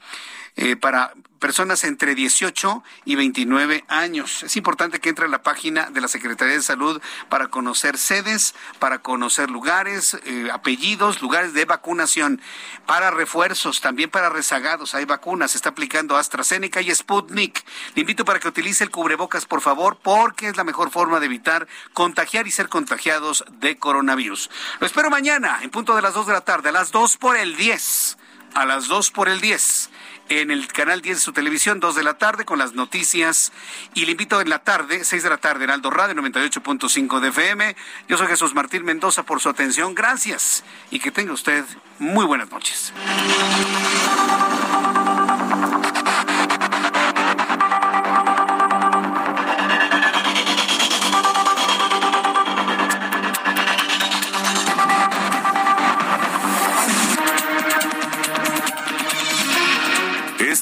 eh, 0.55 0.75
para 0.75 1.13
personas 1.39 1.83
entre 1.83 2.15
18 2.15 2.83
y 3.05 3.15
29 3.15 3.83
años. 3.87 4.41
Es 4.41 4.55
importante 4.55 4.99
que 4.99 5.09
entre 5.09 5.25
a 5.25 5.27
la 5.27 5.43
página 5.43 5.91
de 5.91 6.01
la 6.01 6.07
Secretaría 6.07 6.55
de 6.55 6.61
Salud 6.61 7.01
para 7.29 7.49
conocer 7.49 7.97
sedes, 7.97 8.55
para 8.79 8.99
conocer 8.99 9.51
lugares, 9.51 10.17
eh, 10.25 10.49
apellidos, 10.51 11.21
lugares 11.21 11.53
de 11.53 11.65
vacunación, 11.65 12.41
para 12.85 13.11
refuerzos, 13.11 13.81
también 13.81 14.09
para 14.09 14.29
rezagados. 14.29 14.95
Hay 14.95 15.05
vacunas, 15.05 15.51
se 15.51 15.57
está 15.57 15.69
aplicando 15.69 16.17
AstraZeneca 16.17 16.81
y 16.81 16.93
Sputnik. 16.93 17.63
Le 17.93 18.01
invito 18.01 18.25
para 18.25 18.39
que 18.39 18.47
utilice 18.47 18.83
el 18.83 18.89
cubrebocas, 18.89 19.45
por 19.45 19.61
favor, 19.61 19.99
porque 20.01 20.47
es 20.47 20.57
la 20.57 20.63
mejor 20.63 20.89
forma 20.89 21.19
de 21.19 21.27
evitar 21.27 21.67
contagiar 21.93 22.47
y 22.47 22.51
ser 22.51 22.69
contagiados 22.69 23.45
de 23.59 23.77
coronavirus. 23.77 24.49
Lo 24.79 24.87
espero 24.87 25.09
mañana, 25.09 25.59
en 25.61 25.69
punto 25.69 25.95
de 25.95 26.01
las 26.01 26.13
2 26.13 26.27
de 26.27 26.33
la 26.33 26.41
tarde, 26.41 26.69
a 26.69 26.71
las 26.71 26.91
2 26.91 27.17
por 27.17 27.37
el 27.37 27.55
10. 27.55 28.17
A 28.55 28.65
las 28.65 28.87
2 28.87 29.11
por 29.11 29.27
el 29.27 29.41
10 29.41 29.89
en 30.29 30.51
el 30.51 30.67
canal 30.67 31.01
10 31.01 31.17
de 31.17 31.21
su 31.21 31.33
televisión, 31.33 31.79
2 31.79 31.95
de 31.95 32.03
la 32.03 32.17
tarde, 32.17 32.45
con 32.45 32.59
las 32.59 32.73
noticias. 32.73 33.51
Y 33.93 34.05
le 34.05 34.11
invito 34.11 34.41
en 34.41 34.49
la 34.49 34.59
tarde, 34.59 35.03
6 35.03 35.23
de 35.23 35.29
la 35.29 35.37
tarde, 35.37 35.65
en 35.65 35.71
Aldo 35.71 35.89
Radio 35.89 36.15
98.5 36.15 37.19
de 37.19 37.29
FM. 37.29 37.75
Yo 38.07 38.17
soy 38.17 38.27
Jesús 38.27 38.53
Martín 38.53 38.83
Mendoza 38.83 39.23
por 39.23 39.39
su 39.41 39.49
atención. 39.49 39.95
Gracias 39.95 40.63
y 40.91 40.99
que 40.99 41.11
tenga 41.11 41.33
usted 41.33 41.65
muy 41.99 42.25
buenas 42.25 42.49
noches. 42.51 42.93